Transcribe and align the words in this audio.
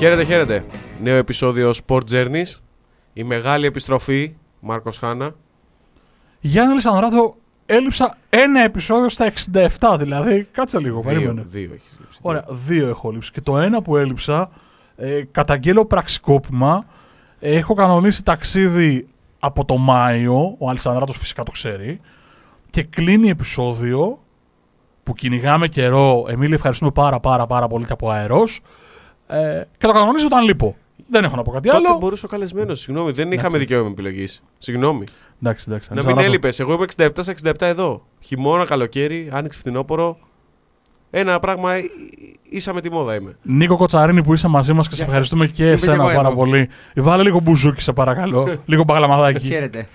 Χαίρετε, 0.00 0.24
χαίρετε. 0.24 0.64
Νέο 1.02 1.16
επεισόδιο 1.16 1.72
Sport 1.86 2.00
Journeys. 2.10 2.60
Η 3.12 3.24
μεγάλη 3.24 3.66
επιστροφή, 3.66 4.34
Μάρκος 4.60 4.98
Χάνα. 4.98 5.34
Γιάννη 6.40 6.74
Λισανδράτο, 6.74 7.36
έλειψα 7.66 8.16
ένα 8.30 8.60
επεισόδιο 8.60 9.08
στα 9.08 9.32
67, 9.78 9.96
δηλαδή. 9.98 10.48
Κάτσε 10.52 10.78
λίγο, 10.78 11.00
Δύο, 11.00 11.10
περίμενε. 11.10 11.42
δύο 11.46 11.70
έχεις 11.74 11.96
λείψει. 12.00 12.18
Ωραία, 12.22 12.44
δύο 12.48 12.88
έχω 12.88 13.10
λείψει. 13.10 13.30
Και 13.32 13.40
το 13.40 13.58
ένα 13.58 13.82
που 13.82 13.96
έλειψα, 13.96 14.50
ε, 14.96 15.22
καταγγέλω 15.30 15.84
πραξικόπημα. 15.86 16.84
Έχω 17.40 17.74
κανονίσει 17.74 18.22
ταξίδι 18.24 19.08
από 19.38 19.64
το 19.64 19.76
Μάιο, 19.76 20.54
ο 20.58 20.68
Αλισανδράτος 20.68 21.16
φυσικά 21.18 21.42
το 21.42 21.50
ξέρει, 21.50 22.00
και 22.70 22.82
κλείνει 22.82 23.28
επεισόδιο 23.30 24.18
που 25.02 25.12
κυνηγάμε 25.14 25.68
καιρό. 25.68 26.24
Εμίλη, 26.28 26.54
ευχαριστούμε 26.54 26.90
πάρα 26.90 27.20
πάρα 27.20 27.46
πάρα 27.46 27.68
πολύ 27.68 27.84
και 27.84 27.92
από 27.92 28.10
αερός. 28.10 28.60
Ε, 29.30 29.66
και 29.78 29.86
το 29.86 29.92
κανονίζω 29.92 30.26
όταν 30.26 30.44
λείπω. 30.44 30.76
Δεν 31.10 31.24
έχω 31.24 31.36
να 31.36 31.42
πω 31.42 31.50
κάτι 31.50 31.68
Τότε 31.70 31.88
άλλο. 31.88 31.98
μπορούσε 31.98 32.26
ο 32.26 32.28
καλεσμένος. 32.28 32.80
Συγγνώμη, 32.80 33.10
δεν 33.12 33.32
είχαμε 33.32 33.46
Εντάξει. 33.48 33.58
δικαίωμα 33.66 33.88
επιλογής. 33.90 34.42
Συγγνώμη. 34.58 35.04
Εντάξει, 35.42 35.64
εντάξει. 35.68 35.88
Να 35.88 35.94
μην 35.94 36.04
Αλισανδράτο. 36.04 36.20
έλειπες. 36.30 36.60
Εγώ 36.60 36.72
είμαι 36.72 36.84
67 36.96 37.22
στα 37.22 37.30
67 37.30 37.66
εδώ. 37.66 38.02
Χειμώνα, 38.20 38.64
καλοκαίρι, 38.64 39.28
άνοιξη 39.32 39.58
φθινόπωρο. 39.58 40.18
Ένα 41.10 41.38
πράγμα, 41.38 41.72
ε, 41.74 41.82
ίσα 42.48 42.72
με 42.72 42.80
τη 42.80 42.90
μόδα 42.90 43.14
είμαι. 43.14 43.36
Νίκο 43.42 43.76
Κοτσαρίνη 43.76 44.22
που 44.22 44.32
είσαι 44.34 44.48
μαζί 44.48 44.72
μας 44.72 44.88
και 44.88 44.94
σε 44.94 45.02
Γεια 45.04 45.12
σας. 45.12 45.12
ευχαριστούμε 45.14 45.46
και 45.46 45.62
Είμαι 45.64 45.72
εσένα 45.72 45.92
και 45.96 46.00
εγώ 46.02 46.14
πάρα 46.14 46.28
εδώ. 46.28 46.36
πολύ. 46.36 46.68
Βάλε 46.96 47.22
λίγο 47.22 47.40
μπουζούκι, 47.40 47.80
σε 47.80 47.92
παρακαλώ. 47.92 48.56
λίγο 48.66 48.84
παγλαμαδάκι. 48.84 49.46
Χαίρετε. 49.46 49.88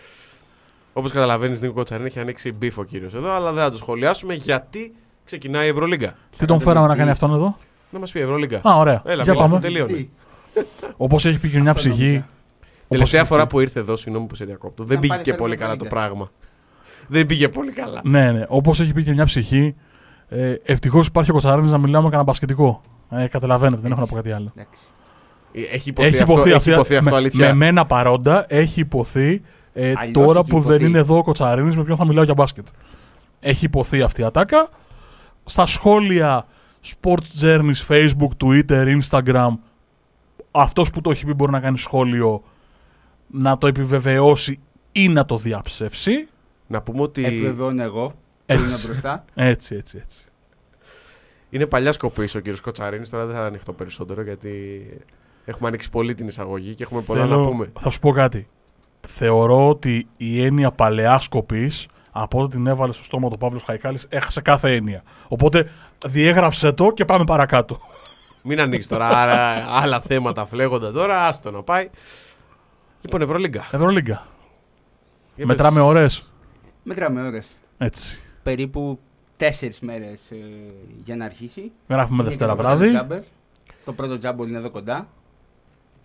Όπως 0.94 1.12
καταλαβαίνεις, 1.12 1.62
Νίκο 1.62 1.74
Κοτσαρίνη 1.74 2.08
έχει 2.08 2.20
ανοίξει 2.20 2.52
μπίφο 2.58 2.84
κύριος 2.84 3.14
εδώ, 3.14 3.32
αλλά 3.32 3.52
δεν 3.52 3.64
θα 3.64 3.72
το 3.72 3.78
σχολιάσουμε 3.78 4.34
γιατί 4.34 4.94
ξεκινάει 5.26 5.66
η 5.66 5.70
Ευρωλίγκα. 5.70 6.16
Τι 6.38 6.46
τον 6.46 6.60
φέραμε 6.60 6.88
να 6.88 6.96
κάνει 6.96 7.10
αυτόν 7.10 7.34
εδώ; 7.34 7.58
Να 7.96 8.02
μας 8.02 8.12
πει 8.12 8.20
Ευρωλίγκα. 8.20 8.62
Α, 8.64 8.76
ωραία. 8.78 9.02
Έλα, 9.06 9.24
Για 9.24 9.32
μιλάμε, 9.34 9.50
πάμε. 9.50 9.62
τελείωνε. 9.62 9.94
Τι, 9.94 10.10
Όπως 10.98 11.26
έχει 11.26 11.40
πει 11.40 11.50
και 11.50 11.60
μια 11.60 11.72
Αυτό 11.72 11.90
ψυχή. 11.90 12.04
νόμιζα. 12.06 12.28
Τελευταία 12.88 13.20
όπως- 13.22 13.32
φορά 13.34 13.48
που 13.48 13.60
ήρθε 13.60 13.80
εδώ, 13.80 13.96
συγγνώμη 13.96 14.28
που 14.28 14.36
σε 14.36 14.46
διακόπτω, 14.46 14.84
δεν 14.84 14.96
Να 14.96 15.02
πήγε 15.02 15.14
πάλι 15.14 15.24
και 15.24 15.32
φέρουμε 15.32 15.48
πολύ 15.50 15.60
καλά 15.62 15.76
το 15.78 15.86
Ευρωλίγκα. 15.86 16.08
πράγμα. 16.16 16.32
Δεν 17.08 17.26
πήγε 17.26 17.48
πολύ 17.50 17.72
καλά. 17.72 18.02
Ναι, 18.04 18.32
ναι. 18.32 18.44
Όπως 18.48 18.80
έχει 18.80 18.94
πει 18.94 19.04
και 19.04 19.12
μια 19.12 19.26
ψυχή. 19.26 19.76
Ε, 20.30 20.54
Ευτυχώς 20.64 21.08
υπάρχει 21.08 21.30
ο 21.30 21.34
Κοτσαρίνη 21.34 21.70
να 21.70 21.78
μιλάμε 21.78 22.04
κανένα 22.06 22.24
μπασκετικό. 22.24 22.82
Ε, 23.10 23.28
καταλαβαίνετε, 23.28 23.82
δεν 23.82 23.92
έχω 23.92 24.00
να 24.00 24.08
πω 24.08 24.16
κάτι 24.16 24.32
άλλο. 24.32 24.52
εντάξει. 24.56 24.80
Ε, 25.52 25.76
Έχει 25.76 25.90
υποθεί, 25.90 26.08
Έχει 26.08 26.22
αυτό, 26.22 26.34
υποθεί, 26.34 26.48
έχει 26.50 26.58
αυτή- 26.58 26.72
υποθεί 26.72 26.96
αυτό 26.96 27.10
με, 27.10 27.16
αλήθεια; 27.16 27.48
με 27.48 27.54
μένα 27.54 27.86
παρόντα, 27.86 28.46
έχει 28.48 28.80
υποθεί 28.80 29.42
ε, 29.74 29.94
Αλλιώς 29.98 30.12
τώρα 30.26 30.40
έχει 30.40 30.50
που 30.50 30.60
δεν 30.60 30.70
υποθεί. 30.76 30.90
είναι 30.90 31.00
εδώ 31.00 31.18
ο 31.18 31.24
Κοτσαρίνη, 31.24 31.76
με 31.76 31.84
ποιον 31.84 31.98
θα 31.98 32.06
μιλάω 32.06 32.24
για 32.24 32.34
μπάσκετ. 32.34 32.68
Έχει 33.40 33.66
υποθεί 33.66 34.02
αυτή 34.02 34.22
η 34.22 34.24
ατάκα. 34.24 34.68
Στα 35.46 35.66
σχόλια 35.66 36.46
Sports 36.86 37.42
Journeys, 37.42 37.86
Facebook, 37.88 38.30
Twitter, 38.44 39.00
Instagram, 39.02 39.50
αυτός 40.52 40.90
που 40.90 41.02
το 41.02 41.12
έχει 41.12 41.26
πει 41.26 41.34
μπορεί 41.34 41.52
να 41.52 41.60
κάνει 41.60 41.78
σχόλιο 41.78 42.44
να 43.28 43.58
το 43.58 43.68
επιβεβαιώσει 43.68 44.60
ή 44.92 45.08
να 45.08 45.26
το 45.26 45.38
διαψεύσει. 45.38 46.28
Να 46.68 46.82
πούμε 46.82 47.02
ότι 47.02 47.26
Επιβεβαιώνω 47.26 47.84
εγώ. 47.84 48.08
που 48.08 48.16
είμαι 48.54 48.62
Έτσι, 48.62 48.88
μπροστά. 48.88 49.26
έτσι, 49.34 49.76
έτσι. 49.76 49.98
έτσι. 50.04 50.26
είναι 51.50 51.66
παλιά 51.66 51.92
σκοπή 51.92 52.24
ο 52.24 52.26
κύριος 52.28 52.62
Κοτσαρίνης. 52.62 53.10
Τώρα 53.10 53.26
δεν 53.26 53.36
θα 53.36 53.46
ανοιχτώ 53.46 53.74
περισσότερο 53.74 54.22
γιατί 54.22 54.84
έχουμε 55.46 55.68
ανοίξει 55.68 55.90
πολύ 55.90 56.14
την 56.14 56.28
εισαγωγή 56.28 56.74
και 56.74 56.84
έχουμε 56.84 57.02
πολλά 57.02 57.22
Θέλω- 57.22 57.38
να 57.40 57.46
πούμε. 57.50 57.72
Θα 57.80 57.90
σου 57.90 58.00
πω 58.00 58.12
κάτι. 58.12 58.48
Θεωρώ 59.08 59.70
ότι 59.70 60.08
η 60.18 60.44
έννοια 60.44 60.72
παλαιά 60.72 61.18
σκοπής, 61.18 61.88
από 62.18 62.38
όταν 62.38 62.50
την 62.50 62.68
έβαλε 62.68 62.94
στο 62.94 63.04
στόμα 63.04 63.30
του 63.30 63.38
Παύλος 63.38 63.64
Χαϊκάλης, 63.64 64.06
έχασε 64.10 64.42
κάθε 64.42 64.76
έννοια. 64.76 65.04
Οπότε 65.28 65.72
διέγραψε 66.06 66.72
το 66.72 66.92
και 66.92 67.06
πάμε 67.06 67.24
παρακάτω. 67.24 67.80
Μην 68.42 68.60
ανοίξεις 68.60 68.88
τώρα 68.90 69.08
άλλα, 69.08 69.66
άλλα 69.70 70.02
θέματα 70.02 70.46
φλέγοντα 70.46 70.92
τώρα. 70.92 71.26
Άστο 71.26 71.52
να 71.52 71.64
πάει. 71.64 71.90
Λοιπόν, 73.02 73.22
Ευρωλίγκα. 73.22 73.60
Ευρωλίγκα. 73.72 74.28
Για 75.36 75.46
Μετράμε 75.46 75.80
πες. 75.80 75.88
ώρες. 75.88 76.30
Μετράμε 76.84 77.22
ώρες. 77.28 77.48
Έτσι. 77.78 78.20
Περίπου 78.44 79.00
τέσσερις 79.38 79.80
μέρες 79.80 80.32
ε, 80.32 80.36
για 81.04 81.16
να 81.16 81.26
αρχίσει. 81.26 81.72
Γράφουμε 81.88 82.16
Είναι 82.22 82.30
Δευτέρα 82.30 82.52
και 82.52 82.58
το 82.58 82.64
βράδυ. 82.64 82.90
τζάμπερ. 82.90 83.22
Το 83.86 83.94
πρώτο 83.94 84.18
τζάμπολ 84.18 84.48
είναι 84.48 84.58
εδώ 84.58 84.70
κοντά. 84.70 85.08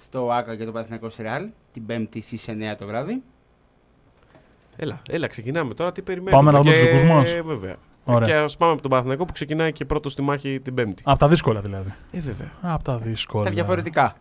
Στο 0.03 0.31
Άκα 0.33 0.57
και 0.57 0.65
το 0.65 0.73
Παθηνακό 0.73 1.11
Σεράλ. 1.11 1.49
Την 1.73 1.87
Πέμπτη 1.87 2.21
στις 2.23 2.45
9 2.49 2.53
το 2.79 2.87
βράδυ. 2.87 3.23
Έλα, 4.77 5.03
έλα, 5.09 5.27
ξεκινάμε 5.27 5.75
τώρα. 5.75 5.93
Τι 5.93 6.03
περιμένουμε. 6.03 6.37
Πάμε 6.37 6.51
να 6.51 6.59
δούμε 6.59 6.73
και- 6.73 6.81
τους 6.81 6.87
δικούς 6.91 7.09
μας. 7.09 7.31
Ε, 7.35 7.43
βέβαια. 7.43 7.77
Ωραία. 8.05 8.29
Και 8.29 8.35
ας 8.35 8.57
πάμε 8.57 8.73
από 8.73 8.81
τον 8.81 8.91
Παναθηναϊκό 8.91 9.25
που 9.25 9.33
ξεκινάει 9.33 9.73
και 9.73 9.85
πρώτο 9.85 10.09
στη 10.09 10.23
μάχη 10.23 10.61
την 10.61 10.75
Πέμπτη. 10.75 11.03
Από 11.07 11.19
τα 11.19 11.29
δύσκολα 11.29 11.61
δηλαδή. 11.61 11.95
Ε, 12.11 12.21
βέβαια. 12.21 12.51
Από 12.61 12.85
τα 12.85 12.99
δύσκολα. 12.99 13.45
Τα 13.45 13.51
διαφορετικά 13.51 14.15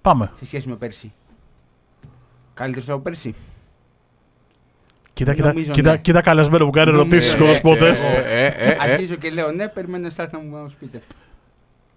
Πάμε. 0.00 0.30
σε 0.34 0.44
σχέση 0.44 0.68
με 0.68 0.76
πέρσι. 0.76 1.12
Καλύτερος 2.54 2.88
από 2.88 2.98
πέρσι. 2.98 3.34
Κοίτα, 5.12 5.34
κοίτα, 5.34 5.48
Νομίζω, 5.48 5.72
κοίτα, 5.72 5.90
ναι. 5.90 5.98
κοίτα 5.98 6.20
καλεσμένο 6.20 6.64
που 6.64 6.70
κάνει 6.70 6.90
Νομίζω, 6.90 7.06
ερωτήσει 7.06 7.26
ναι, 7.26 7.34
στους 7.34 7.60
κοδοσπότες. 7.60 8.02
Ε, 8.02 8.06
ε, 8.06 8.46
ε, 8.46 8.70
ε. 8.72 8.76
Αρχίζω 8.80 9.14
και 9.14 9.30
λέω 9.30 9.52
ναι, 9.52 9.68
περιμένω 9.68 10.06
εσάς 10.06 10.30
να 10.30 10.38
μου 10.38 10.48
μας 10.48 10.72
πείτε. 10.74 11.02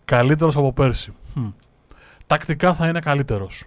Καλύτερος 0.05 0.57
από 0.57 0.73
πέρσι. 0.73 1.13
Χμ. 1.33 1.47
Τακτικά 2.27 2.73
θα 2.73 2.87
είναι 2.87 2.99
καλύτερος. 2.99 3.63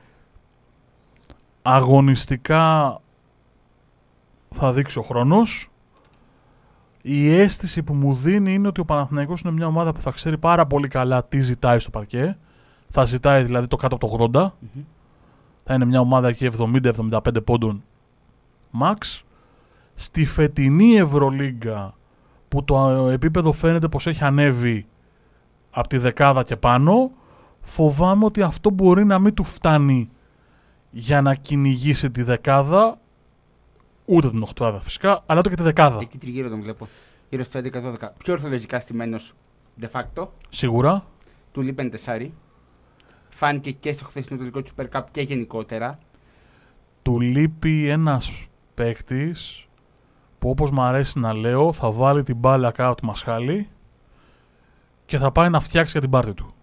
Αγωνιστικά 1.62 3.00
θα 4.54 4.72
δείξει 4.72 4.98
ο 4.98 5.02
χρόνος. 5.02 5.70
Η 7.02 7.34
αίσθηση 7.34 7.82
που 7.82 7.94
μου 7.94 8.14
δίνει 8.14 8.54
είναι 8.54 8.68
ότι 8.68 8.80
ο 8.80 8.84
Παναθηναϊκός 8.84 9.40
είναι 9.40 9.52
μια 9.52 9.66
ομάδα 9.66 9.92
που 9.92 10.00
θα 10.00 10.10
ξέρει 10.10 10.38
πάρα 10.38 10.66
πολύ 10.66 10.88
καλά 10.88 11.24
τι 11.24 11.40
ζητάει 11.40 11.78
στο 11.78 11.90
παρκέ. 11.90 12.38
Θα 12.88 13.04
ζητάει 13.04 13.42
δηλαδή 13.42 13.66
το 13.66 13.76
κάτω 13.76 13.94
από 13.94 14.08
το 14.08 14.30
80. 14.32 14.50
Μμμ. 14.58 14.82
Θα 15.64 15.74
είναι 15.74 15.84
μια 15.84 16.00
ομάδα 16.00 16.28
εκεί 16.28 16.50
70-75 16.58 17.20
πόντων 17.44 17.82
max. 18.80 19.22
Στη 19.94 20.26
φετινή 20.26 20.94
Ευρωλίγκα 20.94 21.94
που 22.48 22.64
το 22.64 22.88
ε, 22.88 23.12
επίπεδο 23.12 23.52
φαίνεται 23.52 23.88
πως 23.88 24.06
έχει 24.06 24.24
ανέβει 24.24 24.86
από 25.70 25.88
τη 25.88 25.98
δεκάδα 25.98 26.42
και 26.42 26.56
πάνω, 26.56 27.10
φοβάμαι 27.60 28.24
ότι 28.24 28.42
αυτό 28.42 28.70
μπορεί 28.70 29.04
να 29.04 29.18
μην 29.18 29.34
του 29.34 29.44
φτάνει 29.44 30.10
για 30.90 31.22
να 31.22 31.34
κυνηγήσει 31.34 32.10
τη 32.10 32.22
δεκάδα, 32.22 32.98
ούτε 34.04 34.30
την 34.30 34.42
οχτάδα 34.42 34.80
φυσικά, 34.80 35.22
αλλά 35.26 35.40
το 35.40 35.48
και 35.48 35.56
τη 35.56 35.62
δεκάδα. 35.62 35.98
Εκεί 36.00 36.18
τριγύρω 36.18 36.48
τον 36.48 36.62
βλέπω. 36.62 36.88
Γύρω 37.28 37.42
στο 37.42 37.60
11-12. 37.64 38.08
Πιο 38.18 38.32
ορθολογικά 38.32 38.80
στημένος 38.80 39.32
de 39.80 39.86
facto. 39.92 40.26
Σίγουρα. 40.48 41.04
Του 41.52 41.60
λείπει 41.60 41.80
ένα 41.80 41.90
τεσάρι. 41.90 42.34
Φάνηκε 43.28 43.70
και 43.70 43.92
στο 43.92 44.04
χθεσινό 44.04 44.38
τελικό 44.38 44.62
του 44.62 44.70
Super 44.76 44.86
Cup 44.92 45.04
και 45.10 45.20
γενικότερα. 45.20 45.98
Του 47.02 47.20
λείπει 47.20 47.88
ένας 47.88 48.48
παίκτης 48.74 49.68
που 50.38 50.50
όπως 50.50 50.70
μου 50.70 50.82
αρέσει 50.82 51.18
να 51.18 51.32
λέω 51.34 51.72
θα 51.72 51.90
βάλει 51.90 52.22
την 52.22 52.36
μπάλα 52.36 52.70
κάτω 52.70 52.94
του 52.94 53.06
μασχάλη 53.06 53.68
και 55.06 55.18
θα 55.18 55.32
πάει 55.32 55.48
να 55.48 55.60
φτιάξει 55.60 55.92
για 55.92 56.00
την 56.00 56.10
πάρτη 56.10 56.34
του. 56.34 56.54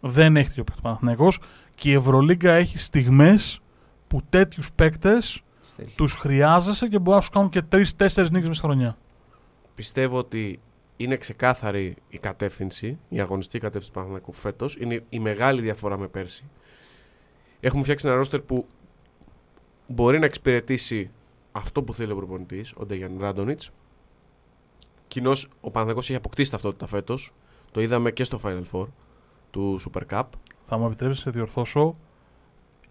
Δεν 0.00 0.36
έχει 0.36 0.48
τέτοιο 0.48 0.64
παίκτη 0.64 0.78
ο 0.80 0.82
Παναθηναϊκός 0.82 1.38
και 1.74 1.90
η 1.90 1.92
Ευρωλίγκα 1.92 2.52
έχει 2.52 2.78
στιγμές 2.78 3.60
που 4.06 4.20
τέτοιους 4.30 4.72
παίκτες 4.72 5.42
Στέλχη. 5.72 5.94
τους 5.96 6.14
χρειάζεσαι 6.14 6.88
και 6.88 6.98
μπορεί 6.98 7.16
να 7.16 7.22
σου 7.22 7.30
κάνουν 7.30 7.48
και 7.48 7.62
τρει-τέσσερι 7.62 8.28
νίκες 8.30 8.48
μες 8.48 8.56
στη 8.56 8.66
χρονιά. 8.66 8.96
Πιστεύω 9.74 10.18
ότι 10.18 10.60
είναι 10.96 11.16
ξεκάθαρη 11.16 11.96
η 12.08 12.18
κατεύθυνση, 12.18 12.98
η 13.08 13.20
αγωνιστική 13.20 13.58
κατεύθυνση 13.58 13.88
του 13.88 13.94
Παναθηναϊκού 13.94 14.32
φέτος. 14.32 14.76
Είναι 14.76 15.04
η 15.08 15.18
μεγάλη 15.18 15.60
διαφορά 15.60 15.98
με 15.98 16.08
πέρσι. 16.08 16.44
Έχουμε 17.60 17.82
φτιάξει 17.82 18.06
ένα 18.06 18.16
ρόστερ 18.16 18.40
που 18.40 18.66
μπορεί 19.86 20.18
να 20.18 20.24
εξυπηρετήσει 20.24 21.10
αυτό 21.52 21.82
που 21.82 21.94
θέλει 21.94 22.12
ο 22.12 22.16
προπονητής, 22.16 22.72
ο 22.76 22.86
Ντεγιάν 22.86 23.16
Ράντονιτς. 23.20 23.70
Κοινώς 25.08 25.48
ο 25.60 25.70
Παναθηναϊκός 25.70 26.08
έχει 26.08 26.18
αποκτήσει 26.18 26.50
ταυτότητα 26.50 26.86
φέτος. 26.86 27.32
Το 27.70 27.80
είδαμε 27.80 28.10
και 28.10 28.24
στο 28.24 28.40
Final 28.44 28.62
Four 28.72 28.86
του 29.50 29.80
Super 29.80 30.02
Cup. 30.10 30.24
Θα 30.66 30.78
μου 30.78 30.86
επιτρέψεις 30.86 31.24
να 31.24 31.30
σε 31.30 31.38
διορθώσω. 31.38 31.96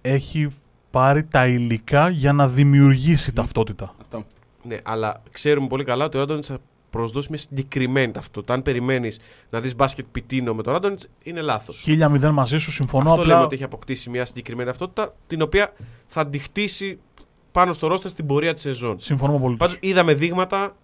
Έχει 0.01 0.50
πάρει 0.92 1.24
τα 1.24 1.48
υλικά 1.48 2.10
για 2.10 2.34
να 2.34 2.48
δημιουργήσει 2.48 3.34
ταυτότητα. 3.34 3.96
Αυτό. 4.02 4.24
Ναι, 4.64 4.78
αλλά 4.84 5.22
ξέρουμε 5.32 5.68
πολύ 5.68 5.84
καλά 5.84 6.06
ότι 6.06 6.18
ο 6.18 6.20
Ράντονιτ 6.20 6.44
θα 6.48 6.58
προσδώσει 6.90 7.28
μια 7.30 7.38
συγκεκριμένη 7.40 8.12
ταυτότητα. 8.12 8.54
Αν 8.54 8.62
περιμένεις 8.62 9.20
να 9.50 9.60
δεις 9.60 9.76
μπάσκετ 9.76 10.06
πιτίνο 10.12 10.54
με 10.54 10.64
τον 10.64 10.74
Ράντονιτ, 10.74 11.00
είναι 11.24 11.42
λάθος. 11.42 11.84
1000 11.88 12.32
μαζί 12.32 12.58
σου, 12.58 12.72
συμφωνώ 12.72 13.10
Αυτό 13.10 13.22
απλά. 13.22 13.34
λέμε 13.34 13.46
ότι 13.46 13.56
έχει 13.56 13.64
αποκτήσει 13.64 14.10
μια 14.10 14.26
συγκεκριμένη 14.26 14.70
ταυτότητα, 14.70 15.16
την 15.28 15.42
οποία 15.42 15.74
θα 16.08 16.28
τη 16.28 16.38
χτίσει 16.38 17.00
πάνω 17.52 17.74
στο 17.74 17.88
ρόστερ 17.88 18.10
στην 18.12 18.26
πορεία 18.26 18.54
της 18.54 18.62
σεζόν. 18.62 19.00
Συμφωνώ 19.00 19.40
πολύ. 19.40 19.56
Πάντως 19.58 19.78
είδαμε 19.82 20.14
δείγματα 20.14 20.76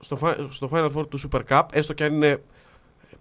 στο, 0.00 0.18
Fi- 0.22 0.46
στο 0.50 0.68
Final 0.72 0.90
Four 0.94 1.08
του 1.08 1.18
Super 1.30 1.40
Cup, 1.48 1.62
έστω 1.72 1.92
και 1.92 2.04
αν 2.04 2.12
είναι 2.14 2.42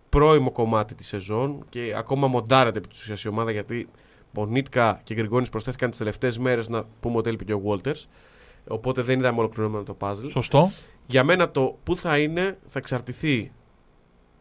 πρώιμο 0.10 0.52
κομμάτι 0.52 0.96
της 0.96 1.08
σεζόν 1.08 1.66
και 1.70 1.94
ακόμα 1.98 2.28
μοντάρεται 2.28 2.78
επί 2.78 2.88
της 2.88 3.02
ουσίας 3.02 3.24
η 3.24 3.28
ομάδα 3.28 3.52
γιατί 3.52 3.88
Πονίτκα 4.38 5.02
και 5.04 5.14
Γκριγκόνη 5.14 5.50
προσθέθηκαν 5.50 5.90
τις 5.90 5.98
τελευταίες 6.00 6.38
μέρες 6.38 6.70
να 6.70 6.86
πούμε 7.00 7.18
ότι 7.18 7.28
έλειπε 7.30 7.44
και 7.44 7.54
ο 7.54 7.62
Walters. 7.66 8.04
Οπότε 8.68 9.02
δεν 9.02 9.20
είδαμε 9.20 9.40
ολοκληρωμένο 9.40 9.84
το 9.84 9.98
puzzle. 10.00 10.30
Σωστό. 10.30 10.72
Για 11.08 11.24
μένα 11.24 11.52
το 11.52 11.78
που 11.84 11.96
θα 11.98 12.20
είναι 12.20 12.58
θα 12.68 12.80
εξαρτηθεί 12.80 13.52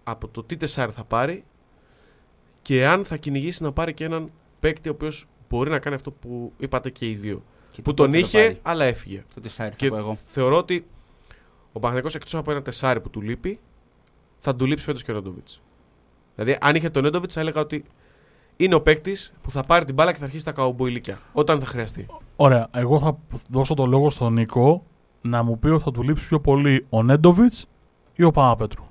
από 0.05 0.29
το 0.29 0.43
τι 0.45 0.57
τεσσάρι 0.57 0.93
θα 0.93 1.05
πάρει 1.05 1.45
και 2.63 2.87
αν 2.87 3.05
θα 3.05 3.17
κυνηγήσει 3.17 3.63
να 3.63 3.73
πάρει 3.73 3.95
και 3.95 4.05
έναν 4.05 4.31
παίκτη 4.61 4.89
ο 4.89 4.93
οποίος 4.93 5.27
μπορεί 5.49 5.71
να 5.71 5.79
κάνει 5.79 5.95
αυτό 5.97 6.11
που 6.11 6.53
είπατε 6.59 6.91
και 6.91 7.09
οι 7.09 7.15
δύο. 7.15 7.43
Και 7.71 7.83
Που 7.83 7.95
το 7.95 8.03
τον 8.03 8.07
πότε 8.13 8.19
θα 8.21 8.27
είχε, 8.39 8.39
πάρει. 8.47 8.59
αλλά 8.63 8.85
έφυγε. 8.85 9.25
Το 9.35 9.41
τεσσάρι 9.41 9.71
θα 9.71 9.77
Και 9.77 9.89
πω 9.89 9.97
εγώ. 9.97 10.19
θεωρώ 10.27 10.57
ότι 10.57 10.87
ο 11.73 11.79
Παναθηναϊκός 11.79 12.15
εκτός 12.15 12.35
από 12.35 12.51
ένα 12.51 12.63
τεσάρι 12.63 13.01
που 13.01 13.11
του 13.11 13.21
λείπει, 13.21 13.59
θα 14.39 14.57
του 14.57 14.67
λείψει 14.67 14.85
φέτος 14.85 15.03
και 15.03 15.11
ο 15.11 15.15
Νέντοβιτ. 15.15 15.49
Δηλαδή, 16.35 16.57
αν 16.61 16.75
είχε 16.75 16.91
τον 16.91 17.03
Νέντοβιτ, 17.03 17.31
θα 17.35 17.41
έλεγα 17.41 17.61
ότι 17.61 17.85
είναι 18.56 18.75
ο 18.75 18.81
παίκτης 18.81 19.32
που 19.43 19.50
θα 19.50 19.62
πάρει 19.62 19.85
την 19.85 19.94
μπάλα 19.94 20.12
και 20.12 20.19
θα 20.19 20.25
αρχίσει 20.25 20.44
τα 20.44 20.53
καουμποϊλίκια. 20.53 21.19
Όταν 21.32 21.61
θα 21.61 21.67
χρειαστεί. 21.67 22.06
Ωραία, 22.37 22.69
εγώ 22.75 22.99
θα 22.99 23.19
δώσω 23.50 23.75
το 23.75 23.87
λόγο 23.87 24.11
στον 24.11 24.32
Νίκο 24.32 24.85
να 25.20 25.43
μου 25.43 25.58
πει 25.58 25.69
ότι 25.69 25.85
θα 25.85 25.91
του 25.91 26.03
λείψει 26.03 26.29
πιο 26.29 26.41
πολύ 26.41 26.87
ο 26.88 27.03
Νέντοβιτς 27.03 27.69
ή 28.14 28.23
ο 28.23 28.31
Παπαπέτρου. 28.31 28.85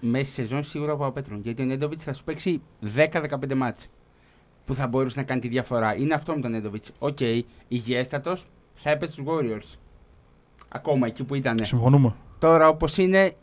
Μέση 0.00 0.32
σεζόν 0.32 0.62
σίγουρα 0.62 0.92
Παπαπέτρου. 0.92 1.40
Γιατί 1.40 1.62
ο 1.62 1.64
Νέντοβιτς 1.64 2.04
θα 2.04 2.12
σου 2.12 2.24
παίξει 2.24 2.62
10-15 2.96 3.54
μάτς 3.54 3.88
που 4.64 4.74
θα 4.74 4.86
μπορούσε 4.86 5.18
να 5.18 5.24
κάνει 5.24 5.40
τη 5.40 5.48
διαφορά. 5.48 5.96
Είναι 5.96 6.14
αυτό 6.14 6.34
με 6.34 6.40
τον 6.40 6.50
Νέντοβιτς. 6.50 6.92
Οκ, 6.98 7.18
υγιέστατος 7.68 8.46
θα 8.74 8.90
έπαιζε 8.90 9.12
στους 9.12 9.24
Warriors. 9.28 9.78
Ακόμα 10.68 11.06
εκεί 11.06 11.24
που 11.24 11.34
ήταν. 11.34 11.64
Συμφωνούμε. 11.64 12.14
Τώρα 12.38 12.68
όπως 12.68 12.96
είναι, 12.96 13.34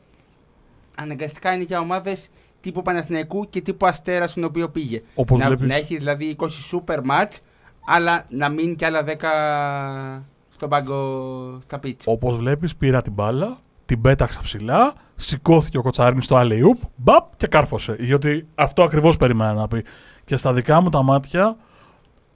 αναγκαστικά 0.95 1.53
είναι 1.53 1.63
για 1.63 1.79
ομάδες 1.79 2.29
τύπου 2.63 2.81
Παναθηναϊκού 2.81 3.49
και 3.49 3.61
τύπου 3.61 3.85
Αστέρας 3.85 4.31
στον 4.31 4.43
οποίο 4.43 4.69
πήγε. 4.69 5.01
Όπως 5.15 5.39
να, 5.39 5.47
βλέπεις. 5.47 5.67
να 5.67 5.75
έχει 5.75 5.97
δηλαδή 5.97 6.35
20 6.39 6.45
super 6.45 6.97
match, 6.97 7.37
αλλά 7.85 8.25
να 8.29 8.49
μείνει 8.49 8.75
κι 8.75 8.85
άλλα 8.85 9.03
10 9.03 10.21
στον 10.49 10.69
πάγκο 10.69 11.59
στα 11.63 11.79
πίτσα. 11.79 12.11
Όπως 12.11 12.37
βλέπεις 12.37 12.75
πήρα 12.75 13.01
την 13.01 13.13
μπάλα, 13.13 13.57
την 13.85 14.01
πέταξα 14.01 14.41
ψηλά, 14.41 14.93
σηκώθηκε 15.15 15.77
ο 15.77 15.81
Κοτσάρινης 15.81 16.25
στο 16.25 16.37
alley-oop, 16.39 16.87
μπαπ 16.95 17.35
και 17.37 17.47
κάρφωσε. 17.47 17.95
Γιατί 17.99 18.47
αυτό 18.55 18.83
ακριβώς 18.83 19.17
περιμένα 19.17 19.53
να 19.53 19.67
πει. 19.67 19.83
Και 20.25 20.35
στα 20.35 20.53
δικά 20.53 20.81
μου 20.81 20.89
τα 20.89 21.03
μάτια, 21.03 21.57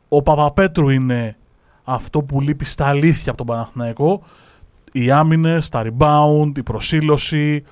ο 0.08 0.22
Παπαπέτρου 0.22 0.90
είναι 0.90 1.38
αυτό 1.84 2.24
που 2.24 2.42
λείπει 2.42 2.66
στα 2.66 2.86
αλήθεια 2.86 3.32
από 3.32 3.38
τον 3.38 3.46
Παναθηναϊκό. 3.46 4.24
Οι 4.92 5.12
άμυνες, 5.12 5.70
τα 5.70 5.86
rebound, 5.86 6.52
η 6.58 6.64
προσήλωση, 6.64 7.64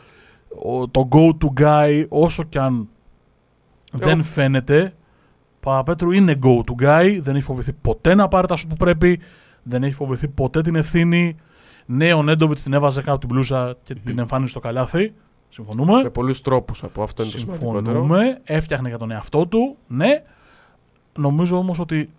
ο- 0.63 0.87
το 0.89 1.07
go-to 1.11 1.61
guy, 1.61 2.05
όσο 2.09 2.43
κι 2.43 2.57
αν 2.57 2.89
δεν 3.91 4.23
φαίνεται, 4.23 4.93
ο 5.55 5.59
Παπαπέτρου 5.59 6.11
είναι 6.11 6.39
go-to 6.43 6.83
guy, 6.83 7.19
δεν 7.21 7.35
έχει 7.35 7.43
φοβηθεί 7.45 7.73
ποτέ 7.73 8.15
να 8.15 8.27
πάρει 8.27 8.47
τα 8.47 8.55
σου 8.55 8.67
που 8.67 8.75
πρέπει, 8.75 9.19
δεν 9.63 9.83
έχει 9.83 9.93
φοβηθεί 9.93 10.27
ποτέ 10.27 10.61
την 10.61 10.75
ευθύνη. 10.75 11.35
Ναι, 11.85 12.13
ο 12.13 12.23
Νέντοβιτς 12.23 12.63
την 12.63 12.73
έβαζε 12.73 12.99
κάτω 12.99 13.11
από 13.11 13.19
την 13.19 13.29
μπλούζα 13.29 13.75
και 13.83 13.95
την 13.95 14.19
εμφάνισε 14.19 14.49
στο 14.51 14.59
καλάθι. 14.59 15.13
Συμφωνούμε. 15.49 16.01
Με 16.01 16.09
πολλούς 16.09 16.41
τρόπους 16.41 16.83
από 16.83 17.03
αυτό 17.03 17.23
είναι 17.23 17.31
το 17.31 17.37
σημαντικότερο. 17.37 17.83
Συμφωνούμε. 17.85 18.39
Έφτιαχνε 18.43 18.87
για 18.89 18.97
τον 18.97 19.11
εαυτό 19.11 19.47
του. 19.47 19.77
Ναι. 19.87 20.23
Νομίζω 21.17 21.57
όμως 21.57 21.79
ότι 21.79 22.09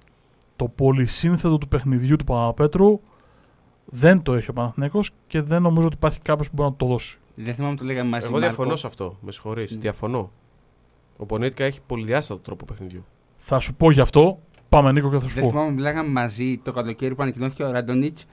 το 0.57 0.69
πολυσύνθετο 0.69 1.59
του 1.59 1.69
παιχνιδιού 1.69 2.17
του 2.17 2.25
Παπαπέτρου 2.25 3.01
δεν 3.85 4.23
το 4.23 4.35
έχει 4.35 4.51
ο 4.51 4.53
Παναθηναίκος 4.53 5.11
και 5.27 5.41
δεν 5.43 5.63
νομίζω 5.63 5.87
ότι 5.87 5.97
υπάρχει 5.97 6.19
κάποιος 6.21 6.47
που 6.49 6.53
μπορεί 6.57 6.69
να 6.71 6.77
το 6.77 6.87
δώσει. 6.87 7.19
Δεν 7.39 7.55
θυμάμαι 7.55 7.71
αν 7.71 7.77
το 7.77 7.85
λέγαμε 7.85 8.09
μαζί. 8.11 8.25
Εγώ 8.25 8.33
Μάρκο. 8.33 8.47
διαφωνώ 8.49 8.77
σε 8.77 8.87
αυτό. 8.87 9.17
Με 9.21 9.33
συγχωρείς. 9.33 9.71
Ναι. 9.73 9.79
Διαφωνώ. 9.81 10.31
Ο 11.17 11.27
Πονίτικα 11.27 11.65
έχει 11.65 11.81
πολυδιάστατο 11.87 12.41
τρόπο 12.41 12.65
παιχνιδιού. 12.65 13.05
Θα 13.37 13.61
σου 13.61 13.75
πω 13.75 13.91
γι' 13.91 14.01
αυτό. 14.01 14.39
Πάμε 14.69 14.93
Νίκο 14.93 15.11
και 15.11 15.19
θα 15.19 15.29
σου 15.29 15.35
Δεν 15.35 15.43
πω. 15.45 15.51
θυμάμαι, 15.51 15.71
μιλάγαμε 15.71 16.09
μαζί 16.09 16.59
το 16.59 16.73
καλοκαίρι 16.73 17.15
που 17.15 17.23
ανακοινώθηκε 17.23 17.65
ο 17.65 17.71
Ραντονίτς. 17.71 18.25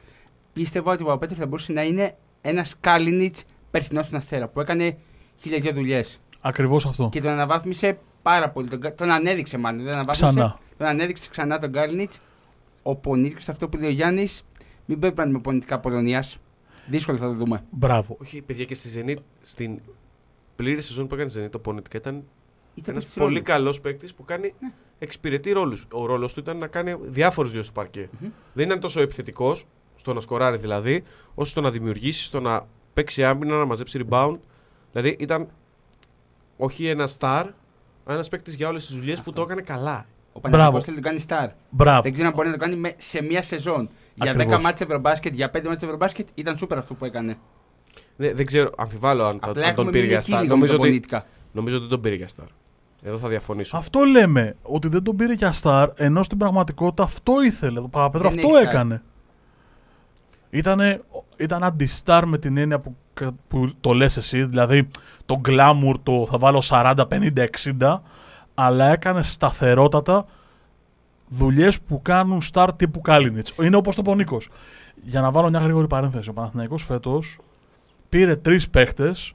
Πίστευα 0.54 0.92
ότι 0.92 1.02
ο 1.04 1.06
Παπαπέτρου 1.06 1.36
θα 1.36 1.46
μπορούσε 1.46 1.74
να 1.74 1.84
είναι 1.84 2.16
ένας 2.42 2.76
Κάλινιτ 2.80 3.36
περσινός 3.72 4.06
στον 4.06 4.18
Αστέρα 4.18 4.48
που 4.48 4.60
έκανε 4.60 4.96
χίλια 5.42 5.60
δυο 5.60 5.74
δουλειές. 5.74 6.20
Ακριβώς 6.42 6.86
αυτό. 6.86 7.10
Και 7.12 7.22
τον 7.22 7.32
αναβάθμισε 7.32 7.98
πάρα 8.22 8.50
πολύ. 8.50 8.68
Τον, 8.68 8.80
κα- 8.80 8.96
τον 8.96 9.10
ανέδειξε 9.12 9.58
μάλλον. 9.58 9.84
Δεν 9.84 9.94
αναβάθμισε, 9.94 10.26
Ξανά. 10.36 10.58
Τον 10.78 10.88
ανέδειξε 10.88 11.30
ξανά 11.30 11.60
τον 11.60 11.72
Κάλινιτ. 11.72 12.12
Ο 12.84 12.96
Πονίτικο, 12.96 13.40
αυτό 13.50 13.70
που 13.70 13.78
λέει 13.78 13.90
ο 13.90 13.94
Γιάννης, 13.94 14.44
μην 14.86 15.00
πρέπει 15.00 15.18
να 15.18 15.24
είναι 15.24 15.32
με 15.34 15.40
πονητικά 15.40 15.80
Πολωνίας. 15.80 16.38
Δύσκολο 16.88 17.18
θα 17.18 17.26
το 17.28 17.34
δούμε. 17.34 17.64
Μπράβο. 17.72 18.18
Όχι, 18.22 18.42
παιδιά, 18.42 18.66
και 18.66 18.76
στη 18.76 19.04
Zenit, 19.06 19.18
στην 19.42 19.80
πλήρη 20.56 20.82
σεζόν 20.82 21.08
που 21.08 21.14
έκανε 21.16 21.30
στη 21.30 21.44
Zenit, 21.46 21.50
το 21.52 21.60
Πονίτικα 21.60 21.98
ήταν 21.98 22.24
Ήταν 22.76 22.94
ένας 22.96 23.08
στο 23.08 23.20
πολύ 23.20 23.34
ρόλο. 23.34 23.46
καλός 23.46 23.82
παίκτης 23.82 24.14
που 24.14 24.24
κάνει 24.26 24.54
Ναι. 24.60 24.72
εξυπηρετεί 25.00 25.52
ρόλους. 25.52 25.86
Ο 25.92 26.06
ρόλος 26.06 26.34
του 26.34 26.40
ήταν 26.40 26.58
να 26.58 26.68
κάνει 26.68 26.96
διάφορε 27.02 27.50
δύο 27.50 27.64
στο 27.64 27.72
παρκέ. 27.72 28.10
Μμμ. 28.20 28.30
Δεν 28.54 28.66
ήταν 28.66 28.80
τόσο 28.80 29.02
επιθετικός, 29.02 29.66
στο 29.96 30.14
να 30.14 30.20
σκοράρει 30.22 30.58
δηλαδή, 30.58 31.04
όσο 31.36 31.52
στο 31.52 31.62
να 31.62 31.72
δημιουργήσει, 31.72 32.24
στο 32.24 32.40
να 32.40 32.68
παίξει 32.94 33.24
άμυνα, 33.24 33.58
να 33.58 33.66
μαζέψει 33.66 34.06
rebound. 34.10 34.38
Δηλαδή 34.92 35.16
ήταν 35.20 35.48
όχι 36.58 36.88
ένα 36.88 37.08
star, 37.20 37.46
αλλά 38.06 38.16
ένας 38.16 38.28
παίκτης 38.30 38.56
για 38.56 38.68
όλες 38.68 38.86
τις 38.86 38.96
δουλειές 38.96 39.16
που 39.16 39.24
Αυτό. 39.28 39.32
το 39.32 39.42
έκανε 39.42 39.62
καλά. 39.62 40.06
Ο 40.34 40.40
Παναγιώτης 40.40 40.72
Μπράβο. 40.72 40.84
θέλει 40.86 40.98
να 40.98 41.02
τον 41.02 41.12
κάνει 41.12 41.50
star. 41.50 41.54
Μπράβο. 41.70 42.02
Δεν 42.02 42.14
ξέρω 42.14 42.28
αν 42.28 42.34
μπορεί 42.34 42.48
να 42.48 42.54
το 42.54 42.60
κάνει 42.60 42.76
με- 42.76 42.94
σε 42.98 43.24
μία 43.24 43.42
σεζόν. 43.42 43.90
Για 44.16 44.32
Ακριβώς. 44.32 44.58
10 44.58 44.62
μάτσε 44.62 44.84
ευρωμπάσκετ, 44.84 45.34
για 45.34 45.50
5 45.50 45.68
μάτσε 45.68 45.86
ευρωμπάσκετ 45.86 46.28
ήταν 46.34 46.58
σούπερ 46.58 46.78
αυτό 46.78 46.94
που 46.94 47.06
έκανε. 47.06 47.38
Ναι, 48.16 48.34
δεν 48.34 48.46
ξέρω, 48.46 48.70
αμφιβάλλω 48.78 49.24
αν, 49.26 49.36
Απλά 49.36 49.50
αν 49.50 49.54
τον 49.54 49.64
έχουμε 49.64 49.86
πήρε 49.92 49.98
μείνει 50.04 50.08
για 50.08 50.18
εκεί 50.18 50.32
star. 50.32 50.42
λίγο 50.42 50.48
με 50.48 50.54
Νομίζω 50.54 50.72
τον 50.72 50.80
ότι, 50.82 50.90
Πονίτικα. 50.90 51.26
νομίζω 51.52 51.76
ότι 51.76 51.86
δεν 51.86 51.94
τον 51.94 52.02
πήρε 52.02 52.16
για 52.16 52.28
star. 52.38 52.48
Εδώ 53.04 53.18
θα 53.18 53.28
διαφωνήσω. 53.28 53.78
Αυτό 53.78 54.00
λέμε. 54.04 54.56
Ότι 54.62 54.88
δεν 54.88 55.04
τον 55.04 55.16
πήρε 55.16 55.34
για 55.34 55.54
star, 55.62 55.88
ενώ 55.96 56.24
στην 56.24 56.38
πραγματικότητα 56.38 57.04
αυτό 57.04 57.44
ήθελε. 57.44 57.80
Το 57.82 57.88
Παπαπέτρο 57.88 58.30
Δεν 58.30 58.38
αυτό 58.40 58.58
έχει 58.58 58.66
star. 58.66 58.70
έκανε. 58.70 59.02
Ήτανε, 60.50 61.00
ήταν 61.38 61.64
αντι-star 61.64 62.22
με 62.26 62.38
την 62.38 62.58
έννοια 62.58 62.80
που, 62.80 62.96
που 63.48 63.70
το 63.82 63.94
λες 63.94 64.18
εσύ, 64.18 64.44
δηλαδή 64.46 64.88
το 65.26 65.42
glamour 65.48 65.94
το 66.04 66.28
θα 66.30 66.38
βάλω 66.38 66.62
40, 66.62 66.94
50, 67.08 67.48
60, 67.80 68.02
αλλά 68.54 68.86
έκανε 68.92 69.24
σταθερότατα 69.24 70.26
δουλειές 71.30 71.82
που 71.82 72.02
κάνουν 72.02 72.42
star 72.54 72.68
τύπου 72.76 73.02
Κάλινιτς. 73.02 73.54
Είναι 73.62 73.76
όπως 73.76 73.96
το 73.96 74.02
Πονίκος. 74.02 74.50
Για 75.04 75.22
να 75.22 75.32
βάλω 75.32 75.50
μια 75.50 75.60
γρήγορη 75.60 75.88
παρένθεση, 75.88 76.30
ο 76.30 76.34
Παναθηναϊκός 76.34 76.84
φέτος 76.84 77.38
πήρε 78.10 78.36
τρεις 78.36 78.70
παίχτες, 78.70 79.34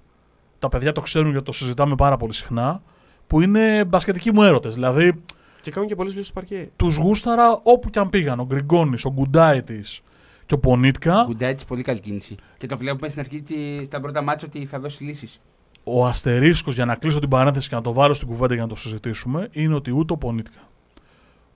τα 0.58 0.68
παιδιά 0.68 0.92
το 0.92 1.00
ξέρουν 1.00 1.30
γιατί 1.30 1.44
το 1.44 1.52
συζητάμε 1.52 1.94
πάρα 1.94 2.16
πολύ 2.16 2.32
συχνά, 2.34 2.82
που 3.26 3.40
είναι 3.40 3.84
μπασκετικοί 3.84 4.32
μου 4.32 4.42
έρωτες. 4.42 4.74
Δηλαδή, 4.74 5.22
Και 5.60 5.70
κάνουν 5.70 5.88
και 5.88 5.94
πολλές 5.94 6.12
δουλειές 6.12 6.28
στο 6.30 6.40
παρκέ. 6.40 6.70
τους 6.76 6.96
γούσταρα 6.96 7.60
όπου 7.62 7.90
και 7.90 7.98
αν 7.98 8.08
πήγαν. 8.08 8.40
Ο 8.40 8.44
Γκριγκόνης, 8.44 9.04
ο 9.04 9.10
Γκουντάιτης 9.12 10.00
και 10.46 10.54
ο 10.54 10.58
Πονίτκα. 10.58 11.24
Γκουντάιτ 11.26 11.60
πολύ 11.66 11.82
καλή 11.82 12.00
κίνηση. 12.00 12.34
Και 12.58 12.66
το 12.66 12.76
βλέπουμε 12.76 13.08
στην 13.08 13.20
αρχή 13.20 13.42
της- 13.42 13.86
στα 13.86 14.00
πρώτα 14.00 14.22
μάτια 14.22 14.48
ότι 14.54 14.66
θα 14.66 14.78
δώσει 14.78 15.04
λύσεις. 15.04 15.40
Ο 15.90 16.06
αστερίσκος, 16.06 16.74
για 16.74 16.84
να 16.84 16.94
κλείσω 16.94 17.18
την 17.18 17.28
παρένθεση 17.28 17.68
και 17.68 17.74
να 17.74 17.80
το 17.80 17.92
βάλω 17.92 18.14
στην 18.14 18.28
κουβέντα 18.28 18.54
για 18.54 18.62
να 18.62 18.68
το 18.68 18.76
συζητήσουμε, 18.76 19.48
είναι 19.52 19.74
ότι 19.74 19.96
ούτε 19.96 20.12
ο 20.12 20.16
Πονίτκα, 20.16 20.60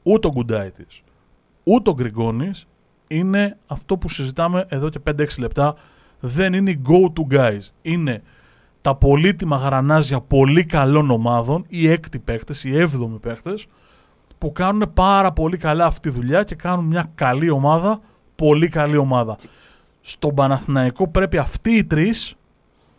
ούτε 0.02 0.26
ο 0.26 0.30
Γκουντάιτης, 0.30 1.02
ούτε 1.62 1.90
ο 1.90 1.94
Γκριγκόνης 1.94 2.66
είναι 3.06 3.58
αυτό 3.66 3.96
που 3.96 4.08
συζητάμε 4.08 4.64
εδώ 4.68 4.88
και 4.88 5.00
5-6 5.10 5.26
λεπτά. 5.38 5.74
Δεν 6.20 6.52
είναι 6.52 6.70
οι 6.70 6.82
go-to 6.88 7.36
guys. 7.36 7.60
Είναι 7.82 8.22
τα 8.80 8.94
πολύτιμα 8.94 9.56
γρανάζια 9.56 10.20
πολύ 10.20 10.64
καλών 10.64 11.10
ομάδων, 11.10 11.64
οι 11.68 11.88
έκτη 11.88 12.18
παίκτες, 12.18 12.64
οι 12.64 12.78
έβδομοι 12.78 13.18
παίκτες, 13.18 13.66
που 14.38 14.52
κάνουν 14.52 14.90
πάρα 14.94 15.32
πολύ 15.32 15.56
καλά 15.56 15.86
αυτή 15.86 16.08
τη 16.08 16.14
δουλειά 16.14 16.42
και 16.42 16.54
κάνουν 16.54 16.84
μια 16.84 17.10
καλή 17.14 17.50
ομάδα, 17.50 18.00
πολύ 18.36 18.68
καλή 18.68 18.96
ομάδα. 18.96 19.36
Στον 20.00 20.34
Παναθηναϊκό 20.34 21.08
πρέπει 21.08 21.38
αυτοί 21.38 21.70
οι 21.70 21.84
τρεις 21.84 22.34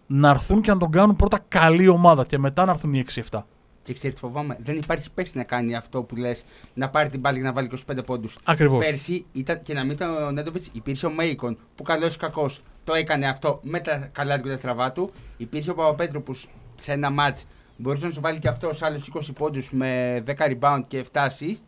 να 0.08 0.30
έρθουν 0.30 0.62
και 0.62 0.72
να 0.72 0.78
τον 0.78 0.92
κάνουν 0.92 1.16
πρώτα 1.16 1.46
καλή 1.48 1.88
ομάδα 1.88 2.26
και 2.26 2.38
μετά 2.38 2.66
να 2.66 2.72
έρθουν 2.72 2.94
οι 2.94 3.06
6-7. 3.32 3.42
Και 3.84 3.94
ξέρεις 3.94 4.16
τι 4.16 4.22
φοβάμαι, 4.22 4.58
δεν 4.62 4.76
υπάρχει 4.76 5.12
παίκτη 5.12 5.38
να 5.38 5.44
κάνει 5.44 5.76
αυτό 5.76 6.04
που 6.04 6.16
λες, 6.16 6.46
να 6.74 6.90
πάρει 6.90 7.10
την 7.10 7.20
μπάλα 7.20 7.38
και 7.38 7.44
να 7.44 7.54
βάλει 7.54 7.70
25 7.92 8.06
πόντους. 8.06 8.38
Ακριβώς. 8.44 8.86
Πέρσι 8.86 9.26
ήταν, 9.32 9.62
και 9.64 9.74
να 9.74 9.82
μην 9.82 9.92
ήταν 9.92 10.24
ο 10.24 10.32
Νέντοβιτς, 10.32 10.70
υπήρχε 10.72 11.06
ο 11.06 11.12
Μέικον 11.12 11.58
που 11.76 11.84
καλός 11.84 12.16
ή 12.16 12.18
κακός 12.18 12.62
το 12.84 12.94
έκανε 12.94 13.28
αυτό 13.28 13.60
με 13.64 13.80
τα 13.80 14.10
καλά 14.12 14.38
του 14.38 14.44
και 14.44 14.50
τα 14.50 14.58
στραβά 14.58 14.92
του. 14.92 15.12
Υπήρχε 15.38 15.70
ο 15.70 15.74
Παπαπέτρου 15.74 16.24
που 16.24 16.36
σε 16.76 16.92
ένα 16.92 17.10
ματ 17.10 17.38
μπορούσε 17.78 18.06
να 18.06 18.12
σου 18.12 18.22
βάλει 18.22 18.40
και 18.40 18.48
αυτό 18.48 18.72
άλλους 18.80 19.12
20 19.14 19.20
πόντους 19.34 19.72
με 19.72 20.24
10 20.28 20.34
rebound 20.38 20.82
και 20.88 21.06
7 21.14 21.20
assist. 21.20 21.64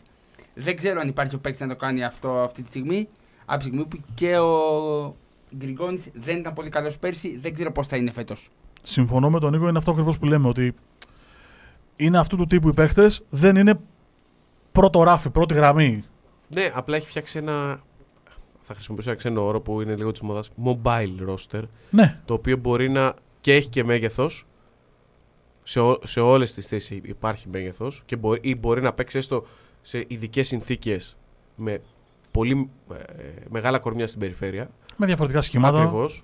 Δεν 0.54 0.78
ξέρω 0.78 1.00
αν 1.00 1.08
υπάρχει 1.08 1.36
ο 1.36 1.40
παίκτης 1.40 1.62
να 1.62 1.68
το 1.68 1.76
κάνει 1.76 2.04
αυτό 2.04 2.40
αυτή 2.40 2.62
τη 2.62 2.68
στιγμή. 2.68 3.08
Από 3.46 3.58
τη 3.58 3.66
στιγμή 3.66 3.86
που 3.86 4.00
και 4.14 4.38
ο 4.38 5.16
Γκριγκόνης 5.58 6.10
δεν 6.14 6.38
ήταν 6.38 6.54
πολύ 6.54 6.70
καλός 6.70 6.98
πέρσι, 6.98 7.38
δεν 7.38 7.54
ξέρω 7.54 7.72
πώς 7.72 7.88
θα 7.88 7.98
είναι 7.98 8.12
φέτος. 8.12 8.50
Συμφωνώ 8.84 9.30
με 9.30 9.40
τον 9.40 9.52
Νίκο, 9.52 9.68
είναι 9.68 9.78
αυτό 9.78 9.92
ακριβώς 9.92 10.20
που 10.20 10.26
λέμε. 10.26 10.48
Ότι 10.48 10.76
είναι 11.96 12.18
αυτού 12.18 12.38
του 12.38 12.48
τύπου 12.48 12.68
οι 12.68 12.74
παίχτε, 12.74 13.12
δεν 13.30 13.56
είναι 13.56 13.80
πρώτο 14.72 15.04
ράφι, 15.04 15.30
πρώτη 15.30 15.54
γραμμή. 15.54 16.04
Ναι, 16.48 16.72
απλά 16.74 16.96
έχει 16.96 17.08
φτιάξει 17.08 17.38
ένα. 17.38 17.82
Θα 18.60 18.74
χρησιμοποιήσω 18.74 19.10
ένα 19.10 19.18
ξένο 19.20 19.46
όρο 19.46 19.62
που 19.62 19.82
είναι 19.82 19.96
λίγο 19.96 20.12
της 20.12 20.22
μόδα. 20.22 20.44
Mobile 20.66 21.30
roster. 21.30 21.62
Ναι, 21.90 22.20
Το 22.26 22.34
οποίο 22.34 22.58
μπορεί 22.58 22.90
να. 22.90 23.14
και 23.42 23.54
έχει 23.54 23.70
και 23.70 23.84
μέγεθος. 23.84 24.46
Σε, 25.64 25.80
ό, 25.80 26.00
σε 26.04 26.20
όλες 26.20 26.54
τις 26.54 26.68
θέσεις 26.68 27.00
υπάρχει 27.04 27.50
μέγεθος. 27.50 28.04
Και 28.06 28.16
μπορεί, 28.16 28.40
ή 28.44 28.56
μπορεί 28.56 28.82
να 28.82 28.94
παίξει 28.94 29.18
έστω 29.18 29.46
σε 29.82 30.06
ειδικές 30.08 30.48
συνθήκες 30.48 31.18
με 31.56 31.82
πολύ 32.32 32.70
ε, 32.92 32.96
μεγάλα 33.50 33.80
κορμιά 33.80 34.08
στην 34.08 34.20
περιφέρεια. 34.20 34.70
Με 34.96 35.06
διαφορετικά 35.06 35.42
σχήματα. 35.42 35.78
Ακριβώς. 35.82 36.24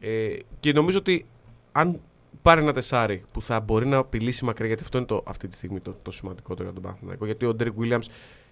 Ε, 0.00 0.36
και 0.60 0.72
νομίζω 0.72 0.98
ότι 0.98 1.26
αν 1.72 2.00
πάρει 2.42 2.60
ένα 2.60 2.72
τεσάρι 2.72 3.24
που 3.32 3.42
θα 3.42 3.60
μπορεί 3.60 3.86
να 3.86 3.96
απειλήσει 3.96 4.44
μακριά, 4.44 4.66
γιατί 4.66 4.82
αυτό 4.82 4.98
είναι 4.98 5.06
το, 5.06 5.22
αυτή 5.26 5.48
τη 5.48 5.54
στιγμή 5.56 5.80
το, 5.80 5.96
το 6.02 6.10
σημαντικότερο 6.10 6.62
για 6.64 6.72
τον 6.72 6.82
Παναθηναϊκό. 6.82 7.24
Γιατί 7.24 7.46
ο 7.46 7.54
Ντέρικ 7.54 7.74
Williams 7.80 8.04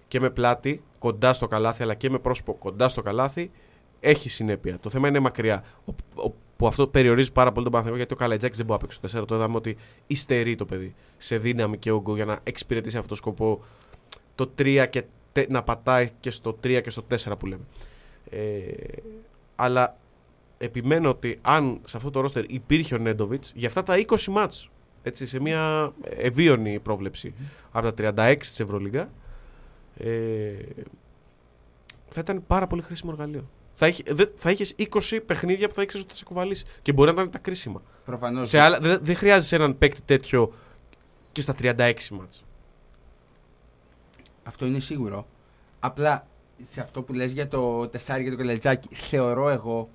και 0.07 0.19
με 0.19 0.29
πλάτη 0.29 0.81
κοντά 0.99 1.33
στο 1.33 1.47
καλάθι, 1.47 1.83
αλλά 1.83 1.93
και 1.93 2.09
με 2.09 2.19
πρόσωπο 2.19 2.53
κοντά 2.53 2.89
στο 2.89 3.01
καλάθι, 3.01 3.51
έχει 3.99 4.29
συνέπεια. 4.29 4.79
Το 4.79 4.89
θέμα 4.89 5.07
είναι 5.07 5.19
μακριά. 5.19 5.63
Ο, 5.85 5.93
ο, 6.27 6.33
που 6.55 6.67
αυτό 6.67 6.87
περιορίζει 6.87 7.31
πάρα 7.31 7.51
πολύ 7.51 7.63
τον 7.63 7.71
Παναθηναϊκό, 7.71 7.97
γιατί 7.97 8.13
ο 8.13 8.17
Καλατζάκη 8.17 8.57
δεν 8.57 8.65
μπορεί 8.65 8.81
να 8.81 8.87
παίξει 8.87 9.15
το 9.15 9.21
4. 9.23 9.27
Το 9.27 9.35
είδαμε 9.35 9.55
ότι 9.55 9.77
υστερεί 10.07 10.55
το 10.55 10.65
παιδί 10.65 10.95
σε 11.17 11.37
δύναμη 11.37 11.77
και 11.77 11.91
όγκο 11.91 12.15
για 12.15 12.25
να 12.25 12.39
εξυπηρετήσει 12.43 12.97
αυτό 12.97 13.09
το 13.09 13.15
σκοπό 13.15 13.63
το 14.35 14.51
3 14.57 14.85
και 14.89 15.03
τε- 15.31 15.49
να 15.49 15.63
πατάει 15.63 16.09
και 16.19 16.31
στο 16.31 16.57
3 16.63 16.81
και 16.83 16.89
στο 16.89 17.03
4 17.09 17.33
που 17.39 17.45
λέμε. 17.45 17.63
Ε, 18.31 18.73
αλλά 19.55 19.97
επιμένω 20.57 21.09
ότι 21.09 21.39
αν 21.41 21.79
σε 21.83 21.97
αυτό 21.97 22.09
το 22.09 22.19
ρόστερ 22.19 22.51
υπήρχε 22.51 22.95
ο 22.95 22.97
Νέντοβιτς 22.97 23.51
για 23.55 23.67
αυτά 23.67 23.83
τα 23.83 24.05
20 24.07 24.23
μάτς 24.25 24.69
έτσι, 25.03 25.27
σε 25.27 25.39
μια 25.39 25.93
ευίωνη 26.03 26.79
πρόβλεψη 26.79 27.33
από 27.71 27.93
τα 27.93 28.13
36 28.31 28.35
της 28.39 28.59
Ευρωλίγκα 28.59 29.09
ε, 29.97 30.53
θα 32.07 32.19
ήταν 32.19 32.43
πάρα 32.47 32.67
πολύ 32.67 32.81
χρήσιμο 32.81 33.11
εργαλείο. 33.13 33.49
Θα, 33.73 33.87
είχε, 33.87 34.03
δε, 34.07 34.25
θα 34.35 34.51
είχες 34.51 34.75
20 34.77 35.19
παιχνίδια 35.25 35.67
που 35.67 35.73
θα 35.73 35.81
ήξερες 35.81 36.03
ότι 36.03 36.13
θα 36.13 36.19
σε 36.19 36.25
κουβαλήσει 36.25 36.65
και 36.81 36.93
μπορεί 36.93 37.13
να 37.13 37.21
ήταν 37.21 37.31
τα 37.31 37.39
κρίσιμα. 37.39 37.81
Προφανώς. 38.05 38.49
Σε 38.49 38.59
άλλα, 38.59 38.79
δεν 38.79 38.99
δεν 39.01 39.15
χρειάζεσαι 39.15 39.55
έναν 39.55 39.77
παίκτη 39.77 40.01
τέτοιο 40.01 40.53
και 41.31 41.41
στα 41.41 41.55
36 41.61 41.93
μάτς. 42.11 42.43
Αυτό 44.43 44.65
είναι 44.65 44.79
σίγουρο. 44.79 45.27
Απλά 45.79 46.27
σε 46.71 46.81
αυτό 46.81 47.01
που 47.01 47.13
λες 47.13 47.31
για 47.31 47.47
το 47.47 47.87
τεσάρι 47.87 48.23
και 48.23 48.29
το 48.29 48.35
καλατζάκι, 48.35 48.95
θεωρώ 48.95 49.49
εγώ 49.49 49.89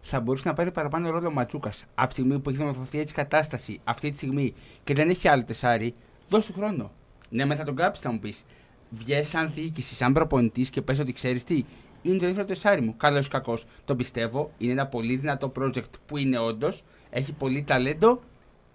θα 0.00 0.20
μπορούσε 0.20 0.48
να 0.48 0.54
πάρει 0.54 0.70
παραπάνω 0.70 1.10
ρόλο 1.10 1.28
ο 1.28 1.30
Ματσούκας. 1.30 1.84
Από 1.94 2.06
τη 2.06 2.12
στιγμή 2.12 2.38
που 2.38 2.48
έχει 2.48 2.58
δημορφωθεί 2.58 2.98
έτσι 2.98 3.12
η 3.12 3.16
κατάσταση, 3.16 3.80
αυτή 3.84 4.10
τη 4.10 4.16
στιγμή 4.16 4.54
και 4.84 4.94
δεν 4.94 5.08
έχει 5.08 5.28
άλλο 5.28 5.44
τεσάρι, 5.44 5.94
δώσ' 6.28 6.46
του 6.46 6.52
χρόνο. 6.52 6.90
Ναι, 7.30 7.44
με 7.44 7.56
θα 7.56 7.64
τον 7.64 7.76
κάψεις, 7.76 8.04
θα 8.04 8.12
μου 8.12 8.18
πεις. 8.18 8.44
Βγες 8.90 9.28
σαν 9.28 9.52
διοίκηση, 9.54 9.94
σαν 9.94 10.12
προπονητής 10.12 10.70
και 10.70 10.82
πες 10.82 10.98
ότι 10.98 11.12
ξέρεις 11.12 11.44
τι, 11.44 11.64
είναι 12.02 12.18
το 12.18 12.24
δεύτερο 12.24 12.46
τεσάρι 12.46 12.80
μου. 12.80 12.96
Καλός 12.96 13.26
ή 13.26 13.30
κακός. 13.30 13.64
Το 13.84 13.96
πιστεύω. 13.96 14.50
Είναι 14.58 14.72
ένα 14.72 14.86
πολύ 14.86 15.16
δυνατό 15.16 15.52
project 15.58 15.90
που 16.06 16.16
είναι 16.16 16.38
όντως. 16.38 16.82
Έχει 17.10 17.32
πολύ 17.32 17.62
ταλέντο. 17.62 18.20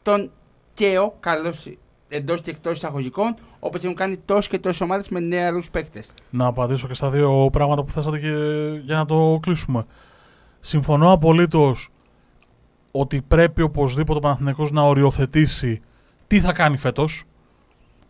Τον 0.02 0.32
καίω, 0.74 1.18
καλός 1.20 1.68
εντός 2.16 2.42
και 2.42 2.50
εκτός 2.50 2.78
εισαγωγικών, 2.78 3.36
όπως 3.60 3.84
έχουν 3.84 3.96
κάνει 3.96 4.18
τόσες 4.18 4.48
και 4.48 4.60
τόσες 4.60 4.82
ομάδες 4.82 5.10
με 5.10 5.20
νεαρούς 5.20 5.70
παίκτες. 5.70 6.10
Να 6.30 6.46
απαντήσω 6.46 6.88
και 6.88 6.94
στα 6.94 7.10
δύο 7.10 7.50
πράγματα 7.52 7.84
που 7.84 7.92
θέσατε 7.92 8.20
και 8.20 8.34
για 8.84 8.96
να 8.96 9.06
το 9.06 9.40
κλείσουμε. 9.42 9.86
Συμφωνώ 10.60 11.12
απολύτως 11.12 11.90
ότι 12.92 13.22
πρέπει 13.22 13.62
οπωσδήποτε 13.62 14.18
ο 14.18 14.22
Παναθηναϊκός 14.22 14.72
να 14.72 14.82
οριοθετήσει 14.82 15.82
τι 16.28 16.40
θα 16.40 16.54
κάνει 16.54 16.78
φέτος. 16.78 17.24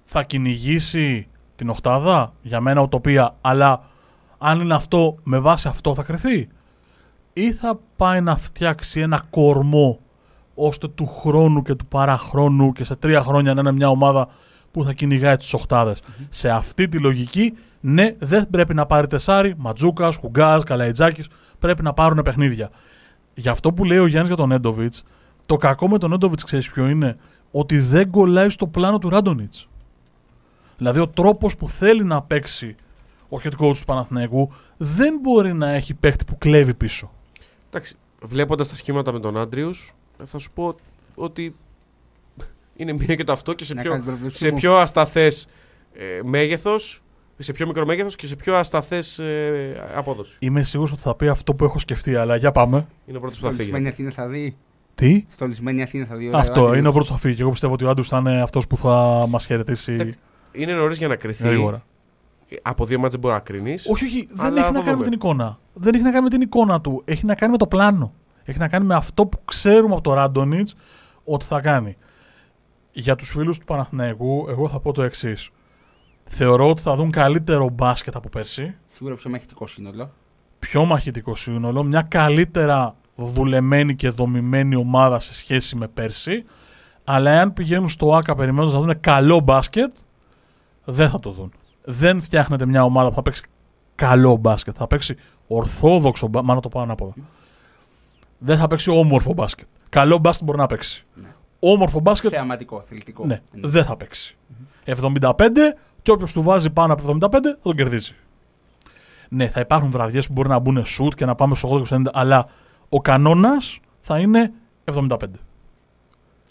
Θα 0.03 0.23
κυνηγήσει 0.23 1.27
την 1.55 1.69
οχτάδα, 1.69 2.33
για 2.41 2.59
μένα 2.59 2.81
οτοπία, 2.81 3.35
αλλά 3.41 3.83
αν 4.37 4.61
είναι 4.61 4.73
αυτό, 4.73 5.17
με 5.23 5.39
βάση 5.39 5.67
αυτό 5.67 5.95
θα 5.95 6.03
κρυθεί. 6.03 6.47
Ή 7.33 7.53
θα 7.53 7.79
πάει 7.95 8.21
να 8.21 8.35
φτιάξει 8.35 8.99
ένα 8.99 9.23
κορμό 9.29 9.99
ώστε 10.55 10.87
του 10.87 11.07
χρόνου 11.07 11.61
και 11.61 11.75
του 11.75 11.85
παραχρόνου 11.85 12.71
και 12.71 12.83
σε 12.83 12.95
τρία 12.95 13.21
χρόνια 13.21 13.53
να 13.53 13.59
είναι 13.59 13.71
μια 13.71 13.89
ομάδα 13.89 14.27
που 14.71 14.83
θα 14.83 14.93
κυνηγάει 14.93 15.37
τις 15.37 15.53
οχτάδες. 15.53 16.01
Σε 16.29 16.49
αυτή 16.49 16.87
τη 16.87 16.99
λογική, 16.99 17.53
ναι, 17.79 18.11
δεν 18.19 18.49
πρέπει 18.49 18.73
να 18.73 18.85
πάρει 18.85 19.07
τεσάρι, 19.07 19.53
Ματζούκας, 19.57 20.15
Χουγκάς, 20.15 20.63
Καλαϊτζάκης, 20.63 21.27
πρέπει 21.59 21.83
να 21.83 21.93
πάρουν 21.93 22.21
παιχνίδια. 22.23 22.69
Γι' 23.33 23.49
αυτό 23.49 23.73
που 23.73 23.83
λέει 23.83 23.97
ο 23.97 24.07
Γιάννης 24.07 24.27
για 24.27 24.37
τον 24.37 24.51
Έντοβιτ, 24.51 24.93
το 25.45 25.55
κακό 25.55 25.87
με 25.87 25.97
τον 25.97 26.13
Έντοβιτ 26.13 26.39
ξέρεις 26.43 26.71
ποιο 26.71 26.87
είναι, 26.87 27.17
ότι 27.51 27.79
δεν 27.79 28.09
κολλάει 28.09 28.49
στο 28.49 28.67
πλάνο 28.67 28.97
του 28.97 29.09
Ράντονιτς. 29.09 29.67
Δηλαδή 30.77 30.99
ο 30.99 31.07
τρόπος 31.07 31.57
που 31.57 31.69
θέλει 31.69 32.03
να 32.03 32.21
παίξει 32.21 32.75
ο 33.29 33.37
head 33.43 33.65
coach 33.65 33.77
του 33.77 33.85
Παναθηναϊκού 33.85 34.51
δεν 34.77 35.19
μπορεί 35.21 35.53
να 35.53 35.69
έχει 35.69 35.93
παίχτη 35.93 36.25
που 36.25 36.37
κλέβει 36.37 36.73
πίσω. 36.73 37.11
Εντάξει, 37.69 37.95
βλέποντας 38.21 38.69
τα 38.69 38.75
σχήματα 38.75 39.11
με 39.11 39.19
τον 39.19 39.37
Άντριους, 39.37 39.93
θα 40.25 40.37
σου 40.37 40.51
πω 40.51 40.75
ότι 41.15 41.55
είναι 42.75 42.93
μία 42.99 43.15
και 43.15 43.23
το 43.23 43.31
αυτό 43.31 43.53
και 43.53 43.65
σε 43.65 43.73
Να 43.73 43.81
πιο, 43.81 43.91
κάνεις 43.91 44.05
προβλέψη 44.05 44.37
σε 44.39 44.51
μου. 44.51 44.57
πιο 44.57 44.77
ασταθές 44.77 45.47
ε, 45.93 46.19
μέγεθος, 46.23 47.01
σε 47.37 47.51
πιο 47.51 47.67
μικρό 47.67 47.85
μέγεθος 47.85 48.15
και 48.15 48.25
σε 48.27 48.35
πιο 48.35 48.55
ασταθές 48.55 49.19
ε, 49.19 49.91
απόδοση. 49.95 50.35
Είμαι 50.39 50.63
σίγουρος 50.63 50.91
ότι 50.91 51.01
θα 51.01 51.15
πει 51.15 51.27
αυτό 51.27 51.55
που 51.55 51.63
έχω 51.63 51.79
σκεφτεί, 51.79 52.15
αλλά 52.15 52.35
για 52.35 52.51
πάμε. 52.51 52.87
Είναι 53.05 53.17
ο 53.17 53.19
πρώτος 53.19 53.39
που 53.39 53.45
θα 53.45 53.51
Στολισμένη 53.51 53.83
φύγει. 53.91 53.93
Αθήνα 53.93 54.11
θα 54.11 54.27
δει. 54.27 54.53
Τι; 54.95 55.25
Στολισμένη 55.29 55.81
Αθήνα 55.83 56.05
θα 56.05 56.15
δει. 56.15 56.27
ωραία, 56.27 56.39
Αυτό 56.39 56.59
Άντριους. 56.61 56.77
είναι 56.77 56.87
ο 56.87 56.91
πρώτος 56.91 57.07
που 57.07 57.13
θα 57.13 57.19
φύγει. 57.19 57.35
Και 57.35 57.41
εγώ 57.41 57.51
πιστεύω 57.51 57.73
ότι 57.73 57.83
ο 57.83 57.89
Άντρου 57.89 58.05
θα 58.05 58.17
είναι 58.17 58.41
αυτός 58.41 58.67
που 58.67 58.77
θα 58.77 59.25
μας 59.29 59.45
χαιρετήσει 59.45 59.91
Εντάξει, 59.93 60.17
Είναι 60.51 60.73
νωρίς 60.73 60.97
για 60.97 61.07
να 61.07 61.15
κρυθεί. 61.15 61.47
γρήγορα. 61.47 61.83
Από 62.61 62.85
δύο 62.85 62.97
μάτσε 62.99 63.11
δεν 63.11 63.19
μπορεί 63.19 63.33
να 63.33 63.39
κρίνεις. 63.39 63.87
Όχι, 63.89 64.05
όχι, 64.05 64.27
δεν 64.29 64.45
Αλλά 64.45 64.55
έχει 64.57 64.65
θα 64.65 64.71
να 64.71 64.77
κάνει 64.79 64.85
με 64.85 64.91
δούμε. 64.91 65.03
την 65.03 65.13
εικόνα. 65.13 65.59
Δεν 65.73 65.93
έχει 65.93 66.03
να 66.03 66.11
κάνει 66.11 66.23
με 66.23 66.29
την 66.29 66.41
εικόνα 66.41 66.81
του. 66.81 67.01
Έχει 67.05 67.25
να 67.25 67.35
κάνει 67.35 67.51
με 67.51 67.57
το 67.57 67.67
πλάνο. 67.67 68.13
Έχει 68.43 68.59
να 68.59 68.67
κάνει 68.67 68.85
με 68.85 68.95
αυτό 68.95 69.25
που 69.25 69.39
ξέρουμε 69.45 69.93
από 69.93 70.03
το 70.03 70.13
Ράντονιτς 70.13 70.75
ότι 71.23 71.45
θα 71.45 71.61
κάνει. 71.61 71.97
Για 72.91 73.15
τους 73.15 73.29
φίλους 73.29 73.57
του 73.57 73.65
Παναθηναϊκού, 73.65 74.45
εγώ 74.49 74.69
θα 74.69 74.79
πω 74.79 74.91
το 74.91 75.01
εξής. 75.01 75.49
Θεωρώ 76.23 76.69
ότι 76.69 76.81
θα 76.81 76.95
δουν 76.95 77.11
καλύτερο 77.11 77.69
μπάσκετ 77.69 78.15
από 78.15 78.29
πέρσι. 78.29 78.75
Σίγουρα 78.87 79.15
πιο 79.15 79.29
μαχητικό 79.29 79.67
σύνολο. 79.67 80.11
Πιο 80.59 80.85
μαχητικό 80.85 81.35
σύνολο. 81.35 81.83
Μια 81.83 82.01
καλύτερα 82.01 82.95
δουλεμένη 83.15 83.95
και 83.95 84.09
δομημένη 84.09 84.75
ομάδα 84.75 85.19
σε 85.19 85.33
σχέση 85.33 85.75
με 85.75 85.87
πέρσι. 85.87 86.45
Αλλά 87.03 87.31
εάν 87.31 87.53
πηγαίνουν 87.53 87.89
στο 87.89 88.15
ΆΚΑ 88.15 88.35
περιμένοντας 88.35 88.73
να 88.73 88.79
δουν 88.79 88.99
καλό 88.99 89.39
μπάσκετ, 89.39 89.95
δεν 90.83 91.09
θα 91.09 91.19
το 91.19 91.31
δουν. 91.31 91.53
Δεν 91.83 92.21
φτιάχνεται 92.21 92.65
μια 92.65 92.83
ομάδα 92.83 93.09
που 93.09 93.15
θα 93.15 93.21
παίξει 93.21 93.43
καλό 93.95 94.35
μπάσκετ. 94.35 94.75
Θα 94.77 94.87
παίξει 94.87 95.15
ορθόδοξο 95.47 96.27
μπάσκετ. 96.27 96.47
Μάλλον 96.47 96.61
το 96.61 96.69
πάω 96.69 96.83
ανάποδα. 96.83 97.13
Δεν 98.45 98.57
θα 98.57 98.67
παίξει 98.67 98.89
όμορφο 98.91 99.33
μπάσκετ. 99.33 99.67
Καλό 99.89 100.17
μπάσκετ 100.17 100.45
μπορεί 100.45 100.57
να 100.57 100.65
παίξει. 100.67 101.05
Ναι. 101.13 101.27
Όμορφο 101.59 101.99
μπάσκετ, 101.99 102.31
Θεαματικό, 102.33 102.81
θελητικό. 102.81 103.25
ναι, 103.25 103.41
Ναι. 103.51 103.67
δεν 103.67 103.83
θα 103.85 103.97
παίξει. 103.97 104.37
75 104.85 105.31
και 106.01 106.11
όποιος 106.11 106.33
του 106.33 106.41
βάζει 106.43 106.69
πάνω 106.69 106.93
από 106.93 107.03
75 107.19 107.29
θα 107.31 107.57
τον 107.61 107.75
κερδίσει. 107.75 108.15
Ναι, 109.29 109.47
θα 109.49 109.59
υπάρχουν 109.59 109.91
βραδιές 109.91 110.27
που 110.27 110.33
μπορεί 110.33 110.49
να 110.49 110.59
μπουν 110.59 110.85
σουτ 110.85 111.13
και 111.13 111.25
να 111.25 111.35
πάμε 111.35 111.55
στο 111.55 111.69
80-90, 111.89 112.03
αλλά 112.13 112.47
ο 112.89 113.01
κανόνας 113.01 113.79
θα 114.01 114.19
είναι 114.19 114.53
75. 114.83 115.17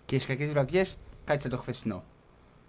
Και 0.04 0.16
στις 0.18 0.26
κακές 0.28 0.50
βραδιές 0.50 0.96
κάτσε 1.24 1.48
το 1.48 1.56
χθεσινό. 1.58 2.02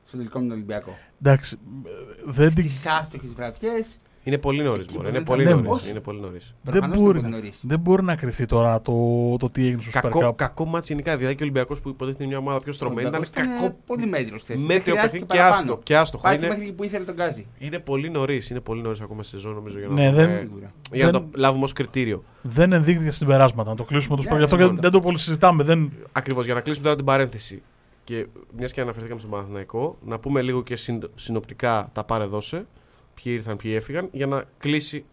Στο 0.06 0.18
τελικό 0.18 0.39
με 0.39 0.46
τον 0.48 0.56
Ολυμπιακό. 0.56 0.98
Εντάξει, 1.22 1.58
ε, 1.86 1.89
δεν 2.32 2.53
την 2.56 2.70
Στι 2.70 2.88
άστοχες 2.89 3.30
βραδιές 3.36 3.96
Είναι 4.25 4.38
πολύ 4.38 4.63
νωρίς. 4.63 4.86
Εκεί 4.86 4.94
Είναι 4.96 5.03
που 5.06 5.12
δεν 5.12 5.24
πολύ 5.24 5.44
θα- 5.44 5.50
Ναι, 5.56 5.62
νωρίς. 5.62 5.72
όχι. 5.82 5.89
Είναι 5.89 6.00
πολύ 6.00 6.20
νωρίς. 6.20 6.56
δεν 6.63 6.72
προφανώς 6.74 6.98
μπορεί, 6.98 7.20
δεν 7.20 7.30
να- 7.30 7.36
νωρίς. 7.38 7.58
δεν 7.62 7.80
μπορεί 7.80 8.03
να 8.03 8.15
κρυθεί 8.15 8.46
τώρα 8.46 8.82
το, 8.82 8.94
το 9.39 9.50
τι 9.50 9.65
έγινε 9.65 9.82
στο 9.82 9.89
Super 9.89 10.01
Κακό, 10.01 10.27
Cup. 10.30 10.36
κακό 10.36 10.65
μάτς 10.65 10.88
γενικά. 10.88 11.18
Δηλαδή 11.18 11.36
και 11.36 11.42
ο 11.44 11.46
Ολυμπιακός 11.46 11.80
που 11.82 11.89
υποτίθεται 11.89 12.24
είναι 12.24 12.32
μια 12.34 12.42
ομάδα 12.42 12.60
πιο 12.60 12.74
στρωμένη 12.74 13.08
ήταν 13.08 13.25
κακό. 13.34 13.75
Πολύ 13.86 14.06
μέτριο 14.06 14.38
χθε. 14.38 14.58
Μέτριο 14.58 14.96
παιχνίδι 14.96 15.25
και 15.25 15.42
άστο. 15.42 15.80
Και 15.84 15.98
άστοχο. 15.98 16.24
Πάτησε 16.24 16.46
Είναι, 16.46 16.56
μέχρι 16.58 16.72
που 16.74 16.84
ήθελε 16.84 17.06
τον 17.06 17.15
Γκάζι. 17.15 17.46
είναι 17.58 17.80
πολύ 17.80 18.10
νωρίς. 18.10 18.50
Είναι 18.50 18.60
πολύ 18.60 18.82
νωρίς 18.82 19.01
ακόμα 19.01 19.24
στη 19.24 19.32
σεζόν 19.36 19.53
νομίζω 19.53 19.80
για 19.80 19.88
να, 19.88 19.94
Ναι, 19.94 20.10
το, 20.10 20.15
δεν- 20.15 20.25
δούμε- 20.27 20.39
Σίγουρα. 20.39 20.74
για 20.92 21.06
να 21.06 21.12
δεν- 21.12 21.22
το 21.22 21.27
λάβουμε 21.39 21.63
ως 21.63 21.74
κριτήριο. 21.74 22.24
Δεν 22.42 22.72
ενδείχθηκε 22.74 23.12
στην 23.12 23.27
περάσματα. 23.27 23.70
Να 23.70 23.75
το 23.75 23.84
κλείσουμε 23.84 24.15
το 24.15 24.22
Ναι, 24.22 24.30
Super 24.30 24.34
Cup. 24.34 24.38
Γι' 24.38 24.44
αυτό 24.44 24.56
και 24.56 24.63
λοιπόν. 24.63 24.80
δεν 24.82 24.92
το 24.92 25.00
πολύ 25.00 25.18
συζητάμε. 25.18 25.63
Δεν... 25.63 25.92
Ακριβώς 26.12 26.46
για 26.46 26.53
να 26.53 26.62
κλείσουμε 26.62 26.84
τώρα 26.86 26.96
την 26.98 27.06
παρένθεση. 27.06 27.62
Και 28.03 28.27
μιας 28.58 28.72
και 28.72 28.82
αναφερθήκαμε 28.82 29.20
στον 29.20 29.32
Παναθηναϊκό, 29.32 29.98
να 30.06 30.20
πούμε 30.20 30.42
λίγο 30.42 30.63
και 30.63 30.75
συν- 30.75 31.10
συνοπτικά 31.15 31.89
τα 31.94 32.03
πάρε 32.03 32.25
δώσε. 32.25 32.65
Ποιοι 33.13 33.34
ήρθαν, 33.36 33.58
ποιοι 33.58 33.74
έφυγαν, 33.75 34.10
για 34.12 34.27
να 34.27 34.43
κλείσει 34.58 35.05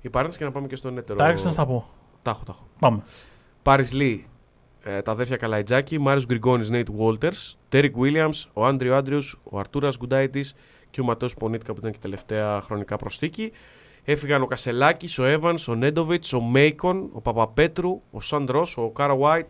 η 0.00 0.10
παρένθεση 0.10 0.38
και 0.38 0.44
να 0.44 0.52
πάμε 0.52 0.66
και 0.66 0.76
στον 0.76 0.98
έτερο. 0.98 1.18
Τα 1.18 1.28
έξι 1.28 1.44
να 1.44 1.52
στα 1.52 1.66
πω. 1.66 1.88
Τα 2.22 2.30
έχω, 2.30 2.42
τα 2.44 2.52
έχω. 2.54 2.66
Πάμε. 2.78 3.02
Πάρις 3.62 3.92
Λι, 3.92 4.26
ε, 4.84 5.02
τα 5.02 5.10
αδέρφια 5.10 5.36
Καλαϊτζάκη, 5.36 5.98
Μάριο 5.98 6.22
Γκριγκόνης, 6.26 6.70
Νέιτ 6.70 6.90
Βόλτερς, 6.90 7.58
Τέρικ 7.68 7.98
Βίλιαμς, 7.98 8.48
ο 8.52 8.66
Άντριου 8.66 8.96
Άντριους, 8.96 9.40
ο 9.42 9.58
Αρτούρας 9.58 9.96
Γκουντάιτης 9.98 10.54
και 10.90 11.00
ο 11.00 11.04
Ματέος 11.04 11.34
Πονίτικα 11.34 11.72
που 11.72 11.78
ήταν 11.78 11.92
και 11.92 11.98
τελευταία 12.00 12.60
χρονικά 12.62 12.96
προσθήκη. 12.96 13.52
Έφυγαν 14.04 14.42
ο 14.42 14.46
Κασελάκης, 14.46 15.18
ο 15.18 15.24
Έβανς, 15.24 15.56
ο 15.68 15.74
Νέντοβιτς, 15.74 16.32
ο 16.32 16.40
Μέικον, 16.40 17.08
ο 17.12 17.20
Παπαπέτρου, 17.20 18.02
ο 18.10 18.20
Σαντρό, 18.20 18.66
ο 18.76 18.90
Οκάρο 18.90 19.16
Γουάιτ, 19.20 19.48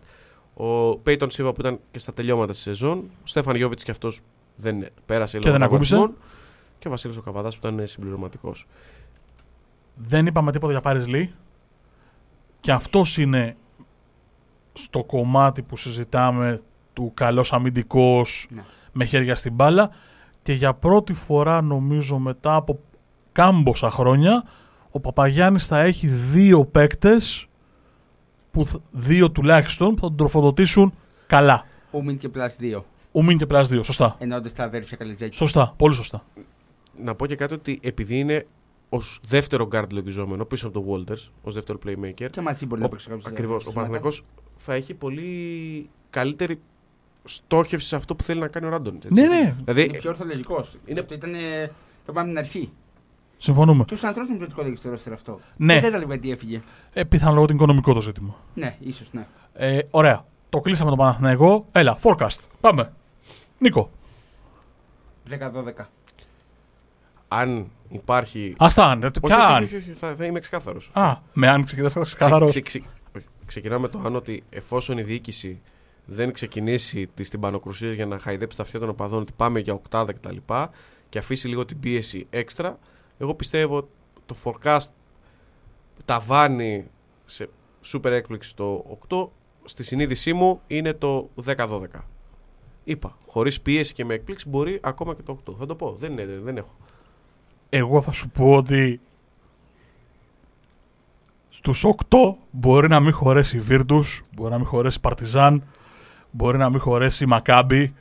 ο 0.55 0.97
Πέιτον 0.99 1.31
Σίβα 1.31 1.53
που 1.53 1.61
ήταν 1.61 1.79
και 1.91 1.99
στα 1.99 2.13
τελειώματα 2.13 2.53
της 2.53 2.61
σεζόν, 2.61 2.99
ο 2.99 3.27
Στέφαν 3.27 3.57
Γιόβιτς 3.57 3.85
και 3.85 3.91
αυτός 3.91 4.21
δεν 4.57 4.87
πέρασε 5.07 5.39
Και 5.39 5.51
δεν 5.51 5.63
ακούμπησε. 5.63 6.11
Τραυματισμών, 6.85 6.85
Και 6.85 6.89
ο 6.89 6.91
Βασίλης 6.91 7.17
ο 7.17 7.23
Καβαδάς 7.23 7.59
που 7.59 7.67
ήταν 7.67 7.87
συμπληρωματικός. 7.87 8.67
Δεν 9.95 10.27
είπαμε 10.27 10.53
τίποτα 10.53 10.73
για 10.73 10.81
Πάρις 10.81 11.07
Λί. 11.07 11.35
Και 12.61 12.73
αυτός 12.73 13.19
είναι 13.19 13.57
στο 14.73 15.05
κομμάτι 15.05 15.63
που 15.63 15.77
συζητάμε 15.77 16.63
του 16.93 17.11
καλός 17.15 17.53
αμυντικός 17.53 18.47
Ναι. 18.51 18.63
με 18.93 19.05
χέρια 19.05 19.35
στην 19.35 19.53
μπάλα 19.55 19.91
και 20.43 20.53
για 20.53 20.75
πρώτη 20.75 21.13
φορά 21.13 21.61
νομίζω 21.63 22.19
μετά 22.19 22.55
από 22.55 22.79
κάμποσα 23.33 23.91
χρόνια 23.91 24.45
ο 24.91 25.01
Παπαγιάννης 25.01 25.67
θα 25.67 25.79
έχει 25.81 26.07
δύο 26.07 26.65
παίκτες 26.65 27.47
που 28.51 28.65
θ- 28.67 28.81
δύο 28.91 29.31
τουλάχιστον 29.31 29.89
που 29.95 30.01
θα 30.01 30.07
τον 30.09 30.17
τροφοδοτήσουν 30.17 30.95
καλά. 31.27 31.65
Ούμιν 31.91 32.19
και 32.19 32.31
plus 32.35 32.63
2. 32.77 32.85
Ούμιν 33.13 33.39
και 33.39 33.47
plus 33.47 33.69
2. 33.73 33.81
Σωστά. 33.85 34.17
Ενώντα 34.19 34.53
τα 34.53 34.65
αδέρφια 34.65 34.97
Καλετζάκη. 34.97 35.37
Σωστά. 35.37 35.75
Πολύ 35.77 35.95
σωστά. 35.95 36.25
Να 37.03 37.15
πω 37.15 37.27
και 37.27 37.37
κάτι 37.37 37.55
ότι 37.55 37.79
επειδή 37.83 38.19
είναι 38.19 38.47
ως 38.89 39.21
δεύτερο 39.27 39.69
guard 39.73 39.91
λογιζόμενο 39.93 40.45
πίσω 40.45 40.67
από 40.69 40.81
τον 40.81 40.89
Walters, 41.07 41.31
ως 41.43 41.55
δεύτερο 41.55 41.79
playmaker. 41.87 42.29
Και 42.31 42.41
μαζί 42.41 42.67
μπορεί 42.67 42.81
να 42.81 42.87
Ο- 42.87 42.91
παίξει 42.91 43.09
κάποιος. 43.09 43.27
Ακριβώς. 43.27 43.67
Ο 43.67 43.73
Παναθηναϊκός 43.73 44.25
θα 44.57 44.75
έχει 44.75 44.95
πολύ 44.95 45.89
καλύτερη 46.11 46.61
στόχευση 47.25 47.87
σε 47.87 47.97
αυτό 47.97 48.15
που 48.15 48.23
θέλει 48.25 48.41
να 48.41 48.49
κάνει 48.49 48.67
ο 48.67 48.69
Ράντον. 48.69 48.99
Ναι, 49.09 49.27
ναι. 49.27 49.55
Δηλαδή, 49.65 49.83
Είναι 49.85 49.99
πιο 49.99 50.11
ορθολογικός. 50.11 50.77
Είναι- 50.87 51.01
Αυτό 51.01 51.15
ήταν. 51.15 51.35
ε, 51.35 51.71
Το 52.07 52.13
πάμε 52.13 52.29
την 52.29 52.39
αρχή. 52.39 52.71
Συμφωνούμε. 53.37 53.85
Του 53.85 53.99
ανθρώπου 54.07 54.29
νομίζω 54.29 54.45
ότι 54.45 54.55
κόλλησε 54.55 54.77
στο 54.77 54.91
ρόστερ 54.91 55.13
αυτό; 55.13 55.41
Ναι. 55.57 55.73
Δεν 55.75 55.83
κατάλαβα 55.83 56.13
γιατί 56.15 56.31
έφυγε. 56.31 56.63
Ε, 56.93 57.05
πιθανόν 57.05 57.35
λόγω 57.35 57.47
του 57.47 57.53
οικονομικό 57.55 57.93
το 57.93 58.01
ζήτημα. 58.01 58.35
Ναι, 58.55 58.77
ίσως 58.81 59.09
ναι. 59.13 59.27
Ε, 59.55 59.79
ωραία. 59.91 60.25
Το 60.49 60.61
κλείσαμε 60.61 60.89
τον 60.91 60.99
Παναθηναϊκό. 60.99 61.67
Έλα, 61.73 61.99
forecast. 62.03 62.39
Πάμε. 62.61 62.93
Νίκο. 63.59 63.91
10-12. 65.31 65.89
Αν 67.39 67.71
υπάρχει. 67.89 68.55
Άστα 68.59 68.91
αν. 68.91 69.03
ε, 69.03 69.07
Όχι, 69.07 69.21
Ποια 69.21 69.37
όχι, 69.37 69.53
αν; 69.57 69.63
όχι, 69.65 69.77
όχι, 69.77 69.91
θα, 69.93 70.15
θα 70.15 70.25
είμαι 70.25 70.41
ξεκάθαρος. 70.41 70.91
Α, 70.93 71.17
με 71.33 71.49
αν 71.49 71.65
ξεκινάς 71.65 71.93
θα 71.93 72.01
είσαι 72.01 72.17
καθαρός. 72.17 72.51
Ξε, 72.51 72.61
ξε, 72.61 72.83
όχι, 73.17 73.27
ξεκινάω 73.47 73.81
με 73.81 73.89
το 73.89 74.03
αν 74.05 74.17
ότι 74.17 74.43
εφόσον 74.51 74.99
η 74.99 75.03
διοίκηση 75.03 75.61
δεν 76.07 76.33
ξεκινήσει 76.33 77.07
τις 77.15 77.31
τυμπανοκρουσίε 77.31 77.93
για 77.93 78.07
να 78.07 78.19
χαϊδέψει 78.19 78.57
τα 78.57 78.63
αυτιά 78.63 78.81
των 78.81 78.89
οπαδών 78.89 79.21
ότι 79.21 79.33
πάμε 79.37 79.61
για 79.61 79.73
οκτάδα 79.73 80.13
κτλ. 80.13 80.37
Και, 80.47 80.69
και 81.09 81.19
αφήσει 81.19 81.49
λίγο 81.49 81.65
την 81.65 81.81
πίεση 81.81 82.27
έξτρα, 82.31 82.79
εγώ 83.19 83.35
πιστεύω 83.35 83.89
το 84.27 84.37
forecast 84.45 84.87
ταβάνι 86.05 86.87
σε 87.25 87.49
super 87.93 88.11
έκπληξη 88.11 88.57
το 88.57 88.99
8 89.09 89.29
στη 89.65 89.85
συνείδησή 89.85 90.33
μου 90.33 90.61
είναι 90.67 90.93
το 90.93 91.31
10-12. 91.45 91.87
Είπα, 92.85 93.17
χωρίς 93.27 93.61
πίεση 93.61 93.93
και 93.95 94.05
με 94.05 94.15
έκπληξη 94.15 94.49
μπορεί 94.49 94.81
ακόμα 94.83 95.15
και 95.15 95.23
το 95.23 95.39
8. 95.51 95.55
Θα 95.59 95.67
το 95.67 95.75
πω, 95.75 95.97
δεν, 96.01 96.13
είναι, 96.13 96.25
δεν 96.43 96.57
έχω. 96.57 96.77
Εγώ 97.77 98.03
θα 98.03 98.13
σου 98.13 98.29
πω 98.29 98.55
ότι 98.55 99.01
στους 101.49 101.85
8 101.85 102.17
μπορεί 102.51 102.89
να 102.89 103.01
μην 103.01 103.13
χωρέσει 103.13 103.59
Βίρτους, 103.59 104.23
μπορεί 104.35 104.51
να 104.51 104.57
μην 104.57 104.67
χωρέσει 104.67 105.01
Παρτιζάν, 105.01 105.65
μπορεί 106.31 106.59
να 106.59 106.71
μην 106.71 106.81
χωρέσει 106.81 107.27
Μακάμπι. 107.27 107.95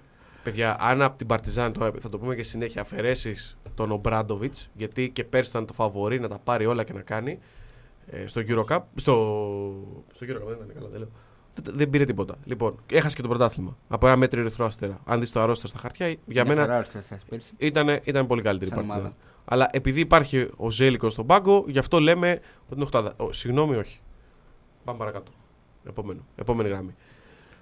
Παιδιά, 0.43 0.75
αν 0.79 1.01
από 1.01 1.17
την 1.17 1.27
Παρτιζάν, 1.27 1.73
το, 1.73 1.91
θα 1.99 2.09
το 2.09 2.19
πούμε 2.19 2.35
και 2.35 2.43
συνέχεια, 2.43 2.81
αφαιρέσεις 2.81 3.57
τον 3.75 3.91
Ομπράντοβιτ, 3.91 4.55
γιατί 4.73 5.09
και 5.09 5.23
πέρσι 5.23 5.49
ήταν 5.49 5.65
το 5.65 5.73
φαβορή 5.73 6.19
να 6.19 6.27
τα 6.27 6.39
πάρει 6.43 6.65
όλα 6.65 6.83
και 6.83 6.93
να 6.93 7.01
κάνει. 7.01 7.39
Ε, 8.07 8.27
στο 8.27 8.41
Eurocup. 8.47 8.79
Στο, 8.95 9.13
στο 10.11 10.25
Eurocup 10.25 10.45
δεν 10.47 10.55
ήταν 10.55 10.71
καλά, 10.73 10.87
δεν 10.89 10.99
λέω. 10.99 11.09
Δεν, 11.53 11.75
δεν 11.77 11.89
πήρε 11.89 12.05
τίποτα. 12.05 12.35
Λοιπόν, 12.43 12.75
έχασε 12.91 13.15
και 13.15 13.21
το 13.21 13.27
πρωτάθλημα. 13.27 13.77
Από 13.87 14.07
ένα 14.07 14.15
μέτριο 14.15 14.41
ερυθρό 14.41 14.65
αστέρα. 14.65 14.99
Αν 15.05 15.19
δεις 15.19 15.31
το 15.31 15.39
αρρώστο 15.39 15.67
στα 15.67 15.79
χαρτιά, 15.79 16.15
για 16.25 16.45
μένα 16.45 16.61
Χαρά, 16.61 16.77
ήρθε 16.77 17.01
σας 17.09 17.23
πέρσι. 17.29 17.51
ήταν, 17.57 17.99
ήταν 18.03 18.27
πολύ 18.27 18.41
καλύτερη 18.41 18.71
η 18.71 18.73
Σαν 18.73 18.87
Παρτιζάν. 18.87 19.13
Ομάδα. 19.45 19.61
Αλλά 19.63 19.67
επειδή 19.71 19.99
υπάρχει 19.99 20.49
ο 20.57 20.71
Ζέλικος 20.71 21.13
στον 21.13 21.25
πάγκο, 21.25 21.63
γι' 21.67 21.79
αυτό 21.79 21.99
λέμε 21.99 22.29
ότι 22.65 22.73
είναι 22.73 22.83
οχτάδα. 22.83 23.13
Ο, 23.17 23.31
συγγνώμη, 23.31 23.75
όχι. 23.75 23.99
Πάμε 24.83 24.97
παρακάτω. 24.97 25.31
Επόμενο. 25.87 26.19
Επόμενη 26.35 26.69
γραμμή. 26.69 26.95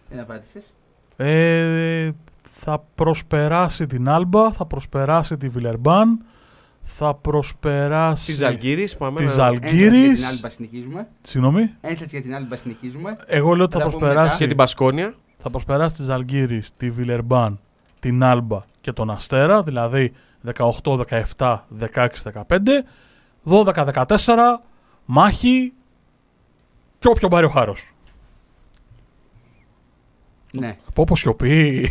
Δεν 0.10 0.20
απάντησες. 0.20 0.74
Ε, 1.16 2.12
θα 2.42 2.84
προσπεράσει 2.96 3.86
την 3.88 4.10
Άλμπα, 4.10 4.52
θα 4.52 4.66
προσπεράσει 4.66 5.38
τη 5.38 5.50
Βιλερμπάν, 5.50 6.26
θα 6.82 7.14
προσπεράσει... 7.16 8.26
Της 8.26 8.36
Ζαλγκύρης, 8.38 8.98
πάμε. 8.98 9.18
Της 9.20 9.26
να- 9.26 9.32
Ζαλ- 9.34 9.54
Ένσταση 9.64 9.76
για 9.78 9.90
Αλγύρης. 9.92 10.20
την 10.20 10.28
Άλμπα 10.28 10.50
συνεχίζουμε. 10.50 11.08
Συγγνώμη. 11.22 11.72
Ένσταση 11.82 12.10
για 12.12 12.22
την 12.22 12.36
Άλμπα 12.36 12.56
συνεχίζουμε. 12.56 13.18
Εγώ 13.26 13.54
λέω 13.56 13.64
ότι 13.66 13.74
θα 13.74 13.80
Θα 13.80 13.86
τα 13.86 13.92
πούμε 13.92 14.06
προσπεράσει, 14.06 14.38
Και 14.38 14.48
την 14.48 14.58
Πασκόνια. 14.58 15.14
θα 15.38 15.50
προσπεράσει 15.50 15.96
τη 15.96 16.04
Ζαλγκύρη, 16.04 16.64
τη 16.78 16.92
Βιλερμπάν, 16.92 17.60
την 18.00 18.24
Άλμπα 18.24 18.60
και 18.82 18.92
τον 18.92 19.10
Αστέρα, 19.10 19.64
δηλαδή 19.64 20.14
18, 20.46 21.06
17, 21.38 21.60
16, 21.94 22.08
15, 22.48 22.84
12, 23.46 24.06
14, 24.08 24.16
μάχη 25.06 25.74
και 27.00 27.08
όποιον 27.08 27.32
πάρει 27.32 27.46
ο 27.46 27.50
χάρος. 27.50 27.94
Ναι. 30.54 30.78
Από 30.88 31.02
όπως 31.02 31.20
σιωπή. 31.20 31.90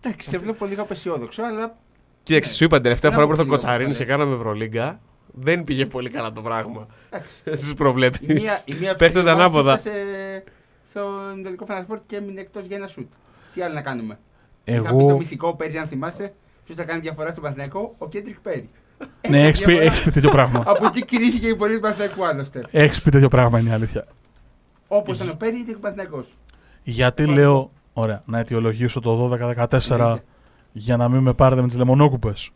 Εντάξει, 0.00 0.28
σε 0.28 0.38
βλέπω 0.38 0.66
λίγο 0.66 0.82
απεσιόδοξο, 0.82 1.42
αλλά 1.42 1.76
Κοίταξε, 2.22 2.54
σου 2.54 2.64
είπα 2.64 2.74
την 2.74 2.84
τελευταία 2.84 3.10
Δεν 3.10 3.20
φορά 3.20 3.30
που 3.30 3.32
έχω 3.32 3.42
ήρθε 3.42 3.54
ο 3.54 3.58
φίλο, 3.58 3.68
Κοτσαρίνης 3.68 3.96
όπως 3.96 4.06
και 4.06 4.12
θα 4.12 4.18
κάναμε 4.18 4.34
Ευρωλίγκα. 4.34 5.00
Δεν 5.32 5.64
πήγε 5.64 5.86
πολύ 5.86 6.10
καλά 6.10 6.32
το 6.32 6.42
πράγμα. 6.42 6.86
Εντάξει. 7.10 7.34
Στις 7.44 7.70
η 7.70 7.74
προβλέψεις. 7.74 8.26
μία, 8.26 8.62
η 8.64 8.74
μία 8.74 8.94
Παίρνετε 8.94 9.22
τα 9.24 9.32
μας 9.32 9.40
ανάποδα. 9.40 9.72
έφτασε 9.74 10.44
στον 10.90 11.42
τελικό 11.42 11.64
Φανασφόρ 11.64 11.98
και 12.06 12.16
έμεινε 12.16 12.40
εκτός 12.40 12.66
για 12.66 12.76
ένα 12.76 12.86
σουτ. 12.86 13.12
Τι 13.54 13.62
άλλο 13.62 13.74
να 13.74 13.82
κάνουμε; 13.82 14.18
Είχα 14.64 14.80
πει 14.80 14.88
το 14.88 14.96
Εγώ... 14.98 15.16
μυθικό 15.16 15.54
πέρυσι, 15.54 15.78
αν 15.78 15.88
θυμάστε, 15.88 16.34
ποιος 16.64 16.76
θα 16.76 16.84
κάνει 16.84 17.00
διαφορά 17.00 17.30
στον 17.30 17.42
Παθηναϊκό, 17.42 17.94
ο 17.98 18.08
Κέντρικ 18.08 18.40
Πέρι. 18.40 18.70
ναι, 19.28 19.42
έχεις 19.46 19.60
πει, 19.60 19.78
έχεις 19.78 20.02
πει 20.04 20.10
τέτοιο 20.10 20.30
πράγμα. 20.30 20.62
Από 20.66 20.86
εκεί 20.86 21.04
κηρύχθηκε 21.04 21.46
η 21.46 21.56
πορεία 21.56 21.74
του 21.74 21.80
Παθηναϊκού 21.80 22.24
άλλωστε. 22.26 22.66
έχεις 22.70 23.02
πει 23.02 23.10
τέτοιο 23.10 23.28
πράγμα, 23.28 23.58
είναι 23.60 23.68
η 23.70 23.72
αλήθεια. 23.72 24.06
Όπως 24.88 25.16
ήταν 25.16 25.28
ο 25.28 25.34
Πέρι, 25.34 25.58
ήταν 25.58 25.74
ο 25.74 25.78
Παθηναϊκός. 25.80 26.26
Γιατί 26.82 27.26
λέω, 27.26 27.70
ωραία, 27.92 28.22
να 28.26 28.38
αιτιολογήσω 28.38 29.00
το 29.00 29.30
12-14 29.88 30.16
για 30.72 30.96
να 30.96 31.08
μην 31.08 31.20
με 31.20 31.32
πάρετε 31.34 31.60
με 31.60 31.66
τις 31.66 31.76
λεμονόκουπες. 31.76 32.50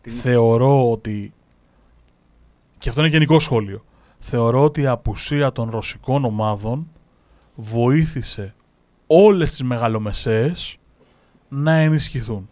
Τι 0.00 0.10
είναι; 0.10 0.20
Θεωρώ 0.20 0.90
ότι, 0.90 1.32
και 2.78 2.88
αυτό 2.88 3.00
είναι 3.00 3.10
γενικό 3.10 3.40
σχόλιο, 3.40 3.84
θεωρώ 4.18 4.64
ότι 4.64 4.80
η 4.80 4.86
απουσία 4.86 5.52
των 5.52 5.70
ρωσικών 5.70 6.24
ομάδων 6.24 6.88
βοήθησε 7.54 8.54
όλες 9.06 9.50
τις 9.50 9.62
μεγαλομεσαίες 9.62 10.76
να 11.48 11.72
ενισχυθούν. 11.72 12.48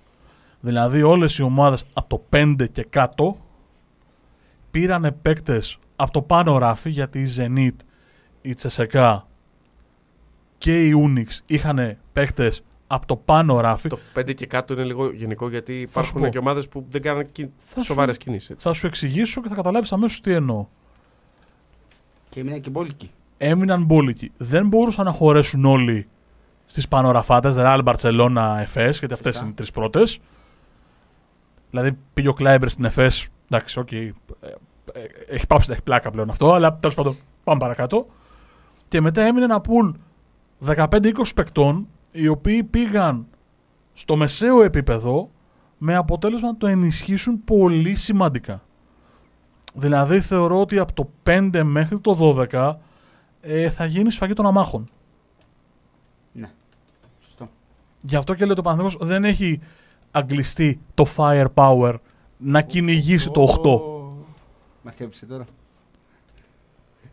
Δηλαδή 0.60 1.02
όλες 1.02 1.38
οι 1.38 1.42
ομάδες 1.42 1.84
από 1.92 2.08
το 2.08 2.24
5 2.38 2.66
και 2.72 2.82
κάτω 2.90 3.36
πήρανε 4.70 5.12
παίκτες 5.12 5.78
από 5.96 6.10
το 6.10 6.22
πάνω 6.22 6.58
ράφι 6.58 6.90
γιατί 6.90 7.20
η 7.20 7.28
Zenit, 7.36 7.76
η 8.42 8.54
Τσεσεκά 8.54 9.26
και 10.58 10.86
η 10.86 10.92
Unix 11.06 11.38
είχαν 11.46 11.96
παίκτες 12.12 12.62
από 12.86 13.06
το 13.06 13.16
πάνω 13.16 13.60
ράφι. 13.60 13.88
Το 13.88 13.98
5 14.14 14.34
και 14.34 14.46
κάτω 14.46 14.72
είναι 14.72 14.84
λίγο 14.84 15.10
γενικό 15.12 15.48
γιατί 15.48 15.72
σου 15.74 15.80
υπάρχουν 15.82 16.20
πω. 16.20 16.28
και 16.28 16.38
ομάδες 16.38 16.68
που 16.68 16.86
δεν 16.90 17.02
κάνουν 17.02 17.24
Θα 17.34 17.74
σου- 17.74 17.82
σοβαρές 17.84 18.16
κινήσεις. 18.16 18.56
Θα 18.58 18.72
σου 18.72 18.86
εξηγήσω 18.86 19.40
και 19.42 19.48
θα 19.48 19.54
καταλάβεις 19.54 19.92
αμέσως 19.92 20.20
τι 20.20 20.32
εννοώ. 20.32 20.66
Και 22.28 22.40
έμεινε 22.40 22.58
και 22.58 22.70
μπόλικη. 22.70 23.10
έμειναν 23.38 23.84
μπόλικοι. 23.84 24.32
Δεν 24.36 24.68
μπορούσαν 24.68 25.04
να 25.04 25.12
χωρέσουν 25.12 25.64
όλοι 25.64 26.08
στις 26.66 26.88
Πανάρα 26.88 27.20
φάτε, 27.20 27.52
Ρεάλ, 27.54 27.82
Μπαρσελόνα, 27.82 28.60
Εφές, 28.60 28.88
γιατί 28.88 29.04
αυτές 29.14 29.18
Σωστά. 29.22 29.40
είναι 29.40 29.50
οι 29.50 29.54
τρεις 29.54 29.70
πρώτες. 29.70 30.18
Δηλαδή 31.70 31.98
πήγε 32.14 32.28
ο 32.28 32.32
Κλάιμπερ 32.32 32.68
στην 32.68 32.84
Εφές. 32.84 33.28
Εντάξει, 33.50 33.78
οκ. 33.78 33.92
ε, 33.92 34.12
ε, 34.92 35.04
έχει 35.26 35.46
πάψει 35.46 35.68
να 35.68 35.74
έχει 35.74 35.82
πλάκα 35.82 36.10
πλέον 36.10 36.30
αυτό, 36.30 36.52
αλλά 36.52 36.76
τέλος 36.76 36.94
πάντων 36.94 37.16
πάμε 37.44 37.60
παρακάτω. 37.60 38.06
Και 38.88 39.00
μετά 39.00 39.22
έμεινε 39.22 39.44
ένα 39.44 39.60
pool 39.60 39.90
15-20 40.66 41.10
παικτών, 41.34 41.88
οι 42.12 42.28
οποίοι 42.28 42.64
πήγαν 42.64 43.26
στο 43.92 44.16
μεσαίο 44.16 44.62
επίπεδο 44.62 45.30
με 45.78 45.94
αποτέλεσμα 45.94 46.48
να 46.48 46.56
το 46.56 46.66
ενισχύσουν 46.66 47.44
πολύ 47.44 47.94
σημαντικά. 47.94 48.62
Δηλαδή 49.74 50.20
θεωρώ 50.20 50.60
ότι 50.60 50.78
από 50.78 50.92
το 50.92 51.10
5 51.24 51.62
μέχρι 51.64 51.98
το 51.98 52.46
12 52.52 52.74
ε, 53.40 53.70
θα 53.70 53.84
γίνει 53.84 54.10
σφαγή 54.10 54.32
των 54.32 54.46
αμάχων. 54.46 54.90
Ναι. 56.32 56.50
Σωστό. 57.20 57.48
Γι' 58.00 58.16
αυτό 58.16 58.34
και 58.34 58.44
λέω 58.44 58.54
το 58.54 58.62
Παναθηναϊκός 58.62 59.06
δεν 59.06 59.24
έχει 59.24 59.60
αγγλιστεί 60.10 60.80
το 60.94 61.06
firepower 61.16 61.94
να 62.36 62.62
κυνηγήσει 62.62 63.30
το 63.30 63.42
8. 63.42 63.80
Μα 64.82 64.92
έψησε 64.98 65.26
τώρα. 65.26 65.44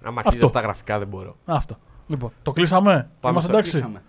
Αν 0.03 0.17
αρχίζει 0.17 0.35
Αυτό. 0.35 0.45
αυτά 0.45 0.59
τα 0.59 0.65
γραφικά 0.65 0.99
δεν 0.99 1.07
μπορώ. 1.07 1.35
Αυτά. 1.45 1.79
Λοιπόν, 2.07 2.31
το 2.41 2.51
κλείσαμε; 2.51 2.91
Πάμε 3.19 3.31
Είμαστε 3.33 3.49
στο- 3.49 3.51
εντάξει; 3.57 3.71
Κλείσαμε. 3.71 4.01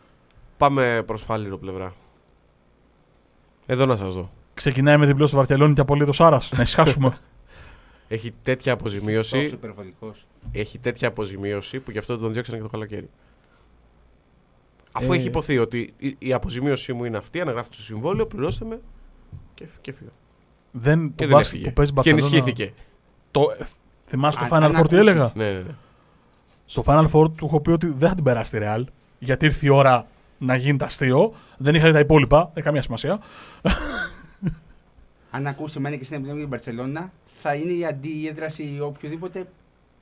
Πάμε 0.56 1.02
προς 1.06 1.22
φάληρο 1.22 1.58
πλευρά. 1.58 1.92
Εδώ 3.66 3.86
να 3.86 3.96
σας 3.96 4.14
δω. 4.14 4.30
Ξεκινάει 4.54 4.96
με 4.96 5.06
διπλό 5.06 5.26
στο 5.26 5.36
Βαρκελόνη 5.36 5.74
και 5.74 5.80
απολύτως 5.80 6.20
Άρα. 6.20 6.40
να 6.56 6.62
ησυχάσουμε. 6.62 7.18
Έχει 8.08 8.34
τέτοια 8.42 8.76
Τόσο 8.76 8.84
αποζημίωση. 8.88 9.38
υπερβολικός. 9.38 10.26
Έχει 10.52 10.78
τέτοια 10.78 11.08
αποζημίωση 11.08 11.80
που 11.80 11.90
γι' 11.90 11.98
αυτό 11.98 12.18
τον 12.18 12.32
διώξανε 12.32 12.56
και 12.56 12.62
το 12.62 12.68
καλοκαίρι. 12.68 13.10
Αφού 14.92 15.12
Ε. 15.12 15.16
έχει 15.16 15.26
υποθεί 15.26 15.58
ότι 15.58 15.94
η, 15.98 16.16
η 16.18 16.32
αποζημίωση 16.32 16.92
μου 16.92 17.04
είναι 17.04 17.16
αυτή, 17.16 17.40
αναγράφεται 17.40 17.74
στο 17.74 17.82
συμβόλαιο, 17.82 18.26
πληρώστε 18.26 18.64
με 18.64 18.80
και, 19.54 19.64
και 19.80 19.92
φύγα. 19.92 20.10
δεν, 20.70 21.00
Και 21.14 21.22
το 21.22 21.28
δεν 21.28 21.28
μπάσκετ 21.28 21.46
έφυγε. 21.54 21.64
που 21.68 21.72
παίζει 21.72 21.90
Και 21.92 21.96
Μπαρσελόνα. 21.96 22.26
ενισχύθηκε. 22.26 22.72
Το, 23.30 23.40
ε, 23.58 23.64
θυμάσαι 24.06 24.38
το 24.38 24.44
Αν- 24.44 24.50
Final 24.50 24.64
αν 24.64 24.70
Four 24.70 24.74
τι 24.74 24.78
ακούσεις. 24.78 24.98
έλεγα; 24.98 25.32
Ναι, 25.34 25.50
ναι, 25.52 25.58
ναι. 25.58 25.74
Στο 26.64 26.82
Final 26.86 27.04
Four 27.12 27.30
του 27.36 27.44
έχω 27.44 27.60
πει 27.60 27.70
ότι 27.70 27.86
δεν 27.86 28.08
θα 28.08 28.14
την 28.14 28.24
περάσει 28.24 28.50
τη 28.50 28.58
Real. 28.62 28.84
Γιατί 29.18 29.44
ήρθε 29.46 29.66
η 29.66 29.68
ώρα 29.68 30.06
να 30.38 30.56
γίνει 30.56 30.78
τα 30.78 30.86
αστείο. 30.86 31.34
Δεν 31.56 31.74
είχα 31.74 31.86
δει 31.86 31.92
τα 31.92 31.98
υπόλοιπα. 31.98 32.38
Δεν 32.38 32.50
έχει 32.54 32.64
καμία 32.64 32.82
σημασία. 32.82 33.20
Αν 35.30 35.46
ακούσει 35.46 35.74
εμένα 35.78 35.96
και 35.96 36.04
στην 36.04 36.16
επιλογή 36.16 36.38
για 36.40 36.48
την 36.48 36.56
Μπαρσελόνα, 36.58 37.12
θα 37.40 37.54
είναι 37.54 37.72
η 37.72 37.84
αντίέδραση 37.84 38.78
οποιοδήποτε 38.82 39.48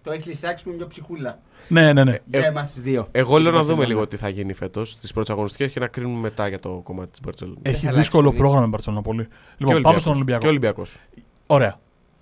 Το 0.07 0.13
έχεις 0.13 0.27
λησάξει 0.27 0.63
που 0.65 0.69
είναι 0.69 0.79
μια 0.79 0.87
ψυχούλα. 0.87 1.39
Ναι, 1.69 1.93
ναι, 1.93 2.05
ναι. 2.05 2.15
Για 2.25 2.41
Ε, 2.41 2.47
εμά 2.47 2.63
του 2.75 2.81
δύο. 2.81 3.09
Εγώ 3.13 3.39
λέω 3.39 3.53
να 3.53 3.59
Την 3.59 3.67
δούμε 3.69 3.85
Barcelona. 3.85 3.87
λίγο 3.89 4.07
τι 4.07 4.17
θα 4.17 4.29
γίνει 4.29 4.53
φέτος 4.53 4.91
στι 4.91 5.09
πρώτες 5.13 5.31
αγωνιστικές 5.31 5.71
και 5.71 5.81
να 5.81 5.87
κρίνουμε 5.87 6.19
μετά 6.21 6.49
για 6.49 6.59
το 6.61 6.69
κομμάτι 6.85 7.11
της 7.11 7.21
Μπαρσελόνας. 7.21 7.61
Έχει 7.63 7.75
θα 7.75 7.81
αλλάξει 7.81 7.99
δύσκολο 7.99 8.27
πολύ. 8.29 8.39
πρόγραμμα 8.39 8.63
με 8.65 8.69
Μπαρσελόνα 8.71 9.03
πολύ. 9.03 9.29
Λοιπόν, 9.57 9.83
πάμε 9.83 9.99
στον 9.99 10.13
Ολυμπιακός. 10.15 10.43
Και 10.43 10.49
Ολυμπιακός. 10.49 10.99
Ωραία. 11.47 11.79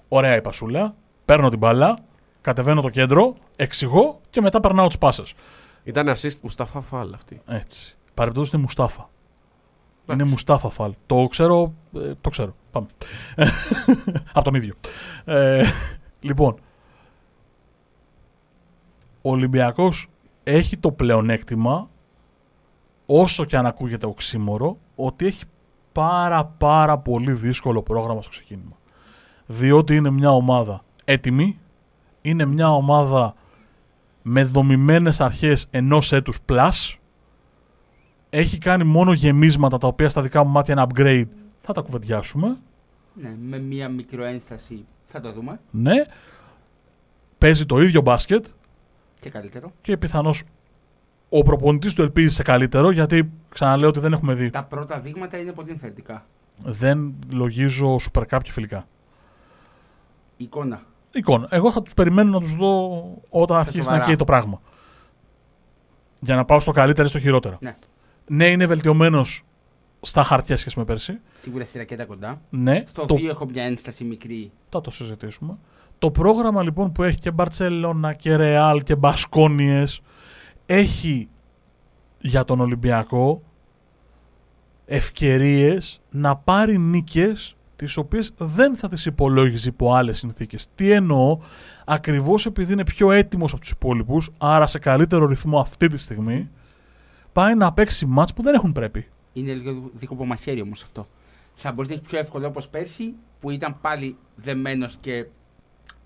Ωραία 0.08 0.36
η 0.36 0.40
πασούλα. 0.40 0.94
Παίρνω 1.24 1.48
την 1.48 1.58
μπάλα, 1.58 1.98
κατεβαίνω 2.40 2.80
το 2.80 2.88
κέντρο, 2.88 3.34
εξηγώ 3.56 4.20
και 4.30 4.40
μετά 4.40 4.60
περνάω 4.60 4.86
τις 4.86 4.98
πάσες. 4.98 5.34
Ήταν 5.84 6.08
assist 6.08 6.40
Μουσταφά 6.42 6.80
Φάλ 6.80 7.12
αυτή. 7.14 7.40
Έτσι. 7.46 7.96
Παρεμπιπτόντως 8.14 8.52
είναι 8.52 8.62
Μουστάφα. 8.62 9.08
Είναι 10.04 10.12
Εντάξει. 10.14 10.30
Μουστάφα 10.30 10.70
Φαλ. 10.70 10.92
Το 11.06 11.26
ξέρω. 11.30 11.74
ε, 11.96 12.12
το 12.20 12.30
ξέρω. 12.30 12.54
Πάμε. 12.70 12.86
Από 14.32 14.44
τον 14.44 14.54
ίδιο. 14.54 14.74
Ε, 15.24 15.64
λοιπόν. 16.20 16.56
Ο 19.26 19.30
Ολυμπιακός 19.30 20.08
έχει 20.44 20.76
το 20.76 20.92
πλεονέκτημα, 20.92 21.90
όσο 23.06 23.44
και 23.44 23.56
αν 23.56 23.66
ακούγεται 23.66 24.06
οξύμορο, 24.06 24.78
ότι 24.94 25.26
έχει 25.26 25.44
πάρα 25.92 26.44
πάρα 26.44 26.98
πολύ 26.98 27.32
δύσκολο 27.32 27.82
πρόγραμμα 27.82 28.22
στο 28.22 28.30
ξεκίνημα. 28.30 28.76
Διότι 29.46 29.94
είναι 29.94 30.10
μια 30.10 30.30
ομάδα 30.30 30.84
έτοιμη, 31.04 31.58
είναι 32.22 32.44
μια 32.44 32.70
ομάδα 32.70 33.34
με 34.22 34.44
δομημένες 34.44 35.20
αρχές 35.20 35.66
ενός 35.70 36.12
έτους 36.12 36.38
plus, 36.48 36.96
έχει 38.30 38.58
κάνει 38.58 38.84
μόνο 38.84 39.12
γεμίσματα 39.12 39.78
τα 39.78 39.86
οποία 39.86 40.08
στα 40.08 40.22
δικά 40.22 40.44
μου 40.44 40.50
μάτια 40.50 40.74
είναι 40.74 40.86
upgrade, 40.88 41.30
θα 41.60 41.72
τα 41.72 41.80
κουβεντιάσουμε. 41.80 42.56
Ναι, 43.14 43.36
με 43.40 43.58
μία 43.58 43.88
μικροένσταση 43.88 44.84
θα 45.06 45.20
το 45.20 45.32
δούμε. 45.32 45.60
Ναι. 45.70 46.04
Παίζει 47.38 47.66
το 47.66 47.80
ίδιο 47.80 48.00
μπάσκετ 48.00 48.46
Και 49.24 49.30
καλύτερο. 49.30 49.72
και 49.80 49.96
πιθανώς 49.96 50.42
ο 51.28 51.42
προπονητής 51.42 51.94
του 51.94 52.02
ελπίζει 52.02 52.34
σε 52.34 52.42
καλύτερο 52.42 52.90
γιατί 52.90 53.30
ξαναλέω 53.48 53.88
ότι 53.88 54.00
δεν 54.00 54.12
έχουμε 54.12 54.34
δει. 54.34 54.50
Τα 54.50 54.64
πρώτα 54.64 55.00
δείγματα 55.00 55.38
είναι 55.38 55.52
πολύ 55.52 55.70
ενθαρρυντικά. 55.70 56.26
Δεν 56.64 57.14
λογίζω 57.32 57.96
Super 58.12 58.22
Cup 58.30 58.38
και 58.42 58.52
φιλικά. 58.52 58.86
Εικόνα. 60.36 60.82
Εικόνα. 61.12 61.46
Εγώ 61.50 61.70
θα 61.70 61.82
τους 61.82 61.94
περιμένω 61.94 62.30
να 62.30 62.40
τους 62.40 62.54
δω 62.56 62.88
όταν 63.28 63.58
αρχίσει 63.58 63.78
να 63.78 63.84
σοβαρά. 63.84 64.04
καίει 64.04 64.16
το 64.16 64.24
πράγμα. 64.24 64.60
Για 66.20 66.36
να 66.36 66.44
πάω 66.44 66.60
στο 66.60 66.72
καλύτερο 66.72 67.06
ή 67.06 67.10
στο 67.10 67.18
χειρότερο. 67.18 67.58
Ναι. 67.60 67.76
Ναι, 68.26 68.46
είναι 68.46 68.66
βελτιωμένος 68.66 69.44
στα 70.00 70.22
χαρτιά 70.22 70.56
σχέση 70.56 70.78
με 70.78 70.84
πέρσι. 70.84 71.20
Σίγουρα 71.34 71.64
στη 71.64 71.78
ρακέτα 71.78 72.04
κοντά. 72.04 72.40
Ναι, 72.50 72.84
Στο 72.86 73.04
το, 73.06 73.14
2 73.14 73.24
έχω 73.28 73.46
μια 73.46 73.62
ένσταση 73.64 74.04
μικρή. 74.04 74.52
θα 74.68 74.80
το 74.80 74.90
συζητήσουμε. 74.90 75.58
Το 76.04 76.10
πρόγραμμα 76.10 76.62
λοιπόν 76.62 76.92
που 76.92 77.02
έχει 77.02 77.18
και 77.18 77.30
Μπαρτσελώνα 77.30 78.12
και 78.12 78.36
Ρεάλ 78.36 78.82
και 78.82 78.96
Μπασκόνιες 78.96 80.00
έχει 80.66 81.28
για 82.18 82.44
τον 82.44 82.60
Ολυμπιακό 82.60 83.42
ευκαιρίες 84.86 86.00
να 86.10 86.36
πάρει 86.36 86.78
νίκες 86.78 87.56
τις 87.76 87.96
οποίες 87.96 88.34
δεν 88.36 88.76
θα 88.76 88.88
τις 88.88 89.06
υπολόγιζε 89.06 89.68
υπό 89.68 89.94
άλλες 89.94 90.18
συνθήκες. 90.18 90.66
Τι 90.74 90.90
εννοώ, 90.90 91.38
ακριβώς 91.84 92.46
επειδή 92.46 92.72
είναι 92.72 92.84
πιο 92.84 93.10
έτοιμος 93.10 93.52
από 93.52 93.60
τους 93.60 93.70
υπόλοιπους, 93.70 94.30
άρα 94.38 94.66
σε 94.66 94.78
καλύτερο 94.78 95.26
ρυθμό 95.26 95.60
αυτή 95.60 95.88
τη 95.88 95.96
στιγμή, 95.96 96.50
πάει 97.32 97.54
να 97.54 97.72
παίξει 97.72 98.06
μάτς 98.06 98.32
που 98.32 98.42
δεν 98.42 98.54
έχουν 98.54 98.72
πρέπει. 98.72 99.06
Είναι 99.32 99.52
λίγο 99.52 99.90
δίκοπο 99.94 100.24
μαχαίρι 100.24 100.60
όμως 100.60 100.82
αυτό. 100.82 101.06
Θα 101.54 101.72
μπορείς 101.72 101.90
να 101.90 101.96
έχεις 101.96 102.08
πιο 102.08 102.18
εύκολο 102.18 102.46
όπως 102.46 102.68
πέρσι 102.68 103.14
που 103.40 103.50
ήταν 103.50 103.76
πάλι 103.80 104.16
δεμένος 104.36 104.96
και 105.00 105.26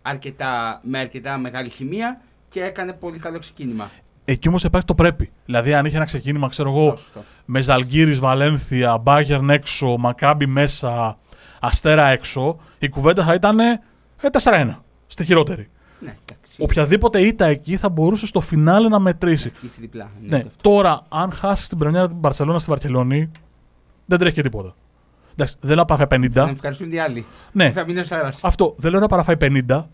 αρκετά, 0.08 0.80
με 0.82 0.98
αρκετά 0.98 1.38
μεγάλη 1.38 1.68
χημεία 1.68 2.20
και 2.48 2.60
έκανε 2.62 2.92
πολύ 2.92 3.18
καλό 3.18 3.38
ξεκίνημα. 3.38 3.90
Εκεί 4.24 4.48
όμως 4.48 4.64
υπάρχει 4.64 4.86
το 4.86 4.94
πρέπει. 4.94 5.30
Δηλαδή 5.44 5.74
αν 5.74 5.84
είχε 5.84 5.96
ένα 5.96 6.04
ξεκίνημα, 6.04 6.48
ξέρω 6.48 6.68
εγώ, 6.70 6.80
Σωστό, 6.90 6.96
σωστό. 7.04 7.24
με 7.44 7.60
Ζαλγκύρης, 7.60 8.18
Βαλένθια, 8.18 8.98
Μπάγερν 8.98 9.50
έξω, 9.50 9.96
Μακάμπι 9.98 10.46
μέσα, 10.46 11.18
Αστέρα 11.60 12.06
έξω, 12.06 12.58
η 12.78 12.88
κουβέντα 12.88 13.24
θα 13.24 13.34
ήταν 13.34 13.58
ε, 13.60 13.80
4-1. 14.42 14.74
Στη 15.06 15.24
χειρότερη. 15.24 15.68
Ναι, 16.00 16.08
εντάξει. 16.08 16.62
Οποιαδήποτε 16.62 17.20
ήττα 17.20 17.44
εκεί 17.46 17.76
θα 17.76 17.88
μπορούσε 17.88 18.26
στο 18.26 18.40
φινάλε 18.40 18.88
να 18.88 18.98
μετρήσει. 18.98 19.48
Να 19.52 19.54
στήσει 19.58 19.80
διπλά. 19.80 20.10
Ναι, 20.22 20.28
Ναι, 20.36 20.40
και 20.42 20.46
αυτό. 20.48 20.70
τώρα, 20.70 21.00
αν 21.08 21.32
χάσει 21.32 21.68
την 21.68 21.78
πρεμιέρα 21.78 22.06
την 22.08 22.20
Παρσελόνα 22.20 22.58
στη 22.58 22.70
Βαρκελόνη, 22.70 23.30
δεν 24.06 24.18
τρέχει 24.18 24.34
και 24.34 24.42
τίποτα. 24.42 24.74
Εντάξει, 25.32 25.54
δεν 25.60 25.68
λέω 25.68 25.76
να 25.76 25.84
παραφάει 25.84 26.18
50. 26.20 26.30
Να 26.34 26.48
ευχαριστούν 26.50 26.90
οι 26.92 26.98
άλλοι. 26.98 27.26
Ναι, 27.52 27.70
Θα 27.70 27.84
μείνει 27.84 27.98
ο 28.00 28.04
Σάρα. 28.04 28.32
αυτό 28.40 28.74
δεν 28.78 28.90
λέω 28.90 29.00
να 29.00 29.06
παραφάει 29.06 29.36
50, 29.40 29.84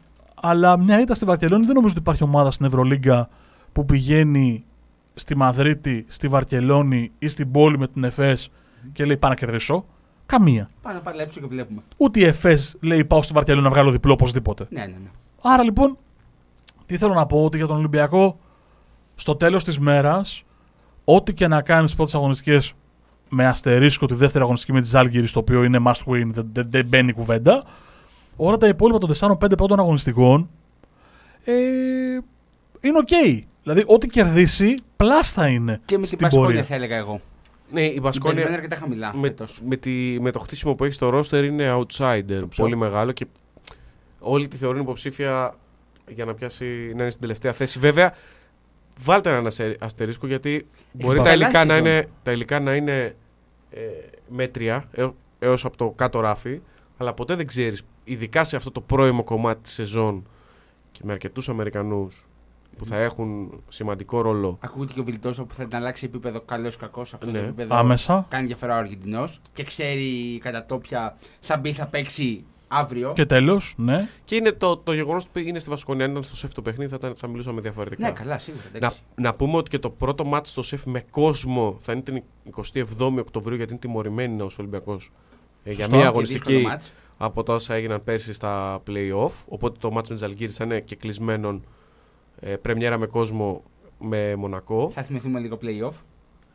αλλά 0.46 0.78
μια 0.78 1.00
ήττα 1.00 1.14
στη 1.14 1.24
Βαρκελόνη 1.24 1.64
δεν 1.64 1.74
νομίζω 1.74 1.90
ότι 1.90 2.00
υπάρχει 2.00 2.22
ομάδα 2.22 2.50
στην 2.50 2.66
Ευρωλίγκα 2.66 3.28
που 3.72 3.85
πηγαίνει 3.85 4.64
στη 5.14 5.37
Μαδρίτη, 5.37 6.04
στη 6.09 6.28
Βαρκελόνη 6.28 7.12
ή 7.18 7.28
στην 7.28 7.50
πόλη 7.50 7.78
με 7.78 7.88
την 7.88 8.04
ΕΦΕΣ 8.04 8.50
και 8.92 9.04
λέει 9.04 9.16
πάω 9.16 9.30
να 9.30 9.37
κερδίσω. 9.37 9.85
Καμία. 10.26 10.70
Πάμε 10.83 10.94
να 10.94 11.00
παλέψω 11.02 11.40
και 11.40 11.46
βλέπουμε. 11.46 11.83
Ούτε 11.96 12.20
η 12.20 12.24
ΕΦΕΣ 12.24 12.76
λέει 12.80 13.04
πάω 13.04 13.22
στη 13.22 13.33
Βαρκελόνη 13.33 13.64
να 13.64 13.70
βγάλω 13.70 13.90
διπλό 13.90 14.12
οπωσδήποτε. 14.12 14.66
Ναι, 14.70 14.80
ναι, 14.80 14.87
ναι. 14.87 15.11
Άρα 15.42 15.62
λοιπόν, 15.62 15.98
τι 16.87 16.96
θέλω 16.96 17.14
να 17.14 17.26
πω, 17.26 17.44
ότι 17.44 17.57
για 17.57 17.66
τον 17.66 17.76
Ολυμπιακό, 17.76 18.38
στο 19.14 19.37
τέλος 19.37 19.64
της 19.64 19.78
μέρας, 19.78 20.44
ό,τι 21.04 21.35
και 21.35 21.48
να 21.48 21.62
κάνεις 21.62 21.85
στις 21.85 21.94
πρώτες 21.94 22.14
αγωνιστικές 22.14 22.74
με 23.28 23.46
αστερίσκο 23.46 24.07
τη 24.07 24.14
δεύτερη 24.14 24.42
αγωνιστική 24.44 24.72
με 24.72 24.80
τη 24.80 24.87
Ζάλγκιρις, 24.87 25.30
το 25.30 25.38
οποίο 25.38 25.64
είναι 25.64 25.80
must 25.87 26.12
win, 26.12 26.26
δεν, 26.26 26.48
δεν, 26.52 26.66
δεν 26.70 26.87
μπαίνει 26.87 27.12
κουβέντα. 27.12 27.64
Όλα 28.37 28.57
τα 28.57 28.68
υπόλοιπα 28.68 28.99
των 28.99 29.11
4-5 29.44 29.57
πρώτων 29.57 29.79
αγωνιστικών 29.79 30.51
ε, 31.44 31.53
είναι 32.81 32.99
οκ. 32.99 33.09
Δηλαδή, 33.62 33.85
ό,τι 33.87 34.07
κερδίσει, 34.07 34.75
plus 34.96 35.26
τα 35.26 35.40
θα 35.42 35.49
είναι 35.49 35.81
Και 35.85 35.94
με 35.94 35.99
την 35.99 36.07
στην 36.07 36.18
Μπασκόνια 36.18 36.46
πορεία. 36.47 36.64
θα 36.64 36.75
έλεγα 36.75 36.97
εγώ. 36.97 37.20
Ναι, 37.73 37.83
η 37.85 37.92
Την 37.92 38.03
Μπασκόνια 38.03 38.35
περιμένω 38.35 38.57
αρκετά 38.57 38.77
χαμηλά. 38.77 39.14
με, 39.14 39.20
φέτος. 39.29 39.61
με, 39.66 39.77
τη, 39.77 39.90
με 40.20 40.31
το 40.31 40.38
χτίσιμο 40.38 40.75
που 40.75 40.85
έχει 40.85 40.92
στο 40.92 41.09
ρόστερ 41.09 41.44
είναι 41.44 41.75
outsider. 41.79 42.42
Πολύ 42.57 42.77
μεγάλο 42.77 43.12
και 43.12 43.27
όλοι 44.18 44.49
τη 44.49 44.57
θεωρούν 44.57 44.81
υποψήφια 44.81 45.55
για 46.09 46.25
να 46.25 46.35
πιάσει 46.35 46.64
να 46.64 47.01
είναι 47.03 47.09
στην 47.11 47.20
τελευταία 47.20 47.53
θέση. 47.53 47.79
Βέβαια, 47.79 48.14
βάλτε 48.99 49.31
έναν 49.31 49.47
ασε- 49.47 49.77
αστερίσκο 49.81 50.27
γιατί 50.27 50.66
μπορεί 50.92 51.16
τα 51.18 51.23
καλά 51.23 51.35
υλικά, 51.35 51.64
να 51.64 51.73
σεζόν. 51.75 51.87
είναι, 51.87 52.09
τα 52.23 52.33
υλικά 52.33 52.61
να 52.61 52.75
είναι 52.75 53.16
ε, 53.70 53.81
μέτρια 54.29 54.88
έω- 54.92 55.14
έως 55.38 55.64
από 55.64 55.77
το 55.77 55.90
κάτω 55.90 56.20
ράφι, 56.20 56.61
αλλά 56.96 57.14
ποτέ 57.14 57.35
δεν 57.35 57.46
ξέρεις, 57.46 57.83
ειδικά 58.04 58.44
σε 58.44 58.57
αυτό 58.57 58.70
το 58.70 58.80
πρώιμο 58.80 59.24
κομμάτι 59.24 59.62
της 59.62 59.72
σεζόν 59.72 60.26
και 60.92 61.00
με 61.04 61.12
αρκετούς 61.12 61.48
Αμερικανούς 61.48 62.26
που 62.78 62.87
θα 62.87 62.96
έχουν 62.96 63.61
σημαντικό 63.68 64.20
ρόλο. 64.20 64.59
Ακούγεται 64.61 64.92
και 64.92 65.00
ο 65.00 65.04
Βιλτόζο 65.04 65.44
που 65.44 65.54
θα 65.54 65.64
την 65.66 65.76
αλλάξει 65.76 66.04
επίπεδο 66.04 66.40
καλός 66.40 66.74
ή 66.74 66.78
κακός. 66.78 67.14
Αυτό 67.14 67.26
Ναι. 67.26 67.33
το 67.33 67.38
επίπεδο 67.38 67.74
Άμεσα. 67.74 68.26
κάνει 68.28 68.46
διαφορά 68.46 68.74
ο 68.74 68.78
Αργεντινός 68.78 69.40
και 69.52 69.62
ξέρει 69.64 70.38
κατά 70.42 70.66
το 70.66 70.78
ποια 70.78 71.16
θα 71.40 71.57
μπει, 71.57 71.72
θα 71.72 71.87
παίξει 71.87 72.44
αύριο. 72.68 73.12
Και 73.14 73.26
τέλος, 73.26 73.74
ναι. 73.76 74.09
Και 74.24 74.35
είναι 74.37 74.52
το, 74.52 74.76
το 74.76 74.92
γεγονός 74.92 75.24
ότι 75.24 75.48
είναι 75.48 75.59
στη 75.59 75.70
Βασκονία. 75.70 76.04
Αν 76.04 76.11
ήταν 76.11 76.22
στο 76.22 76.37
σεφ 76.37 76.52
το 76.54 76.62
παιχνίδι, 76.62 76.90
θα, 76.90 76.96
ήταν- 76.96 77.14
θα 77.16 77.28
μιλούσαμε 77.28 77.61
διαφορετικά. 77.61 78.07
Ναι, 78.07 78.12
καλά, 78.12 78.38
σίγουρα. 78.38 78.62
Να, 78.72 78.76
εντάξει. 78.76 78.98
να 79.14 79.35
πούμε 79.35 79.57
ότι 79.57 79.70
και 79.70 79.78
το 79.78 79.90
πρώτο 79.90 80.24
μάτι 80.24 80.48
στο 80.48 80.62
σεφ 80.62 80.85
με 80.87 81.00
κόσμο 81.11 81.76
θα 81.80 81.92
είναι 81.92 82.02
την 82.02 82.22
27η 82.57 83.18
Οκτωβρίου 83.18 83.57
γιατί 83.57 83.70
είναι 83.70 83.80
τιμωρημένη 83.80 84.40
ο 84.42 84.50
Ολυμπιακός. 84.59 85.11
Ε, 85.64 85.70
για 85.70 85.74
Σωστά. 85.74 85.90
μια 85.90 86.00
Και 86.00 86.07
αγωνιστική 86.07 86.53
δύσκολο 86.53 86.68
μάτς. 86.68 86.92
από 87.16 87.42
τα 87.42 87.55
όσα 87.55 87.74
έγιναν 87.74 88.05
πέρσι 88.05 88.33
στα 88.33 88.83
play-off. 88.87 89.31
Οπότε 89.48 89.77
το 89.81 89.90
μάτς 89.90 90.09
με 90.09 90.14
Τζαλγκύρη 90.16 90.53
θα 90.53 90.64
είναι 90.64 90.81
και 90.81 90.96
κλεισμένο 90.96 91.61
ε, 92.40 92.57
πρεμιέρα 92.57 92.98
με 92.98 93.07
κόσμο 93.07 93.62
με 93.98 94.37
Μονακό. 94.37 94.90
Θα 94.94 95.03
θυμηθούμε 95.03 95.40
λίγο 95.40 95.59
playoff. 95.62 95.92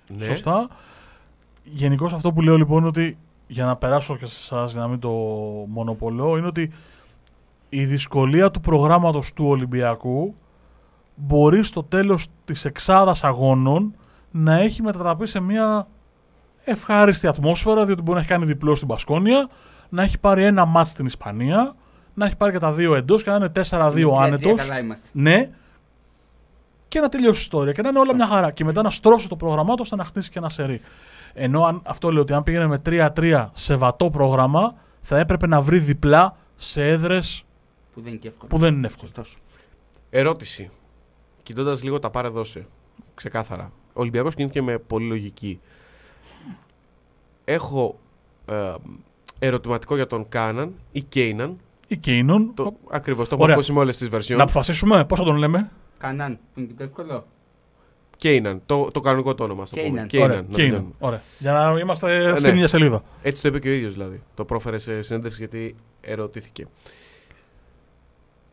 Ναι. 0.07 0.23
Σωστά. 0.23 0.67
Γενικώς 1.63 2.13
αυτό 2.13 2.33
που 2.33 2.41
λέω 2.41 2.57
λοιπόν 2.57 2.77
είναι 2.77 2.87
ότι 2.87 3.17
για 3.47 3.65
να 3.65 3.75
περάσω 3.75 4.17
και 4.17 4.25
σε 4.25 4.39
εσάς 4.55 4.71
για 4.71 4.81
να 4.81 4.87
μην 4.87 4.99
το 4.99 5.09
μονοπολώ 5.67 6.37
είναι 6.37 6.47
ότι 6.47 6.71
η 7.69 7.85
δυσκολία 7.85 8.51
του 8.51 8.59
προγράμματος 8.59 9.33
του 9.33 9.45
Ολυμπιακού 9.47 10.35
μπορεί 11.15 11.63
στο 11.63 11.83
τέλος 11.83 12.27
της 12.45 12.65
εξάδας 12.65 13.23
αγώνων 13.23 13.95
να 14.31 14.59
έχει 14.59 14.81
μετατραπεί 14.81 15.27
σε 15.27 15.39
μια 15.39 15.87
ευχάριστη 16.69 17.27
ατμόσφαιρα 17.27 17.85
διότι 17.85 18.01
μπορεί 18.01 18.13
να 18.13 18.19
έχει 18.19 18.29
κάνει 18.29 18.45
διπλό 18.45 18.75
στην 18.75 18.87
Πασκόνια, 18.87 19.49
να 19.89 20.03
έχει 20.03 20.19
πάρει 20.19 20.43
ένα 20.43 20.65
μάτς 20.65 20.89
στην 20.89 21.05
Ισπανία, 21.05 21.75
να 22.13 22.25
έχει 22.25 22.35
πάρει 22.35 22.51
και 22.51 22.59
τα 22.59 22.73
δύο 22.73 22.95
εντός 22.95 23.23
και 23.23 23.29
να 23.29 23.35
είναι 23.35 23.45
4-2 23.47 23.51
Με 23.53 23.61
τρία-τρία 23.61 24.19
άνετος. 24.19 24.61
Καλά 24.61 24.79
είμαστε. 24.79 25.07
Ναι. 25.11 25.49
Και 26.87 26.99
να 26.99 27.09
τελειώσει 27.09 27.37
η 27.37 27.41
ιστορία 27.41 27.71
και 27.71 27.81
να 27.81 27.89
είναι 27.89 27.99
όλα 27.99 28.15
μια 28.15 28.27
χαρά. 28.27 28.51
Και 28.51 28.63
μετά 28.63 28.81
να 28.81 28.89
στρώσει 28.89 29.29
το 29.29 29.35
πρόγραμμά 29.35 29.73
του 29.73 29.79
ώστε 29.81 29.95
να 29.95 30.03
χτίσει 30.03 30.29
και 30.29 30.39
ένα 30.39 30.49
σερί. 30.49 30.81
Ενώ 31.33 31.63
αν, 31.63 31.81
αυτό 31.85 32.11
λέω 32.11 32.21
ότι 32.21 32.33
αν 32.33 32.43
πήγαινε 32.43 32.67
με 32.67 32.81
3-3 32.85 33.49
σε 33.53 33.75
βατό 33.75 34.09
πρόγραμμα, 34.09 34.75
θα 35.01 35.17
έπρεπε 35.17 35.47
να 35.47 35.61
βρει 35.61 35.79
διπλά 35.79 36.37
σε 36.55 36.87
έδρες 36.87 37.43
Που 37.93 38.01
δεν 38.01 38.11
είναι 38.11 38.19
και 38.19 38.27
εύκολο. 38.27 38.49
που 38.49 38.57
δεν 38.57 38.73
είναι 38.73 38.87
εύκολο. 38.87 39.11
Σωστός. 39.15 39.37
Ερώτηση. 40.09 40.69
Κοιτώντας 41.43 41.83
λίγο 41.83 41.99
τα 41.99 42.09
πάρε 42.09 42.27
δώσε. 42.27 42.67
Ξεκάθαρα. 43.13 43.71
Ο 43.87 44.01
Ολυμπιακός 44.01 44.35
κινήθηκε 44.35 44.61
με 44.61 44.77
πολύ 44.77 45.07
λογική. 45.07 45.59
Έχω 47.51 47.99
ε, 48.45 48.73
ερωτηματικό 49.39 49.95
για 49.95 50.07
τον 50.07 50.29
Κάναν 50.29 50.73
ή 50.91 51.01
Κέιναν, 51.03 51.57
Ή 51.87 51.97
Κέινον. 51.97 52.51
Το, 52.55 52.73
ακριβώς, 52.89 53.27
το 53.27 53.35
έχω 53.35 53.43
Ωραία. 53.43 53.55
ακούσει 53.55 53.73
με 53.73 53.79
όλες 53.79 53.97
τις 53.97 54.09
Να 54.09 54.17
version. 54.17 54.39
αποφασίσουμε 54.41 55.05
πώς 55.05 55.19
θα 55.19 55.25
τον 55.25 55.35
λέμε; 55.35 55.71
Κανάν, 55.97 56.39
που 56.53 56.59
είναι 56.59 56.67
και 56.67 56.73
το 56.77 56.83
εύκολο. 56.83 57.25
Κέιναν, 58.17 58.61
το, 58.65 58.89
το 58.91 58.99
κανονικό 58.99 59.35
το 59.35 59.43
όνομα. 59.43 59.63
ας 59.63 59.69
το 59.69 59.75
πούμε. 59.75 60.05
Κέιναν. 60.05 60.07
Κέιναν, 60.07 60.29
Ωραία, 60.29 60.41
να 60.41 60.47
το 60.47 60.55
Κέινον. 60.55 60.79
λέμε. 60.79 60.93
Ωραία. 60.99 61.21
Για 61.39 61.51
να 61.51 61.79
είμαστε 61.79 62.31
ναι. 62.31 62.37
στην 62.37 62.49
ίδια 62.53 62.67
σελίδα. 62.67 63.01
Έτσι 63.21 63.41
το 63.41 63.47
είπε 63.47 63.59
και 63.59 63.69
ο 63.69 63.71
ίδιος 63.71 63.93
δηλαδή. 63.93 64.21
Το 64.33 64.45
πρόφερε 64.45 64.77
σε 64.77 65.01
συνέντευξη 65.01 65.39
γιατί 65.39 65.75
ερωτήθηκε. 66.01 66.67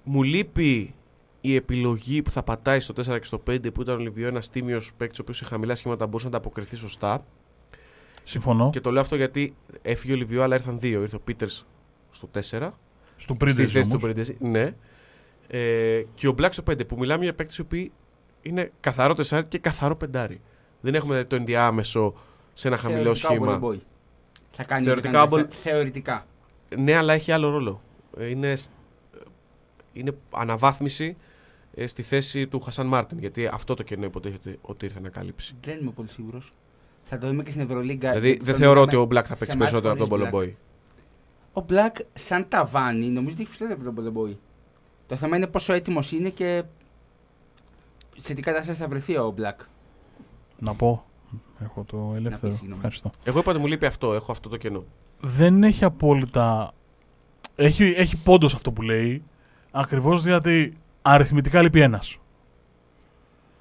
Μου 0.03 0.23
λείπει 0.23 0.95
η 1.41 1.55
επιλογή 1.55 2.23
που 2.23 2.31
θα 2.31 2.43
πατάει 2.43 2.81
στο 2.81 2.95
4 2.97 3.05
και 3.05 3.25
στο 3.25 3.43
5 3.51 3.73
που 3.75 3.83
ήταν 3.83 3.95
ο 3.95 3.99
Λιβιό 3.99 4.27
ένας 4.27 4.51
τίμιος 4.51 4.93
παίκτης 4.97 5.19
ο 5.19 5.23
οποίος 5.23 5.37
σε 5.37 5.45
χαμηλά 5.45 5.75
σχήματα 5.75 6.07
μπορούσε 6.07 6.29
να 6.29 6.37
ανταποκριθεί 6.37 6.77
σωστά. 6.77 7.25
Συμφωνώ. 8.29 8.71
Και 8.71 8.81
το 8.81 8.91
λέω 8.91 9.01
αυτό 9.01 9.17
γιατί 9.17 9.55
έφυγε 9.83 10.13
ο 10.13 10.17
Λιβιό, 10.17 10.43
αλλά 10.43 10.55
ήρθαν 10.55 10.79
δύο. 10.81 11.03
Ήρθε 11.03 11.17
ο 11.17 11.21
Πίτερς 11.21 11.67
στο 12.11 12.29
4. 12.35 12.41
Στον 12.41 12.73
στη 13.17 13.35
Πρίντεζ 13.35 13.73
θέση 13.73 13.83
του 13.85 13.89
όμως. 13.91 14.03
Πρίντεζη. 14.03 14.37
Ναι. 14.41 14.75
Ε, 15.49 16.03
και 16.15 16.29
ο 16.29 16.35
Black 16.39 16.49
στο 16.51 16.63
5 16.71 16.87
που 16.87 16.97
μιλάμε 16.99 17.25
για 17.25 17.35
παίκτες 17.35 17.57
οι 17.57 17.61
οποίοι 17.61 17.93
είναι 18.43 18.71
καθαρό 18.81 19.15
τεσσάρι 19.15 19.47
και 19.47 19.59
καθαρό 19.59 19.97
πεντάρι. 19.97 20.41
Δεν 20.81 20.95
έχουμε 20.95 21.11
δηλαδή, 21.11 21.29
το 21.29 21.37
ενδιάμεσο 21.37 22.15
σε 22.53 22.69
ένα 22.69 22.77
χαμηλό 22.77 23.15
Θεωρητικά 23.15 23.29
ο 23.29 23.33
σχήμα. 23.35 23.61
Ball 23.63 23.75
Boy. 23.75 23.79
Θα 24.51 24.65
κάνει 24.65 24.85
Θεωρητικά 24.85 25.23
ό,τι 25.23 25.31
κάνει, 25.31 25.43
ο 25.43 25.47
Ball- 25.47 25.51
θε- 25.53 25.61
Θεωρητικά. 25.63 26.27
Ναι, 26.77 26.95
αλλά 26.97 27.13
έχει 27.15 27.33
άλλο 27.33 27.51
ρόλο. 27.51 27.83
Ε, 28.19 28.27
Είναι, 28.29 28.57
σ- 28.57 28.71
είναι 29.93 30.13
αναβάθμιση 30.31 31.17
ε, 31.75 31.87
στη 31.87 32.03
θέση 32.03 32.47
του 32.47 32.61
Χασάν 32.61 32.87
Μάρτιν. 32.87 33.19
Γιατί 33.19 33.47
αυτό 33.47 33.75
το 33.75 33.83
κενό 33.83 34.05
υποτίθεται 34.05 34.59
ότι 34.61 34.85
ήρθε 34.85 35.01
να 35.01 35.09
καλύψει. 35.09 35.57
Δεν 35.65 35.79
είμαι 35.81 35.91
πολύ 35.91 36.09
σίγουρος. 36.11 36.53
Θα 37.09 37.19
το 37.19 37.27
δούμε 37.27 37.43
και 37.43 37.51
στην 37.51 37.63
Ευρωλίγκα. 37.63 38.09
Δηλαδή 38.09 38.29
γιατί 38.29 38.45
δεν 38.45 38.55
τον 38.55 38.63
θεωρώ 38.63 38.81
είδαμε 38.81 38.97
ότι 38.97 39.17
ο 39.17 39.19
Black 39.19 39.25
θα 39.25 39.35
σε 39.35 39.37
παίξει 39.37 39.57
μάτς 39.57 39.71
περισσότερο 39.71 39.93
από 39.93 39.99
τον 39.99 40.09
χωρίς 40.09 40.31
Μπολομπόη. 40.31 40.57
Ο 41.53 41.65
Black, 41.69 42.01
σαν 42.15 42.49
ταβάνι, 42.49 43.07
νομίζω 43.07 43.33
ότι 43.33 43.43
έχει 43.43 43.51
ψηλότερο 43.51 43.77
από 43.77 43.85
τον 43.85 43.93
Μπολεμπόη. 43.93 44.39
Το 45.07 45.17
θέμα 45.17 45.37
είναι 45.37 45.47
πόσο 45.47 45.73
έτοιμος 45.73 46.13
είναι 46.13 46.29
και 46.29 46.63
σε 48.19 48.35
τι 48.35 48.43
κατάσταση 48.43 48.79
θα 48.79 48.89
βρεθεί 48.89 49.17
ο 49.17 49.35
Black. 49.39 49.65
Να 50.59 50.75
πω. 50.75 51.05
Έχω 51.63 51.85
το 51.85 52.13
ελεύθερο. 52.17 52.47
πεις, 52.47 52.55
συγγνώμη. 52.55 52.77
Ευχαριστώ. 52.77 53.11
Εγώ 53.25 53.39
είπα 53.39 53.51
ότι 53.51 53.61
μου 53.61 53.67
λείπει 53.67 53.87
αυτό. 53.87 54.15
Έχω 54.15 54.33
αυτό 54.33 54.49
το 54.49 54.57
κενό. 54.57 54.85
Δεν 55.21 55.63
έχει 55.65 55.85
απόλυτα. 55.85 56.73
Έχει, 57.57 57.85
έχει 57.97 58.17
πόντος 58.17 58.55
αυτό 58.55 58.73
που 58.73 58.83
λέει. 58.83 59.23
Ακριβώς 59.71 60.25
γιατί 60.25 60.77
αριθμητικά 61.03 61.63
λείπει 61.63 61.81
ένας. 61.81 62.19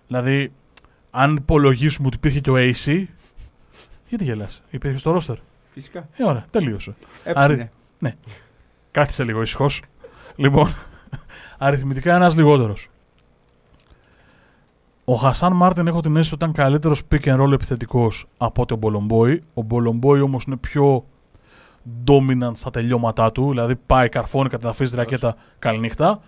Δηλαδή, 0.07 0.51
αν 1.11 1.35
υπολογίσουμε 1.35 2.07
ότι 2.07 2.15
υπήρχε 2.15 2.39
και 2.39 2.49
ο 2.49 2.55
AC. 2.57 3.05
Γιατί 4.15 4.31
γελάς, 4.31 4.61
υπήρχε 4.69 4.97
στο 4.97 5.11
ρόστερ. 5.11 5.35
Φυσικά. 5.73 6.07
Ε, 6.17 6.23
ωραία, 6.23 6.45
τελείωσε. 6.51 6.95
Έσβησε. 7.23 7.71
Κάθισε 8.91 9.23
λίγο 9.23 9.41
ήσυχος. 9.41 9.69
Λοιπόν, 10.35 10.75
αριθμητικά 11.57 12.15
ένας 12.15 12.35
λιγότερος. 12.35 12.89
Ο 15.05 15.13
Χασάν 15.13 15.53
Μάρτιν 15.53 15.87
έχω 15.87 16.01
την 16.01 16.15
αίσθηση 16.15 16.33
ότι 16.33 16.43
ήταν 16.43 16.63
καλύτερος 16.63 17.01
pick 17.11 17.23
and 17.23 17.41
roll 17.41 17.51
επιθετικός 17.51 18.27
από 18.37 18.61
ότι 18.61 18.73
ο 18.73 18.77
Μπολομπόι. 18.77 19.43
Ο 19.53 19.61
Μπολομπόι 19.61 20.19
όμως 20.19 20.43
είναι 20.43 20.57
πιο 20.57 21.05
dominant 22.07 22.51
στα 22.53 22.69
τελειώματά 22.69 23.31
του, 23.31 23.49
δηλαδή 23.49 23.75
πάει, 23.75 24.09
καρφώνει, 24.09 24.49
καθαρίζει 24.49 24.95
ρακέτα, 24.95 25.35
καληνύχτα. 25.59 26.21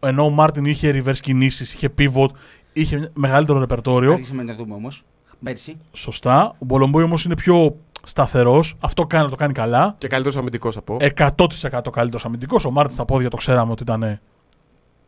Ενώ 0.00 0.24
ο 0.24 0.30
Μάρτιν 0.30 0.64
είχε 0.64 1.02
reverse 1.04 1.18
κινήσεις, 1.20 1.74
είχε 1.74 1.88
pivot, 1.98 2.28
είχε 2.72 3.10
μεγαλύτερο 3.14 3.58
ρεπερτόριο. 3.58 4.12
Άρχισαμε 4.12 4.42
να 4.42 4.56
το 4.56 4.62
δούμε 4.62 4.74
όμως. 4.74 5.04
Πέρσι. 5.42 5.76
Σωστά. 5.92 6.54
Ο 6.58 6.64
Μπολομπόη 6.64 7.02
όμως 7.02 7.24
είναι 7.24 7.34
πιο 7.34 7.76
σταθερός. 8.02 8.76
Αυτό 8.80 9.06
κάνει, 9.06 9.28
το 9.28 9.36
κάνει 9.36 9.52
καλά. 9.52 9.94
Και 9.98 10.08
καλύτερος 10.08 10.36
αμυντικός 10.36 10.74
θα 10.74 10.82
πω. 10.82 10.96
100% 11.00 11.90
καλύτερος 11.92 12.24
αμυντικός. 12.24 12.64
Ο 12.64 12.70
Μάρτιν 12.70 12.94
στα 12.94 13.04
πόδια 13.04 13.30
το 13.30 13.36
ξέραμε 13.36 13.72
ότι 13.72 13.82
ήταν 13.82 14.20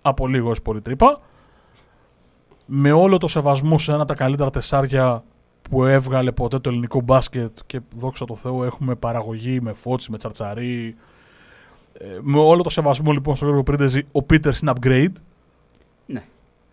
από 0.03 0.27
λίγο 0.27 0.49
έως 0.49 0.63
πολύ 0.63 0.81
τρύπα. 0.81 1.21
Με 2.67 2.93
όλο 2.93 3.19
το 3.19 3.29
σεβασμό 3.29 3.79
σε 3.79 3.93
ένα 3.93 4.03
από 4.03 4.13
τα 4.13 4.19
καλύτερα 4.19 4.51
τεσσάρια 4.51 5.25
που 5.71 5.85
έβγαλε 5.85 6.33
ποτέ 6.33 6.59
το 6.59 6.69
ελληνικό 6.69 7.01
μπάσκετ 7.01 7.59
και 7.67 7.81
δόξα 7.97 8.25
τω 8.25 8.35
Θεώ 8.35 8.65
έχουμε 8.65 8.95
παραγωγή 8.95 9.61
με 9.61 9.73
Φώτση, 9.73 10.11
με 10.11 10.17
Τσαρτσαρί. 10.17 10.97
Ε, 11.93 12.19
με 12.21 12.39
όλο 12.39 12.63
το 12.63 12.71
σεβασμό 12.71 13.13
λοιπόν 13.13 13.37
στον 13.37 13.49
Γιώργο 13.49 13.65
Πρίντεζη, 13.65 14.07
ο 14.13 14.23
Πίτερς 14.23 14.61
είναι 14.61 14.73
upgrade. 14.75 15.13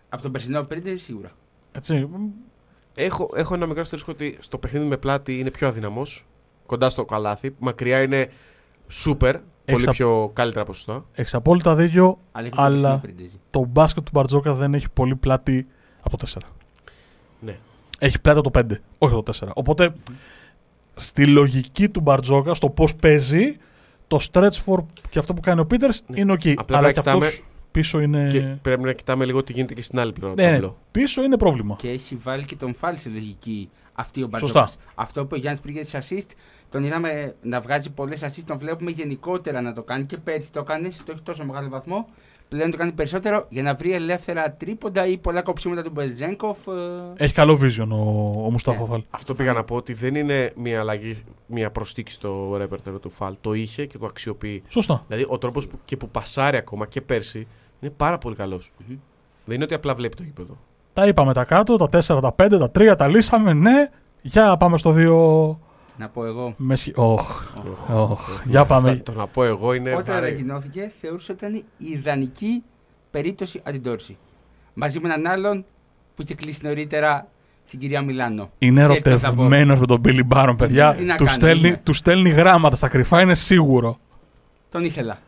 Από 0.08 0.22
τον 0.22 0.32
περσινό 0.32 0.62
πριν 0.62 0.98
σίγουρα. 0.98 1.30
Έτσι. 1.72 2.08
Έχω, 2.94 3.30
έχω 3.34 3.54
ένα 3.54 3.66
μικρό 3.66 3.80
αστερίσκο 3.80 4.12
ότι 4.12 4.36
στο 4.40 4.58
παιχνίδι 4.58 4.86
με 4.86 4.96
πλάτη 4.96 5.38
είναι 5.38 5.50
πιο 5.50 5.68
αδυναμός. 5.68 6.26
Κοντά 6.66 6.90
στο 6.90 7.04
καλάθι. 7.04 7.54
Μακριά 7.58 8.02
είναι 8.02 8.28
super. 9.04 9.34
Πολύ 9.64 9.82
Εξα- 9.82 9.90
πιο 9.92 10.30
καλύτερα 10.34 10.64
ποσοστά. 10.64 11.04
Έχεις 11.12 11.34
απόλυτα 11.34 11.74
δίκιο. 11.74 12.18
Αλλά 12.32 12.46
έχει 12.46 12.54
Αλλά- 12.58 12.90
τον 12.90 13.00
περσινό 13.00 13.14
Πρίντεζη. 13.16 13.40
Το 13.50 13.64
μπάσκετ 13.64 14.04
του 14.04 14.10
Μπαρτζόκα 14.14 14.54
δεν 14.54 14.74
έχει 14.74 14.90
πολύ 14.90 15.16
πλάτη 15.16 15.66
από 16.02 16.16
το 16.16 16.26
4. 16.26 16.42
Ναι. 17.40 17.58
Έχει 17.98 18.20
πλάτη 18.20 18.38
από 18.38 18.50
το 18.50 18.58
5, 18.60 18.80
όχι 18.98 19.12
από 19.14 19.22
το 19.22 19.32
4. 19.32 19.52
Οπότε 19.54 19.94
στη 20.94 21.26
λογική 21.26 21.88
του 21.88 22.00
Μπαρτζόκα, 22.00 22.54
στο 22.54 22.68
πώς 22.70 22.94
παίζει, 22.94 23.56
το 24.06 24.18
stretch 24.32 24.64
for 24.66 24.84
και 25.10 25.18
αυτό 25.18 25.34
που 25.34 25.40
κάνει 25.40 25.60
ο 25.60 25.66
Πίτερς 25.66 26.02
Ναι. 26.06 26.20
είναι 26.20 26.32
ok. 26.32 26.54
Απλά 26.56 26.76
Αλλά 26.78 26.86
να 26.86 26.92
και 26.92 26.98
κοιτάμε- 27.00 27.24
αυτό 27.24 27.44
πίσω 27.72 28.00
είναι. 28.00 28.28
Και 28.30 28.40
πρέπει 28.62 28.82
να 28.82 28.92
κοιτάμε 28.92 29.24
λίγο 29.24 29.42
τι 29.42 29.52
γίνεται 29.52 29.74
και 29.74 29.82
στην 29.82 29.98
άλλη 29.98 30.12
πλευρά. 30.12 30.34
του 30.34 30.42
Ναι, 30.42 30.48
ναι. 30.48 30.52
ταμπλό. 30.54 30.76
Πίσω 30.90 31.22
είναι 31.22 31.36
πρόβλημα. 31.36 31.76
Και 31.78 31.88
έχει 31.88 32.16
βάλει 32.16 32.44
και 32.44 32.56
τον 32.56 32.74
Φάλ 32.74 32.96
σε 32.96 33.08
λογική 33.08 33.70
αυτή 33.92 34.22
ο 34.22 34.28
Σωστά. 34.36 34.60
Μπαρτζόκας. 34.60 34.76
Αυτό 34.94 35.22
που 35.22 35.30
ο 35.32 35.36
Γιάννης 35.36 35.60
πήγε 35.62 35.82
στι 35.82 35.98
assist, 36.00 36.30
τον 36.70 36.82
είδαμε 36.84 37.34
να 37.42 37.60
βγάζει 37.60 37.90
πολλές 37.90 38.24
assist, 38.24 38.42
τον 38.46 38.58
βλέπουμε 38.58 38.90
γενικότερα 38.90 39.60
να 39.60 39.72
το 39.72 39.82
κάνει 39.82 40.04
και 40.04 40.16
πέρσι 40.16 40.52
το 40.52 40.60
έκανε, 40.60 40.88
το 40.88 41.12
έχει 41.12 41.22
τόσο 41.22 41.44
μεγάλο 41.44 41.68
βαθμό. 41.68 42.08
Πλέον 42.48 42.70
το 42.70 42.76
κάνει 42.76 42.92
περισσότερο 42.92 43.46
για 43.48 43.62
να 43.62 43.74
βρει 43.74 43.92
ελεύθερα 43.92 44.52
τρίποντα 44.52 45.06
ή 45.06 45.18
πολλά 45.18 45.42
κοψίματα 45.42 45.82
του 45.82 45.90
Μπεζέγκοφ. 45.90 46.66
ε, 46.66 47.24
Έχει 47.24 47.32
καλό 47.34 47.58
vision 47.62 47.88
ο, 47.90 47.96
ο 48.46 48.50
Μουστάφα 48.50 48.80
Ναι. 48.80 48.86
Φαλ. 48.86 49.02
Αυτό 49.10 49.34
πήγα 49.34 49.52
να 49.52 49.64
πω 49.64 49.76
ότι 49.76 49.92
δεν 49.92 50.14
είναι 50.14 50.52
μια 50.56 50.80
αλλαγή, 50.80 51.22
μια 51.46 51.70
προστίκη 51.70 52.10
στο 52.12 52.54
ρέπερτερο 52.56 52.98
του 52.98 53.10
Φαλ. 53.10 53.34
Το 53.40 53.52
είχε 53.52 53.86
και 53.86 53.98
το 53.98 54.06
αξιοποιεί. 54.06 54.62
Σωστά. 54.68 55.04
Δηλαδή 55.08 55.26
ο 55.28 55.38
τρόπος 55.38 55.66
που, 55.68 55.78
και 55.84 55.96
που 55.96 56.08
πασάρει 56.08 56.56
ακόμα 56.56 56.86
και 56.86 57.00
πέρσι 57.00 57.46
είναι 57.82 57.92
πάρα 57.96 58.18
πολύ 58.18 58.36
καλός. 58.36 58.70
Μμμ. 58.88 58.96
Δεν 59.44 59.54
είναι 59.54 59.64
ότι 59.64 59.74
απλά 59.74 59.94
βλέπει 59.94 60.16
το 60.16 60.22
γήπεδο. 60.22 60.56
Τα 60.92 61.06
είπαμε 61.06 61.32
τα 61.32 61.44
κάτω, 61.44 61.76
τα 61.76 61.88
4, 61.88 62.20
τα 62.20 62.34
5, 62.34 62.58
τα 62.58 62.70
3, 62.70 62.94
τα 62.98 63.08
λύσαμε. 63.08 63.52
Ναι. 63.52 63.90
Για 64.22 64.56
πάμε 64.56 64.78
στο 64.78 64.90
2. 64.96 65.58
Να 65.98 66.08
πω 66.08 66.24
εγώ. 66.24 66.54
Μεσχ... 66.56 66.86
Οχ. 66.94 67.42
Οχ, 67.56 67.90
Οχ. 67.90 68.10
οχ. 68.10 68.42
Για 68.46 68.64
πάμε. 68.64 68.90
Αυτό- 68.90 69.12
Το 69.12 69.18
να 69.18 69.26
πω 69.26 69.44
εγώ 69.44 69.72
είναι. 69.74 69.90
Όταν 69.94 70.04
βαρύ. 70.14 70.26
ανακοινώθηκε, 70.26 70.92
θεωρούσα 71.00 71.32
ότι 71.32 71.44
ήταν 71.44 71.56
η 71.78 71.86
ιδανική 71.86 72.62
περίπτωση 73.10 73.60
αντιντόρση. 73.64 74.16
Μαζί 74.74 75.00
με 75.00 75.08
έναν 75.14 75.26
άλλον 75.32 75.64
που 76.16 76.22
είχε 76.22 76.34
κλείσει 76.34 76.60
νωρίτερα 76.62 77.26
στην 77.64 77.78
κυρία 77.78 78.02
Μιλάνο. 78.02 78.50
Είναι 78.58 78.82
Ξέρετε 78.82 79.14
τι 79.14 79.18
θα 79.18 79.32
πω. 79.32 79.42
ερωτευμένος 79.42 79.80
με 79.80 79.86
τον 79.86 80.00
Μπίλι 80.00 80.22
Μπάρον, 80.22 80.56
παιδιά. 80.56 80.94
Τι 80.94 81.04
να 81.04 81.16
Του 81.16 81.24
κάνει, 81.24 81.36
στέλνει, 81.36 81.68
είναι. 81.68 81.80
του 81.82 81.92
στέλνει 81.92 82.30
γράμματα 82.30 82.76
στα 82.76 82.88
κρυφά, 82.88 83.20
είναι 83.20 83.34
σίγουρο. 83.34 83.98
Τον 84.70 84.84
ήθελα. 84.84 85.18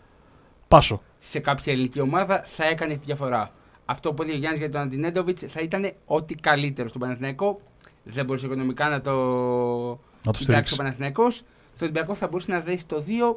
Πάσο. 0.69 1.01
Σε 1.31 1.39
κάποια 1.39 1.73
ελληνική 1.73 2.01
ομάδα 2.01 2.45
θα 2.47 2.65
έκανε 2.65 2.95
τη 2.95 3.05
διαφορά. 3.05 3.51
Αυτό 3.85 4.15
που 4.15 4.23
έλεγε 4.23 4.37
ο 4.37 4.41
Γιάννης 4.41 4.61
για 4.61 4.71
τον 4.71 4.81
Αντινέντοβιτς 4.81 5.43
θα 5.49 5.61
ήταν 5.61 5.91
ό,τι 6.07 6.35
καλύτερο 6.35 6.89
στον 6.89 7.01
Παναθηναϊκό. 7.01 7.61
Δεν 8.05 8.25
μπορούσε 8.25 8.47
οικονομικά 8.47 8.89
να 8.89 9.01
το 9.01 9.11
Να 9.11 9.97
το 10.23 10.39
κοιτάξει 10.39 10.43
ο 10.43 10.43
στηρίξει. 10.43 10.77
Παναθηναϊκός. 10.77 11.35
Στο 11.75 11.85
Ολυμπιακό 11.85 12.15
θα 12.15 12.29
μπορούσε 12.29 12.51
να 12.51 12.61
δέσει 12.61 12.87
το 12.87 13.05
2. 13.07 13.37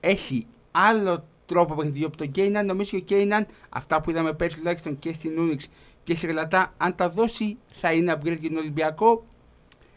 Έχει 0.00 0.46
άλλο 0.70 1.24
τρόπο 1.46 1.74
παιχνιδιού 1.74 2.06
από 2.06 2.16
τον 2.16 2.30
Κέιναν. 2.30 2.66
Νομίζω 2.66 2.90
και 2.90 2.96
ο 2.96 3.00
Κέιναν, 3.00 3.46
αυτά 3.68 4.00
που 4.00 4.10
είδαμε 4.10 4.32
πέρσι 4.32 4.56
τουλάχιστον 4.56 4.98
και 4.98 5.12
στην 5.12 5.38
Ούνιξ 5.38 5.68
και 6.02 6.14
στη 6.14 6.26
Γαλατά, 6.26 6.74
αν 6.76 6.94
τα 6.94 7.10
δώσει 7.10 7.56
θα 7.72 7.92
είναι 7.92 8.12
upgrade 8.12 8.38
για 8.38 8.48
τον 8.48 8.58
Ολυμπιακό. 8.58 9.24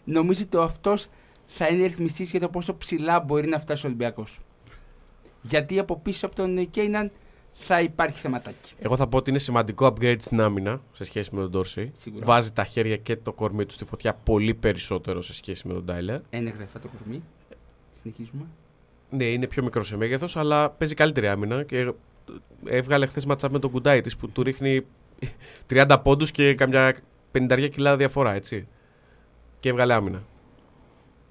Νομίζω 0.03 0.43
ότι 0.43 0.57
αυτός 0.57 1.07
θα 1.45 1.67
είναι 1.67 1.85
ρυθμιστής 1.85 2.31
για 2.31 2.39
το 2.39 2.49
πόσο 2.49 2.77
ψηλά 2.77 3.19
μπορεί 3.19 3.47
να 3.47 3.59
φτάσει 3.59 3.85
ο 3.85 3.89
Ολυμπιακός. 3.89 4.39
Γιατί 5.41 5.79
από 5.79 5.99
πίσω 5.99 6.25
από 6.25 6.35
τον 6.35 6.69
Κέιναν 6.69 7.11
θα 7.53 7.81
υπάρχει 7.81 8.19
θεματάκι. 8.19 8.73
Εγώ 8.79 8.95
θα 8.95 9.07
πω 9.07 9.17
ότι 9.17 9.29
είναι 9.29 9.39
σημαντικό 9.39 9.85
upgrade 9.85 10.15
στην 10.19 10.41
άμυνα 10.41 10.81
σε 10.91 11.03
σχέση 11.03 11.29
με 11.35 11.41
τον 11.41 11.49
Ντόρσεϊ. 11.49 11.91
Σίγουρα. 12.01 12.25
Βάζει 12.25 12.51
τα 12.51 12.63
χέρια 12.63 12.97
και 12.97 13.15
το 13.15 13.33
κορμί 13.33 13.65
του 13.65 13.73
στη 13.73 13.85
φωτιά 13.85 14.13
πολύ 14.13 14.53
περισσότερο 14.53 15.21
σε 15.21 15.33
σχέση 15.33 15.67
με 15.67 15.73
τον 15.73 15.85
Τάιλερ. 15.85 16.19
Ένεχθε 16.29 16.63
αυτό 16.63 16.79
το 16.79 16.87
κορμί. 16.97 17.23
Συνεχίζουμε. 18.01 18.45
Ναι, 19.09 19.23
είναι 19.23 19.47
πιο 19.47 19.63
μικρό 19.63 19.83
σε 19.83 19.97
μέγεθος, 19.97 20.37
αλλά 20.37 20.69
παίζει 20.69 20.93
καλύτερη 20.93 21.27
άμυνα. 21.27 21.63
Και 21.63 21.93
έβγαλε 22.65 23.05
χθες 23.05 23.25
ματσά 23.25 23.51
με 23.51 23.59
τον 23.59 23.71
κουντάι 23.71 24.01
τη 24.01 24.15
που 24.19 24.29
του 24.29 24.43
ρίχνει 24.43 24.85
30 25.69 25.97
πόντους 26.03 26.31
και 26.31 26.55
καμιά 26.55 26.95
50 27.31 27.69
κιλά 27.71 27.97
διαφορά, 27.97 28.33
έτσι. 28.33 28.67
Και 29.59 29.69
έβγαλε 29.69 29.93
άμυνα. 29.93 30.23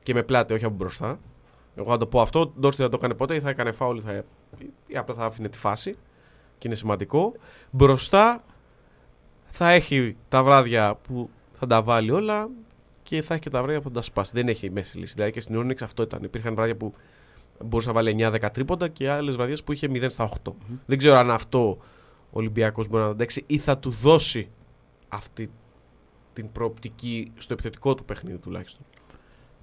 Και 0.02 0.14
με 0.14 0.22
πλάτη, 0.22 0.52
όχι 0.52 0.64
από 0.64 0.74
μπροστά. 0.74 1.18
Εγώ 1.74 1.90
θα 1.90 1.96
το 1.96 2.06
πω 2.06 2.20
αυτό. 2.20 2.52
Ντόρστι 2.60 2.82
θα 2.82 2.88
το 2.88 2.96
έκανε 2.96 3.14
ποτέ 3.14 3.34
ή 3.34 3.40
θα 3.40 3.48
έκανε 3.48 3.72
φάουλ 3.72 3.96
ή, 3.96 4.00
θα... 4.00 4.22
ή 4.86 4.96
απλά 4.96 5.14
θα 5.14 5.24
άφηνε 5.24 5.48
τη 5.48 5.58
φάση. 5.58 5.96
Και 6.58 6.66
είναι 6.66 6.76
σημαντικό. 6.76 7.32
Μπροστά 7.70 8.44
θα 9.50 9.70
έχει 9.70 10.16
τα 10.28 10.42
βράδια 10.42 10.94
που 10.94 11.30
θα 11.52 11.66
τα 11.66 11.82
βάλει 11.82 12.10
όλα 12.10 12.48
και 13.02 13.22
θα 13.22 13.34
έχει 13.34 13.42
και 13.42 13.50
τα 13.50 13.62
βράδια 13.62 13.80
που 13.80 13.88
θα 13.88 13.94
τα 13.94 14.02
σπάσει. 14.02 14.30
Δεν 14.34 14.48
έχει 14.48 14.70
μέση 14.70 14.98
λύση. 14.98 15.14
Δηλαδή 15.14 15.32
και 15.32 15.40
στην 15.40 15.58
Onyx 15.58 15.82
αυτό 15.82 16.02
ήταν. 16.02 16.22
Υπήρχαν 16.22 16.54
βράδια 16.54 16.76
που 16.76 16.94
μπορούσε 17.64 17.88
να 17.88 17.94
βάλει 17.94 18.16
9-10 18.18 18.48
τρίποντα 18.52 18.88
και 18.88 19.10
άλλες 19.10 19.36
βραδιές 19.36 19.64
που 19.64 19.72
είχε 19.72 19.88
0 19.90 20.04
στα 20.08 20.30
8. 20.44 20.52
Δεν 20.86 20.98
ξέρω 20.98 21.16
αν 21.16 21.30
αυτό 21.30 21.78
ο 22.30 22.38
Ολυμπιακός 22.38 22.88
μπορεί 22.88 23.00
να 23.00 23.08
το 23.08 23.14
αντέξει 23.14 23.44
ή 23.46 23.58
θα 23.58 23.78
του 23.78 23.90
δώσει 23.90 24.50
αυτή 25.08 25.50
την 26.32 26.52
προοπτική 26.52 27.32
στο 27.36 27.52
επιθετικό 27.52 27.94
του 27.94 28.04
παιχνίδι 28.04 28.38
τουλάχιστον. 28.38 28.84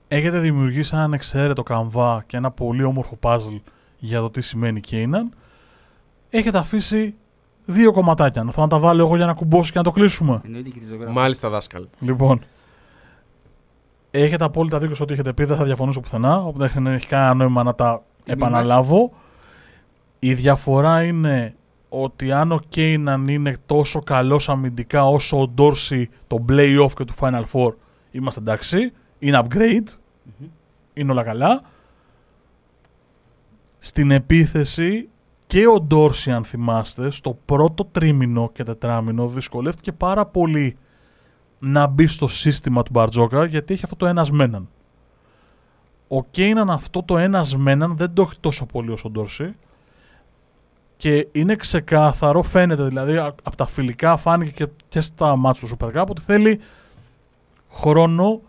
Έχετε 0.07 0.39
δημιουργήσει 0.39 0.91
έναν 0.95 1.13
εξαίρετο 1.13 1.63
καμβά 1.63 2.23
και 2.27 2.37
ένα 2.37 2.51
πολύ 2.51 2.83
όμορφο 2.83 3.17
puzzle 3.21 3.59
για 3.97 4.19
το 4.19 4.29
τι 4.29 4.41
σημαίνει 4.41 4.79
Κέιναν. 4.79 5.33
Έχετε 6.29 6.57
αφήσει 6.57 7.15
δύο 7.65 7.91
κομματάκια. 7.91 8.45
Θα 8.51 8.61
να 8.61 8.67
τα 8.67 8.79
βάλω 8.79 9.05
εγώ 9.05 9.15
για 9.15 9.25
να 9.25 9.33
κουμπώσω 9.33 9.71
και 9.71 9.77
να 9.77 9.83
το 9.83 9.91
κλείσουμε. 9.91 10.41
Εννοείται 10.45 10.69
και 10.69 10.79
τη 10.79 10.85
ζωγράφη. 10.85 11.13
Μάλιστα, 11.13 11.49
δάσκαλ. 11.49 11.85
Λοιπόν, 11.99 12.41
έχετε 14.11 14.43
απόλυτα 14.43 14.79
δίκιο 14.79 14.95
σε 14.95 15.03
ό,τι 15.03 15.13
έχετε 15.13 15.33
πει, 15.33 15.43
δεν 15.43 15.57
θα 15.57 15.63
διαφωνήσω 15.63 15.99
πουθενά, 15.99 16.43
οπότε 16.43 16.67
δεν 16.67 16.87
έχει 16.87 17.07
κανένα 17.07 17.33
νόημα 17.33 17.63
να 17.63 17.75
τα 17.75 18.01
Τιμή 18.23 18.37
επαναλάβω. 18.37 19.11
Η 20.19 20.33
διαφορά 20.33 21.03
είναι 21.03 21.55
ότι 21.89 22.31
αν 22.31 22.51
ο 22.51 22.59
Κέιναν 22.67 23.27
είναι 23.27 23.57
τόσο 23.65 23.99
καλός 23.99 24.49
αμυντικά 24.49 25.07
όσο 25.07 25.41
ο 25.41 25.47
Ντόρσι 25.47 26.09
το 26.27 26.45
play-off 26.49 26.91
και 26.95 27.03
του 27.03 27.13
Final 27.19 27.43
Four, 27.53 27.73
είμαστε 28.11 28.39
εντάξει, 28.39 28.91
είναι 29.19 29.41
upgrade, 29.43 29.87
Μμμ. 30.23 30.47
είναι 30.93 31.11
όλα 31.11 31.23
καλά. 31.23 31.61
Στην 33.79 34.11
επίθεση 34.11 35.09
και 35.47 35.67
ο 35.67 35.81
Ντόρσι, 35.81 36.31
αν 36.31 36.43
θυμάστε, 36.45 37.09
στο 37.09 37.37
πρώτο 37.45 37.85
τρίμηνο 37.85 38.49
και 38.53 38.63
τετράμινο 38.63 39.27
δυσκολεύτηκε 39.27 39.91
πάρα 39.91 40.25
πολύ 40.25 40.77
να 41.59 41.87
μπει 41.87 42.07
στο 42.07 42.27
σύστημα 42.27 42.83
του 42.83 42.91
Μπαρτζόκα 42.93 43.45
γιατί 43.45 43.73
έχει 43.73 43.83
αυτό 43.83 43.95
το 43.95 44.05
ένας 44.05 44.31
με 44.31 44.43
έναν. 44.43 44.69
Ο 46.07 46.23
Κέιναν 46.23 46.69
αυτό 46.69 47.03
το 47.03 47.17
ένας 47.17 47.55
με 47.55 47.71
έναν 47.71 47.97
δεν 47.97 48.13
το 48.13 48.21
έχει 48.21 48.39
τόσο 48.39 48.65
πολύ 48.65 48.91
όσο 48.91 49.07
ο 49.07 49.11
Ντόρσι 49.11 49.55
και 50.97 51.27
είναι 51.31 51.55
ξεκάθαρο, 51.55 52.41
φαίνεται 52.41 52.83
δηλαδή 52.83 53.17
α- 53.17 53.35
από 53.43 53.55
τα 53.55 53.65
φιλικά 53.65 54.17
φάνηκε 54.17 54.51
και, 54.51 54.71
και 54.89 55.01
στα 55.01 55.35
μάτια 55.35 55.67
του 55.67 55.77
Super 55.79 56.01
Cup 56.01 56.05
ότι 56.09 56.21
θέλει 56.21 56.59
χρόνο 57.71 58.41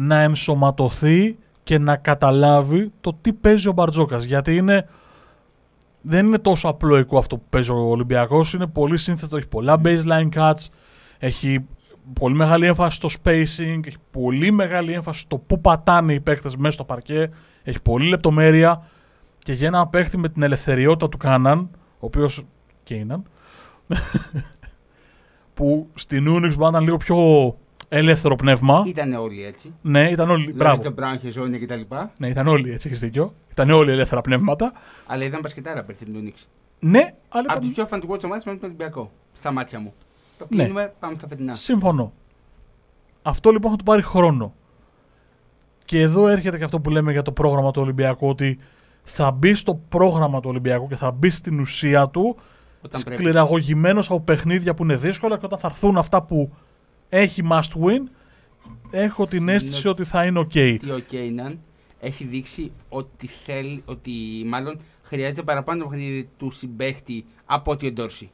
να 0.00 0.20
ενσωματωθεί 0.20 1.38
και 1.62 1.78
να 1.78 1.96
καταλάβει 1.96 2.92
το 3.00 3.18
τι 3.20 3.32
παίζει 3.32 3.68
ο 3.68 3.72
Μπαρτζόκας. 3.72 4.24
Γιατί 4.24 4.56
είναι 4.56 4.88
δεν 6.00 6.26
είναι 6.26 6.38
τόσο 6.38 6.68
απλοϊκό 6.68 7.18
αυτό 7.18 7.36
που 7.36 7.44
παίζει 7.50 7.70
ο 7.70 7.76
Ολυμπιακός. 7.76 8.52
Είναι 8.52 8.66
πολύ 8.66 8.98
σύνθετο, 8.98 9.36
έχει 9.36 9.46
πολλά 9.48 9.80
baseline 9.84 10.28
cuts 10.34 10.66
έχει 11.18 11.64
πολύ 12.12 12.34
μεγάλη 12.34 12.66
έμφαση 12.66 12.96
στο 12.96 13.08
spacing 13.08 13.86
έχει 13.86 13.96
πολύ 14.10 14.50
μεγάλη 14.50 14.92
έμφαση 14.92 15.20
στο 15.20 15.38
που 15.38 15.60
πατάνε 15.60 16.12
οι 16.12 16.20
παίκτες 16.20 16.56
μέσα 16.56 16.72
στο 16.72 16.84
παρκέ 16.84 17.30
έχει 17.62 17.82
πολύ 17.82 18.08
λεπτομέρεια. 18.08 18.82
Και 19.38 19.52
για 19.52 19.66
ένα 19.66 19.86
παίχτη 19.86 20.18
με 20.18 20.28
την 20.28 20.42
ελευθεριότητα 20.42 21.08
του 21.08 21.16
Κάναν 21.16 21.58
ο 21.74 22.06
οποίος 22.06 22.42
Κέιναν 22.82 23.22
που 25.54 25.88
στην 25.94 26.26
Unix 26.28 26.40
μπορεί 26.40 26.58
να 26.58 26.68
ήταν 26.68 26.82
λίγο 26.82 26.96
πιο 26.96 27.16
ελεύθερο 27.92 28.36
πνεύμα 28.36 28.82
Ήταν 28.86 29.12
όλοι 29.12 29.44
έτσι. 29.44 29.74
ναι, 29.82 30.10
ήταν 30.10 30.30
όλοι. 30.30 30.52
Δηλαδή 30.52 30.58
Μπράβο. 30.58 30.82
το 30.82 30.94
Brown 30.98 31.16
είχε 31.16 31.30
ζώνη 31.30 31.58
κτλ. 31.58 31.80
Ναι, 32.16 32.28
ήταν 32.28 32.46
όλοι 32.46 32.72
έτσι, 32.72 32.88
έχεις 32.88 33.00
δίκιο. 33.00 33.34
Ήταν 33.50 33.70
όλοι 33.70 33.90
ελεύθερα 33.90 34.20
πνεύματα. 34.20 34.72
Αλλά 35.06 35.24
ήταν 35.24 35.40
μπασκετάρα 35.40 35.82
πέρσι 35.84 36.04
την 36.04 36.14
Unix. 36.16 36.44
Ναι, 36.78 37.14
αλλά 37.28 37.44
Από 37.48 37.60
τους 37.60 37.70
ήταν... 37.70 37.72
πιο 37.72 37.86
φαντικού 37.86 38.16
του 38.16 38.28
μάτια 38.28 38.52
με 38.52 38.58
τον 38.58 38.68
Ολυμπιακό. 38.68 39.10
Στα 39.32 39.52
μάτια 39.52 39.78
μου. 39.80 39.92
Το 40.38 40.46
Ναι. 40.50 40.56
κλείνουμε, 40.62 40.92
πάμε 41.00 41.14
στα 41.14 41.28
φετινά. 41.28 41.54
Συμφωνώ. 41.54 42.12
Αυτό 43.22 43.50
λοιπόν 43.50 43.70
θα 43.70 43.76
του 43.76 43.84
πάρει 43.84 44.02
χρόνο. 44.02 44.54
Και 45.84 46.00
εδώ 46.00 46.28
έρχεται 46.28 46.58
και 46.58 46.64
αυτό 46.64 46.80
που 46.80 46.90
λέμε 46.90 47.12
για 47.12 47.22
το 47.22 47.32
πρόγραμμα 47.32 47.70
του 47.70 47.82
Ολυμπιακού, 47.82 48.28
ότι 48.28 48.58
θα 49.02 49.30
μπει 49.30 49.54
στο 49.54 49.74
πρόγραμμα 49.88 50.40
του 50.40 50.48
Ολυμπιακού 50.50 50.86
και 50.88 50.96
θα 50.96 51.10
μπει 51.10 51.30
στην 51.30 51.60
ουσία 51.60 52.08
του 52.08 52.36
Όταν 52.82 53.02
πρέπει. 53.02 53.22
σκληραγωγημένος 53.22 54.06
από 54.10 54.20
παιχνίδια 54.20 54.74
που 54.74 54.82
είναι 54.82 54.96
δύσκολα 54.96 55.38
και 55.38 55.44
όταν 55.44 55.58
θα 55.58 55.66
έρθουν 55.66 55.96
αυτά 55.98 56.22
που 56.22 56.52
έχει 57.10 57.42
must 57.50 57.72
win, 57.84 58.02
έχω 58.90 59.26
την 59.26 59.40
Είναι- 59.40 59.52
αίσθηση 59.52 59.88
ότι 59.88 60.04
θα 60.04 60.24
είναι 60.24 60.40
ok. 60.40 60.44
ότι 60.74 60.90
ο 60.90 60.98
Κέιναν 60.98 61.58
έχει 62.00 62.24
δείξει 62.24 62.72
ότι 62.88 63.26
θέλει, 63.26 63.82
ότι 63.84 64.12
μάλλον 64.46 64.80
χρειάζεται 65.02 65.42
παραπάνω 65.42 65.82
το 65.82 65.88
παιχνίδι 65.88 66.28
του 66.36 66.50
συμπέχτη 66.50 67.24
από 67.46 67.70
ότι 67.72 67.86
ο 67.86 67.92
Ντόρση. 67.92 68.30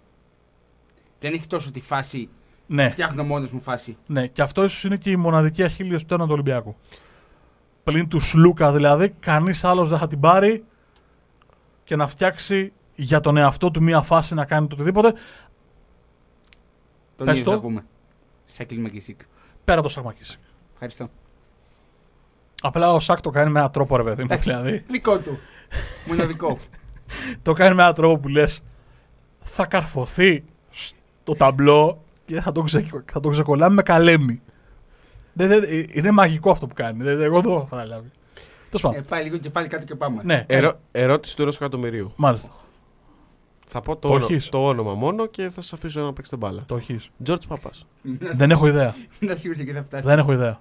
Δεν 1.20 1.32
έχει 1.32 1.46
τόσο 1.46 1.70
τη 1.70 1.80
φάση, 1.80 2.28
Ναι. 2.66 2.90
φτιάχνω 2.90 3.24
μόνος 3.24 3.50
μου 3.52 3.60
φάση. 3.60 3.96
Ναι, 4.06 4.26
και 4.26 4.42
αυτό 4.42 4.64
ίσως 4.64 4.84
είναι 4.84 4.96
και 4.96 5.10
η 5.10 5.16
μοναδική 5.16 5.62
αχίλιο 5.62 5.98
πτέρνα 5.98 6.24
του 6.24 6.32
Ολυμπιακού. 6.32 6.76
Πλην 7.84 8.08
του 8.08 8.20
Σλούκα 8.20 8.72
δηλαδή, 8.72 9.10
κανείς 9.20 9.64
άλλος 9.64 9.88
δεν 9.88 9.98
θα 9.98 10.06
την 10.06 10.20
πάρει 10.20 10.64
και 11.84 11.96
να 11.96 12.06
φτιάξει 12.08 12.72
για 12.94 13.20
τον 13.20 13.36
εαυτό 13.36 13.70
του 13.70 13.82
μία 13.82 14.00
φάση 14.00 14.34
να 14.34 14.44
κάνει 14.44 14.66
το 14.66 14.74
οτιδήποτε 14.74 15.12
Τον 17.16 17.26
Πες 17.26 17.38
ίδιο 17.38 17.50
θα 17.50 17.56
το. 17.56 17.62
πούμε. 17.62 17.84
Σάκελ 18.46 18.78
Μακισίκ. 18.80 19.20
πέρα 19.64 19.78
από 19.78 19.86
το 19.88 19.92
Σακμακίση. 19.94 20.36
Ευχαριστώ. 20.72 21.10
Απλά 22.62 22.92
ο 22.92 23.00
Σάκ 23.00 23.20
το 23.20 23.30
κάνει 23.30 23.50
με 23.50 23.58
έναν 23.58 23.70
τρόπο, 23.72 23.96
ρε 23.96 24.02
παιδί 24.02 24.16
μου. 24.20 24.28
Εντάξει. 24.30 24.50
Δηλαδή, 24.50 24.84
Δικό 24.88 25.18
του. 25.18 25.38
Μοναδικό. 26.06 26.58
το 27.42 27.52
κάνει 27.52 27.74
με 27.74 27.82
έναν 27.82 27.94
τρόπο 27.94 28.18
που 28.18 28.28
λες 28.28 28.62
θα 29.42 29.66
καρφωθεί 29.66 30.44
στο 30.70 31.34
ταμπλό 31.34 32.04
και 32.24 32.40
θα 32.40 32.52
τον, 32.52 32.64
ξε, 32.64 32.86
θα 33.12 33.20
τον 33.20 33.32
ξεκολλάμε 33.32 33.74
με 33.74 33.82
καλέμι. 33.82 34.40
Δεν, 35.32 35.48
δεν, 35.48 35.62
είναι 35.92 36.10
μαγικό 36.10 36.50
αυτό 36.50 36.66
που 36.66 36.74
κάνει. 36.74 37.02
Δεν, 37.02 37.20
εγώ 37.20 37.34
δεν 37.34 37.42
το 37.50 37.56
έχω 37.56 37.66
καταλάβει. 37.70 38.10
Τέλος 38.70 38.82
πάντων. 38.82 38.98
ε, 38.98 39.02
πάει 39.08 39.22
λίγο 39.22 39.36
κεφάλι 39.36 39.68
κάτω 39.68 39.84
και 39.84 39.94
πάμε. 39.94 40.22
ναι, 40.24 40.44
Ερώ- 40.48 40.78
ερώτηση 40.92 41.36
του 41.36 41.42
ενός 41.42 41.56
εκατομμυρίου. 41.56 42.12
μάλιστα. 42.16 42.50
Θα 43.68 43.80
πω 43.80 43.92
το, 43.96 44.08
Το 44.08 44.14
όρο- 44.14 44.30
έχεις. 44.30 44.48
το 44.48 44.66
όνομα 44.66 44.94
μόνο 44.94 45.26
και 45.26 45.42
θα 45.42 45.60
σας 45.60 45.72
αφήσω 45.72 46.00
να 46.04 46.12
παίξετε 46.12 46.36
μπάλα. 46.36 46.62
Το 46.66 46.76
έχεις. 46.76 47.08
George 47.26 47.48
Παπά. 47.48 47.70
δεν 48.40 48.50
έχω 48.50 48.66
ιδέα. 48.66 48.94
Να 49.20 49.36
σίγουρα 49.36 49.60
εκεί 49.60 49.72
θα 49.72 49.82
φτάσει. 49.82 50.06
Δεν 50.06 50.18
έχω 50.18 50.32
ιδέα. 50.32 50.60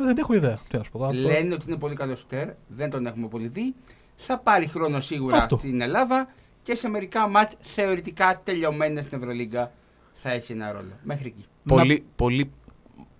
Ε, 0.00 0.04
Δεν 0.04 0.16
έχω 0.18 0.34
ιδέα. 0.34 0.58
Τι 0.68 0.76
να 0.76 0.82
σου 0.84 0.90
πω. 0.90 0.98
τώρα. 0.98 1.12
Λένε 1.14 1.54
ότι 1.54 1.64
είναι 1.68 1.76
πολύ 1.76 1.94
καλό 1.94 2.16
σουτέρ, 2.16 2.48
δεν 2.68 2.90
τον 2.90 3.06
έχουμε 3.06 3.28
πολύ 3.28 3.48
δει. 3.48 3.74
Θα 4.16 4.38
πάρει 4.38 4.66
χρόνο 4.66 5.00
σίγουρα 5.00 5.36
Αυτό. 5.36 5.56
στην 5.58 5.80
Ελλάδα 5.80 6.28
και 6.62 6.74
σε 6.74 6.88
μερικά 6.88 7.28
μάτς 7.28 7.54
θεωρητικά 7.60 8.40
τελειωμένα 8.44 9.02
στην 9.02 9.18
Ευρωλίγκα 9.18 9.72
θα 10.14 10.30
έχει 10.30 10.52
ένα 10.52 10.72
ρόλο. 10.72 10.92
Μέχρι 11.02 11.26
εκεί. 11.26 11.44
Πολύ, 11.66 12.04
πολύ 12.16 12.50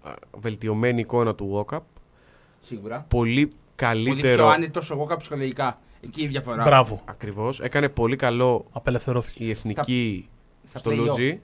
α, 0.02 0.10
βελτιωμένη 0.38 1.00
εικόνα 1.00 1.34
του 1.34 1.64
Walkup. 1.70 1.78
Σίγουρα. 2.60 3.04
Πολύ 3.08 3.34
Πολύ 3.34 3.46
πιο 3.46 3.56
καλύτερο. 3.76 4.48
άνετος 4.48 4.90
εγώ 4.90 5.00
κάποιο 5.00 5.16
ψυχολογικά. 5.16 5.78
Εκεί 6.00 6.22
η 6.22 6.26
διαφορά. 6.26 6.62
Μπράβο. 6.64 7.00
Ακριβώς. 7.04 7.60
Έκανε 7.60 7.88
πολύ 7.88 8.16
καλό 8.16 8.66
Απελευθερώθηκε. 8.72 9.44
η 9.44 9.50
εθνική 9.50 10.28
Στα 10.64 10.78
στο 10.78 10.90
play-off. 10.90 10.96
Λούτζι. 10.96 11.40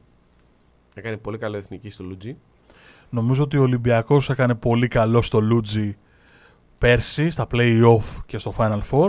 Έκανε 0.94 1.16
πολύ 1.16 1.38
καλό 1.38 1.56
η 1.56 1.58
εθνική 1.58 1.90
στο 1.90 2.04
Λούτζι. 2.04 2.36
Νομίζω 3.10 3.42
ότι 3.42 3.56
ο 3.58 3.62
Ολυμπιακός 3.62 4.30
έκανε 4.30 4.54
πολύ 4.54 4.88
καλό 4.88 5.22
στο 5.22 5.40
Λούτζι 5.40 5.96
πέρσι, 6.78 7.30
στα 7.30 7.46
play-off 7.52 8.22
και 8.26 8.38
στο 8.38 8.54
Final 8.58 8.80
Four. 8.90 9.08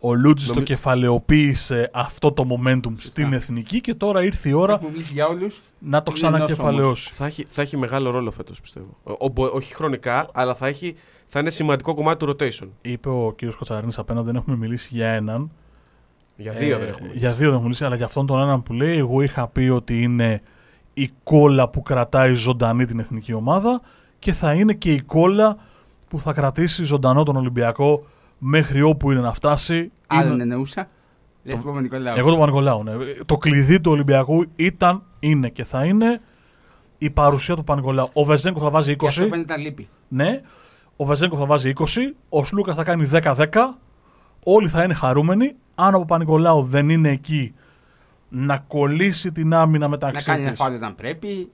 Ο 0.00 0.14
Λούτζι 0.14 0.46
το 0.46 0.52
Νομι- 0.52 0.66
κεφαλαιοποίησε 0.66 1.90
αυτό 1.92 2.32
το 2.32 2.44
momentum 2.50 2.92
στην 2.98 3.32
εθνική 3.32 3.80
και 3.80 3.94
τώρα 3.94 4.22
ήρθε 4.24 4.48
η 4.48 4.52
ώρα 4.52 4.72
Έχουμε 4.74 4.90
μιλήσει 4.90 5.12
για 5.12 5.26
όλους. 5.26 5.60
να 5.78 6.02
το 6.02 6.12
Είναι 6.16 6.26
ενός 6.26 6.38
ξανακεφαλαιώσει. 6.40 7.12
Θα 7.12 7.26
έχει, 7.26 7.44
θα 7.48 7.62
έχει 7.62 7.76
μεγάλο 7.76 8.10
ρόλο 8.10 8.30
φέτος, 8.30 8.60
πιστεύω. 8.60 8.96
Ο- 9.02 9.12
ο- 9.18 9.28
μπο- 9.28 9.50
όχι 9.54 9.74
χρονικά, 9.74 10.28
αλλά 10.34 10.54
θα, 10.54 10.66
έχει, 10.66 10.94
θα 11.26 11.40
είναι 11.40 11.50
σημαντικό 11.50 11.94
κομμάτι 11.94 12.26
του 12.26 12.36
rotation. 12.38 12.68
Είπε 12.82 13.08
ο 13.08 13.32
κύριος 13.36 13.56
Κοτσαρίνης 13.56 13.98
απέναντι, 13.98 14.26
δεν 14.26 14.36
έχουμε 14.36 14.56
μιλήσει 14.56 14.88
για 14.92 15.08
έναν. 15.08 15.50
Για 16.36 16.52
δύο 16.52 16.76
Ε, 16.76 16.78
δεν 16.78 16.88
έχουμε. 16.88 17.08
Για 17.12 17.28
δύο 17.28 17.36
δεν 17.38 17.46
έχουμε 17.48 17.62
μιλήσει, 17.62 17.84
αλλά 17.84 17.96
για 17.96 18.04
αυτόν 18.04 18.26
τον 18.26 18.40
έναν 18.40 18.62
που 18.62 18.72
λέει, 18.72 18.96
εγώ 18.98 19.20
είχα 19.22 19.48
πει 19.48 19.68
ότι 19.68 20.02
είναι 20.02 20.42
η 20.94 21.10
κόλλα 21.22 21.68
που 21.68 21.82
κρατάει 21.82 22.34
ζωντανή 22.34 22.84
την 22.86 22.98
εθνική 22.98 23.32
ομάδα 23.32 23.80
και 24.18 24.32
θα 24.32 24.52
είναι 24.52 24.72
και 24.72 24.92
η 24.92 25.00
κόλλα 25.00 25.56
που 26.08 26.20
θα 26.20 26.32
κρατήσει 26.32 26.84
ζωντανό 26.84 27.22
τον 27.22 27.36
Ολυμπιακό 27.36 28.06
μέχρι 28.38 28.82
όπου 28.82 29.10
είναι 29.10 29.20
να 29.20 29.32
φτάσει. 29.32 29.90
Άλλον 30.06 30.32
Είναι- 30.32 30.42
εννοούσα. 30.42 30.86
Λες 31.44 31.54
Το- 31.54 31.60
του 31.60 31.66
Παπα-Νικολάου. 31.66 32.14
Εγώ 32.18 32.30
τον 32.30 32.38
Πανικολάου. 32.38 32.82
Ναι. 32.82 32.92
Το 33.26 33.36
κλειδί 33.36 33.80
του 33.80 33.90
Ολυμπιακού 33.90 34.44
ήταν, 34.56 35.02
είναι 35.20 35.48
και 35.48 35.64
θα 35.64 35.84
είναι 35.84 36.20
η 36.98 37.10
παρουσία 37.10 37.56
του 37.56 37.64
Πανικολάου. 37.64 38.08
Ο 38.12 38.24
Βεζέγκο 38.24 38.60
θα 38.60 38.70
βάζει 38.70 38.90
20. 38.92 38.96
Και 38.96 39.06
αυτό 39.06 39.26
φαίνεται 39.34 39.52
να 39.56 39.58
λείπει. 39.62 39.88
Ναι. 40.08 40.40
Ο 40.96 41.04
Βεζέγκο 41.04 41.36
θα 41.36 41.46
βάζει 41.46 41.72
20. 41.76 41.84
Ο 42.28 42.44
Σλούκα 42.44 42.74
θα 42.74 42.82
κάνει 42.84 43.08
10-10. 43.12 43.46
Όλοι 44.42 44.68
θα 44.68 44.82
είναι 44.82 44.94
χαρούμενοι. 44.94 45.54
Αν 45.74 45.94
ο 45.94 46.00
Πανικολάου 46.00 46.64
δεν 46.64 46.88
είναι 46.88 47.10
εκεί 47.10 47.54
να 48.28 48.58
κολλήσει 48.58 49.32
την 49.32 49.54
άμυνα 49.54 49.84
Να 49.84 49.88
μεταξύ 49.88 50.26
κάνει 50.26 50.40
ένα 50.42 50.50
της, 50.50 50.58
φάουλ 50.58 50.74
όταν 50.74 50.94
πρέπει. 50.94 51.50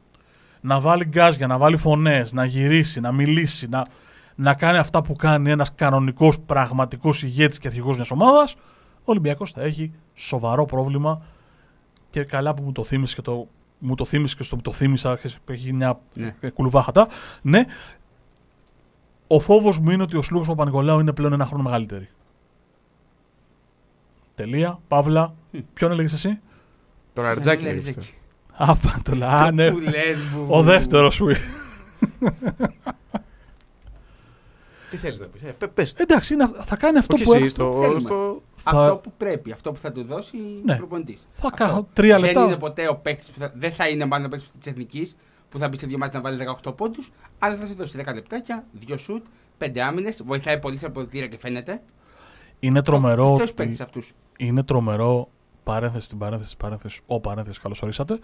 να 0.61 0.81
βάλει 0.81 1.05
γκάζια, 1.05 1.47
να 1.47 1.59
βάλει 1.59 1.77
φωνές, 1.77 2.33
να 2.33 2.45
γυρίσει, 2.45 3.01
να 3.01 3.13
μιλήσει, 3.13 3.69
να, 3.69 3.87
να 4.35 4.55
κάνει 4.55 4.79
αυτά 4.79 5.03
που 5.03 5.13
κάνει 5.15 5.51
ένας 5.51 5.75
κανονικός 5.75 6.39
πραγματικός 6.41 7.23
ηγέτης 7.23 7.59
και 7.59 7.67
αρχηγός 7.69 7.97
μιας 7.97 8.11
ομάδας, 8.11 8.55
ο 8.99 9.05
Ολυμπιακός 9.05 9.51
θα 9.51 9.63
έχει 9.63 9.93
σοβαρό 10.15 10.65
πρόβλημα. 10.65 11.23
Και 12.11 12.25
καλά 12.25 12.55
που 12.55 12.63
μου 12.63 12.73
το 12.73 12.85
θύμισε 12.85 13.15
και 13.15 13.23
το. 13.23 13.49
Μου 13.85 13.95
το 13.95 14.05
θύμισε 14.05 14.37
και 14.37 14.43
στο 14.43 14.57
που 14.57 14.63
το 14.63 14.73
θύμισα, 14.73 15.19
έχει 15.49 15.73
μια 15.73 16.01
Ναι. 16.15 16.35
κουλουβάχατα. 16.55 17.09
Ναι. 17.43 17.65
Ο 19.35 19.39
φόβος 19.41 19.79
μου 19.79 19.91
είναι 19.91 20.03
ότι 20.03 20.17
ο 20.17 20.23
Σλούκας 20.23 20.49
Παπα-Νικολάου 20.49 21.01
είναι 21.01 21.13
πλέον 21.13 21.33
ένα 21.33 21.47
χρόνο 21.47 21.63
μεγαλύτερη. 21.63 22.09
Τελεία. 24.35 24.79
Παύλα. 24.89 25.35
Μμ. 25.51 25.59
Ποιον 25.75 25.91
έλεγες 25.91 26.13
εσύ; 26.13 26.39
Το 27.13 27.23
Λαριτζάκι 27.23 27.63
Ναι, 27.63 27.69
λέγεται 27.69 27.85
Λαριτζάκι. 27.91 28.15
αυτό. 28.57 28.73
Άπα 28.89 29.01
το 29.05 29.15
λα. 29.15 29.29
Α, 29.29 29.51
ναι. 29.53 29.71
Που 29.71 29.79
λες 29.79 30.19
μου. 30.35 30.47
Ο 30.49 30.63
δεύτερος 30.63 31.15
σου. 31.15 31.27
Τι 34.91 34.97
θέλεις 34.97 35.21
να 35.21 35.27
πεις. 35.27 35.43
Ε, 35.43 35.55
πε- 35.59 35.71
πες 35.71 35.93
το. 35.93 35.99
Εντάξει, 36.03 36.35
είναι, 36.35 36.51
θα 36.61 36.77
κάνει 36.77 36.99
αυτό 36.99 37.15
Όχι 37.15 37.25
που 37.25 37.33
εσύ, 37.35 37.45
έ- 37.45 37.49
στο, 37.49 37.79
θέλουμε. 37.81 38.01
στο... 38.01 38.43
θα- 38.57 38.71
Αυτό 38.71 38.97
που 38.97 39.13
πρέπει, 39.17 39.53
αυτό 39.53 39.73
που 39.73 39.79
θα 39.79 39.93
του 39.93 40.05
δώσει 40.05 40.37
Ναι. 40.65 40.73
ο 40.75 40.77
προπονητής. 40.77 41.27
Θα 41.35 41.51
κάνω 41.57 41.89
τρία 41.93 42.19
Δεν 42.21 42.31
είναι 42.31 42.41
λεπτά. 42.45 42.57
ποτέ 42.59 42.89
ο 42.89 42.97
παίκτης 42.97 43.31
που 43.31 43.39
θα, 43.39 43.53
δεν 43.55 43.73
θα 43.73 43.89
είναι 43.89 44.05
μάλλον 44.07 44.27
ο 44.27 44.29
παίκτης 44.29 44.51
της 44.61 44.71
εθνικής 44.73 45.17
που 45.53 45.59
θα 45.59 45.69
μπει 45.69 45.79
σε 45.79 45.87
δύο 45.87 45.99
μάτια 45.99 46.19
να 46.21 46.25
βάλει 46.31 46.45
18 46.65 46.77
πόντους, 46.77 47.11
αλλά 47.39 47.57
θα 47.57 47.67
σου 47.67 47.75
δώσει 47.75 47.99
10 48.07 48.15
λεπτάκια, 48.15 48.65
δύο 48.73 48.97
σουτ, 48.97 49.25
πέντε 49.59 49.83
άμυνες, 49.83 50.23
βοηθάει 50.25 50.59
πολύς 50.59 50.81
σε 50.81 50.87
αποδητήρια 50.87 51.27
και 51.27 51.39
φαίνεται. 51.39 51.83
Είναι 52.61 52.83
τρομερό. 52.83 53.35
Του 53.35 53.39
ότι- 53.43 53.53
παίκτε 53.53 53.83
αυτούς. 53.83 54.13
είναι 54.37 54.63
τρομερό. 54.63 55.29
Παρένθεση 55.63 56.07
στην 56.07 56.19
παρένθεση, 56.19 56.49
στην 56.51 56.61
παρένθεση, 56.63 57.01
ο 57.07 57.21
παρένθεσης, 57.21 57.63
καλώς 57.63 57.83
ορίσατε. 57.83 58.19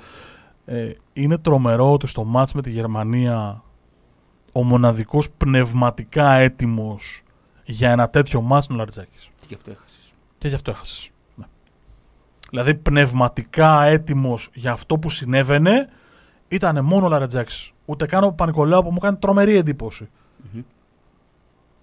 Ε, 0.65 0.91
είναι 1.13 1.39
τρομερό 1.39 1.93
ότι 1.93 2.07
στο 2.07 2.25
μάτς 2.25 2.53
με 2.53 2.63
τη 2.63 2.71
Γερμανία 2.71 3.63
ο 4.53 4.63
μοναδικός 4.65 5.31
πνευματικά 5.31 6.33
έτοιμος 6.33 7.23
για 7.65 7.91
ένα 7.91 8.11
τέτοιο 8.11 8.41
μάτς 8.41 8.67
είναι 8.67 8.75
ο 8.75 8.79
Λαριτζάκης. 8.79 9.31
Και 9.41 9.47
γι' 9.49 9.55
αυτό 9.55 9.71
έχασες. 9.71 10.13
Και 10.39 10.49
γι' 10.49 10.55
αυτό 10.55 10.71
έχασες. 10.71 11.11
Ναι. 11.35 11.45
Δηλαδή 12.51 12.75
πνευματικά 12.75 13.83
έτοιμος 13.85 14.49
για 14.55 14.73
αυτό 14.73 14.99
που 14.99 15.11
συνέβαινε 15.11 15.89
ήταν 16.49 16.85
μόνο 16.85 17.07
ο 17.07 17.09
Λαριτζάκης. 17.09 17.73
Ούτε 17.85 18.07
καν 18.07 18.25
ο 18.25 18.31
Πανικολάου 18.33 18.83
που 18.83 18.91
μου 18.93 18.99
κάνει 18.99 19.17
τρομερή 19.17 19.57
εντύπωση. 19.57 20.09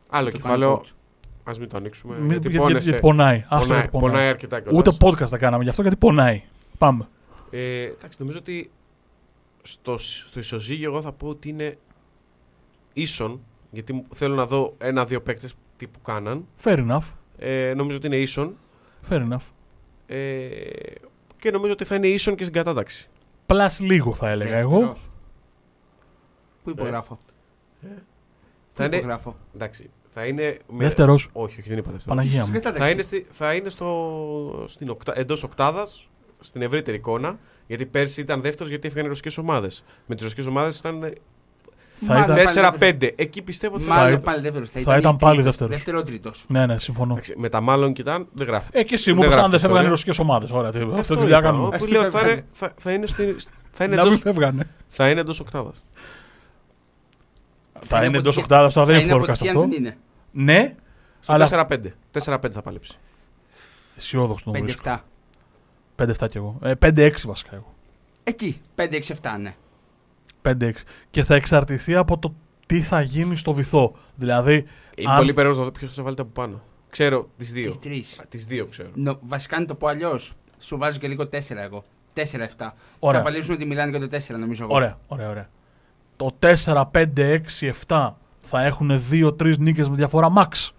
Άλλο 0.10 0.32
Το 0.32 0.36
κεφάλαιο. 0.38 0.70
κάνει 0.76 0.88
coach. 0.88 1.52
Α 1.52 1.60
μην 1.60 1.70
το 1.70 1.78
ανοίξουμε. 1.78 2.18
Μη- 2.20 2.28
γιατί 2.32 2.50
γιατί- 2.50 2.66
πόνεσε. 2.66 2.90
γιατί 2.90 3.02
πονάει. 3.02 3.46
Άστο 3.50 3.58
Πονάει, 3.58 3.68
γιατί 3.80 3.90
πονάει. 3.90 4.10
πονάει 4.12 4.28
αρκετά 4.30 4.60
κιόλας. 4.60 4.80
Ούτε 4.80 4.98
podcast 5.06 5.28
θα 5.28 5.38
κάναμε 5.38 5.64
γι' 5.64 5.70
αυτό 5.70 5.82
γιατί 5.82 5.98
πονάει. 5.98 6.44
Πάμε. 6.78 7.08
Ε, 7.50 7.82
εντάξει, 7.84 8.18
νομίζω 8.20 8.38
ότι 8.38 8.72
στο, 9.62 9.98
στο 10.00 10.40
ισοζύγιο 10.40 10.92
εγώ 10.92 11.02
θα 11.02 11.12
πω 11.12 11.28
ότι 11.28 11.50
είναι 11.50 11.78
ίσον, 12.94 13.42
γιατί 13.72 13.94
μου- 13.94 14.06
θέλω 14.14 14.36
να 14.36 14.46
δω 14.46 14.74
ένα-δύο 14.78 15.22
παίκτες 15.22 15.56
τι 15.78 15.88
που 15.88 16.02
κάναν. 16.02 16.46
Fair 16.64 16.90
enough. 16.90 17.12
Ε, 17.38 17.74
νομίζω 17.76 17.98
ότι 17.98 18.08
είναι 18.08 18.18
ίσον. 18.18 18.56
Fair 19.10 19.28
enough. 19.32 19.48
Ε, 20.06 20.48
και 21.40 21.52
νομίζω 21.52 21.74
ότι 21.74 21.86
θα 21.86 21.96
είναι 21.96 22.08
ίσον 22.08 22.36
και 22.36 22.42
στην 22.44 22.56
κατάταξη. 22.56 23.10
Plus 23.46 23.68
λίγο 23.80 24.14
θα 24.14 24.30
έλεγα 24.30 24.58
εγώ. 24.58 24.78
Δεύτερος. 24.80 25.10
Πού 26.64 26.70
υπογράφω; 26.70 27.18
Πού 27.82 27.88
Θα 28.74 28.86
είναι, 28.86 28.96
υπογράφω; 28.98 29.36
εντάξει, 29.56 29.90
θα 30.14 30.26
είναι. 30.26 30.58
με- 30.70 30.84
Δεύτερος. 30.84 31.30
Όχι, 31.34 31.60
όχι, 31.60 31.70
δεν 31.70 31.78
είπα 31.78 31.92
δεύτερος. 31.92 32.16
Παναγία 32.18 32.42
Στην 32.42 32.54
μου. 32.56 32.60
κατάταξη. 32.62 32.82
Θα 32.82 32.90
είναι, 32.90 33.02
στη, 33.02 33.28
θα 33.32 33.54
είναι 33.54 33.70
στο, 33.70 34.66
στην 34.68 34.90
οκτα, 34.90 35.14
εντός 35.16 35.44
οκτάδας, 35.44 36.10
στην 36.40 36.62
ευρύτερη 36.62 36.98
εικόνα, 36.98 37.40
γιατί 37.68 37.86
πέρσι 37.86 38.22
ήταν 38.22 38.42
δεύτερος 38.42 38.70
γιατί 38.70 38.88
έφυγαν 38.88 39.06
οι 39.06 39.10
ρωσικές 39.10 39.38
ομάδες. 39.38 39.84
Με 40.06 40.16
τις 40.16 40.24
ρωσικές 40.24 40.46
ομάδες 40.46 40.80
ήταν 40.80 41.14
Θα 42.00 42.14
Μάλλον 42.14 42.38
ήταν, 42.38 42.54
πάλι 42.80 42.98
4-5. 43.02 43.10
Εκεί 43.16 43.42
πιστεύω 43.42 43.76
ότι 43.76 43.84
θα, 43.84 43.94
Μάλλον 43.94 44.10
ήταν- 44.10 44.22
πάλι 44.24 44.42
δεύτερος. 44.42 44.70
Θα, 44.70 44.80
θα 44.82 44.98
ήταν 44.98 45.18
πάλι 45.18 45.42
δεύτερος. 45.42 45.74
Δεύτερο 45.76 46.04
τρίτος. 46.04 46.46
Ναι, 46.48 46.66
ναι, 46.66 46.80
συμφωνώ. 46.80 47.12
Εντάξει, 47.14 47.34
με 47.38 47.50
τα 47.50 47.62
μάλλον 47.62 47.94
κοιτάν, 47.94 48.28
δεν 48.34 48.48
γράφει. 48.48 48.70
Ε, 48.72 48.84
και 48.84 48.94
εσύ 48.94 49.14
μου 49.14 49.20
Δεν 49.20 49.26
είπες 49.30 49.36
αν 49.44 49.50
γράφει 49.50 49.52
δεν 49.52 49.60
φεύγανε 49.70 49.88
οι 49.88 49.94
ιστορία. 49.94 50.14
ρωσικές 50.14 50.20
ομάδες. 50.20 50.50
Ωραία, 50.52 50.72
τι- 50.72 50.80
αυτή 50.82 51.00
Αυτό 51.00 51.14
τη 51.16 51.20
δουλειά 51.22 51.38
είπα, 51.38 51.46
κάνουμε. 51.50 51.78
Που 51.78 51.86
λέω 51.86 52.02
ότι 52.02 52.12
θα 52.12 52.20
είναι, 52.30 52.46
θα, 52.52 52.74
θα 52.78 52.92
είναι, 52.92 53.06
στη, 53.06 53.36
θα 53.72 53.84
είναι 53.84 53.96
Να 53.96 54.02
μην 54.04 54.12
εντός, 54.12 54.22
φεύγανε. 54.24 54.70
θα 54.88 55.10
είναι 55.10 55.20
εντός 55.20 55.40
οκτάδας. 55.40 55.84
Θα 57.80 57.98
είναι 58.04 58.18
εντός 58.18 58.18
αποτυχία- 58.38 58.44
οκτάδας, 58.44 58.74
τώρα 58.74 58.86
δεν 58.86 58.96
θα 58.96 59.02
είναι 59.02 59.14
forecast 59.14 59.18
αποτυχία 59.24 59.50
αν 59.52 59.58
αυτό. 59.58 59.70
δεν 59.70 59.78
είναι. 59.80 59.98
Ναι, 60.32 60.76
Στο 61.20 61.34
Αλλά- 61.34 61.46
4-5. 61.46 61.94
4-5 62.12 62.54
θα 62.54 62.62
παλέψει. 62.62 62.98
αισιόδοξο 63.98 64.44
τον 64.52 64.62
βρίσκω. 64.62 64.82
5-7. 64.84 65.04
5-7 65.96 66.28
κι 66.30 66.38
εγώ. 66.38 66.58
Ε, 66.64 66.74
5-6 66.76 67.28
βασικά 67.28 67.56
εγώ. 67.56 67.74
Εκεί. 68.24 68.62
5-6-7, 68.76 69.38
ναι. 69.42 69.56
5-6. 70.46 70.72
Και 71.12 71.24
θα 71.24 71.36
εξαρτηθεί 71.36 71.96
από 71.96 72.18
το 72.20 72.36
τι 72.66 72.82
θα 72.82 73.02
γίνει 73.02 73.38
στο 73.38 73.54
βυθό. 73.54 73.96
Δηλαδή, 74.16 74.66
Είναι 74.96 75.12
Αν- 75.12 75.18
πολύ 75.18 75.34
περίεργος 75.34 75.58
να 75.58 75.64
δω 75.66 75.72
ποιος 75.72 75.94
θα 75.94 76.04
βάλετε 76.04 76.22
από 76.22 76.32
πάνω. 76.32 76.62
Ξέρω 76.90 77.28
τις 77.38 77.52
δύο. 77.52 77.68
Τις 77.70 77.80
τρεις. 77.80 78.22
Τις 78.30 78.46
δύο 78.46 78.66
ξέρω. 78.66 78.90
Βασικά 79.22 79.60
να 79.60 79.66
το 79.66 79.76
πω 79.76 79.88
αλλιώς. 79.88 80.34
Σου 80.60 80.78
βάζω 80.78 81.00
και 81.00 81.08
λίγο 81.08 81.28
4 81.28 81.62
εγώ. 81.64 81.84
4-7. 82.14 82.74
Ωραία. 83.00 83.20
Θα 83.20 83.26
παλέψουμε 83.26 83.58
τη 83.58 83.66
Μιλάνη 83.66 83.90
για 83.98 84.00
το 84.00 84.08
4 84.08 84.38
νομίζω 84.40 84.64
εγώ. 84.64 84.74
ωραία, 84.76 84.98
ωραία, 85.08 85.30
ωραία. 85.30 85.50
Το 86.16 86.32
4-5-6-7 86.40 88.18
θα 88.42 88.64
έχουν 88.64 88.92
2-3 89.12 89.58
νίκες 89.60 89.90
με 89.90 89.96
διαφορά 89.96 90.34
max. 90.38 90.70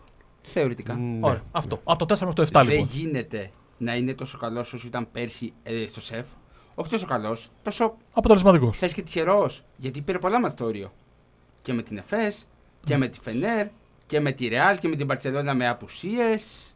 Θεωρητικά. 0.43 0.95
Ναι. 0.95 1.19
Ωραία, 1.21 1.43
αυτό. 1.53 1.81
Από 1.85 2.07
το 2.07 2.15
4 2.15 2.27
μέχρι 2.27 2.35
το 2.35 2.43
7 2.43 2.65
Δεν 2.65 2.69
λοιπόν. 2.69 2.89
γίνεται 2.93 3.51
να 3.79 3.97
είναι 3.97 4.15
τόσο 4.15 4.39
καλός 4.39 4.73
όσο 4.73 4.87
ήταν 4.87 5.09
πέρσι 5.13 5.53
ε, 5.63 5.87
στο 5.87 6.01
σεφ. 6.01 6.25
Όχι 6.79 6.91
τόσο 6.91 7.07
καλός, 7.07 7.49
τόσο 7.63 7.95
Αποτελεσματικός. 8.13 8.79
θες 8.79 8.93
και 8.93 9.03
τυχερός. 9.03 9.63
Γιατί 9.77 10.01
πήρε 10.01 10.19
πολλά 10.19 10.41
μα 10.41 10.55
το 10.55 10.65
όριο. 10.65 10.93
Και 11.63 11.73
με 11.73 11.83
την 11.83 11.97
Εφές 11.99 12.47
και 12.85 12.97
με 12.97 13.07
τη 13.09 13.19
Φενέρ 13.23 13.67
και 14.07 14.21
με 14.21 14.33
τη 14.33 14.47
Ρεάλ 14.49 14.79
και 14.79 14.89
με 14.89 14.97
την 14.97 15.07
Παρσελόνα 15.07 15.55
με 15.55 15.69
απουσίες 15.69 16.75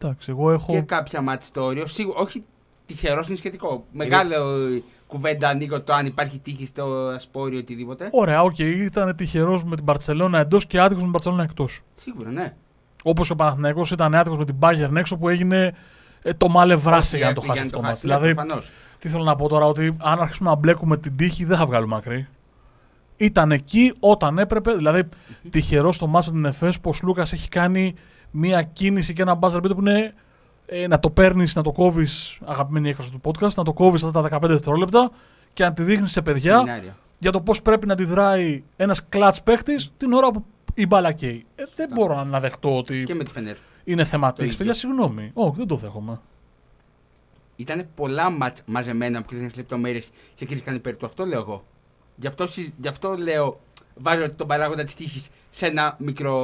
Εντάξει, 0.00 0.30
εγώ 0.30 0.50
έχω. 0.50 0.72
και 0.72 0.80
κάποια 0.80 1.20
μάτς 1.20 1.46
στο 1.46 1.64
όριο. 1.64 1.86
Σίγουρα, 1.86 2.18
όχι 2.18 2.44
τυχερός 2.86 3.28
είναι 3.28 3.36
σχετικό. 3.36 3.84
Μεγάλο 3.92 4.68
η 4.74 4.84
κουβέντα 5.06 5.48
ανοίγω 5.48 5.82
το 5.82 5.92
αν 5.92 6.06
υπάρχει 6.06 6.38
τύχη 6.38 6.66
στο 6.66 6.84
ασπόριο 7.14 7.58
οτιδήποτε. 7.58 8.08
Ωραία, 8.12 8.42
οκ, 8.42 8.58
ήταν 8.58 9.16
τυχερός 9.16 9.64
με 9.64 9.76
την 9.76 9.84
Παρσελόνα 9.84 10.38
εντός 10.38 10.66
και 10.66 10.78
άτυχος 10.80 10.96
με 10.96 11.02
την 11.02 11.12
Παρσελόνα 11.12 11.42
εκτός. 11.42 11.80
Σίγουρα, 11.94 12.30
ναι. 12.30 12.54
Όπως 13.02 13.30
ο 13.30 13.34
Παναθηναϊκός 13.34 13.90
ήταν 13.90 14.14
άτυχος 14.14 14.38
με 14.38 14.44
την 14.44 14.56
Bayern 14.60 14.96
έξω 14.96 15.16
που 15.16 15.28
έγινε 15.28 15.74
ε, 16.22 16.32
το 16.34 16.48
μάλε 16.48 16.76
βράση 16.76 17.16
για 17.16 17.26
να 17.26 17.32
το 17.32 17.40
Όχι, 17.40 17.48
χάσει 17.48 17.62
αυτό 17.62 17.76
το 17.76 17.82
μάτς. 17.82 17.92
χάσει, 17.94 18.06
ναι, 18.06 18.14
Δηλαδή, 18.16 18.34
προφανώς. 18.34 18.70
Τι 18.98 19.08
θέλω 19.08 19.24
να 19.24 19.36
πω 19.36 19.48
τώρα, 19.48 19.66
ότι 19.66 19.96
αν 20.00 20.20
αρχίσουμε 20.20 20.50
να 20.50 20.56
μπλέκουμε 20.56 20.96
την 20.96 21.16
τύχη 21.16 21.44
δεν 21.44 21.56
θα 21.56 21.66
βγάλουμε 21.66 21.96
άκρη. 21.96 22.26
Ήταν 23.16 23.52
εκεί 23.52 23.94
όταν 24.00 24.38
έπρεπε, 24.38 24.72
δηλαδή 24.72 25.08
τυχερό 25.50 25.92
στο 25.92 26.06
μάτσο 26.06 26.30
την 26.30 26.44
ΕΦΕΣ 26.44 26.80
που 26.80 26.90
ο 26.90 26.98
Λούκας 27.02 27.32
έχει 27.32 27.48
κάνει 27.48 27.94
μία 28.30 28.62
κίνηση 28.62 29.12
και 29.12 29.22
ένα 29.22 29.38
buzzer 29.40 29.56
beater 29.56 29.70
που 29.74 29.80
είναι 29.80 30.14
ε, 30.66 30.86
να 30.86 30.98
το 30.98 31.10
παίρνεις, 31.10 31.54
να 31.54 31.62
το 31.62 31.72
κόβεις, 31.72 32.38
αγαπημένη 32.44 32.88
έκφραση 32.88 33.10
του 33.10 33.20
podcast, 33.24 33.54
να 33.54 33.64
το 33.64 33.72
κόβεις 33.72 34.02
αυτά 34.04 34.22
τα 34.28 34.38
15 34.38 34.48
δευτερόλεπτα 34.48 35.10
και 35.52 35.64
να 35.64 35.72
τη 35.72 35.82
δείχνεις 35.82 36.12
σε 36.12 36.22
παιδιά 36.22 36.56
Σεμινάρια. 36.56 36.96
για 37.18 37.30
το 37.30 37.40
πώς 37.40 37.62
πρέπει 37.62 37.86
να 37.86 37.92
αντιδράει 37.92 38.62
ένας 38.76 39.08
κλατς 39.08 39.42
παίχτης 39.42 39.92
την 39.96 40.12
ώρα 40.12 40.30
που 40.30 40.44
η 40.74 40.86
μπάλα 40.86 41.12
καίει. 41.12 41.44
Ε, 41.54 41.62
δεν 41.76 41.88
μπορώ 41.94 42.24
να 42.24 42.40
δεχτώ 42.40 42.76
ότι 42.76 43.02
Και 43.04 43.14
με 43.14 43.24
τη 43.24 43.30
Φενέρ. 43.30 43.56
είναι 43.84 44.04
θέμα 44.04 44.28
το 44.28 44.34
τύχης. 44.36 44.54
ίδιο. 44.54 44.58
Παιδιά, 44.66 44.80
συγγνώμη. 44.80 45.30
Όχι, 45.34 45.54
δεν 45.56 45.66
το 45.66 45.76
δέχομαι. 45.76 46.20
Ήταν 47.60 47.86
πολλά 47.94 48.30
μάτς 48.30 48.62
μαζεμένα 48.66 49.20
που 49.22 49.26
κρίνουν 49.28 49.50
λεπτομέρειες 49.56 50.10
και 50.34 50.46
κρίθηκαν 50.46 50.74
υπέρ 50.74 50.96
του. 50.96 51.06
Αυτό 51.06 51.24
λέω 51.26 51.38
εγώ. 51.40 51.64
Γι' 52.16 52.26
αυτό, 52.26 52.46
συ- 52.46 52.72
γι 52.76 52.88
αυτό 52.88 53.14
λέω, 53.14 53.60
βάζω 53.94 54.30
τον 54.30 54.46
παράγοντα 54.46 54.84
της 54.84 54.94
τύχης 54.94 55.28
σε 55.50 55.66
ένα 55.66 55.96
μικρό 55.98 56.34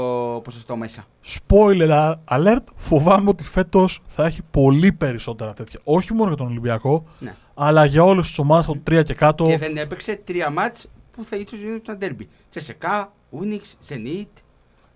ποσοστό 0.45 0.77
μέσα. 0.77 1.07
Spoiler 1.27 2.15
alert, 2.31 2.65
φοβάμαι 2.77 3.29
ότι 3.29 3.45
φέτος 3.45 4.01
θα 4.07 4.25
έχει 4.25 4.43
πολύ 4.51 4.93
περισσότερα 4.93 5.53
τέτοια. 5.53 5.81
Όχι 5.85 6.13
μόνο 6.13 6.29
για 6.29 6.37
τον 6.37 6.47
Ολυμπιακό, 6.47 7.05
Ναι. 7.19 7.35
αλλά 7.55 7.85
για 7.85 8.03
όλες 8.05 8.27
τις 8.27 8.39
ομάδες 8.39 8.65
από 8.65 8.75
το 8.75 8.81
3 8.85 9.03
και 9.05 9.15
κάτω. 9.15 9.47
Και 9.47 9.59
δεν 9.59 9.77
έπαιξε 9.77 10.17
τρία 10.25 10.51
μάτς 10.51 10.87
που 11.13 11.25
θα 11.25 11.37
ίσω 11.37 11.57
γίνουν 11.57 11.83
ένα 11.87 11.97
ντέρμπι. 11.97 12.29
Τσεσεκά, 12.51 13.13
Ούνιξ, 13.31 13.77
Ζενίτ, 13.83 14.29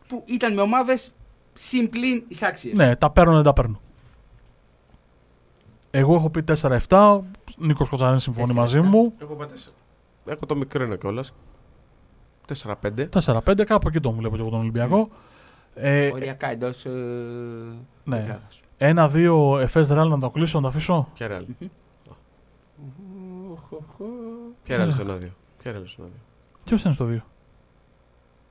που 0.08 0.22
ήταν 0.26 0.54
με 0.54 0.60
ομάδες 0.60 1.10
συμπλήν 1.54 2.22
εισάξιες. 2.28 2.74
Ναι, 2.74 2.96
τα 2.96 3.10
παίρνω, 3.10 3.34
δεν 3.34 3.42
τα 3.42 3.52
παίρνω. 3.52 3.80
Εγώ 5.90 6.14
έχω 6.14 6.30
πει 6.30 6.44
4-7. 6.88 7.20
Νίκος 7.56 7.88
Κοτσαρέν 7.88 8.18
συμφωνεί 8.18 8.52
4-7. 8.52 8.54
μαζί 8.54 8.80
μου. 8.80 9.12
Έχω 9.18 9.34
πάτε 9.34 9.54
Έχω 10.24 10.46
το 10.46 10.56
μικρό 10.56 10.82
ένα 10.84 10.96
κιόλας. 10.96 11.32
4-5. 12.46 13.08
4-5, 13.24 13.64
κάπου 13.64 13.88
εκεί 13.88 14.00
τον 14.00 14.14
βλέπω 14.14 14.34
και 14.34 14.40
εγώ 14.40 14.50
τον 14.50 14.60
Ολυμπιακό. 14.60 15.08
Ε, 15.74 16.10
Οριακά 16.12 16.50
εντός. 16.50 16.84
Ε, 16.84 16.90
ναι. 18.04 18.16
τετράδας. 18.18 18.60
Ένα-δύο 18.78 19.58
εφές 19.58 19.88
ρεάλ 19.88 20.08
να 20.08 20.18
το 20.18 20.30
κλείσω, 20.30 20.56
να 20.56 20.62
το 20.62 20.68
αφήσω. 20.68 21.08
Ποια 21.14 21.26
ρεάλ. 21.26 21.44
Μμμ. 22.76 23.54
Ποια 24.62 24.76
ρεάλ 24.76 24.92
στο 24.92 25.02
ένα-δύο. 25.02 25.30
Ποια 25.62 25.70
ρεάλ 25.72 25.86
στο 25.86 26.02
ένα-δύο. 26.02 26.20
Ποιος 26.64 26.82
είναι 26.84 26.94
στο 26.94 27.04
2. 27.04 27.24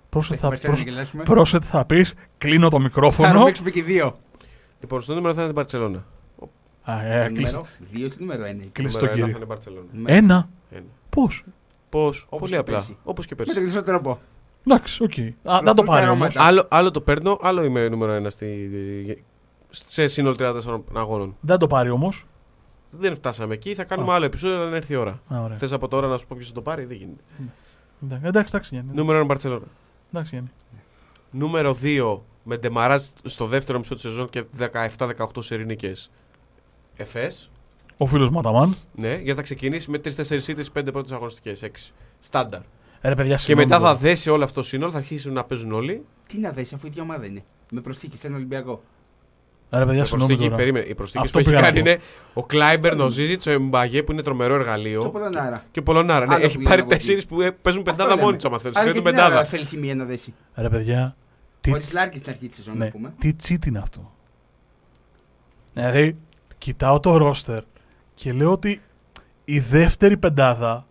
Πρόσεχε 0.10 0.40
θα, 0.40 0.50
Μας 0.50 0.60
θέλει 0.60 0.72
να 0.74 0.78
πρόσ- 0.80 0.90
γελάσουμε. 0.90 1.24
πρόσεχε 1.24 1.64
θα 1.66 1.86
πεις, 1.86 2.14
κλείνω 2.38 2.70
το 2.70 2.76
Θα 2.78 2.82
μικρόφωνο. 2.84 3.40
ρωτήσουμε 3.40 3.70
και 3.70 3.84
δύο. 3.84 4.18
Λοιπόν, 4.80 5.02
στο 5.02 5.14
νούμερο 5.14 5.34
θα 5.34 5.40
είναι 5.40 5.48
την 5.50 5.56
Παρσελόνα. 5.56 6.06
Δύο 7.92 8.08
στο 8.08 8.18
νούμερο 8.20 8.44
ένα. 8.46 8.64
Κλείσε 8.72 8.98
Νούμερο 8.98 9.00
το 9.00 9.06
ένα 9.06 9.14
κύριο. 9.14 9.26
θα 9.32 9.38
είναι 9.38 9.46
Μπαρτσελόνα. 9.46 9.86
Νούμερο- 9.92 10.18
Ένα. 10.18 10.50
Ένα. 10.72 10.84
Πώς; 11.10 11.44
Πώς, 11.90 12.22
Όπως 12.30 12.40
πολύ 12.40 12.52
και 12.52 12.58
απλά. 12.58 12.76
πέρσι. 12.76 12.98
Όπως 13.04 13.26
και 13.26 13.36
Με 13.38 13.44
πέρσι. 13.44 13.60
τον 13.60 13.70
χρυσό 13.70 13.84
τρόπο. 13.84 14.20
Εντάξει, 14.68 15.04
οκ. 15.04 15.10
Α, 15.12 15.14
Δεν 15.14 15.26
το 15.44 15.58
Προχωρούν 15.64 15.86
πάρει 15.86 16.06
τα 16.06 16.12
όμως. 16.12 16.36
αρώματα. 16.36 16.44
Άλλο, 16.44 16.66
άλλο 16.70 16.92
το 16.92 17.02
παίρνω, 17.02 17.40
άλλο 17.42 17.64
είμαι 17.64 17.90
νούμερο 17.90 18.12
ένα 18.12 18.30
στη, 18.30 18.70
σε 19.70 20.08
σύνολο 20.08 20.36
34 20.40 20.84
αγώνων. 20.94 21.36
Δεν 21.40 21.58
το 21.58 21.68
πάρει 21.68 21.90
όμως. 21.90 22.26
Δεν 22.92 23.16
φτάσαμε 23.16 23.54
εκεί, 23.54 23.74
θα 23.74 23.84
κάνουμε 23.84 24.12
Α. 24.12 24.16
άλλο 24.16 24.26
επεισόδιο 24.26 24.58
όταν 24.62 24.74
έρθει 24.74 24.94
η 24.94 24.96
ώρα. 24.96 25.22
Ωραία. 25.28 25.58
Θες 25.58 25.72
από 25.72 25.88
τώρα 25.88 26.08
να 26.08 26.18
σου 26.18 26.28
πω 26.28 26.36
ποιος 26.38 26.48
θα 26.48 26.54
το 26.54 26.62
πάρει, 26.62 26.86
δεν 26.86 26.98
γίνεται. 26.98 27.24
Εντάξει, 28.04 28.26
εντάξει, 28.28 28.50
εντάξει, 28.56 28.70
Γιάννη. 28.74 28.92
Νούμερο 28.94 29.20
1 29.20 29.26
Μπαρσελόνα. 29.26 29.66
Εντάξει, 30.12 30.30
Γιάννη. 30.32 30.50
Νούμερο 31.32 31.74
2 31.82 32.20
με 32.44 32.58
ντεμαράζ 32.58 33.04
στο 33.24 33.46
δεύτερο 33.46 33.78
μισό 33.78 33.94
της 33.94 34.04
σεζόν 34.04 34.30
και 34.30 34.44
17-18 34.58 35.16
σερινικέ. 35.40 35.94
Εφές. 36.98 37.50
Ο 37.98 38.06
φίλος 38.06 38.30
Ματαμάν. 38.30 38.76
Ναι, 38.96 39.14
γιατί 39.16 39.34
θα 39.34 39.42
ξεκινήσει 39.42 39.92
με 39.92 39.98
3-4 39.98 40.48
ήττε 40.48 40.64
5 40.74 40.92
πρώτες 40.92 41.12
αγωνιστικές. 41.12 41.62
6. 41.64 41.94
Στάνταρ. 42.20 42.62
Ε, 43.02 43.10
Ρε 43.10 43.16
παιδιά, 43.16 43.32
Και 43.36 43.40
συγγνώμη 43.42 43.68
μετά 43.70 43.80
θα 43.80 43.86
τώρα. 43.88 43.98
δέσει 44.00 44.30
όλο 44.30 44.44
αυτό 44.44 44.62
το 44.62 44.68
σύνολο, 44.68 44.92
θα 44.92 44.98
αρχίσουν 44.98 45.34
να 45.34 45.44
παίζουν 45.44 45.72
όλοι. 45.72 46.06
Τι 46.28 46.40
να 46.40 46.52
δέσει, 46.52 46.76
αφού 46.76 46.86
η 46.86 46.90
ίδια 46.92 47.04
ομάδα 47.04 47.26
είναι. 47.26 47.44
Με 47.72 47.82
προσθήκη 47.82 48.18
σε 48.18 48.28
ένα 48.28 48.36
Ολυμπιακό. 48.36 48.82
Ε, 49.70 49.78
Ρε 49.78 49.86
παιδιά, 49.86 50.02
Η 50.02 50.06
συγγνώμη 50.06 50.26
προσθήκη, 50.30 50.44
τώρα. 50.50 50.56
περίμενε, 50.56 50.86
η 50.86 50.96
προσθήκη 50.96 51.24
Αυτό 51.24 51.32
που 51.42 51.50
έχει 51.50 51.50
πήγα 51.50 51.62
να 51.62 51.68
κάνει 51.74 51.84
πω. 51.84 51.90
είναι 51.90 52.02
ο 52.34 52.44
Κλάιμπερν, 52.46 53.00
ο 53.00 53.10
Ζίζιτς, 53.10 53.46
ο 53.48 53.52
Εμπαγέ 53.52 54.04
που 54.04 54.12
είναι 54.12 54.22
τρομερό 54.22 54.54
Το 54.54 54.60
εργαλείο. 54.60 55.10
Πολωνάρα. 55.10 55.66
Και 55.72 55.80
ο 55.80 55.84
Πολωνάρα. 55.84 56.26
Ναι, 56.26 56.34
Άλλο 56.36 56.46
έχει 56.46 56.58
που 56.58 56.64
πάρει 56.64 56.76
λέμε 56.82 56.82
από 56.82 56.90
τέσσερι 57.06 57.26
που 57.26 57.42
ε, 57.42 57.52
παίζουν 57.52 57.82
Αυτό 57.82 57.92
πεντάδα 57.92 58.10
λέμε. 58.10 58.22
μόνοι 58.26 58.38
τους. 58.38 58.46
Αν 58.52 58.60
θέλεις, 58.60 58.78
Αλλά 58.78 58.86
θέλουν 58.88 59.04
και 59.04 59.10
την 59.10 59.20
άλλη 59.20 59.28
πεντάδα. 59.30 59.46
θέλει 59.50 59.66
χημία 59.66 59.96
να 59.96 60.04
δέσει. 60.06 60.34
Ρε 60.56 60.70
παιδιά, 60.70 61.16
τι, 61.60 61.74
Ο 61.74 61.78
Τσλάρκη 61.78 62.18
στην 62.18 62.30
αρχή 62.32 62.48
της 62.48 62.58
σεζόν, 62.58 62.78
ναι, 62.78 62.86
να 62.86 62.92
πούμε. 62.92 63.14
τι 63.20 63.34
τσίτ 63.34 63.66
είναι 63.66 63.80
αυτό. 63.80 64.12
Δηλαδή, 65.74 66.18
κοιτάω 66.58 67.00
το 67.00 67.18
ρόστερ 67.18 67.62
και 68.14 68.34
λέω 68.34 68.52
ότι 68.52 68.82
η 69.46 69.60
δεύτερη 69.60 70.18
πεντάδα. 70.18 70.86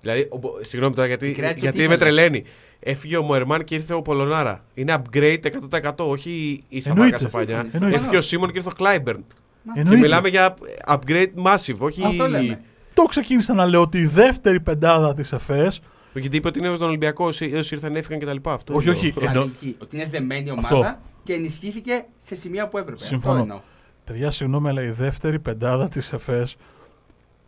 Δηλαδή, 0.00 0.28
ο 0.30 0.36
Μπο- 0.36 0.52
συγγνώμη 0.60 0.94
τώρα 0.94 1.06
γιατί, 1.06 1.26
Και 1.32 1.40
κράτησε 1.40 1.58
γιατί 1.60 1.76
τι 1.76 1.88
με 1.88 1.94
ήθελε. 1.94 2.10
τρελαίνει. 2.10 2.44
Έφυγε 2.80 3.16
ο 3.16 3.22
Μοερμάν 3.22 3.64
και 3.64 3.74
ήρθε 3.74 3.94
ο 3.94 4.02
Πολωνάρα. 4.02 4.64
Είναι 4.74 5.02
upgrade 5.02 5.38
100%, 5.42 5.92
όχι 6.08 6.62
η 6.68 6.80
Σαβάκα 6.80 7.02
Εννοείται. 7.04 7.18
Σαφανιά. 7.18 7.68
Εννοείται. 7.72 7.96
Έφυγε 7.96 8.16
ο 8.16 8.20
Σίμον 8.20 8.50
και 8.52 8.58
ήρθε 8.58 8.68
ο 8.70 8.74
Κλάιμπερν. 8.76 9.24
Μα 9.62 9.72
Και 9.74 9.80
Εννοείται. 9.80 10.00
μιλάμε 10.00 10.28
για 10.28 10.54
upgrade 10.86 11.30
massive, 11.44 11.78
όχι. 11.78 12.04
Αυτό 12.04 12.26
λέμε. 12.28 12.60
Το 12.94 13.02
ξεκίνησα 13.02 13.54
να 13.54 13.66
λέω 13.66 13.80
ότι 13.80 13.98
η 13.98 14.06
δεύτερη 14.06 14.60
πεντάδα 14.60 15.14
της 15.14 15.32
ΕΦΕΣ. 15.32 15.80
Γιατί 16.14 16.36
είπε 16.36 16.48
ότι 16.48 16.58
είναι 16.58 16.74
στον 16.74 16.88
Ολυμπιακό, 16.88 17.24
όσοι 17.24 17.54
όσοι 17.54 17.74
ήρθαν 17.74 17.96
έφυγαν 17.96 18.20
κτλ. 18.20 18.50
Αυτό 18.50 18.74
Όχι, 18.74 18.88
εννοώ. 18.88 19.00
όχι. 19.00 19.14
Εννο- 19.26 19.40
Ανήκει 19.42 19.76
ότι 19.82 19.96
είναι 19.96 20.06
δεμένη 20.10 20.50
Αυτό. 20.58 20.76
ομάδα 20.76 21.00
και 21.24 21.32
ενισχύθηκε 21.32 22.04
σε 22.18 22.34
σημεία 22.34 22.68
που 22.68 22.78
έπρεπε. 22.78 23.04
Συμφωνώ. 23.04 23.62
Αυτό 24.02 24.12
εννοώ. 24.12 24.20
Παιδιά, 24.20 24.30
συγγνώμη, 24.30 24.68
αλλά 24.68 24.82
η 24.82 24.90
δεύτερη 24.90 25.38
πεντάδα 25.38 25.88
της 25.88 26.12
ΕΦΕΣ 26.12 26.56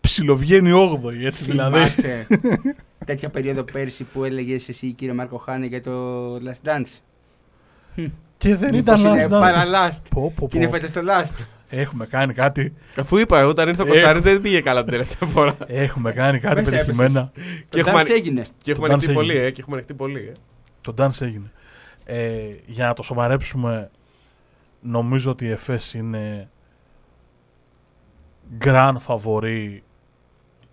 ψιλοβγαίνει 0.01 0.71
8η, 1.05 1.25
έτσι 1.25 1.45
δηλαδή. 1.45 1.79
Θυμάσαι 1.79 2.27
τέτοια 3.07 3.29
περίοδο 3.29 3.63
πέρσι 3.63 4.05
που 4.05 4.25
έλεγες 4.25 4.69
εσύ, 4.69 4.93
κύριε 4.93 5.15
Μάρκο 5.15 5.37
Χάνε, 5.37 5.67
για 5.67 5.83
το 5.83 6.35
Last 6.37 6.69
Dance; 6.69 7.01
Και 8.37 8.57
δεν 8.57 8.75
Μήπως 8.75 8.99
ήταν 9.01 9.13
είναι 9.15 9.25
last 9.25 9.27
dance. 9.27 9.41
παραλάστ. 9.41 10.07
Πω, 10.09 10.33
πω, 10.37 10.49
Και 10.49 10.57
είναι 10.57 10.67
πω. 10.67 10.73
φέτος 10.73 10.91
το 10.91 11.01
Last. 11.01 11.45
Έχουμε 11.69 12.07
κάνει 12.07 12.35
κάτι, 12.35 12.75
Αφού 12.97 13.17
είπα, 13.19 13.47
όταν 13.47 13.69
ήρθε 13.69 13.83
ο 13.83 13.85
Έχω. 13.85 13.95
Κοτσάρης 13.95 14.23
δεν 14.23 14.41
πήγε 14.41 14.61
καλά 14.61 14.83
την 14.83 14.91
τελευταία 14.93 15.29
φορά. 15.29 15.57
έχουμε 15.67 16.13
κάνει 16.13 16.39
κάτι 16.39 16.61
Μέσα 16.63 16.71
πετυχημένα. 16.71 17.31
Και 17.35 17.41
Το 17.69 17.79
έχουμε, 17.79 17.93
Dance 17.95 17.99
ανοι- 17.99 18.11
έγινε. 18.11 18.43
και 18.63 18.71
έχουμε 18.71 18.87
Το 18.87 18.93
ανοιχτεί 18.93 19.13
dance 19.13 19.15
πολύ, 19.15 19.31
έγινε. 19.31 19.47
ε. 19.47 19.51
Και 19.51 19.61
έχουμε 19.61 19.77
ανοιχτεί 19.77 19.95
πολύ, 19.95 20.21
ε. 20.21 20.33
Το 20.81 20.95
dance 20.99 21.21
έγινε. 21.21 21.51
Ε, 22.05 22.39
για 22.67 22.87
να 22.87 22.93
το 22.93 23.03
σοβαρέψουμε, 23.03 23.91
νομίζω 24.85 25.31
ότι 25.31 25.45
η 25.45 25.51
ΕΦΕΣ 25.51 25.95
είναι 25.95 26.49
grand 28.61 28.97
favori 29.07 29.79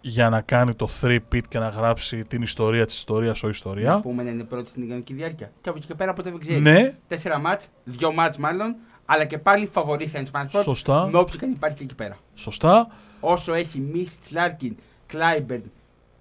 για 0.01 0.29
να 0.29 0.41
κάνει 0.41 0.73
το 0.73 0.87
3-pit 1.01 1.41
και 1.47 1.59
να 1.59 1.69
γράψει 1.69 2.25
την 2.25 2.41
ιστορία 2.41 2.85
της 2.85 2.95
ιστορίας 2.97 3.43
ο 3.43 3.45
Να 3.45 3.51
ιστορία. 3.51 3.99
πούμε 3.99 4.23
να 4.23 4.29
είναι 4.29 4.43
πρώτη 4.43 4.69
στην 4.69 4.81
υγειονομική 4.81 5.13
διάρκεια. 5.13 5.49
Και 5.61 5.69
από 5.69 5.77
εκεί 5.77 5.87
και 5.87 5.95
πέρα 5.95 6.13
ποτέ 6.13 6.29
δεν 6.29 6.39
ξέρει. 6.39 6.59
Ναι, 6.59 6.95
Τέσσερα 7.07 7.39
μάτς, 7.39 7.69
δύο 7.83 8.11
μάτς 8.13 8.37
μάλλον, 8.37 8.75
αλλά 9.05 9.25
και 9.25 9.37
πάλι 9.37 9.67
φαβορή 9.67 10.07
θα 10.07 10.17
είναι 10.17 10.27
Σπανσπορτ. 10.27 10.63
σωστά, 10.63 11.05
Με 11.11 11.17
όποιο 11.17 11.39
και 11.39 11.45
αν 11.45 11.51
υπάρχει 11.51 11.77
και 11.77 11.83
εκεί 11.83 11.95
πέρα. 11.95 12.17
σωστά. 12.33 12.87
Όσο 13.19 13.53
έχει 13.53 13.79
Μίσιτς, 13.79 14.31
Λάρκιν, 14.31 14.75
Κλάιμπερν 15.05 15.71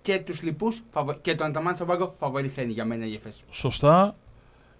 και 0.03 0.19
τους 0.19 0.43
λοιπούς 0.43 0.83
και 1.21 1.35
τον 1.35 1.47
Ανταμάν 1.47 1.75
στον 1.75 1.87
πάγκο, 1.87 2.15
φαβορή 2.19 2.49
θα 2.49 2.63
είναι 2.63 2.73
για 2.73 2.85
μένα 2.85 3.07
η 3.07 3.15
ΕΦΕΣ. 3.15 3.43
Σωστά. 3.51 4.17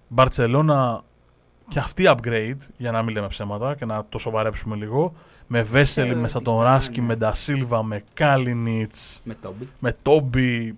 Μπαρτσελώνα 0.09 1.03
και 1.71 1.79
αυτή 1.79 2.05
upgrade, 2.07 2.57
για 2.77 2.91
να 2.91 3.03
μην 3.03 3.15
λέμε 3.15 3.27
ψέματα 3.29 3.75
και 3.75 3.85
να 3.85 4.05
το 4.09 4.19
σοβαρέψουμε 4.19 4.77
λίγο. 4.77 5.13
Με 5.47 5.63
Βέσελη, 5.63 6.07
Ξέρω 6.07 6.21
με 6.21 6.27
τι 6.27 6.33
Σατονράσκι, 6.33 6.95
κάνει. 6.95 7.07
με 7.07 7.17
Ντασίλβα, 7.17 7.83
με 7.83 8.03
Κάλινιτς, 8.15 9.21
Με 9.25 9.35
Τόμπι. 9.35 9.69
με 9.79 9.97
Τόμπι. 10.03 10.77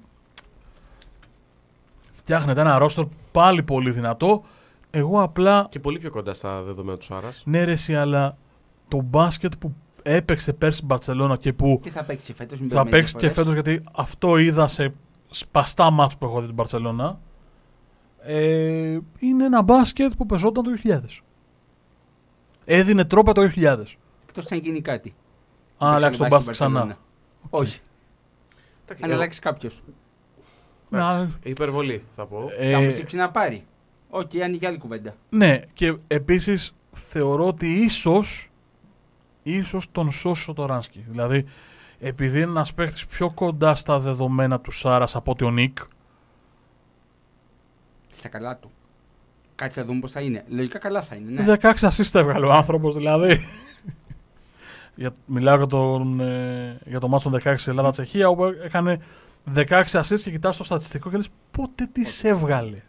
Φτιάχνεται 2.13 2.61
ένα 2.61 2.79
ρόστορ 2.79 3.07
πάλι 3.33 3.63
πολύ 3.63 3.91
δυνατό. 3.91 4.43
Εγώ 4.91 5.23
απλά, 5.23 5.67
Και 5.71 5.79
πολύ 5.81 5.99
πιο 5.99 6.11
κοντά 6.11 6.35
στα 6.35 6.63
δεδομένα 6.63 6.99
του 6.99 7.05
Σάρας. 7.05 7.43
ναι 7.47 7.65
ρε 7.65 7.73
εσύ, 7.73 7.97
αλλά 7.97 8.37
το 8.89 9.01
μπάσκετ 9.03 9.53
που 9.59 9.75
έπαιξε 10.03 10.53
πέρσι 10.53 10.81
η 10.83 10.87
Μπαρτσελώνα 10.87 11.37
και 11.37 11.53
που 11.53 11.81
Και 11.83 11.91
θα 11.91 12.05
παίξει 12.05 12.33
φέτος. 12.35 12.59
θα 12.71 12.85
παίξει 12.87 13.15
και 13.17 13.31
φέτος 13.31 13.53
γιατί 13.53 13.83
αυτό 13.93 14.37
είδα 14.37 14.69
σε 14.69 14.95
σπαστά 15.31 15.91
μάτς 15.91 16.17
που 16.17 16.25
έχω 16.25 16.41
δει 16.41 16.47
την 16.47 16.55
Μπαρτσελώνα. 16.55 17.19
Ε, 18.25 18.99
είναι 19.19 19.45
ένα 19.45 19.63
μπάσκετ 19.63 20.13
που 20.17 20.27
πεζόταν 20.27 20.65
το 20.65 20.71
2000. 20.85 20.99
Έδινε 22.65 23.05
τρόπα 23.05 23.33
το 23.33 23.43
2000. 23.57 23.85
Εκτός 24.27 24.53
αν 24.53 24.59
γίνει 24.59 24.81
κάτι. 24.81 25.15
Αν 25.79 25.95
αλλάξει 25.95 26.19
το 26.19 26.27
μπάσκετ 26.29 26.55
στην 26.55 26.67
ξανά. 26.67 26.71
Μπαρσελόνα. 26.71 26.99
Όχι. 27.51 27.81
Αν 29.01 29.13
αλλάξει 29.13 29.41
κάποιος. 29.41 29.83
Να, 30.89 31.31
Υπερβολή, 31.43 32.05
θα 32.17 32.27
πω. 32.27 32.49
ε, 32.59 32.73
Θα 32.73 32.81
μου 32.81 32.91
ζήξει 32.91 33.17
να 33.17 33.31
πάρει. 33.31 33.65
Όχι, 34.11 34.43
άνοιγε 34.43 34.67
άλλη 34.67 34.79
κουβέντα. 34.79 35.15
ναι, 35.29 35.61
και 35.73 35.97
επίσης 36.07 36.75
θεωρώ 36.93 37.47
ότι 37.47 37.67
ίσως, 37.73 38.51
ίσως 39.43 39.91
τον 39.93 40.13
σώσει 40.13 40.51
ο 40.51 40.53
Τωράνσκι. 40.53 41.05
Δηλαδή, 41.09 41.45
επειδή 41.99 42.37
είναι 42.41 42.51
ένας 42.51 42.75
παίχτης 42.75 43.07
πιο 43.07 43.31
κοντά 43.35 43.75
στα 43.75 43.99
δεδομένα 43.99 44.61
του 44.61 44.71
Σάρας 44.71 45.17
από 45.17 45.31
ότι 45.31 45.45
ο 45.45 45.51
Νίκ, 45.51 45.79
Στα 48.13 48.29
καλά 48.29 48.57
του. 48.57 48.71
Κάτσε 49.55 49.81
να 49.81 49.87
δούμε 49.87 50.01
πώς 50.01 50.13
θα 50.13 50.21
είναι. 50.21 50.45
Λογικά 50.49 50.79
καλά 50.79 51.03
θα 51.03 51.15
είναι. 51.15 51.43
Ναι. 51.43 51.57
16 51.63 51.75
assist 51.75 52.15
έβγαλε 52.15 52.47
ο 52.47 52.53
άνθρωπος 52.53 52.95
δηλαδή. 52.97 53.47
για, 54.95 55.15
μιλάω 55.27 55.57
για, 55.57 55.67
τον, 55.67 56.21
ε, 56.21 56.79
για 56.85 57.01
το 57.01 57.09
μάτσο 57.09 57.31
των 57.31 57.41
16 57.45 57.55
Ελλάδα-Τσεχία 57.67 58.29
όπου 58.29 58.45
έκανε 58.45 59.01
16 59.55 59.83
assist 59.85 60.21
και 60.21 60.31
κοιτάς 60.31 60.57
το 60.57 60.65
στατιστικό 60.65 61.11
και 61.11 61.17
λες 61.17 61.29
πότε 61.51 61.89
τις 61.93 62.25
έβγαλε; 62.25 62.83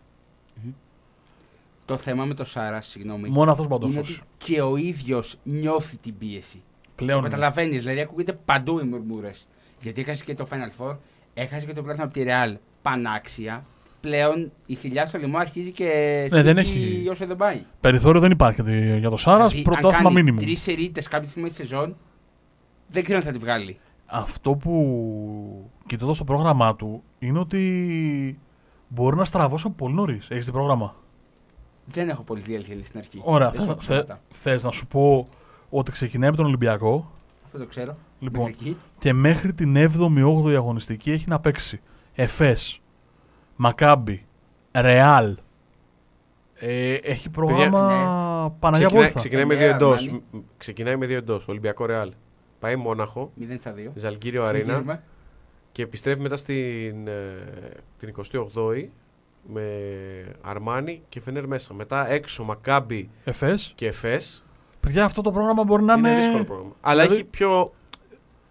Το 1.85 1.97
θέμα 1.97 2.25
με 2.25 2.33
το 2.33 2.43
Σάρα, 2.45 2.81
συγγνώμη, 2.81 3.29
Μόνο 3.29 3.51
αυτός 3.51 3.65
είναι 3.65 3.77
παντός. 3.77 3.97
ότι 3.97 4.21
και 4.37 4.61
ο 4.61 4.75
ίδιος 4.75 5.37
νιώθει 5.43 5.97
την 5.97 6.17
πίεση. 6.17 6.61
Πλέον 6.95 7.19
είναι. 7.19 7.29
Καταλαβαίνεις, 7.29 7.81
δηλαδή 7.81 8.01
ακούγεται 8.01 8.33
παντού 8.33 8.79
οι 8.79 8.83
μουρμούρες. 8.83 9.47
Γιατί 9.81 10.01
έχασε 10.01 10.23
και 10.23 10.35
το 10.35 10.47
Final 10.51 10.83
Four, 10.83 10.97
έχασε 11.33 11.65
και 11.65 11.73
το 11.73 11.83
πλάθο 11.83 12.03
από 12.03 12.13
τη 12.13 12.23
Real 12.27 12.55
πανάξια. 12.81 13.65
Πλέον 14.07 14.51
η 14.65 14.75
χιλιά 14.75 15.05
στο 15.05 15.17
λαιμό 15.17 15.37
αρχίζει 15.37 15.71
και 15.71 15.85
Ναι, 16.31 16.41
δεν 16.43 16.57
σφίγγει 16.65 16.95
έχει- 16.97 17.09
όσο 17.09 17.25
δεν 17.25 17.35
πάει. 17.37 17.61
Περιθώριο 17.79 18.21
δεν 18.21 18.31
υπάρχει 18.31 18.61
για- 18.61 18.97
για 18.97 19.09
το 19.09 19.17
Σάρας, 19.17 19.47
Δηλαδή, 19.51 19.69
πρωτάθλημα 19.69 19.97
αν 19.97 20.03
κάνει 20.03 20.15
μήνυμου. 20.23 20.39
τρεις 20.39 20.61
σερίτε 20.61 21.01
κάποια 21.09 21.29
στιγμή 21.29 21.49
στη 21.49 21.57
σεζόν, 21.57 21.95
δεν 22.87 23.03
ξέρω 23.03 23.19
αν 23.19 23.25
θα 23.25 23.31
τη 23.31 23.37
βγάλει. 23.37 23.77
Αυτό 24.05 24.55
που 24.55 25.71
κοιτώντας 25.85 26.17
το 26.17 26.23
πρόγραμμά 26.23 26.75
του 26.75 27.03
είναι 27.19 27.39
ότι 27.39 28.39
μπορεί 28.87 29.15
να 29.15 29.25
στραβώσει 29.25 29.63
από 29.67 29.75
πολύ 29.75 29.93
νωρίς. 29.93 30.27
Έχεις 30.29 30.45
το 30.45 30.51
πρόγραμμα; 30.51 30.95
Δεν 31.85 32.09
έχω 32.09 32.21
πολύ 32.23 32.41
διέλθει 32.41 32.83
στην 32.83 32.99
αρχή. 32.99 33.19
Ωραία. 33.23 33.49
Δεν 33.51 33.61
σου 33.61 33.67
Θε, 33.67 33.73
πω 33.73 33.81
θε, 33.81 33.85
ψέματα. 33.93 34.21
θες 34.29 34.63
να 34.63 34.71
σου 34.71 34.87
πω 34.87 35.27
ότι 35.69 35.91
ξεκινάει 35.91 36.29
με 36.29 36.35
τον 36.35 36.45
Ολυμπιακό 36.45 37.11
Αυτό 37.45 37.57
το 37.57 37.65
ξέρω. 37.65 37.97
λοιπόν, 38.19 38.43
Μέχρι 38.43 38.57
εκεί. 38.61 38.77
και 38.99 39.13
μέχρι 39.13 39.53
την 39.53 39.75
7η-8η 39.75 40.55
αγωνιστική 40.55 41.11
έχει 41.11 41.25
να 41.29 41.39
παίξει 41.39 41.81
Εφές, 42.15 42.79
Μακάμπι, 43.63 44.25
Ρεάλ. 44.71 45.37
Ε, 46.55 46.93
έχει 46.93 47.29
πρόγραμμα 47.29 48.55
Παναγία 48.59 48.85
Ξεκινάει, 48.87 49.03
Βόλθα. 49.05 49.19
ξεκινάει 49.19 49.45
με 49.45 49.53
Ε, 49.53 49.57
δύο 49.57 49.67
εντός. 49.69 50.05
Αρμάνι. 50.07 50.23
Ξεκινάει 50.57 50.95
με 50.95 51.05
δύο 51.05 51.17
εντός. 51.17 51.47
Ολυμπιακό 51.47 51.85
Ρεάλ. 51.85 52.13
Πάει 52.59 52.75
Μόναχο, 52.75 53.31
0 53.39 53.57
στα 53.59 53.71
2. 53.73 53.91
Ζαλγκύριο 53.95 54.43
Αρίνα 54.43 55.03
και 55.71 55.81
επιστρέφει 55.81 56.19
μετά 56.21 56.35
στην, 56.37 57.07
ε, 57.07 57.11
την 57.99 58.09
28η 58.09 58.89
με 59.53 59.63
Αρμάνι 60.41 61.01
και 61.09 61.21
Φενέρ 61.21 61.47
μέσα. 61.47 61.73
Μετά 61.73 62.09
έξω 62.11 62.43
Μακάμπι 62.43 63.09
Εφές. 63.23 63.71
και 63.75 63.87
Εφές. 63.87 64.43
Παιδιά, 64.79 65.03
αυτό 65.05 65.21
το 65.21 65.31
πρόγραμμα 65.31 65.63
μπορεί 65.63 65.83
να 65.83 65.93
είναι. 65.93 66.09
Είναι 66.09 66.19
δύσκολο 66.19 66.43
πρόγραμμα. 66.43 66.71
Αλλά 66.81 67.01
Δηλαδή- 67.01 67.19
έχει 67.19 67.29
πιο. 67.29 67.73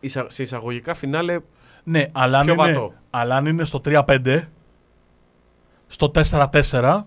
εισα- 0.00 0.30
σε 0.30 0.42
εισαγωγικά 0.42 0.94
φινάλε 0.94 1.38
Ναι, 1.84 2.06
αλλά 2.12 2.38
αν, 2.38 2.44
πιο 2.44 2.54
είναι, 2.54 2.62
βατό. 2.72 2.92
αλλά 3.10 3.36
αν 3.36 3.46
είναι 3.46 3.64
στο 3.64 3.80
3-5, 3.80 4.48
στο 5.92 6.10
4-4 6.14 7.02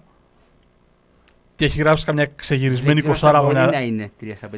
και 1.55 1.65
έχει 1.65 1.79
γράψει 1.79 2.05
καμιά 2.05 2.25
ξεγυρισμένη 2.25 3.01
Δεν 3.01 3.11
ξέρω 3.11 3.31
20 3.31 3.35
αν 3.39 3.43
μπορεί 3.45 3.57
αγωνιά. 3.57 3.77
να 3.79 3.85
είναι 3.85 4.11
3 4.21 4.31
στα 4.35 4.49
5 4.49 4.55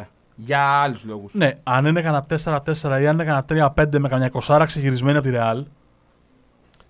4. 0.00 0.04
Για 0.36 0.60
άλλους 0.62 1.04
λόγους. 1.04 1.34
Ναι, 1.34 1.58
αν 1.62 1.84
είναι 1.86 2.02
κανένα 2.02 2.26
4-4 2.44 3.00
ή 3.00 3.06
αν 3.06 3.18
είναι 3.20 3.24
κανένα 3.24 3.72
3-5 3.76 3.98
με 3.98 4.08
καμιά 4.08 4.30
20 4.46 4.62
ξεγυρισμένη 4.66 5.18
από 5.18 5.28
τη 5.28 5.34
Real, 5.36 5.62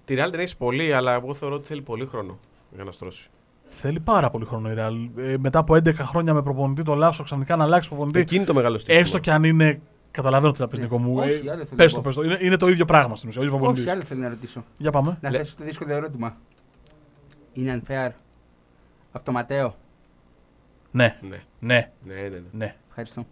Τη 0.04 0.14
Real 0.18 0.28
την 0.30 0.40
έχεις 0.40 0.56
πολύ, 0.56 0.92
αλλά 0.94 1.14
εγώ 1.14 1.34
θεωρώ 1.34 1.54
ότι 1.54 1.66
θέλει 1.66 1.82
πολύ 1.82 2.06
χρόνο 2.06 2.38
για 2.74 2.84
να 2.84 2.90
στρώσει. 2.92 3.28
θέλει 3.68 4.00
πάρα 4.00 4.30
πολύ 4.30 4.44
χρόνο 4.44 4.70
η 4.70 4.74
Real. 4.78 5.20
Ε, 5.22 5.36
μετά 5.38 5.58
από 5.58 5.74
11 5.74 5.94
χρόνια 5.94 6.34
με 6.34 6.42
προπονητή 6.42 6.82
το 6.82 6.94
Λάσο, 6.94 7.22
ξαφνικά 7.22 7.56
να 7.56 7.64
αλλάξει 7.64 7.88
προπονητή. 7.88 8.18
Εκεί 8.20 8.36
είναι 8.36 8.44
το 8.44 8.54
μεγάλο 8.54 8.78
στοίχημα. 8.78 9.00
Έστω 9.02 9.18
και 9.18 9.30
αν 9.32 9.44
είναι. 9.44 9.80
Καταλαβαίνω 10.10 10.52
τι 10.52 10.58
θα 10.58 10.68
πεις 10.68 10.78
Ναι. 10.78 10.84
Νικό 10.84 10.98
μου. 10.98 11.16
Όχι, 11.18 11.30
Ε, 11.30 11.50
άλλο 11.50 11.64
θέλω 11.64 11.76
πες 11.76 11.86
να 11.86 11.86
το, 11.88 11.96
πω. 11.96 12.02
πες 12.02 12.14
το. 12.14 12.22
Είναι, 12.22 12.38
είναι 12.40 12.56
το 12.56 12.68
ίδιο 12.68 12.84
πράγμα 12.84 13.16
στην 13.16 13.28
ουσία. 13.28 13.40
ο 13.40 13.44
ίδιος 13.44 13.58
Όχι, 13.60 13.64
προπονητής. 13.66 13.92
άλλο 13.94 14.02
θέλω 14.02 14.20
να 14.20 14.28
ρωτήσω. 14.28 14.64
Για 14.76 14.90
πάμε. 14.90 15.18
Να 15.20 15.30
Λε- 15.30 15.38
θέσω 15.40 15.54
το 15.58 15.64
δύσκολο 15.64 15.92
ερώτημα. 15.94 16.36
Είναι 17.56 17.82
unfair. 17.86 18.10
Αυτό 19.12 19.32
Ματέο. 19.32 19.76
Ναι, 20.90 21.18
Ναι, 21.20 21.28
ναι, 21.60 21.90
ναι, 22.00 22.14
ναι. 22.14 22.28
ναι. 22.28 22.40
ναι. 22.52 22.74
Ευχαριστώ. 22.88 23.26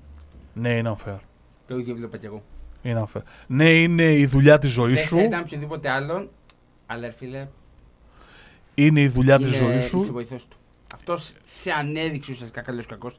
Ναι, 0.55 0.77
είναι 0.77 0.95
unfair. 0.99 1.19
Το 1.67 1.77
ίδιο 1.79 1.95
βλέπα 1.95 2.17
κι 2.17 2.27
εγώ. 2.27 2.43
Είναι 2.83 3.05
unfair. 3.07 3.23
Ναι, 3.47 3.71
είναι 3.73 4.13
η 4.15 4.27
δουλειά 4.27 4.59
της 4.59 4.71
ζωής 4.71 4.95
Δεν 4.95 5.07
σου. 5.07 5.17
θα 5.17 5.23
ήταν 5.23 5.41
οποιονδήποτε 5.41 5.89
άλλον, 5.89 6.29
αλλά 6.87 7.07
ρε 7.07 7.13
φίλε, 7.13 7.49
Είναι 8.75 9.01
η 9.01 9.09
δουλειά 9.09 9.37
της 9.39 9.47
είναι, 9.47 9.57
ζωής 9.57 9.77
είσαι 9.77 9.89
σου. 9.89 10.13
βοηθό 10.13 10.37
του. 10.37 10.57
Αυτός 10.95 11.33
σε 11.45 11.71
ανέδειξε 11.71 12.33
ουσιαστικά 12.33 12.61
καλός 12.61 12.85
ή 12.85 12.89
κακός 12.89 13.17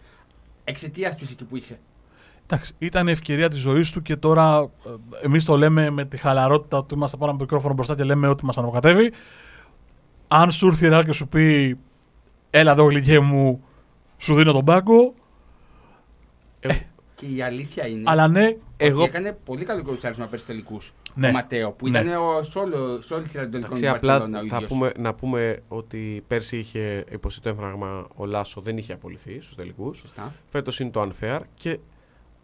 εξαιτίας 0.63 1.15
του 1.15 1.23
είσαι 1.23 1.33
εκεί 1.33 1.43
που 1.43 1.57
είσαι. 1.57 1.79
Εντάξει, 2.47 2.73
ήταν 2.79 3.07
η 3.07 3.11
ευκαιρία 3.11 3.49
της 3.49 3.59
ζωής 3.59 3.91
του 3.91 4.01
και 4.01 4.15
τώρα 4.15 4.69
εμείς 5.21 5.45
το 5.45 5.57
λέμε 5.57 5.89
με 5.89 6.05
τη 6.05 6.17
χαλαρότητα 6.17 6.77
ότι 6.77 6.93
είμαστε 6.93 7.17
πάνω 7.17 7.29
από 7.29 7.37
το 7.39 7.43
μικρόφωνο 7.45 7.73
μπροστά 7.73 7.95
και 7.95 8.03
λέμε 8.03 8.27
ότι 8.27 8.45
μας 8.45 8.57
αναποκατεύει. 8.57 9.11
Αν 10.27 10.51
σου 10.51 10.67
έρθει 10.67 10.85
η 10.85 10.89
Ρεάλ 10.89 11.05
και 11.05 11.11
σου 11.11 11.27
πει, 11.27 11.77
Έλα 12.49 12.71
εδώ, 12.71 12.83
γλυκέ 12.83 13.19
μου, 13.19 13.63
σου 14.17 14.35
δίνω 14.35 14.51
τον 14.51 14.65
πάγκο. 14.65 15.13
Και 17.15 17.25
η 17.25 17.41
αλήθεια 17.41 17.87
είναι 17.87 18.03
Αλλά 18.05 18.27
ναι, 18.27 18.45
ότι 18.45 18.59
Εγώ 18.77 19.03
έκανε 19.03 19.37
πολύ 19.45 19.65
καλό 19.65 19.83
κοουτσάρισμα 19.83 20.25
πέρσι 20.25 20.45
τελικούς. 20.45 20.93
ναι. 21.13 21.27
Ο 21.27 21.31
Ματέο, 21.31 21.71
που 21.71 21.89
Ναι. 21.89 21.99
ήταν 21.99 22.15
ο, 22.15 22.43
σε, 22.43 22.59
όλο, 22.59 23.01
σε 23.01 23.13
όλη 23.13 23.23
τη 23.23 23.29
σειρά 23.29 23.41
των 23.43 23.51
τελικών 23.51 23.77
Εντάξει, 23.77 23.83
του 23.91 23.95
απλά 23.97 24.11
Μπαρτσελόνα 24.19 24.39
ο 24.39 24.47
θα 24.47 24.55
ίδιος. 24.55 24.69
πούμε, 24.71 24.91
να 24.97 25.13
πούμε 25.13 25.61
ότι 25.67 26.23
πέρσι 26.27 26.57
είχε 26.57 27.03
υποστεί 27.11 27.41
το 27.41 27.49
έμφραγμα 27.49 28.07
ο 28.15 28.25
Λάσο, 28.25 28.61
δεν 28.61 28.77
είχε 28.77 28.93
απολυθεί 28.93 29.39
στους 29.41 29.55
τελικούς. 29.55 29.97
Σωστά. 29.97 30.33
Φέτος 30.49 30.79
είναι 30.79 30.89
το 30.89 31.09
unfair 31.09 31.39
και 31.53 31.79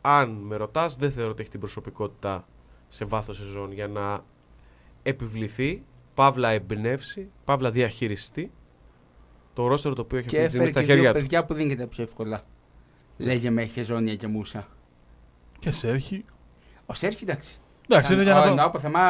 αν 0.01 0.29
με 0.29 0.55
ρωτάς, 0.55 0.95
δεν 0.95 1.11
θεωρώ 1.11 1.29
ότι 1.32 1.41
έχει 1.41 1.51
την 1.51 1.59
προσωπικότητα 1.59 2.43
σε 2.89 3.05
βάθος 3.05 3.38
σεζόν 3.38 3.71
για 3.73 3.88
να 3.88 4.23
επιβληθεί, 5.03 5.84
παύλα 6.22 6.49
εμπνεύσει, 6.49 7.30
παύλα 7.43 7.72
διαχειριστεί 7.72 8.51
το 9.53 9.67
ρόστερο 9.67 9.95
το 9.95 10.01
οποίο 10.01 10.17
έχει 10.17 10.28
Και 10.28 10.43
αυτή 10.43 10.45
τη 10.45 10.49
στιγμή 10.49 10.65
έφερε 10.69 10.86
στα 10.86 10.93
και 10.93 10.93
δύο 10.93 11.03
χέρια 11.03 11.13
του. 11.13 11.19
παιδιά 11.19 11.45
που 11.45 11.53
δεν 11.53 11.67
γίνεται 11.67 11.88
πιο 11.88 12.03
εύκολα. 12.03 12.41
Λέγε 13.17 13.49
με 13.49 13.65
Χεζόνια 13.65 14.15
και 14.15 14.28
Μούσα. 14.28 14.67
Και 15.59 15.72
Σέρχη. 15.72 16.26
Ο 16.86 16.93
Σέρχη 16.93 17.24
εντάξει. 17.24 17.59
Εντάξει, 17.89 18.13
είναι 18.13 18.24
για 18.24 18.34
να 18.34 18.41
Εννοώ 18.41 18.55
το. 18.55 18.63
από 18.63 18.80
θέμα 18.80 19.01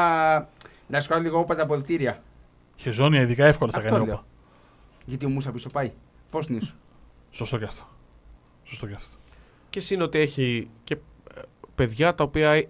να 0.87 1.01
σου 1.01 1.09
κάνω 1.09 1.21
λίγο 1.21 1.39
όπα 1.39 1.55
τα 1.55 1.65
πολιτήρια. 1.65 2.23
Χεζόνια 2.75 3.21
ειδικά 3.21 3.45
εύκολα 3.45 3.71
στα 3.71 3.79
Αυτό 3.79 3.91
κάνει 3.93 4.05
λέω. 4.05 4.13
όπα. 4.15 4.25
Γιατί 5.05 5.25
ο 5.25 5.29
Μούσα 5.29 5.51
πίσω 5.51 5.69
πάει. 5.69 5.91
Πώς 6.29 6.47
είναι 6.47 6.59
σου. 6.61 6.75
Σωστό 7.29 7.57
και 7.57 7.65
αυτό. 7.65 7.87
Σωστό 8.63 8.87
και 8.87 8.93
αυτό. 8.93 9.15
Και 9.69 9.79
συν 9.79 10.01
ότι 10.01 10.19
έχει 10.19 10.69
και 10.83 10.93
ε, 10.93 11.41
παιδιά 11.75 12.15
τα 12.15 12.23
οποία 12.23 12.65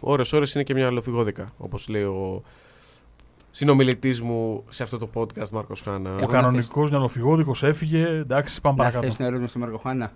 ώρες 0.00 0.32
ώρες 0.32 0.54
είναι 0.54 0.62
και 0.64 0.74
μια 0.74 0.86
αλλοφυγόδικα, 0.86 1.52
όπως 1.58 1.88
λέει 1.88 2.02
ο 2.02 2.42
συνομιλητής 3.54 4.20
μου 4.20 4.64
σε 4.68 4.82
αυτό 4.82 4.98
το 4.98 5.08
podcast, 5.14 5.48
Μάρκος 5.52 5.82
Χάνα. 5.82 6.10
Ο 6.14 6.18
να 6.18 6.26
κανονικός 6.26 6.90
νεολοφυγόδικο 6.90 7.54
έφυγε. 7.60 8.06
Εντάξει, 8.06 8.60
πάμε 8.60 8.76
Να 8.76 8.82
παρακάτω. 8.82 9.12
θέσει 9.12 9.22
νερό 9.30 9.46
στο 9.46 9.58
Μαρκοχάνα. 9.58 10.12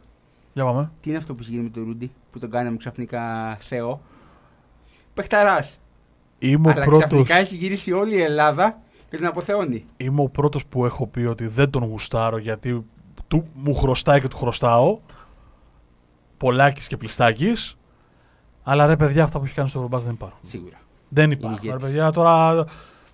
Για 0.53 0.65
πάμε. 0.65 0.91
Τι 1.01 1.09
είναι 1.09 1.19
αυτό 1.19 1.35
που 1.35 1.39
έχει 1.43 1.51
γίνει 1.51 1.63
με 1.63 1.69
τον 1.69 1.85
Ρούντι 1.85 2.11
που 2.33 2.39
τον 2.39 2.51
κάναμε 2.51 2.77
ξαφνικά 2.77 3.57
ΣΕΟ. 3.61 4.01
Παιχταράς. 5.15 5.79
Είμαι 6.39 6.69
ο 6.69 6.71
Αλλά 6.71 6.85
πρώτο. 6.85 6.99
ξαφνικά 6.99 7.35
έχει 7.35 7.57
γυρίσει 7.57 7.93
όλη 7.93 8.15
η 8.15 8.21
Ελλάδα 8.23 8.79
και 9.11 9.17
τον 9.17 9.27
αποθεώνει. 9.27 9.85
Είμαι 9.97 10.23
ο 10.23 10.29
πρώτος 10.29 10.67
που 10.67 10.85
έχω 10.85 11.07
πει 11.07 11.21
ότι 11.21 11.47
δεν 11.47 11.71
τον 11.71 11.85
γουστάρω 11.85 12.39
γιατί 12.39 12.85
του, 13.29 13.47
μου 13.55 13.75
χρωστάει 13.75 14.21
και 14.21 14.29
του 14.29 14.37
χρωστάω. 14.37 14.99
Πολάκης 16.37 16.87
και 16.87 16.97
πλιστάκης. 16.97 17.77
Αλλά 18.63 18.87
ρε 18.87 18.97
παιδιά, 18.97 19.25
αυτά 19.25 19.39
που 19.39 19.45
έχει 19.45 19.55
κάνει 19.55 19.69
στο 19.69 19.79
Ευρωμπάς 19.79 20.05
δεν 20.05 20.13
υπάρχουν. 20.13 20.39
Σίγουρα. 20.43 20.77
Δεν 21.09 21.31
υπάρχουν. 21.31 21.59
ηγέτης. 21.63 21.81
Ρε 21.83 21.87
παιδιά, 21.87 22.11
τώρα 22.11 22.65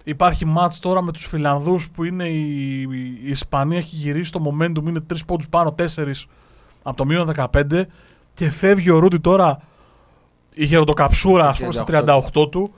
υπάρχει 0.05 0.45
μάτς 0.45 0.79
τώρα 0.79 1.03
με 1.03 1.13
τους 1.13 1.27
Φιλανδούς 1.27 1.91
που 1.91 2.05
είναι 2.05 2.29
η, 2.29 2.81
η 3.23 3.31
Ισπανία 3.31 3.79
έχει 3.79 3.97
γυρίσει 3.97 4.33
το 4.33 4.41
momentum, 4.45 4.87
είναι 4.87 5.01
τρεις 5.01 5.25
πόντους 5.25 5.49
πάνω, 5.49 5.73
τέσσερις 5.73 6.27
από 6.83 6.97
το 6.97 7.05
μείον 7.05 7.33
15 7.37 7.83
και 8.35 8.51
φεύγει 8.51 8.91
ο 8.91 8.99
Ρούντι 8.99 9.21
τώρα, 9.21 9.59
είχε 10.55 10.85
το 10.85 10.93
καψούρα 10.93 11.49
ας 11.49 11.59
πούμε 11.59 11.73
στα 11.73 11.85
38 11.89 12.05
38 12.43 12.51
του 12.51 12.75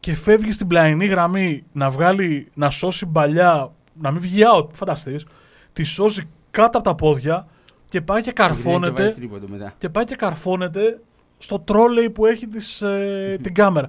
και 0.00 0.14
φεύγει 0.14 0.52
στην 0.52 0.66
πλαϊνή 0.66 1.06
γραμμή 1.06 1.64
να 1.72 1.90
βγάλει, 1.90 2.50
να 2.54 2.70
σώσει 2.70 3.06
μπαλιά, 3.06 3.72
να 4.00 4.10
μην 4.10 4.20
βγει 4.20 4.42
out, 4.54 4.66
φανταστείς, 4.72 5.26
τη 5.72 5.84
σώσει 5.84 6.28
κάτω 6.50 6.78
από 6.78 6.88
τα 6.88 6.94
πόδια 6.94 7.46
και 7.84 8.00
πάει 8.00 8.20
και 8.20 8.32
Βάζει 8.36 8.52
καρφώνεται 8.54 9.10
τρίποντο 9.16 9.46
μετά. 9.48 9.74
και 9.78 9.88
πάει 9.88 10.04
και 10.04 10.14
καρφώνεται 10.14 11.00
στο 11.38 11.58
τρόλεϊ 11.58 12.10
που 12.10 12.26
έχει 12.26 12.46
της, 12.46 12.80
ε, 12.80 13.38
την 13.42 13.54
κάμερα. 13.54 13.88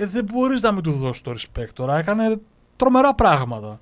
Ε, 0.00 0.06
δεν 0.06 0.24
μπορείς 0.32 0.62
να 0.62 0.72
μην 0.72 0.82
του 0.82 0.92
δώσεις 0.92 1.22
το 1.22 1.30
respect 1.36 1.68
τώρα. 1.72 1.98
Έκανε 1.98 2.40
τρομερά 2.76 3.14
πράγματα. 3.14 3.80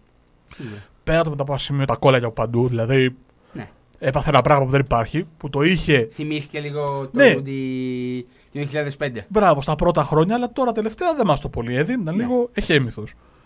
Σίγουρα. 0.54 0.82
Πέρα 1.04 1.22
το 1.22 1.30
μετά 1.30 1.42
από 1.42 1.52
ένα 1.52 1.60
σημείο 1.60 1.84
τα 1.84 1.96
κόλλαγε 1.96 2.24
από 2.24 2.34
παντού. 2.34 2.68
Δηλαδή 2.68 3.16
Ναι. 3.52 3.68
έπαθε 3.98 4.28
ένα 4.28 4.42
πράγμα 4.42 4.64
που 4.64 4.70
δεν 4.70 4.80
υπάρχει. 4.80 5.26
Που 5.36 5.50
το 5.50 5.62
είχε 5.62 6.08
Θυμήθηκε 6.12 6.60
λίγο 6.60 7.02
το 7.04 7.10
Ναι. 7.12 7.32
Ρούντι 7.32 8.26
του 8.52 8.58
2005. 8.98 9.24
μπράβο 9.28 9.62
στα 9.62 9.74
πρώτα 9.74 10.02
χρόνια, 10.04 10.34
αλλά 10.34 10.52
τώρα 10.52 10.72
τελευταία 10.72 11.14
δεν 11.14 11.26
μας 11.26 11.40
το 11.40 11.48
πολύ 11.48 11.76
έδινε. 11.76 12.02
Ήταν 12.02 12.16
Ναι. 12.16 12.22
λίγο 12.22 12.48
εχέμηθο. 12.52 13.04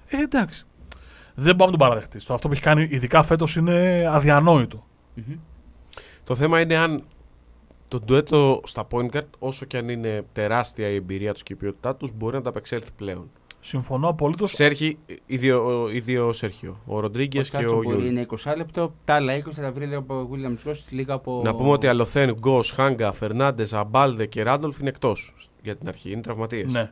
Ε, 0.08 0.16
εντάξει. 0.22 0.64
Δεν 1.34 1.56
πάμε 1.56 1.70
να 1.70 1.78
τον 1.78 1.88
παραδεχτείς. 1.88 2.24
Το 2.24 2.34
αυτό 2.34 2.46
που 2.48 2.52
έχει 2.52 2.62
κάνει, 2.62 2.88
ειδικά 2.90 3.22
φέτος, 3.22 3.56
είναι 3.56 4.06
αδιανόητο. 4.10 4.86
Μμμ. 5.14 5.34
Το 6.24 6.34
θέμα 6.34 6.60
είναι 6.60 6.76
αν 6.76 7.02
το 7.90 8.00
ντουέτο 8.00 8.60
στα 8.64 8.86
point 8.90 9.10
guard, 9.16 9.26
όσο 9.38 9.64
και 9.64 9.76
αν 9.76 9.88
είναι 9.88 10.24
τεράστια 10.32 10.88
η 10.88 10.94
εμπειρία 10.94 11.32
τους 11.32 11.42
και 11.42 11.52
η 11.52 11.56
ποιότητά 11.56 11.96
τους, 11.96 12.10
μπορεί 12.14 12.36
να 12.36 12.42
τα 12.42 12.48
ανταπεξέλθει 12.48 12.90
πλέον. 12.96 13.30
Συμφωνώ 13.60 14.08
απολύτως. 14.08 14.46
Σέρχι, 14.46 14.98
ίδιο, 15.26 15.88
ίδιο 15.92 16.32
Σέρχιο. 16.32 16.80
Ο 16.86 17.00
Ροντρίγκες 17.00 17.48
Ο 17.48 17.50
και 17.50 17.56
Τσάτσο 17.56 17.76
ο 17.76 17.82
μπορεί 17.82 17.96
Γιουλ. 17.96 18.06
είναι 18.08 18.26
20λεπτο, 18.44 18.94
τα 19.04 19.14
άλλα 19.14 19.36
20 19.36 19.52
θα 19.52 19.62
τα 19.62 19.72
βρει 19.72 19.86
λίγο 19.86 19.98
από 19.98 20.30
William 20.32 20.68
Scott, 20.68 20.74
λίγα 20.90 21.14
από. 21.14 21.40
Να 21.44 21.54
πούμε 21.54 21.70
ότι 21.70 21.86
Αλοθέν, 21.86 22.34
Γκος, 22.34 22.70
Χάγκα, 22.72 23.12
Φερνάντες, 23.12 23.72
Αμπάλδε 23.72 24.26
και 24.26 24.42
Ράντολφ 24.42 24.78
είναι 24.78 24.88
εκτός 24.88 25.34
για 25.62 25.76
την 25.76 25.88
αρχή. 25.88 26.10
Είναι 26.10 26.20
τραυματίες. 26.20 26.72
Ναι. 26.72 26.90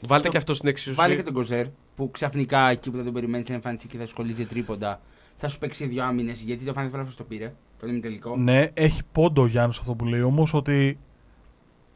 Βάλτε 0.00 0.24
Το- 0.26 0.30
και 0.32 0.36
αυτό 0.38 0.54
στην 0.54 0.68
εξίσωση. 0.68 0.96
Βάλε 0.96 1.14
και 1.14 1.22
τον 1.22 1.32
Κοζέρ 1.34 1.66
που 1.96 2.10
ξαφνικά 2.10 2.68
εκεί 2.70 2.90
που 2.90 2.96
δεν 2.96 3.04
τον 3.04 3.14
περιμένεις 3.14 3.48
να 3.48 3.54
εμφανιστεί 3.54 3.86
και 3.88 3.98
θα 3.98 4.06
στολίζει 4.06 4.46
τρίποντα. 4.46 5.00
Θα 5.36 5.48
σου 5.48 5.58
παίξει 5.58 5.86
δύο 5.86 6.04
άμυνες 6.04 6.40
γιατί 6.40 6.64
το 6.64 6.72
Final 6.76 7.00
Four 7.00 7.04
το 7.16 7.24
πήρε. 7.24 7.54
Το 7.80 7.86
είναι 7.86 8.00
τελικό. 8.00 8.36
ναι, 8.36 8.68
έχει 8.74 9.00
πόντο 9.12 9.42
ο 9.42 9.46
Γιάννης 9.46 9.78
αυτό 9.78 9.94
που 9.94 10.04
λέει 10.04 10.22
όμως 10.22 10.54
ότι 10.54 10.98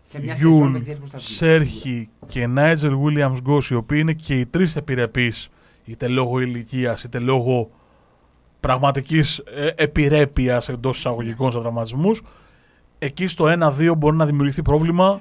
Σε 0.02 0.20
μια 0.20 0.36
σεζόν 0.36 0.52
Γιουλ, 0.52 0.72
δεν 0.72 0.82
ξέρει 0.82 0.98
πώς 0.98 1.10
θα 1.10 1.18
βγει. 1.18 1.26
Σέρχι 1.26 2.08
και 2.26 2.46
Νάιτζελ 2.46 2.94
Williams 3.04 3.36
Γκος, 3.40 3.70
οι 3.70 3.74
οποίοι 3.74 3.98
είναι 4.00 4.12
και 4.12 4.38
οι 4.40 4.46
τρεις 4.46 4.76
επιρρεπείς, 4.76 5.48
είτε 5.84 6.08
λόγω 6.08 6.40
ηλικίας 6.40 7.04
είτε 7.04 7.18
λόγω 7.18 7.70
πραγματικής 8.60 9.38
ε, 9.38 9.70
επιρρέπειας 9.76 10.68
εντός 10.68 10.96
εισαγωγικών 10.98 11.52
σε 11.52 11.58
τραυματισμούς, 11.60 12.22
εκεί 12.98 13.26
στο 13.26 13.44
1-2 13.78 13.92
μπορεί 13.98 14.16
να 14.16 14.26
δημιουργηθεί 14.26 14.62
πρόβλημα. 14.62 15.20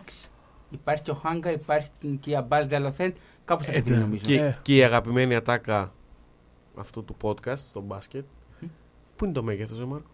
Υπάρχει 0.69 1.01
και 1.03 1.11
ο 1.11 1.13
Χάγκα, 1.15 1.51
υπάρχει 1.51 1.89
και 2.19 2.29
η 2.29 2.35
Αμπάλδε, 2.35 2.73
Αλοθέν. 2.73 3.13
Κάπου 3.45 3.63
θα 3.63 3.71
Ε, 3.71 3.75
τα 3.75 3.81
βρει 3.81 3.93
ναι. 3.93 3.99
νομίζω. 3.99 4.23
Και, 4.25 4.35
Ε. 4.35 4.57
και 4.61 4.75
η 4.75 4.83
αγαπημένη 4.83 5.35
ατάκα 5.35 5.93
αυτού 6.75 7.03
του 7.03 7.15
podcast 7.21 7.57
στο 7.57 7.81
μπάσκετ. 7.81 8.25
Πού 9.15 9.25
είναι 9.25 9.33
το 9.33 9.43
μέγεθος, 9.43 9.79
ε, 9.79 9.85
Μάρκο; 9.85 10.09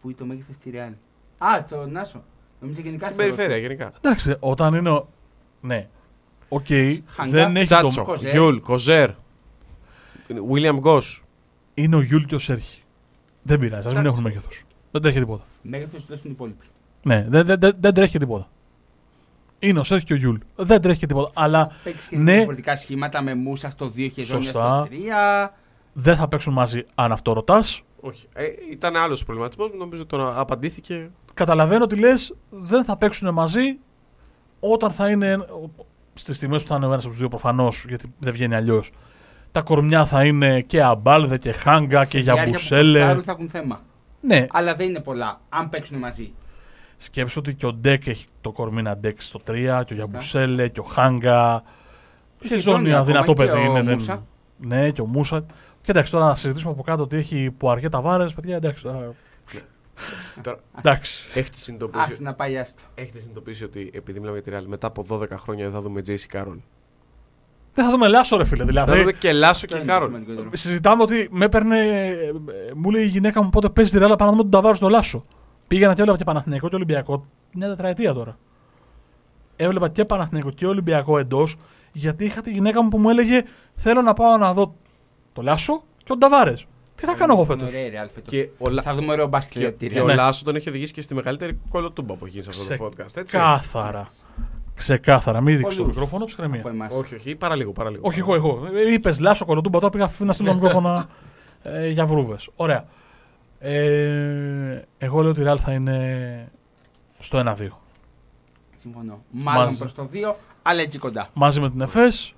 Πού 0.00 0.08
είναι 0.08 0.16
το 0.18 0.24
μέγεθος 0.24 0.56
της 0.56 0.72
Ρεάλ. 0.72 0.92
Α, 1.38 1.64
το 1.70 1.86
Νάσο. 1.86 2.22
Νομίζω 2.60 2.80
γενικά 2.80 3.04
Στην 3.04 3.14
στο 3.16 3.22
περιφέρεια 3.22 3.56
Ρώσο. 3.56 3.60
γενικά. 3.66 3.92
Εντάξει, 4.00 4.36
όταν 4.40 4.74
είναι. 4.74 4.90
ο- 4.90 5.08
Ναι. 5.60 5.88
Οκ, 6.48 6.66
Χάγκα, 7.06 7.30
δεν 7.30 7.56
έχει 7.56 7.64
Τσάτσο, 7.64 8.00
το. 8.00 8.04
Κοζέρ. 8.04 8.30
Γιουλ, 8.32 8.56
Κοζέρ, 8.58 9.10
Williams 10.50 10.78
Γκος. 10.78 11.22
Είναι 11.74 11.96
ο 11.96 12.00
Γιουλ 12.00 12.22
και 12.24 12.34
ο 12.34 12.38
Σέρχι. 12.38 12.82
Δεν 13.42 13.58
πειράζει, 13.58 13.78
ας 13.86 13.94
μην 13.94 13.96
Εντάξει. 13.96 14.10
έχουν 14.10 14.22
μέγεθος. 14.22 14.62
Δεν 14.90 15.02
τρέχει 15.02 15.18
τίποτα. 15.18 15.44
Μέγεθος 15.62 15.92
τους 16.00 16.06
δώσουν 16.06 16.24
οι 16.30 16.32
υπόλοιποι. 16.34 16.64
Ναι, 17.02 17.26
δεν, 17.28 17.46
δεν, 17.46 17.60
δεν, 17.60 17.72
δεν 17.80 17.94
τρέχει 17.94 18.10
και 18.12 18.18
τίποτα. 18.18 18.48
Είναι 19.58 19.78
ο 19.78 19.84
Σέρχη 19.84 20.04
και 20.04 20.12
ο 20.12 20.16
Γιούλ. 20.16 20.36
Δεν 20.56 20.80
τρέχει 20.82 20.98
και 20.98 21.06
τίποτα. 21.06 21.30
Αλλά 21.34 21.70
Παίξεις 21.84 22.06
και 22.08 22.16
Ναι. 22.18 22.32
διαφορετικά 22.32 22.76
σχήματα 22.76 23.22
με 23.22 23.34
Μούσα 23.34 23.70
στο 23.70 23.86
2 23.96 24.08
και 24.08 24.24
Ζώνια 24.24 24.44
Σωστά. 24.44 24.84
στο 24.84 24.88
3. 24.96 25.54
Δεν 26.00 26.16
θα 26.16 26.28
παίξουν 26.28 26.52
μαζί 26.52 26.84
αν 26.94 27.12
αυτό 27.12 27.32
ρωτάς. 27.32 27.82
Όχι. 28.00 28.26
Ε, 28.34 28.44
ήταν 28.72 28.96
άλλος 28.96 29.24
προβληματισμός. 29.24 29.70
Νομίζω 29.78 30.06
τώρα 30.06 30.38
απαντήθηκε. 30.40 31.10
Καταλαβαίνω 31.34 31.84
ότι 31.84 31.96
λες, 31.96 32.34
δεν 32.50 32.84
θα 32.84 32.96
παίξουν 32.96 33.32
μαζί 33.34 33.78
όταν 34.60 34.90
θα 34.90 35.08
είναι. 35.10 35.44
Στις 36.14 36.36
στιγμές 36.36 36.62
που 36.62 36.68
θα 36.68 36.76
είναι 36.76 36.84
ο 36.86 36.88
ένας 36.88 37.00
από 37.00 37.08
τους 37.10 37.18
δύο 37.18 37.28
προφανώς, 37.28 37.84
γιατί 37.88 38.12
δεν 38.18 38.32
βγαίνει 38.32 38.54
αλλιώς. 38.54 38.90
Τα 39.52 39.60
κορμιά 39.62 40.06
θα 40.06 40.24
είναι 40.24 40.60
και 40.60 40.82
Αμπάλδε 40.82 41.38
και 41.38 41.52
Χάγκα 41.52 42.00
και 42.00 42.06
Στη 42.06 42.20
διάρκεια 42.20 42.44
που 42.44 42.48
Γιαμπουσέλε. 42.50 42.98
ποστάρουν 42.98 43.22
θα 43.22 43.32
έχουν 43.32 43.48
θέμα. 43.48 43.80
Ναι, 44.20 44.46
Αλλά 44.50 44.74
δεν 44.74 44.88
είναι 44.88 45.00
πολλά. 45.00 45.40
Αν 45.48 45.68
παίξουν 45.68 45.98
μαζί. 45.98 46.32
σκέψου 46.96 47.36
ότι 47.38 47.54
και 47.54 47.66
ο 47.66 47.72
Ντέκ 47.72 48.06
έχει 48.06 48.26
το 48.40 48.52
κορμί 48.52 48.82
να 48.82 48.90
αντέξει 48.90 49.26
στο 49.26 49.40
3, 49.46 49.82
και 49.86 49.92
ο 49.92 49.96
Γιαμπουσέλε 49.96 50.68
και 50.68 50.80
ο 50.80 50.82
Χάγκα. 50.82 51.62
Και 52.40 52.48
Και 52.48 52.54
η 52.54 52.58
ζώνη 52.58 52.76
Ζώνη 52.76 52.88
ακόμα 52.94 53.00
αδύνατο 53.00 53.32
και 53.32 53.44
παιδί 53.44 53.58
ο 53.58 53.70
είναι. 53.70 53.82
δεν- 53.82 53.94
Μούσα. 53.94 54.24
Ναι, 54.60 54.90
και 54.90 55.00
ο 55.00 55.06
Μούσα. 55.06 55.44
Και 55.88 55.94
εντάξει, 55.94 56.12
τώρα 56.12 56.26
να 56.26 56.34
συζητήσουμε 56.34 56.72
από 56.72 56.82
κάτω 56.82 57.02
ότι 57.02 57.16
έχει 57.16 57.50
που 57.58 57.70
αρκετά 57.70 57.96
Ταβάρες, 58.02 58.26
παιδιά. 58.34 58.56
Εντάξει. 58.56 58.82
τώρα- 58.82 59.14
Τώρα, 60.42 60.58
εντάξει. 60.78 61.26
έχετε 61.34 61.56
συνειδητοποιήσει, 61.56 62.04
Άστο 62.10 62.22
να 62.22 62.34
πάει 62.34 62.58
άστο. 62.58 62.82
έχετε 62.94 63.18
συνειδητοποιήσει 63.18 63.64
ότι 63.64 63.90
επειδή 63.94 64.18
μιλάμε 64.20 64.38
για 64.44 64.52
τη 64.52 64.58
Real, 64.64 64.66
μετά 64.68 64.86
από 64.86 65.02
12 65.10 65.28
χρόνια 65.36 65.64
δεν 65.64 65.72
θα 65.74 65.80
δούμε 65.80 66.00
JC 66.06 66.18
Κάρολ. 66.28 66.56
Δεν 67.74 67.84
θα 67.84 67.90
δούμε 67.90 68.08
Λάσο, 68.08 68.36
ρε 68.36 68.44
φίλε. 68.44 68.60
Θα 68.60 68.66
Δηλαδή, 68.68 68.98
δούμε 68.98 69.12
και 69.12 69.32
Λάσο 69.32 69.50
Αυτό 69.50 69.66
και 69.66 69.74
είναι 69.74 69.84
το 69.84 69.90
Κάρολ. 69.92 70.08
σημαντικότερο. 70.08 70.48
συζητάμε 70.52 71.02
ότι 71.02 71.28
με 71.30 71.44
έπαιρνε. 71.44 71.78
ε, 72.08 72.32
Μου 72.74 72.90
λέει 72.90 73.02
η 73.02 73.06
γυναίκα 73.06 73.42
μου 73.42 73.50
πότε 73.50 73.68
παίζει 73.68 73.90
τη 73.90 73.98
ρέλα 73.98 74.16
πάνω 74.16 74.30
να 74.30 74.36
δούμε 74.36 74.42
τον 74.42 74.50
Ταβάρος 74.60 74.78
στο 74.78 74.88
Λάσο. 74.88 75.24
Πήγαινα 75.66 75.94
και 75.94 76.00
έβλεπα 76.00 76.18
και 76.18 76.24
Παναθηναϊκό 76.24 76.68
και 76.68 76.74
Ολυμπιακό 76.74 77.26
μια 77.52 77.68
τετραετία 77.68 78.12
τώρα. 78.12 78.38
Έβλεπα 79.56 79.88
και 79.88 80.04
Παναθηναϊκό 80.04 80.50
και 80.50 80.66
Ολυμπιακό 80.66 81.18
εντός, 81.18 81.56
γιατί 81.92 82.24
είχα 82.24 82.40
τη 82.40 82.50
γυναίκα 82.52 82.82
μου 82.82 82.88
που 82.88 82.98
μου 82.98 83.08
έλεγε 83.10 83.42
Θέλω 83.76 84.02
να 84.02 84.12
πάω 84.12 84.36
να 84.36 84.52
δω 84.52 84.74
το 85.38 85.44
Λάσο 85.44 85.82
και 85.98 86.04
τον 86.06 86.18
Ταβάρε. 86.18 86.54
Τι 86.96 87.04
θα 87.06 87.14
κάνω 87.14 87.32
εγώ 87.32 87.44
φέτος; 87.44 87.66
Ωραία, 87.68 87.88
ρε, 87.90 88.08
φέτος. 88.14 88.30
Και 88.32 88.48
ο, 88.58 88.68
Λα- 88.70 88.82
Θα 88.82 88.94
δούμε 88.94 89.12
ωραίο 89.12 89.26
μπάσκετ. 89.26 89.52
και, 89.52 89.58
χειοτήρια. 89.58 89.94
και 89.96 90.00
ο 90.02 90.06
Ναι. 90.06 90.14
Λάσο 90.14 90.44
τον 90.44 90.56
έχει 90.56 90.68
οδηγήσει 90.68 90.92
και 90.92 91.00
στη 91.00 91.14
μεγαλύτερη 91.14 91.58
κολοτούμπα 91.68 92.14
που 92.14 92.24
έχει 92.26 92.40
γίνει 92.40 92.52
σε 92.54 92.62
αυτό 92.72 92.76
το 92.76 92.84
podcast. 92.84 93.00
Έτσι. 93.04 93.22
Ξεκάθαρα. 93.24 94.08
Ξεκάθαρα. 94.74 95.40
Μην 95.40 95.56
δείξεις 95.56 95.76
το 95.76 95.80
Πολλούς. 95.82 95.96
μικρόφωνο, 95.96 96.24
ψυχραιμία. 96.24 96.60
Από 96.60 96.68
εμάς. 96.68 96.92
Όχι, 96.92 97.14
όχι, 97.14 97.34
παραλίγο, 97.34 97.72
παραλίγο. 97.72 98.02
Όχι, 98.06 98.18
εγώ, 98.18 98.34
εγώ. 98.34 98.60
Είπες 98.92 99.20
Λάσο 99.20 99.44
κολοτούμπα, 99.44 99.78
τώρα 99.78 99.90
πήγα 99.92 100.10
να 100.18 100.32
στείλω 100.32 100.54
μικρόφωνα 100.54 101.08
ε, 101.62 101.88
για 101.88 102.06
βρούβες. 102.06 102.48
Ωραία. 102.56 102.84
Ε, 103.58 104.82
εγώ 104.98 105.20
λέω 105.20 105.30
ότι 105.30 105.40
η 105.40 105.42
Ρεάλ 105.42 105.58
θα 105.62 105.72
είναι 105.72 106.48
στο 107.18 107.38
1-2. 107.38 107.54
Συμφωνώ. 108.76 109.22
Μάλλον 109.30 109.64
Μαζί. 109.64 109.78
προς 109.78 109.94
το 109.94 110.08
2, 110.12 110.34
αλλά 110.62 110.80
έτσι 110.82 110.98
κοντά. 110.98 111.28
Μαζί 111.34 111.60
με 111.60 111.70
την 111.70 111.80
ΕΦΕΣ. 111.80 112.34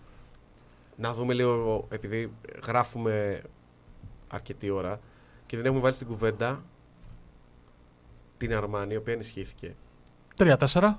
Να 1.00 1.12
δούμε 1.12 1.34
λίγο, 1.34 1.86
επειδή 1.90 2.32
γράφουμε 2.66 3.42
αρκετή 4.28 4.70
ώρα 4.70 5.00
και 5.46 5.56
δεν 5.56 5.66
έχουμε 5.66 5.80
βάλει 5.80 5.94
στην 5.94 6.06
κουβέντα 6.06 6.62
την 8.36 8.54
Αρμάνη, 8.54 8.94
η 8.94 8.96
οποία 8.96 9.12
ενισχύθηκε. 9.12 9.74
3-4, 10.38 10.92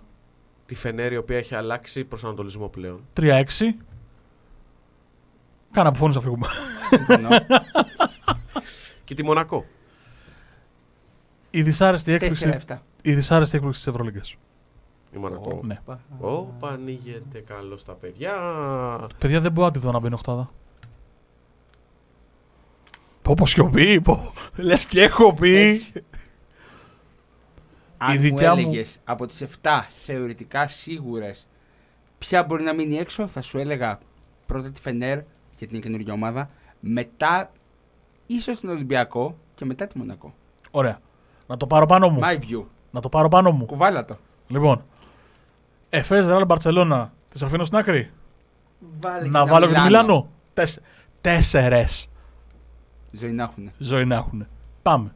Τη 0.66 0.76
Φενέρη, 0.76 1.14
η 1.14 1.18
οποία 1.18 1.38
έχει 1.38 1.56
αλλάξει 1.56 2.04
προσανατολισμό 2.04 2.68
πλέον. 2.68 3.08
3-6. 3.20 3.44
Κάνα 5.72 5.90
αποφώνηση 5.90 6.18
να 6.18 6.24
φύγουμε. 6.24 6.48
Συμφωνώ. 6.90 7.30
Και 9.06 9.14
τη 9.14 9.24
Μονακό. 9.24 9.66
Η 11.50 11.64
δυσάρεστη 11.64 12.12
έκπληξη, 12.12 12.60
4-7. 12.68 12.78
η 13.02 13.14
δυσάρεστη 13.14 13.56
έκπληξη 13.56 13.84
της 13.84 13.94
Ευρωλίγκας. 13.94 14.36
Η 15.16 15.18
Μονακό. 15.18 15.60
Ναι. 15.64 15.80
Ω, 16.20 16.44
πανίγεται 16.44 17.40
καλό 17.40 17.78
στα 17.78 17.94
παιδιά. 17.94 18.34
Παιδιά 19.18 19.42
δεν 19.42 19.52
μπορώ 19.52 19.66
να 19.68 19.74
τη 19.74 19.80
δω 19.80 19.92
να 19.92 20.00
μπαίνει 20.00 20.14
οχτάδα. 20.14 20.50
Πω 23.22 23.34
πω 23.34 23.46
σιωπή, 23.46 24.02
πω. 24.02 24.34
Λες 24.56 24.86
και 24.86 25.02
έχω 25.02 25.34
πει. 25.34 25.56
Έτσι. 25.56 25.92
Αν 27.98 28.14
Η 28.14 28.16
μου 28.16 28.22
δικιά 28.22 28.54
μου- 28.56 28.60
έλεγες 28.60 28.98
από 29.04 29.26
τις 29.28 29.42
7 29.42 29.88
θεωρητικά 30.06 30.68
σίγουρες 30.68 31.48
ποια 32.18 32.44
μπορεί 32.44 32.64
να 32.64 32.74
μείνει 32.74 32.98
έξω, 32.98 33.28
θα 33.28 33.42
σου 33.42 33.58
έλεγα 33.58 34.00
πρώτα 34.46 34.72
τη 34.72 34.82
Φενέρ 34.82 35.20
γιατί 35.58 35.74
είναι 35.76 35.84
καινούργια 35.84 36.14
ομάδα. 36.14 36.48
Μετά 36.80 37.52
ίσως 38.28 38.60
τον 38.60 38.70
Ολυμπιακό 38.70 39.38
και 39.56 39.66
μετά 39.66 39.88
τη 39.88 39.98
Μονακό. 39.98 40.34
Ωραία. 40.72 41.00
Να 41.48 41.58
το 41.58 41.68
πάρω 41.68 41.86
πάνω 41.86 42.10
μου. 42.10 42.20
My 42.24 42.34
view. 42.36 42.64
Να 42.92 43.02
το 43.02 43.10
πάρω 43.10 43.28
πάνω 43.28 43.52
μου. 43.52 43.66
Κουβάλα 43.66 44.06
το. 44.06 44.18
Λοιπόν. 44.48 44.84
Εφές 45.94 46.26
Ρεάλ 46.26 46.46
Μπαρτσελώνα. 46.46 47.14
Τις 47.30 47.44
αφήνω 47.44 47.64
στην 47.64 47.78
άκρη. 47.78 48.12
Βάλε 49.00 49.28
να 49.30 49.46
βάλω 49.46 49.68
και 49.68 49.74
το 49.74 49.82
Μιλάνο. 49.82 50.30
Τέσ- 50.54 50.80
Τέσσερες 51.22 52.08
Ζωή 53.12 53.32
να 53.32 53.44
έχουν. 53.44 53.72
ζωή 53.78 54.06
να 54.06 54.16
έχουν. 54.16 54.48
Πάμε. 54.82 55.14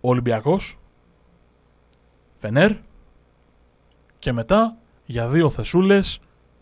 Ο 0.00 0.08
Ολυμπιακός. 0.08 0.78
Φενέρ. 2.38 2.72
Και 4.18 4.32
μετά 4.32 4.76
για 5.04 5.28
δύο 5.28 5.50
θεσούλες 5.50 6.20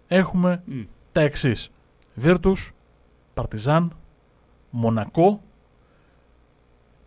έχουμε 0.09 0.63
τα 1.13 1.21
εξής. 1.21 1.71
Βίρτους, 2.15 2.73
Παρτιζάν, 3.35 3.93
Μονακό 4.71 5.41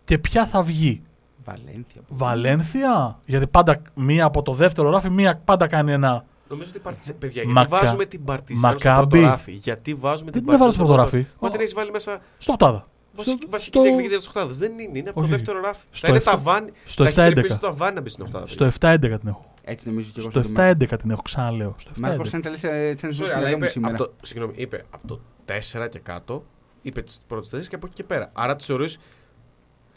και 0.03 0.17
ποια 0.17 0.45
θα 0.47 0.61
βγει; 0.63 1.03
Βαλένθια. 1.49 2.01
Βαλένθια, 2.07 3.19
γιατί 3.25 3.47
πάντα 3.47 3.81
μία 3.93 4.25
από 4.25 4.41
το 4.41 4.53
δεύτερο 4.53 4.89
ράφι, 4.89 5.09
μία 5.09 5.41
πάντα 5.45 5.67
κάνει 5.67 5.91
ένα. 5.91 6.25
Νομίζω 6.49 6.69
ότι 6.69 6.79
Παρτιζάν. 6.79 7.15
Παιδιά, 7.19 7.43
Μακα- 7.47 7.67
γιατί 7.67 7.81
βάζουμε 7.85 8.05
την 8.05 8.23
Παρτιζάν 8.23 8.79
στο 8.79 8.89
Μακάμπι. 8.89 9.09
πρώτο 9.17 9.27
ράφι. 9.27 9.51
Γιατί 9.51 9.93
βάζουμε 9.93 10.31
Δεν 10.31 10.41
την 10.41 10.43
την 10.43 10.53
έβαλα 10.53 10.71
Παρτιζάν 10.71 10.85
στο 10.85 10.93
πρώτο 10.95 11.01
ράφι; 11.17 11.25
Μα 11.39 11.49
την 11.49 11.59
έχεις 11.59 11.73
βάλει 11.73 11.91
μέσα. 11.91 12.19
Στο 12.37 12.51
8. 12.59 12.83
Βασική, 13.15 13.37
Στο- 13.41 13.49
βασική 13.51 13.77
στο- 13.77 13.81
διεκδικητή 13.81 14.17
τη 14.17 14.25
Οχτάδα. 14.27 14.53
Δεν 14.53 14.71
είναι, 14.79 14.97
είναι 14.97 15.09
από 15.09 15.19
το 15.19 15.25
Όχι, 15.25 15.33
όχι. 15.33 15.43
δεύτερο 15.43 15.59
ράφι. 15.65 15.79
Στο 15.91 15.99
θα 15.99 16.07
είναι 16.07 16.17
εφτά- 16.17 16.33
ταβάνι. 16.33 16.71
στο 16.85 17.03
θα 17.03 17.09
έχεις 17.09 17.17
7-11. 17.19 17.33
τρυπήσει 17.33 17.59
το 17.59 17.67
ταβάνι 17.67 17.95
να 17.95 18.01
μπει 18.01 18.09
στην 18.09 18.23
Οχτάδα. 18.25 18.47
Στο 18.47 18.65
7-11 18.65 19.17
την 19.19 19.27
έχω. 19.27 19.45
Έτσι 19.63 19.87
νομίζω 19.89 20.09
και 20.13 20.19
εγώ. 20.19 20.29
Στο 20.29 20.39
7-11 20.39 20.97
την 20.97 21.11
έχω, 21.11 21.21
ξαναλέω. 21.21 21.75
Στο 21.77 21.91
Μάρκο, 21.97 22.21
7-11. 22.23 22.29
σαν 22.29 22.41
τα 22.41 22.49
λε, 22.49 22.87
έτσι 22.89 23.05
να 23.05 23.11
Sorry, 23.11 23.15
ζήσει 23.15 23.31
αλλά 23.31 23.49
είπε, 23.49 23.67
σήμερα. 23.67 23.95
από 23.95 24.03
το, 24.05 24.11
συγγνώμη, 24.21 24.53
είπε 24.55 24.83
από 24.89 25.07
το 25.07 25.19
4 25.45 25.87
και 25.87 25.99
κάτω, 25.99 26.43
είπε 26.81 27.01
τις 27.01 27.21
πρώτες 27.27 27.49
θέσει 27.49 27.69
και 27.69 27.75
από 27.75 27.85
εκεί 27.85 27.95
και 27.95 28.03
πέρα. 28.03 28.29
Άρα 28.33 28.55
τις 28.55 28.65
θεωρείς 28.65 28.99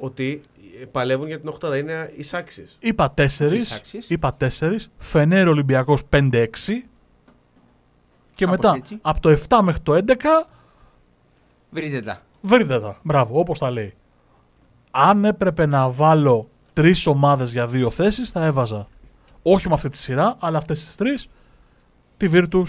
ότι 0.03 0.40
ε, 0.80 0.84
παλεύουν 0.84 1.26
για 1.26 1.40
την 1.40 1.48
Οχτάδα. 1.48 1.76
Είναι 1.76 2.12
εισάξει. 2.16 2.66
Είπα 2.78 3.14
4. 3.16 3.24
Τις 3.26 3.72
άξιες. 3.72 4.09
Είπα 4.09 4.36
4. 4.40 4.76
Φενέρ 4.98 5.48
Ολυμπιακός 5.48 6.00
5-6. 6.11 6.46
Και 8.34 8.44
Κάπως 8.44 8.57
μετά 8.57 8.72
έτσι. 8.76 8.98
από 9.03 9.20
το 9.20 9.30
7 9.48 9.61
μέχρι 9.62 9.80
το 9.80 9.94
11 9.94 10.46
Βρείτε 11.70 12.03
τα. 12.03 12.20
βρείτε 12.40 12.80
τα. 12.80 12.98
Μπράβο, 13.03 13.38
όπως 13.38 13.59
τα 13.59 13.70
λέει. 13.70 13.94
Αν 14.90 15.24
έπρεπε 15.24 15.66
να 15.66 15.90
βάλω 15.90 16.48
τρεις 16.72 17.07
ομάδες 17.07 17.53
για 17.53 17.66
δύο 17.66 17.90
θέσεις, 17.90 18.30
θα 18.30 18.44
έβαζα 18.44 18.88
όχι 19.42 19.68
με 19.68 19.74
αυτή 19.74 19.88
τη 19.88 19.96
σειρά, 19.96 20.36
αλλά 20.38 20.59
αυτές 20.59 20.84
τις 20.84 20.96
τρεις. 20.96 21.28
Τη 22.16 22.28
Virtus, 22.32 22.64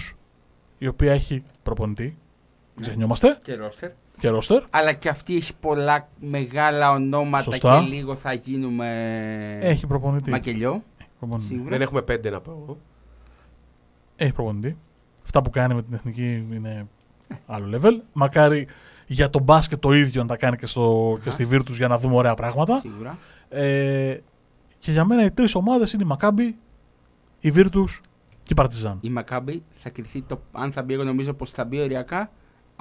η 0.78 0.88
οποία 0.88 1.12
έχει 1.14 1.44
προπονητή. 1.64 2.04
Ναι. 2.04 2.82
Ξεχνιόμαστε. 2.82 3.40
Και 3.42 3.56
ρόστερ. 3.56 3.92
Και 4.18 4.30
ρόστερ. 4.30 4.64
Αλλά 4.70 4.94
και 4.94 5.10
αυτή 5.10 5.36
έχει 5.36 5.54
πολλά 5.56 6.10
μεγάλα 6.20 6.92
ονόματα 6.92 7.44
Σωστά. 7.44 7.80
και 7.80 7.88
λίγο 7.96 8.16
θα 8.16 8.34
γίνουμε 8.34 8.88
Έχει 9.62 9.88
προπονητή. 9.88 10.30
μακελιό. 10.30 10.84
προπονητή. 11.20 11.48
Σίγουρα. 11.48 11.70
Δεν 11.70 11.82
έχουμε 11.82 12.02
πέντε 12.02 12.30
να 12.30 12.40
πω 12.42 12.52
εγώ. 12.52 12.78
Έχει 14.16 14.32
προπονητή. 14.34 14.78
Αυτά 15.24 15.42
που 15.42 15.50
κάνει 15.50 15.74
με 15.74 15.82
την 15.82 15.94
εθνική 15.94 16.48
είναι 16.54 16.88
άλλο 17.46 17.80
level. 17.80 18.02
Μακάρι 18.14 18.68
για 19.08 19.30
το 19.30 19.40
μπάσκετ 19.40 19.80
το 19.80 19.92
ίδιο 19.92 20.22
να 20.22 20.28
τα 20.28 20.38
κάνει 20.38 20.58
και, 20.58 20.66
στο, 20.66 21.18
και 21.24 21.30
στη 21.30 21.48
Virtus 21.52 21.72
για 21.72 21.88
να 21.88 21.98
δούμε 21.98 22.16
ωραία 22.16 22.34
πράγματα. 22.34 22.80
Σίγουρα. 22.80 23.18
Ε, 23.50 24.18
και 24.80 24.92
για 24.92 25.06
μένα 25.06 25.24
οι 25.26 25.32
τρεις 25.32 25.56
ομάδες 25.56 25.94
είναι 25.94 26.04
η 26.04 26.08
Μακάμπη, 26.08 26.56
η 27.40 27.54
Virtus 27.56 27.86
και 28.44 28.50
η 28.52 28.54
Παρτιζάν. 28.56 28.98
Η 29.02 29.10
Μακάμπη 29.10 29.64
θα 29.74 29.90
κρυθεί 29.90 30.22
το, 30.22 30.42
αν 30.52 30.72
θα 30.72 30.84
μπει, 30.84 30.94
εγώ 30.94 31.04
νομίζω 31.04 31.34
πως 31.34 31.52
θα 31.52 31.66
μπει 31.66 31.82
οριακά 31.82 32.32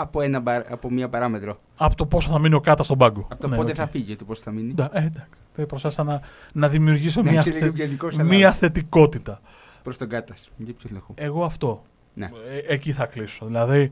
από, 0.03 0.20
ένα, 0.20 0.42
παρα- 0.42 0.64
από 0.70 0.90
μία 0.90 1.09
παράμετρο. 1.09 1.57
Από 1.76 1.94
το 1.96 2.07
πόσο 2.07 2.30
θα 2.30 2.38
μείνει 2.38 2.55
ο 2.55 2.61
Κάτα 2.61 2.82
στον 2.82 2.98
πάγκο. 2.98 3.26
Από 3.30 3.40
το 3.40 3.48
Ναι, 3.48 3.57
πότε 3.57 3.70
οκ. 3.70 3.76
θα 3.76 3.86
φύγει, 3.86 4.16
το 4.16 4.24
πώ 4.24 4.34
θα 4.34 4.50
μείνει. 4.50 4.72
Ντα- 4.72 4.90
ε, 4.92 4.98
εντάξει. 4.98 5.28
Δεν 5.55 5.66
προσπάθησα 5.66 6.03
να, 6.05 6.20
να 6.53 6.68
δημιουργήσω 6.68 7.22
Να 7.22 7.30
μια, 7.30 7.40
είσαι 7.40 7.50
λίγο 7.50 7.64
θε- 7.64 7.74
γενικός, 7.74 8.14
μια 8.16 8.46
αλλά 8.46 8.53
θετικότητα. 8.53 9.40
προς 9.82 9.96
τον 9.96 10.09
Κάτας. 10.09 10.50
Για 10.57 10.74
ποιος 10.74 10.92
λόγο. 10.92 11.07
Εγώ 11.14 11.44
αυτό. 11.44 11.82
Ναι. 12.14 12.30
Ε, 12.66 12.72
εκεί 12.74 12.92
θα 12.92 13.07
κλείσω. 13.07 13.46
Δηλαδή, 13.46 13.90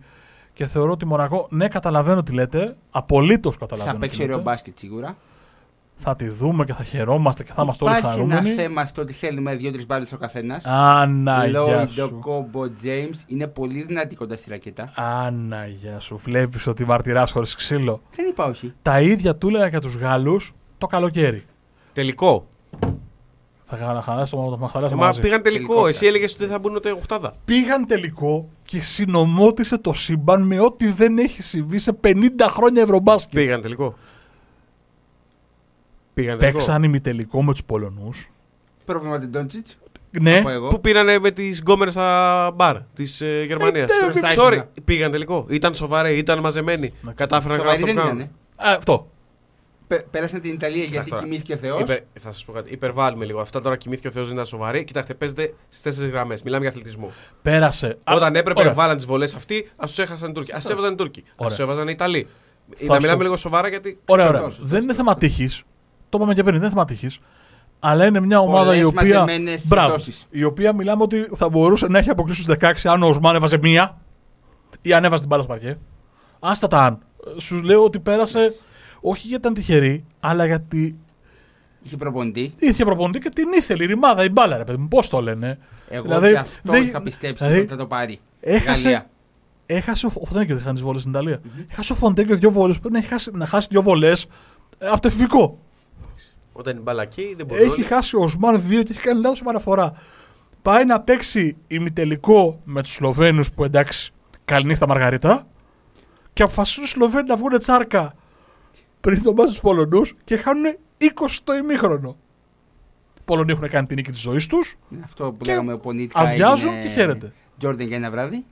και 0.53 0.67
θεωρώ 0.67 0.93
ότι 0.93 1.07
Μονακό, 1.07 1.47
ναι, 1.51 1.69
καταλαβαίνω 1.69 2.23
τι 2.23 2.33
λέτε. 2.33 2.77
Απολύτως 2.91 3.57
καταλαβαίνω. 3.59 3.91
Θα 3.97 4.01
τι 4.01 4.07
παίξει 4.07 4.23
ωραίο 4.23 4.37
λέτε. 4.37 4.49
μπάσκετ 4.51 4.79
σίγουρα. 4.79 5.17
Θα 6.03 6.17
τη 6.17 6.29
δούμε 6.29 6.65
και 6.65 6.73
θα 6.73 6.85
χαιρόμαστε 6.85 7.45
και 7.45 7.53
θα 7.55 7.63
είμαστε 7.63 7.85
όλοι 7.85 7.99
Υπάρχει 7.99 8.21
ένα 8.21 8.35
χαρούμενοι. 8.35 8.55
θέμα 8.63 8.85
στο 8.87 9.03
ότι 9.03 9.13
θέλουμε 9.13 9.55
δύο-τρεις 9.55 9.87
μπάλες 9.87 10.13
ο 10.13 10.17
καθένας. 10.17 10.65
Αναγιά 10.67 11.61
Λόιντο, 11.61 11.87
σου. 11.89 12.19
Κόμπο, 12.21 12.71
Τζέιμς 12.71 13.23
είναι 13.27 13.47
πολύ 13.47 13.83
δυνατή 13.83 14.15
κοντά 14.15 14.37
στη 14.37 14.51
ρακέτα. 14.51 14.93
Αναγιά 14.97 16.01
σου. 16.01 16.21
Βλέπεις 16.25 16.67
ότι 16.67 16.85
μαρτυράς 16.85 17.31
χωρίς 17.33 17.55
ξύλο. 17.55 18.03
Δεν 18.17 18.27
είπα 18.29 18.45
όχι. 18.45 18.73
Τα 18.83 19.01
ίδια 19.01 19.37
του 19.37 19.49
έλεγα 19.49 19.67
για 19.67 19.81
τους 19.81 19.95
Γάλλους 19.97 20.55
το 20.79 20.87
καλοκαίρι. 20.87 21.45
Τελικό. 21.93 22.47
Θα 23.73 23.77
χα- 23.77 24.03
χαλάσω 24.03 24.57
θα 24.61 24.69
χαλάσω 24.69 24.95
Ε, 24.95 24.99
Μα 24.99 25.05
μαζί. 25.07 25.21
πήγαν 25.21 25.43
τελικό. 25.43 25.67
Τελικό 25.67 25.87
Εσύ 25.87 25.97
φτάσει. 25.99 26.07
έλεγες 26.11 26.33
ότι 26.33 26.43
δεν 26.43 26.53
θα 26.53 26.59
μπουν 26.59 26.75
ούτε 26.75 26.91
Οχτάδα. 26.91 27.35
Πήγαν 27.45 27.87
τελικό 27.87 28.49
και 28.65 28.81
συνομότησε 28.81 29.79
το 29.79 29.93
σύμπαν 29.93 30.43
με 30.43 30.61
ό,τι 30.61 30.93
δεν 30.93 31.19
έχει 31.19 31.43
συμβεί 31.43 31.79
σε 31.79 31.93
50 31.93 32.47
χρόνια 32.49 32.83
ευρωμπάσκετ. 32.83 33.35
Πήγαν 33.35 33.63
τελικό. 33.63 33.95
Πήγαν 36.15 36.39
τελικό. 36.39 36.59
Παίξαν 36.59 36.83
ημιτελικό 36.83 37.43
με 37.43 37.53
τους 37.53 37.65
Πολωνούς. 37.65 38.31
Πρόβλημα 38.85 39.19
την 39.19 39.31
Ντόντσιτς. 39.31 39.79
Ναι, 40.21 40.39
Από 40.39 40.49
εγώ. 40.51 40.69
Που 40.69 40.81
πήρανε 40.81 41.19
με 41.19 41.31
τις 41.31 41.59
γκόμενε 41.61 41.91
στα 41.91 42.51
μπαρ 42.55 42.77
της 42.95 43.21
ε, 43.21 43.43
Γερμανίας. 43.47 43.91
Ε, 43.91 43.95
ναι, 44.07 44.11
μπροστά 44.13 44.29
Sorry, 44.29 44.51
ήσουνα. 44.53 44.69
πήγαν 44.85 45.11
τελικό. 45.11 45.47
Ήταν 45.49 45.75
σοβαροί, 45.75 46.17
ήταν 46.19 46.39
μαζεμένοι. 46.39 46.93
Να- 47.03 47.13
Κατάφεραν 47.13 47.57
να 47.57 47.63
Σοβαροί 47.63 47.81
κάνουν 47.83 47.95
δεν 47.97 48.05
αυτό 48.05 48.11
που 48.19 48.19
κάνουν. 48.19 48.33
ήταν. 48.57 48.73
Α, 48.73 48.77
αυτό. 48.77 49.11
Πέρασαν 50.11 50.41
την 50.41 50.53
Ιταλία 50.53 50.85
γιατί 50.85 51.11
τώρα. 51.11 51.23
κοιμήθηκε 51.23 51.53
ο 51.53 51.57
Θεός. 51.57 51.81
Υπερ, 51.81 51.99
θα 52.21 52.33
σας 52.33 52.45
πω 52.45 52.53
κάτι. 52.53 52.73
Υπερβάλλουμε 52.73 53.25
λίγο. 53.25 53.41
Αυτά 53.41 53.61
τώρα 53.61 53.77
κοιμήθηκε 53.77 54.09
ο 54.09 54.11
Θεός 54.11 54.25
δεν 54.25 54.35
ήταν 54.35 54.47
σοβαροί. 54.47 54.85
Κοιτάξτε, 54.85 55.15
παίζετε 55.15 55.55
στις 55.69 55.83
τέσσερις 55.83 56.11
γραμμές. 56.11 56.43
Μιλάμε 56.43 56.63
για 56.63 56.71
αθλητισμό. 56.73 57.13
Πέρασε. 57.43 57.99
Α, 58.05 58.15
Όταν 58.15 58.37
έπρεπε 58.37 58.61
ωραία. 58.61 58.73
βάλαν 58.73 58.97
τις 58.97 59.07
βολές 59.07 59.35
αυτοί, 59.35 59.71
ας 59.77 59.89
τους 59.89 59.99
έχασαν 59.99 60.31
οι 60.31 60.33
Τούρκοι. 60.33 60.53
Α 60.53 60.61
έβαζαν 60.71 60.93
οι 60.93 60.97
Τούρκοι. 60.97 61.21
Α 61.21 61.33
Ωραία. 61.37 61.57
του 61.57 61.63
έβαζαν 61.63 61.89
οι 61.89 61.93
Ιταλοί. 61.95 62.27
Θα 62.77 62.85
να 62.87 62.93
σου- 62.95 63.01
μιλάμε 63.03 63.23
λίγο 63.23 63.37
σοβαρά 63.37 63.69
γιατί. 63.69 63.99
Ωραία, 64.07 64.25
ξέρω. 64.25 64.39
ωραία. 64.39 64.51
Σωστό, 64.51 64.67
Δεν 64.67 64.83
είναι 64.83 64.93
σωστό, 64.93 65.05
θέμα 65.05 65.13
σωστό. 65.21 65.27
τύχης. 65.27 65.63
Το 66.11 66.17
είπαμε 66.19 66.35
και 66.35 66.43
πριν, 66.43 66.53
δεν 66.55 66.61
είναι 66.63 66.71
θέμα 66.71 66.85
τύχη. 66.85 67.09
Αλλά 67.81 68.07
είναι 68.07 68.21
μια 68.21 68.39
ομάδα 68.41 68.65
Πολλές 68.65 68.81
η 68.81 68.85
οποία. 68.85 69.03
μαζεμένες 69.21 69.67
Μπράβο. 69.67 69.89
συμπτώσεις. 69.99 70.27
Η 70.31 70.45
οποία 70.45 70.75
μιλάμε 70.75 71.03
ότι 71.03 71.29
θα 71.37 71.49
μπορούσε 71.49 71.87
να 71.87 71.99
έχει 71.99 72.11
αποκλείσει 72.11 72.43
στους 72.43 72.55
16 72.61 72.89
αν 72.91 73.03
ο 73.03 73.07
Οσμάν 73.09 73.35
έβαζε 73.35 73.59
μία 73.59 73.99
ή 74.83 74.93
αν 74.93 75.05
έβαζε 75.05 75.21
την 75.21 75.29
μπάλα 75.29 75.43
στο 75.43 75.53
παρκέ. 75.53 75.79
Άστα 76.41 76.67
τα 76.67 76.83
αν. 76.83 76.99
Σου 77.39 77.63
λέω 77.63 77.85
ότι 77.85 78.01
πέρασε 78.01 78.55
όχι 79.01 79.27
γιατί 79.27 79.43
ήταν 79.43 79.55
τυχερή, 79.55 80.05
αλλά 80.21 80.45
γιατί 80.47 80.95
Είχε 81.83 81.97
προπονητή. 81.97 82.53
Είχε 82.59 82.85
προπονητή 82.85 83.19
και 83.19 83.29
την 83.31 83.49
ήθελε 83.57 83.83
η 83.85 83.87
ρημάδα, 83.87 84.25
η 84.25 84.31
μπάλα, 84.31 84.57
ρε 84.57 84.65
παιδί 84.65 84.79
μου. 84.79 84.89
Πώς 84.89 85.09
το 85.09 85.21
λένε. 85.21 85.59
Εγώ 85.89 86.03
Δηλαδή, 86.03 86.27
σε 86.27 86.37
αυτό 86.39 86.73
δεν- 86.73 86.83
είχα 86.83 87.03
πιστέψεις 87.03 87.39
δηλαδή, 87.47 87.61
ότι 87.61 87.69
θα 87.71 87.77
το 87.77 87.87
πάρει. 87.87 88.21
Έχασε, 88.41 88.83
Γαλλία. 88.83 89.07
έχασε 89.67 90.07
ο, 90.07 90.11
ο 90.15 90.25
Φοντέκιο 90.25 90.55
δεν 90.55 90.63
είχαν 90.63 90.75
τις 90.75 90.83
βόλες 90.83 91.01
στην 91.01 91.13
ιταλια 91.13 91.41
Έχασε 91.71 91.93
ο 91.93 91.97
Φοντέκιο 91.97 92.37
δύο 92.37 92.51
βόλες. 92.51 92.79
Πρέπει 92.79 92.93
να, 92.95 92.99
έχει 92.99 93.09
χάσει- 93.09 93.31
να 93.37 93.47
χάσει 93.47 93.69
δύο 93.71 93.83
βολέ 93.83 94.13
από 94.91 95.01
το 95.01 95.09
εφηβικό. 95.09 95.59
Όταν 96.61 96.77
η 96.77 96.81
μπάλα 96.81 97.05
καίει, 97.05 97.35
δεν 97.35 97.47
μπορεί 97.47 97.63
Έχει 97.63 97.83
χάσει 97.83 98.17
ο 98.17 98.23
Οσμάν 98.23 98.63
δύο 98.69 98.83
και 98.83 98.93
έχει 98.93 99.01
κάνει 99.01 99.21
λάθος 99.21 99.41
επαναφορά. 99.41 99.93
Πάει 100.63 100.85
να 100.85 101.01
παίξει 101.01 101.57
ημιτελικό 101.67 102.61
με 102.65 102.83
τους 102.83 102.93
Σλοβαίνους 102.93 103.53
που 103.53 103.65
εντάξει, 103.65 104.13
καληνύχτα 104.45 104.87
Μαργαρίτα. 104.87 105.47
Και 106.33 106.43
αποφασίζουν 106.43 106.85
οι 106.85 106.87
Σλοβαίνοι 106.87 107.29
να 107.29 107.37
βγουν 107.37 107.59
τσάρκα 107.59 108.15
πριν 109.01 109.23
το 109.23 109.33
μάτι 109.33 109.49
τους 109.49 109.61
Πολωνούς 109.61 110.15
και 110.25 110.37
χάνουν 110.37 110.77
20 110.99 111.07
το 111.45 111.53
ημίχρονο. 111.53 112.17
Οι 113.19 113.21
Πολωνοί 113.25 113.53
έχουν 113.53 113.69
κάνει 113.69 113.87
την 113.87 113.97
νίκη 113.97 114.11
της 114.11 114.21
ζωής 114.21 114.47
τους, 114.47 114.79
Είναι 114.91 115.03
Αυτό 115.05 115.33
που 115.33 115.45
Και 115.45 115.51
λέγαμε 115.51 115.77
πονίτικα. 115.77 116.21
αδειάζουν 116.21 116.69
έγινε 116.69 116.83
και 116.83 116.89
χαίρεται. 116.89 117.33
Τζόρνταν 117.59 117.87
για 117.87 117.97
ένα 117.97 118.11
βράδυ. 118.11 118.45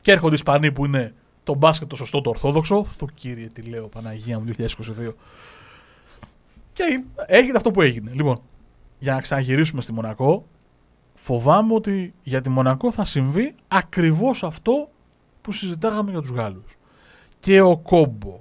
Και 0.00 0.12
έρχονται 0.12 0.32
οι 0.32 0.34
Ισπανοί 0.34 0.72
που 0.72 0.84
είναι 0.84 1.14
το 1.42 1.54
μπάσκετ 1.54 1.88
το 1.88 1.96
σωστό, 1.96 2.20
το 2.20 2.30
ορθόδοξο. 2.30 2.84
Θου 2.84 3.06
κύριε, 3.14 3.46
τι 3.46 3.62
λέω, 3.62 3.88
Παναγία 3.88 4.38
μου 4.38 4.44
2022. 4.44 5.14
Και 6.86 7.02
έγινε 7.26 7.56
αυτό 7.56 7.70
που 7.70 7.82
έγινε. 7.82 8.10
Λοιπόν, 8.14 8.36
για 8.98 9.14
να 9.14 9.20
ξαναγυρίσουμε 9.20 9.82
στη 9.82 9.92
Μονακό, 9.92 10.46
φοβάμαι 11.14 11.74
ότι 11.74 12.14
για 12.22 12.40
τη 12.40 12.48
Μονακό 12.48 12.92
θα 12.92 13.04
συμβεί 13.04 13.54
ακριβώς 13.68 14.42
αυτό 14.44 14.90
που 15.40 15.52
συζητάγαμε 15.52 16.10
για 16.10 16.20
τους 16.20 16.30
Γάλλους. 16.30 16.76
Και 17.40 17.60
ο 17.60 17.76
Κόμπο 17.78 18.40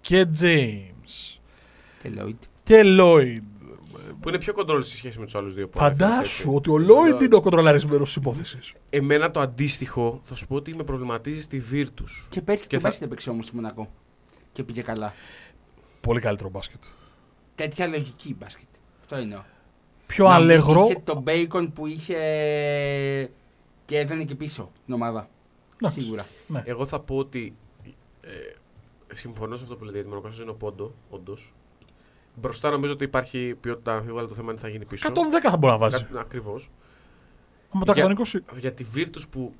και 0.00 0.26
James 0.40 1.38
Και 2.02 2.08
Λόιτ. 2.08 2.42
και 2.62 2.82
Lloyd. 2.84 3.42
Που 4.20 4.28
είναι 4.28 4.38
πιο 4.38 4.52
κοντρόλ 4.52 4.82
σε 4.82 4.96
σχέση 4.96 5.18
με 5.18 5.24
τους 5.24 5.34
άλλους 5.34 5.54
δύο. 5.54 5.68
που 5.68 5.78
Φαντάσου 5.78 6.12
ανέφερες, 6.14 6.46
ότι 6.56 6.70
ο 6.70 6.76
έτσι. 6.76 6.88
Lloyd 7.18 7.22
είναι 7.22 7.34
ο 7.36 7.40
κοντρολαρισμένος 7.40 8.04
της 8.06 8.16
υπόθεσης. 8.16 8.72
Εμένα 8.90 9.30
το 9.30 9.40
αντίστοιχο 9.40 10.20
θα 10.22 10.34
σου 10.34 10.46
πω 10.46 10.54
ότι 10.54 10.74
με 10.76 10.82
προβληματίζει 10.84 11.40
στη 11.40 11.62
Virtus. 11.72 12.26
Και 12.28 12.40
πέρσι 12.42 12.62
Και 12.62 12.68
και 12.68 12.78
θα- 12.78 12.88
μπάσκετ 12.88 13.06
έπαιξε 13.06 13.30
όμως 13.30 13.44
στη 13.46 13.54
Μονακό. 13.54 13.90
Και 14.52 14.62
πήγε 14.62 14.82
καλά. 14.82 15.12
Πολύ 16.08 16.20
καλύτερο 16.20 16.48
μπάσκετ. 16.50 16.82
Τέτοια 17.54 17.86
λογική 17.86 18.34
μπάσκετ. 18.38 18.68
Αυτό 19.00 19.18
είναι. 19.18 19.44
Πιο 20.06 20.28
Να 20.28 20.34
μην 20.34 20.42
αλεγρό. 20.42 20.84
Είχες 20.90 21.02
το 21.04 21.20
μπέικον 21.20 21.72
που 21.72 21.86
είχε. 21.86 22.14
και 23.84 23.98
έδωνε 23.98 24.24
και 24.24 24.34
πίσω 24.34 24.70
την 24.84 24.94
ομάδα. 24.94 25.28
Εντάξει. 25.76 26.00
Σίγουρα. 26.00 26.26
Ναι. 26.46 26.62
Εγώ 26.66 26.86
θα 26.86 27.00
πω 27.00 27.16
ότι. 27.16 27.56
Ε, 28.20 28.30
συμφωνώ 29.14 29.56
σε 29.56 29.62
αυτό 29.62 29.76
που 29.76 29.84
λέτε 29.84 29.98
γιατί 30.00 30.28
με 30.28 30.32
είναι 30.40 30.50
ο 30.50 30.54
πόντο, 30.54 30.94
όντως. 31.10 31.54
Μπροστά 32.34 32.70
νομίζω 32.70 32.92
ότι 32.92 33.04
υπάρχει 33.04 33.54
ποιότητα 33.60 33.94
αμφίβολα 33.94 34.26
το 34.28 34.34
θέμα 34.34 34.50
είναι 34.52 34.60
θα 34.60 34.68
γίνει 34.68 34.84
πίσω. 34.84 35.08
110 35.08 35.50
θα 35.50 35.56
μπορεί 35.56 35.72
να 35.72 35.78
βάζει. 35.78 36.06
Ακριβώς. 36.18 36.70
Με 37.72 37.84
το 37.84 37.92
Για- 37.92 38.04
120. 38.04 38.44
Για 38.58 38.72
τη 38.72 38.84
Virtus 38.94 39.22
που 39.30 39.54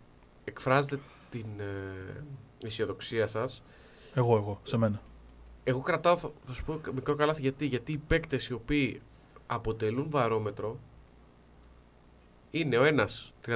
εκφράζετε 0.45 0.99
την 1.31 1.47
ε, 1.59 2.67
αισιοδοξία 2.67 3.27
σας, 3.27 3.63
Εγώ, 4.15 4.37
εγώ, 4.37 4.61
σε 4.63 4.77
μένα. 4.77 5.01
Εγώ 5.69 5.81
κρατάω, 5.81 6.17
θα, 6.17 6.31
θα 6.47 6.53
σου 6.53 6.65
πω 6.65 6.81
μικρό 6.95 7.15
καλάθι 7.15 7.41
γιατί. 7.41 7.67
Γιατί 7.67 7.93
οι 7.93 7.97
παίκτες 8.07 8.49
οι 8.49 8.53
οποίοι 8.53 9.01
αποτελούν 9.47 10.07
βαρόμετρο 10.11 10.79
είναι 12.51 12.77
ο 12.79 12.85
ένας 12.85 13.33
34-35 13.47 13.53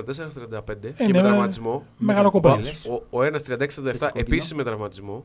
και 0.80 1.02
Είναι, 1.02 1.12
με 1.12 1.18
ε, 1.18 1.22
τραυματισμό. 1.22 1.86
Μεγάλο 1.98 2.28
Ο, 2.28 2.30
κομπέλι. 2.30 2.68
ο, 2.68 3.02
ο 3.10 3.22
ένας 3.22 3.42
36-37 3.42 3.56
κόκκινο. 3.84 4.10
επίσης 4.14 4.54
με 4.54 4.64
τραυματισμό. 4.64 5.24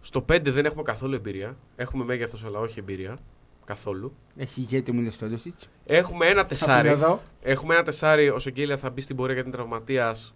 Στο 0.00 0.24
5 0.32 0.40
δεν 0.42 0.64
έχουμε 0.64 0.82
καθόλου 0.82 1.14
εμπειρία. 1.14 1.56
Έχουμε 1.76 2.04
μέγεθος 2.04 2.44
αλλά 2.44 2.58
όχι 2.58 2.78
εμπειρία. 2.78 3.18
Καθόλου. 3.64 4.12
Έχει 4.36 4.60
ηγέτη 4.60 4.92
μου 4.92 5.00
είναι 5.00 5.10
στο 5.10 5.26
Ντόσιτ. 5.26 5.58
Έχουμε 5.84 6.26
ένα 6.26 6.46
τεσάρι. 6.46 6.88
εδώ. 6.88 7.20
Έχουμε 7.42 7.74
ένα 7.74 7.82
τεσάρι. 7.82 8.28
Ο 8.28 8.38
Σεγγέλια 8.38 8.76
θα 8.76 8.90
μπει 8.90 9.00
στην 9.00 9.16
πορεία 9.16 9.34
γιατί 9.34 9.48
είναι 9.48 9.56
τραυματίας. 9.56 10.34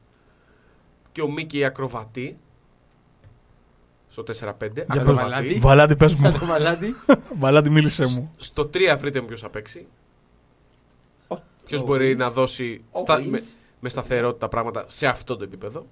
Και 1.12 1.22
ο 1.22 1.31
Μίκη 1.31 1.64
ακροβατή. 1.64 2.39
Στο 4.29 4.49
4-5. 4.49 4.73
Για 4.73 4.85
ακροβατή. 4.89 5.05
το 5.07 5.14
Βαλάντι. 5.14 5.55
Βαλάντι, 5.59 5.97
πες 5.97 6.14
μου. 6.14 6.33
το 6.39 6.45
μαλάτι. 6.45 6.95
Βαλάντι, 7.39 7.71
μίλησε 7.71 8.07
μου. 8.07 8.35
Στο 8.37 8.62
3 8.75 8.97
βρείτε 8.99 9.21
μου 9.21 9.27
ποιος 9.27 9.41
θα 9.41 9.49
παίξει. 9.51 9.87
Ποιος 11.66 11.81
ο 11.83 11.85
μπορεί 11.85 12.12
Wings. 12.12 12.16
να 12.16 12.31
δώσει 12.31 12.85
Ο 12.91 12.99
στα- 12.99 13.18
Wings. 13.18 13.27
με, 13.29 13.43
με 13.81 13.89
σταθερότητα 13.89 14.49
πράγματα 14.49 14.85
σε 14.89 15.07
αυτό 15.07 15.37
το 15.37 15.45
επίπεδο. 15.45 15.87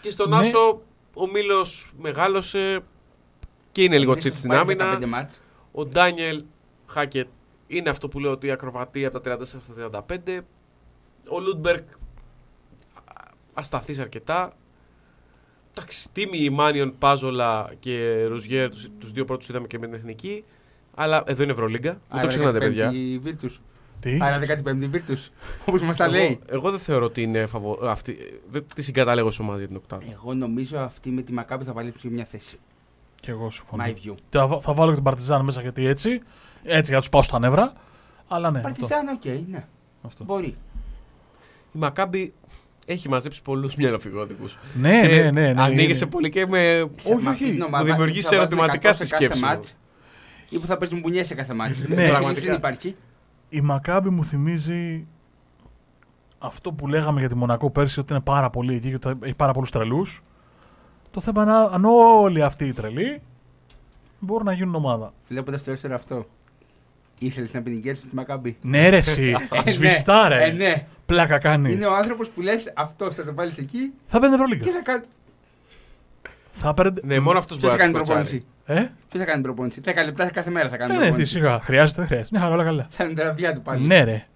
Και 0.00 0.10
στον 0.10 0.28
Ναι. 0.28 0.36
Άσο 0.36 0.82
ο 1.14 1.26
Μήλο 1.26 1.66
μεγάλωσε 1.98 2.80
και 3.72 3.82
είναι 3.82 3.98
λίγο 3.98 4.14
τσίτ 4.16 4.34
στην 4.34 4.52
άμυνα. 4.52 4.98
15 5.00 5.06
μάτς. 5.06 5.40
Ο 5.72 5.84
Ντάνιελ 5.86 6.44
Χάκετ 6.86 7.28
είναι 7.66 7.90
αυτό 7.90 8.08
που 8.08 8.18
λέω 8.20 8.30
ότι 8.30 8.50
ακροβατεί 8.50 9.04
από 9.06 9.20
τα 9.20 9.36
34 9.38 9.44
στα 9.44 10.04
35. 10.08 10.40
Ο 11.28 11.40
Λούντμπεργκ 11.40 11.88
ασταθής 13.54 13.98
αρκετά. 13.98 14.52
Εντάξει, 15.78 16.08
τίμιοι 16.12 16.50
Μάνιον, 16.50 16.94
Παγιόλα 16.98 17.72
και 17.80 18.24
Ρουζιέρ, 18.24 18.70
τους, 18.70 18.88
τους 18.98 19.12
δύο 19.12 19.24
πρώτους 19.24 19.48
είδαμε 19.48 19.66
και 19.66 19.78
με 19.78 19.86
την 19.86 19.94
Εθνική. 19.94 20.44
Αλλά 20.94 21.22
εδώ 21.26 21.42
είναι 21.42 21.52
Ευρωλίγκα, 21.52 21.90
μην 21.90 22.00
το 22.08 22.16
Άρα 22.16 22.26
ξεχνάτε 22.26 22.58
15η 22.58 22.60
παιδιά. 22.60 22.92
Virtus. 23.24 23.58
Τι; 24.00 24.18
Άρα 24.20 24.40
15η 24.40 24.90
Virtus. 24.94 25.30
Όπως 25.66 25.82
μας 25.82 25.96
τα 25.96 26.04
Εγώ, 26.04 26.12
λέει. 26.12 26.38
εγώ 26.46 26.70
δεν 26.70 26.78
θεωρώ 26.78 27.04
ότι 27.04 27.22
είναι 27.22 27.46
φαβο... 27.46 27.78
αυτή, 27.82 28.16
δεν 28.50 28.64
τη 28.74 28.82
συγκαταλέγω 28.82 29.30
σε 29.30 29.42
ομάδα 29.42 29.58
για 29.58 29.66
την 29.66 29.76
οκτάδα. 29.76 30.02
Εγώ 30.12 30.34
νομίζω 30.34 30.78
αυτή 30.78 31.10
με 31.10 31.22
τη 31.22 31.32
Μακάμπι 31.32 31.64
θα 31.64 31.72
παλέψει 31.72 32.08
μια 32.08 32.24
θέση. 32.24 32.58
Και 33.20 33.30
εγώ 33.30 33.50
συμφωνώ. 33.50 33.84
My 33.86 33.88
view. 33.88 34.14
Θα, 34.30 34.60
θα 34.60 34.72
βάλω 34.72 34.88
και 34.88 34.94
την 34.94 35.04
Παρτιζάν 35.04 35.44
μέσα 35.44 35.60
γιατί 35.60 35.86
έτσι. 35.86 36.20
Έτσι 36.62 36.84
για 36.84 36.94
να 36.94 37.00
τους 37.00 37.08
πάω 37.08 37.22
στα 37.22 37.38
νεύρα. 37.38 37.72
Αλλά 38.28 38.50
ναι. 38.50 38.58
Αυτό. 38.58 38.86
Παρτιζάν, 38.86 39.08
οκ, 39.08 39.48
ναι. 39.48 39.66
αυτό. 40.02 40.24
Μπορεί. 40.24 40.54
Η 41.72 41.78
Μακάμπι 41.78 42.32
έχει 42.86 43.08
μαζέψει 43.08 43.42
πολλούς 43.42 43.74
μυαλοφυγόδικους. 43.76 44.58
Ναι, 44.74 45.00
Και 45.00 45.06
ναι, 45.22 45.30
ναι. 45.30 45.52
ναι, 45.52 45.62
Ανοίγεσαι 45.62 46.02
είναι. 46.04 46.12
πολύ 46.12 46.30
και 46.30 46.46
με... 46.46 46.80
Όχι, 46.80 47.22
Με 47.22 47.30
αυτή 47.30 47.44
όχι. 47.44 47.44
την 47.44 47.60
Μου 47.60 47.64
ομάδα 47.66 47.84
δημιουργείς 47.84 48.18
ή 48.24 48.28
θα 48.28 48.28
βάζουν 48.36 48.42
ερωτηματικά 48.58 48.90
100 48.90 48.94
στη 48.94 49.06
σε 49.06 49.10
κάθε 49.10 49.24
σκέψη 49.24 49.42
μου. 49.42 49.48
ματς, 49.50 49.76
Ή 50.48 50.58
που 50.58 50.66
θα 50.66 50.76
παίζουν 50.76 51.00
μπουνιές 51.00 51.26
σε 51.26 51.34
κάθε 51.34 51.54
ματς. 51.54 51.74
Ναι, 51.88 51.94
δεν 51.94 52.08
πραγματικά. 52.10 52.54
υπάρχει. 52.54 52.96
Η 53.48 53.60
Μακάμπι 53.60 54.08
μου 54.10 54.24
θυμίζει 54.24 55.06
αυτό 56.38 56.72
που 56.72 56.86
λέγαμε 56.88 57.20
για 57.20 57.28
τη 57.28 57.34
Μονακό 57.34 57.70
πέρσι 57.70 58.00
ότι 58.00 58.12
είναι 58.12 58.22
πάρα 58.22 58.50
πολύ 58.50 58.74
εκεί 58.74 58.88
και 58.88 59.08
ότι 59.08 59.18
έχει 59.22 59.34
πάρα 59.36 59.52
πολλούς 59.52 59.70
τρελούς. 59.70 60.22
Το 61.10 61.20
θέμα 61.20 61.42
είναι 61.42 61.52
αν 61.52 61.84
όλοι 61.84 62.42
αυτοί 62.42 62.66
οι 62.66 62.72
τρελοί 62.72 63.22
μπορούν 64.18 64.46
να 64.46 64.52
γίνουν 64.52 64.74
ομάδα. 64.74 65.12
Βλέποντας 65.28 65.62
το 65.64 65.70
έστωρο 65.70 65.94
αυτό, 65.94 66.26
ήθελες 67.18 67.52
να 67.52 67.62
ποινικέρει 67.62 67.96
τη 67.96 68.06
Μακάμπη; 68.14 68.56
Ναι, 68.60 68.88
ρε, 68.88 68.96
εσύ. 68.96 69.34
Ε, 69.64 69.70
Σβηστά, 69.70 70.28
ναι. 70.28 70.34
ρε. 70.36 70.44
Ε, 70.44 70.52
ναι. 70.52 70.86
Πλάκα 71.06 71.38
κάνεις. 71.38 71.72
Είναι 71.72 71.86
ο 71.86 71.94
άνθρωπος 71.94 72.28
που 72.28 72.40
λες 72.40 72.72
αυτός 72.76 73.14
θα 73.14 73.24
το 73.24 73.34
βάλεις 73.34 73.58
εκεί 73.58 73.92
Θα 74.06 74.20
παίρνει 74.20 74.36
και 74.36 74.42
Ευρωλίγκα. 74.42 74.72
θα 74.72 74.82
κάνει. 74.82 75.04
Θα 76.52 76.74
παίρνει. 76.74 77.00
Ναι, 77.04 77.20
μόνο 77.20 77.38
αυτός 77.38 77.58
Ποιος 77.58 77.70
μπορεί 77.70 77.82
θα 77.82 77.88
να 77.88 77.92
κάνει 77.98 78.04
τους 78.06 78.14
κοτσάρει. 78.14 78.44
προπόνηση; 78.64 78.86
Ε, 78.88 78.94
Ποιος 79.08 79.22
θα 79.22 79.28
κάνει 79.30 79.42
προπόνηση; 79.42 79.80
10 79.84 80.04
λεπτά 80.04 80.30
κάθε 80.30 80.50
μέρα 80.50 80.68
θα 80.68 80.76
κάνει 80.76 80.92
ναι, 80.92 80.98
ναι, 80.98 81.04
τι 81.04 81.08
προπόνηση. 81.10 81.32
σιγά. 81.32 81.60
Χρειάζεται, 81.62 81.98
δεν 82.00 82.06
χρειάζεται. 82.06 82.28
Μια 82.32 82.40
χαρά, 82.40 82.54
όλα 82.54 82.64
καλά. 82.64 82.86
Θα 82.90 83.04
είναι 83.04 83.12
τεραβιά 83.14 83.54
του 83.54 83.62
πάλι. 83.62 83.86
Ναι, 83.86 84.04
ρε. 84.04 84.26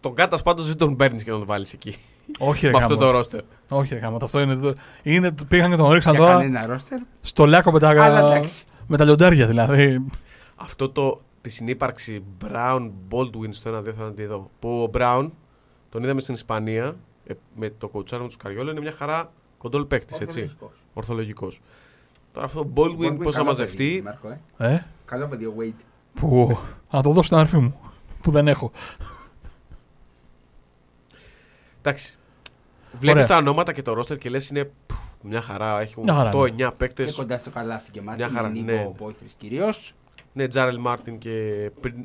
Τον 0.00 0.14
Κάτας 0.14 0.42
πάντως 0.42 0.66
δεν 0.66 0.76
τον 0.76 0.96
παίρνεις 0.96 1.24
και 1.24 1.30
να 1.30 1.36
τον 1.38 1.46
βάλεις 1.46 1.72
εκεί. 1.72 1.96
Όχι, 2.38 2.66
ρε. 2.66 2.72
με 2.72 2.78
αυτό 2.78 2.94
γάμο. 2.94 3.06
το 3.06 3.10
ρόστερ. 3.10 3.40
Όχι, 3.68 3.94
ρε. 3.94 4.00
γάμο. 4.00 4.18
Αυτό 4.22 4.40
είναι. 4.40 4.56
το- 4.56 4.74
είναι 5.02 5.34
πήγαν 5.48 5.70
και 5.70 5.76
τον 5.76 5.92
ρίξαν 5.92 6.12
Για 6.14 6.20
τώρα 6.22 6.34
κανένα 6.36 6.66
ρόστερ. 6.66 6.98
στο 7.20 7.46
λάκκο 7.46 7.72
με 7.72 7.78
τα, 7.78 7.88
Αλλά 7.88 8.18
εντάξει. 8.36 8.64
με 8.86 8.96
τα 8.96 9.04
λιοντάρια 9.04 9.46
δηλαδή. 9.46 10.04
Αυτό 10.56 10.88
το, 10.90 11.20
τη 11.46 11.52
συνύπαρξη 11.52 12.24
Brown 12.44 12.90
Baldwin 13.10 13.48
στο 13.50 13.78
1-2 13.78 13.92
θα 13.98 14.12
τη 14.12 14.24
δω. 14.26 14.50
Που 14.58 14.82
ο 14.82 14.90
Brown 14.94 15.30
τον 15.88 16.02
είδαμε 16.02 16.20
στην 16.20 16.34
Ισπανία 16.34 16.96
ε, 17.26 17.34
με 17.54 17.70
το 17.78 17.88
κοουτσάρο 17.88 18.26
τους 18.26 18.36
Καριόλο 18.36 18.70
είναι 18.70 18.80
μια 18.80 18.92
χαρά 18.92 19.32
κοντόλ 19.58 19.84
παίκτης, 19.84 20.20
έτσι. 20.20 20.40
Ορθολογικός. 20.40 20.70
Ορθολογικός. 20.94 21.60
Τώρα 22.32 22.46
αυτό 22.46 22.60
ο 22.60 22.72
Baldwin 22.74 23.12
Baldwin 23.12 23.22
πώς 23.22 23.34
θα 23.34 23.40
καλό 23.40 23.44
μαζευτεί; 23.44 23.76
παιδί, 23.76 24.02
Μάρκο, 24.02 24.28
ε. 24.28 24.72
Ε, 24.74 24.84
Καλό 25.04 25.26
παιδί 25.26 25.44
ο 25.44 25.54
Wade. 25.58 25.80
που. 26.14 26.58
Να 26.90 27.02
το 27.02 27.08
δώσω 27.10 27.22
στην 27.22 27.36
αδερφή 27.36 27.56
μου. 27.56 27.80
Που 28.22 28.30
δεν 28.30 28.48
έχω. 28.48 28.70
Εντάξει. 31.78 32.16
Βλέπεις 32.92 33.24
Ωραία. 33.24 33.26
τα 33.26 33.36
ονόματα 33.36 33.72
και 33.72 33.82
το 33.82 33.92
ρόστερ 33.92 34.18
και 34.18 34.28
λες 34.28 34.48
είναι 34.48 34.64
πφ, 34.86 34.96
μια 35.22 35.40
χαρά. 35.40 35.80
Έχουν 35.80 36.02
Μια 36.02 36.14
χαρά, 36.14 36.30
8-9 36.34 36.56
Και 36.56 36.70
παίκτες. 36.76 37.14
κοντά 37.14 37.38
στο 37.38 37.50
καλάθι 37.50 37.90
και 37.90 38.00
μάτι. 38.02 38.18
Μια 38.18 38.28
χαρά, 38.28 38.48
με 38.48 38.60
ναι. 38.60 38.72
Νίκο 38.72 38.90
Πόηθρης 38.90 39.32
κυρίως. 39.38 39.94
Ναι, 40.32 40.48
Τζάρελ 40.48 40.78
Μάρτιν 40.78 41.18
και. 41.18 41.70
Πριν- 41.80 42.04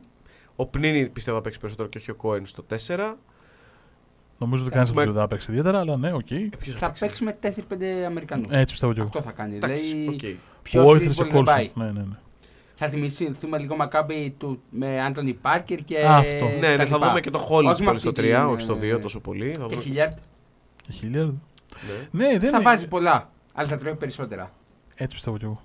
Ο 0.55 0.66
Πνίνη 0.66 1.09
πιστεύω 1.09 1.38
θα 1.38 1.43
παίξει 1.43 1.59
περισσότερο 1.59 1.89
και 1.89 1.97
όχι 1.97 2.12
ο 2.12 2.16
Κόεν 2.16 2.45
στο 2.45 2.64
4. 2.70 3.18
Νομίζω 4.38 4.64
ότι 4.64 4.74
κανεί 4.74 4.88
Έχουμε- 4.89 5.05
δεν 5.05 5.14
θα 5.14 5.28
παίξει 5.28 5.51
ιδιαίτερα, 5.51 5.80
αλλά 5.80 5.97
ναι, 5.97 6.14
οκ. 6.14 6.32
Ε, 6.32 6.49
ποιος 6.59 6.76
Θα 6.76 6.86
παίξει; 6.88 7.05
παίξει; 7.05 7.24
με 7.24 7.38
4-5 7.39 8.03
Αμερικανούς. 8.05 8.47
Έτσι 8.51 8.66
πιστεύω 8.72 8.93
κι 8.93 8.99
εγώ. 8.99 9.07
Αυτό 9.07 9.22
θα 9.22 9.32
κάνει. 9.32 9.55
Εντάξει, 9.55 9.84
Δηλαδή, 9.95 10.07
οκ. 10.07 10.38
πιο 10.62 10.82
Ο 10.82 10.84
streetball 10.86 10.88
Όιθρε 10.93 11.07
και 11.24 11.32
δεν 11.32 11.43
πάει. 11.43 11.70
Κόλσον. 11.70 11.93
Ναι, 11.93 11.99
ναι, 11.99 12.05
ναι. 12.07 12.16
Θα 12.76 12.89
θυμηθούμε 12.89 13.57
λίγο 13.57 13.76
Μακάμπι 13.76 14.36
του 14.38 14.62
με 14.70 15.01
Άντωνι 15.01 15.34
Πάρκερ 15.34 15.84
και. 15.84 16.05
Αυτό. 16.05 16.45
Ναι, 16.45 16.59
τα 16.59 16.68
ναι, 16.68 16.76
θα 16.76 16.84
λοιπά. 16.84 17.07
δούμε 17.07 17.20
και 17.20 17.30
το 17.30 17.47
Hollins 17.51 17.64
Όχι 17.66 17.82
με 17.82 17.88
πολύ 17.88 17.99
στο 17.99 18.09
αυτή 18.09 18.22
3, 18.22 18.24
την, 18.24 18.49
όχι 18.49 18.59
στο 18.62 18.76
2 18.76 18.84
ε, 18.95 18.97
τόσο 18.99 19.20
πολύ. 19.20 19.51
Θα 19.53 19.62
Και 19.62 19.68
δούμε. 19.70 19.82
Χιλιάρντ 19.82 20.14
Και 20.82 20.91
χιλιάδε. 20.91 21.34
Ναι. 22.12 22.24
Ναι, 22.26 22.32
δεν 22.32 22.39
θα 22.39 22.47
είναι- 22.47 22.59
βάζει 22.66 22.88
πολλά. 22.88 23.30
Αλλά 23.53 23.68
θα 23.68 23.78
τρώει 23.78 23.95
περισσότερα. 23.95 24.51
Έτσι 24.95 25.16
πιστεύω 25.16 25.38
κι 25.38 25.43
εγώ. 25.45 25.62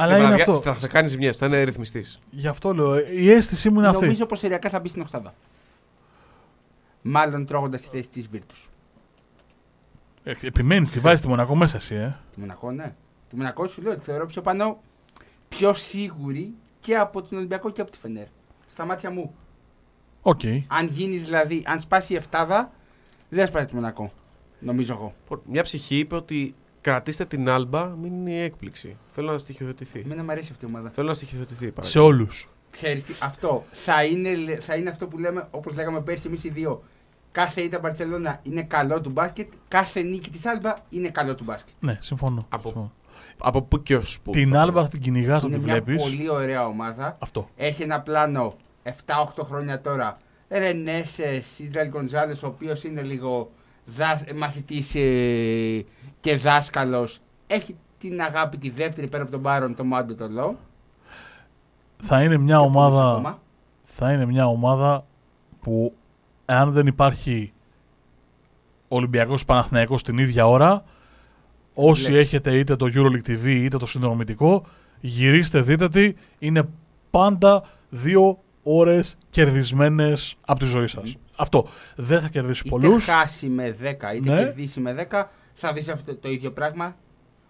Αλλά 0.00 0.18
είναι 0.18 0.34
αυτό. 0.34 0.54
Θα, 0.54 0.74
θα 0.74 0.88
κάνεις 0.88 1.10
ζημιές, 1.10 1.36
θα 1.36 1.46
είναι 1.46 1.62
ρυθμιστής. 1.62 2.18
Γι' 2.30 2.48
αυτό 2.48 2.74
λέω. 2.74 2.98
Η 2.98 3.30
αίσθησή 3.30 3.70
μου 3.70 3.78
είναι 3.78 3.88
αυτή. 3.88 4.04
Νομίζω 4.04 4.26
πως 4.26 4.42
οριακά 4.42 4.68
θα 4.68 4.80
μπει 4.80 4.88
στην 4.88 5.02
Οχτάδα. 5.02 5.34
Μάλλον 7.02 7.46
τρώγοντας 7.46 7.80
τη 7.80 7.88
θέση 7.88 8.08
της 8.08 8.28
Βίρτους. 8.28 8.68
Ε, 10.22 10.34
Επιμένεις, 10.40 10.90
τη 10.90 11.00
βάζεις 11.00 11.20
τη 11.20 11.28
Μονακό 11.28 11.54
μέσα 11.54 11.76
εσύ, 11.76 11.94
ε. 11.94 12.16
Τη 12.34 12.40
Μονακό, 12.40 12.70
ναι. 12.70 12.94
Τη 13.28 13.36
Μονακό 13.36 13.66
σου 13.66 13.82
λέω 13.82 13.92
ότι 13.92 14.04
θεωρώ 14.04 14.26
πιο 14.26 14.42
πάνω, 14.42 14.80
πιο 15.48 15.74
σίγουρη 15.74 16.54
και 16.80 16.96
από 16.96 17.22
τον 17.22 17.38
Ολυμπιακό 17.38 17.70
και 17.70 17.80
από 17.80 17.90
τη 17.90 17.98
Φενέρ. 17.98 18.26
Στα 18.70 18.84
μάτια 18.84 19.10
μου. 19.10 19.34
Οκ. 20.22 20.40
Αν 20.66 20.86
γίνει 20.86 21.22
δηλαδή, 21.22 21.62
αν 21.66 21.80
σπάσει 21.80 22.12
η 22.12 22.16
Εφτάδα, 22.16 22.72
δεν 23.28 23.40
θα 23.40 23.46
σπάσει 23.46 23.66
τη 23.66 23.74
Μονακό. 23.74 24.10
Νομίζω 24.58 24.92
εγώ. 24.92 25.40
Μια 25.44 25.62
ψυχή 25.62 25.98
είπε 25.98 26.14
ότι 26.14 26.54
κρατήστε 26.90 27.24
την 27.24 27.48
Άλμπα, 27.48 27.86
μην 27.86 28.12
είναι 28.12 28.30
η 28.30 28.40
έκπληξη. 28.42 28.96
Θέλω 29.10 29.32
να 29.32 29.38
στοιχειοθετηθεί. 29.38 30.00
Εμένα 30.04 30.22
μου 30.24 30.30
αρέσει 30.30 30.48
αυτή 30.52 30.64
η 30.64 30.68
ομάδα. 30.68 30.90
Θέλω 30.90 31.08
να 31.08 31.14
στοιχειοθετηθεί. 31.14 31.64
Σε 31.64 31.70
παρακαλώ. 31.70 32.04
όλους. 32.04 32.48
Ξέρεις 32.70 33.04
τι, 33.04 33.12
αυτό 33.22 33.64
θα 33.72 34.04
είναι, 34.04 34.58
θα 34.60 34.74
είναι 34.76 34.90
αυτό 34.90 35.06
που 35.06 35.18
λέμε, 35.18 35.48
όπως 35.50 35.74
λέγαμε 35.74 36.00
πέρσι 36.00 36.26
εμείς 36.26 36.44
οι 36.44 36.48
δύο. 36.48 36.82
Κάθε 37.32 37.60
ήττα 37.60 37.78
Μπαρτσελώνα 37.78 38.40
είναι 38.42 38.62
καλό 38.62 39.00
του 39.00 39.10
μπάσκετ, 39.10 39.48
κάθε 39.68 40.00
νίκη 40.02 40.30
της 40.30 40.46
Άλμπα 40.46 40.74
είναι 40.88 41.08
καλό 41.08 41.34
του 41.34 41.44
μπάσκετ. 41.44 41.74
Ναι, 41.80 41.98
συμφωνώ. 42.00 42.46
Από- 42.48 42.62
Συμφωνώ. 42.68 42.92
Από 43.38 43.62
πού 43.62 43.82
και 43.82 43.96
ως 43.96 44.20
πού. 44.20 44.30
Την 44.30 44.52
θα 44.52 44.60
άλμπα 44.60 44.82
θα 44.82 44.88
την 44.88 45.00
κυνηγάς, 45.00 45.42
θα 45.42 45.48
είναι 45.48 45.58
τη 45.58 45.64
μια 45.64 45.72
βλέπεις. 45.72 46.02
πολύ 46.02 46.28
ωραία 46.30 46.66
ομάδα. 46.66 47.16
Αυτό. 47.20 47.48
Έχει 47.56 47.82
ένα 47.82 48.00
πλάνο 48.00 48.54
7-8 48.82 49.44
χρόνια 49.44 49.80
τώρα. 49.80 50.16
Ρενέσες, 50.48 51.58
Ισραήλ 51.58 51.88
Γκονζάλες, 51.88 52.42
ο 52.42 52.46
οποίος 52.46 52.84
είναι 52.84 53.02
λίγο 53.02 53.50
μαθητής 54.36 54.90
και 56.20 56.36
δάσκαλος. 56.36 57.18
Έχει 57.46 57.76
την 57.98 58.20
αγάπη 58.20 58.58
τη 58.58 58.70
δεύτερη 58.70 59.06
πέρα 59.06 59.22
από 59.22 59.32
τον 59.32 59.40
Μπάρον, 59.40 59.74
τον 59.74 59.86
Μάντο 59.86 60.14
το 60.14 60.28
Λό. 60.28 60.58
Θα 62.02 62.22
είναι 62.22 62.36
μια 62.36 62.56
Και 62.58 62.64
ομάδα. 62.64 62.96
πολλούς 62.96 63.10
ακόμα. 63.10 63.38
θα 63.84 64.12
είναι 64.12 64.26
μια 64.26 64.46
ομάδα 64.46 65.04
που 65.60 65.92
αν 66.44 66.72
δεν 66.72 66.86
υπάρχει 66.86 67.52
Ολυμπιακός 68.88 69.44
Παναθηναϊκός 69.44 70.02
την 70.02 70.18
ίδια 70.18 70.46
ώρα, 70.46 70.84
όσοι 71.74 72.02
Λέξη. 72.10 72.18
έχετε 72.18 72.58
είτε 72.58 72.76
το 72.76 72.86
EuroLeague 72.94 73.28
TV 73.28 73.44
είτε 73.44 73.76
το 73.76 73.86
συνδρομητικό, 73.86 74.64
γυρίστε 75.00 75.60
δείτε 75.60 75.88
τι, 75.88 76.12
είναι 76.38 76.62
πάντα 77.10 77.62
δύο 77.88 78.38
ώρες 78.62 79.16
κερδισμένες 79.30 80.36
από 80.46 80.58
τη 80.58 80.66
ζωή 80.66 80.86
σας. 80.86 81.16
Αυτό. 81.38 81.66
Δεν 81.96 82.20
θα 82.20 82.28
κερδίσει 82.28 82.62
Είτε 82.66 82.68
πολλούς. 82.78 83.04
χάσει 83.04 83.48
με 83.48 83.70
10 83.70 84.14
είτε 84.14 84.30
Ναι. 84.34 84.36
κερδίσει 84.44 84.80
με 84.80 84.92
10, 85.10 85.24
θα 85.54 85.72
δεις 85.72 85.88
αυτό 85.88 86.16
το 86.16 86.28
ίδιο 86.30 86.52
πράγμα. 86.52 86.96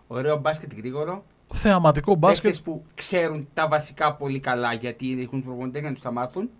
Ωραίο 0.06 0.36
μπάσκετ 0.36 0.72
γρήγορο. 0.76 1.24
Θεαματικό 1.54 2.14
μπάσκετ. 2.14 2.42
Παίκτες 2.42 2.62
που 2.62 2.84
ξέρουν 2.94 3.48
τα 3.54 3.68
βασικά 3.68 4.14
πολύ 4.14 4.40
καλά 4.40 4.72
γιατί 4.72 5.20
έχουν 5.22 5.42
προπονητές 5.44 5.80
για 5.80 5.88
να 5.88 5.94
τους 5.94 6.04
τα 6.04 6.12
μάθουν. 6.12 6.50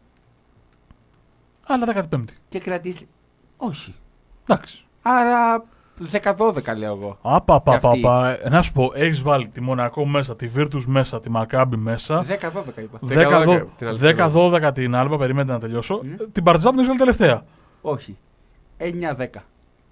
Αλλά 1.66 1.86
15η. 2.10 2.24
Και 2.48 2.58
κρατήσει. 2.58 3.08
Όχι. 3.56 3.94
Εντάξει. 4.46 4.84
Άρα 5.02 5.64
10-12 6.12 6.76
λέω 6.76 6.94
εγώ. 6.94 7.18
Απα, 7.22 7.60
πα, 7.60 7.72
Και 7.74 7.78
πα, 7.80 7.88
αυτή. 7.88 8.00
πα. 8.00 8.38
Να 8.50 8.62
σου 8.62 8.72
πω, 8.72 8.90
έχεις 8.94 9.22
βάλει 9.22 9.48
τη 9.48 9.60
Μονακό 9.60 10.06
μέσα, 10.06 10.36
τη 10.36 10.50
Virtus 10.56 10.84
μέσα, 10.86 11.20
τη 11.20 11.30
Μακάμπη 11.30 11.76
μέσα. 11.76 12.24
10-12 12.24 12.82
είπα. 12.82 12.98
10-12 13.02 13.66
την 13.76 13.86
άλλη 13.86 13.98
10-12 13.98 14.70
την 14.74 14.94
Άλμπα, 14.94 15.16
περιμένετε 15.16 15.52
να 15.52 15.60
τελειώσω. 15.60 16.00
Ναι. 16.02 16.16
Την 16.32 16.42
Παρτιζάν 16.42 16.70
την 16.70 16.78
έχεις 16.80 16.88
βάλει 16.88 16.98
τελευταία. 16.98 17.44
Όχι. 17.80 18.16
9-10. 18.78 19.44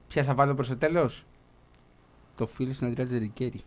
Ποια 0.09 0.23
θα 0.23 0.35
βάλω 0.35 0.55
προς 0.55 0.69
το 0.69 0.77
τέλος; 0.77 1.25
Το 2.37 2.47
φίλο 2.47 2.73
στον 2.73 2.89
Αντρέα 2.89 3.07
Τερικέρι. 3.07 3.65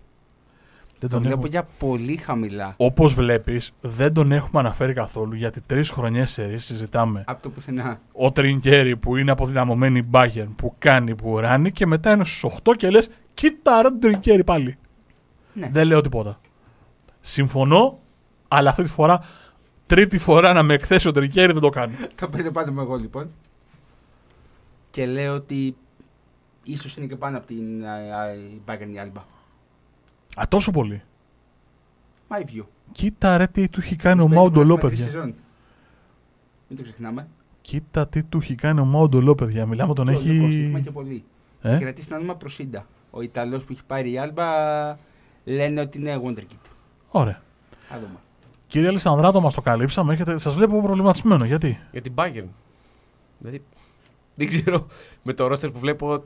Δεν 0.99 1.09
Το 1.09 1.15
τον 1.15 1.19
βλέπω 1.19 1.35
έχουμε. 1.35 1.49
για 1.49 1.67
πολύ 1.79 2.17
χαμηλά. 2.17 2.73
Όπως 2.77 3.13
βλέπεις, 3.13 3.71
δεν 3.81 4.13
τον 4.13 4.31
έχουμε 4.31 4.59
αναφέρει 4.59 4.93
καθόλου 4.93 5.35
γιατί 5.35 5.61
τρεις 5.61 5.89
χρονιές 5.89 6.31
σε 6.31 6.57
συζητάμε. 6.57 7.23
Από 7.27 7.41
το 7.41 7.49
πουθενά. 7.49 7.99
Ο 8.13 8.31
Τρινκέρι 8.31 8.97
που 8.97 9.15
είναι 9.15 9.31
αποδυναμωμένη 9.31 10.03
μπάγκερ 10.03 10.45
που 10.45 10.75
κάνει, 10.77 11.15
που 11.15 11.39
ράνει 11.39 11.71
και 11.71 11.85
μετά 11.85 12.11
είναι 12.11 12.25
στους 12.25 12.53
8 12.63 12.73
και 12.77 12.89
λες: 12.89 13.09
Κοίτα 13.33 13.81
ρε 13.81 13.89
τον 13.89 13.99
Τρινκέρι 13.99 14.43
πάλι. 14.43 14.77
Ναι. 15.53 15.69
Δεν 15.71 15.87
λέω 15.87 16.01
τίποτα. 16.01 16.39
Συμφωνώ, 17.21 17.99
αλλά 18.47 18.69
αυτή 18.69 18.83
τη 18.83 18.89
φορά, 18.89 19.23
τρίτη 19.85 20.17
φορά 20.17 20.53
να 20.53 20.63
με 20.63 20.73
εκθέσει 20.73 21.07
ο 21.07 21.11
Τρινκέρι 21.11 21.51
δεν 21.51 21.61
το 21.61 21.69
κάνει. 21.69 21.95
Το 22.15 22.27
πέντε 22.29 22.51
πάνω 22.51 22.71
μου 22.71 22.79
εγώ 22.81 22.95
λοιπόν. 22.95 23.29
Και 24.91 25.05
λέω 25.05 25.33
ότι 25.35 25.75
ίσως 26.63 26.97
είναι 26.97 27.05
και 27.05 27.15
πάνω 27.15 27.37
από 27.37 27.47
την 27.47 27.65
Bayern 28.65 28.89
η 28.93 28.99
Alba. 29.05 29.21
Α, 30.35 30.43
τόσο 30.49 30.71
πολύ. 30.71 31.01
My 32.29 32.39
view. 32.41 32.63
Κοίτα 32.91 33.37
ρε 33.37 33.47
τι 33.47 33.69
του 33.69 33.79
έχει 33.79 33.95
κάνει 33.95 34.21
ο 34.21 34.25
Τους 34.25 34.35
Μάουντολό, 34.35 34.75
πέντε 34.75 34.87
παιδιά. 34.89 35.05
σεζόν. 35.05 35.33
Μην 36.67 36.77
το 36.77 36.83
ξεχνάμε. 36.83 37.27
Κοίτα 37.61 38.07
τι 38.07 38.23
του 38.23 38.37
έχει 38.37 38.55
κάνει 38.55 38.79
ο 38.79 38.85
Μάουντολό, 38.85 39.35
παιδιά. 39.35 39.65
Μιλάμε 39.65 39.93
τον 39.93 40.05
Το 40.05 40.11
έχει. 40.11 40.63
έχουμε 40.65 40.79
και 40.79 40.91
πολύ. 40.91 41.23
Ε; 41.61 41.77
Κρατήσει 41.79 42.07
ένα 42.09 42.17
όνομα 42.17 42.35
προσίντα. 42.35 42.85
Ο 43.11 43.21
Ιταλός 43.21 43.65
που 43.65 43.71
έχει 43.71 43.83
πάρει 43.87 44.09
η 44.11 44.19
Alba 44.19 44.43
λένε 45.43 45.81
ότι 45.81 45.97
είναι 45.97 46.21
Wonderkid. 46.25 46.69
Ωραία. 47.09 47.41
Α 47.93 47.95
δούμε. 47.99 48.19
Κύριε 48.67 48.87
Αλessandράτο, 48.87 49.41
μας 49.41 49.53
το 49.53 49.61
καλύψαμε. 49.61 50.13
Έχετε... 50.13 50.37
Σας 50.37 50.53
βλέπω 50.53 50.81
προβληματισμένο. 50.81 51.45
Γιατί; 51.45 51.79
Για 51.91 52.01
την 52.01 52.13
Bayern. 52.15 52.47
Δηλαδή, 53.37 53.63
δεν 54.35 54.47
ξέρω 54.47 54.87
με 55.23 55.33
το 55.33 55.47
ρόστερ 55.47 55.71
που 55.71 55.79
βλέπω 55.79 56.23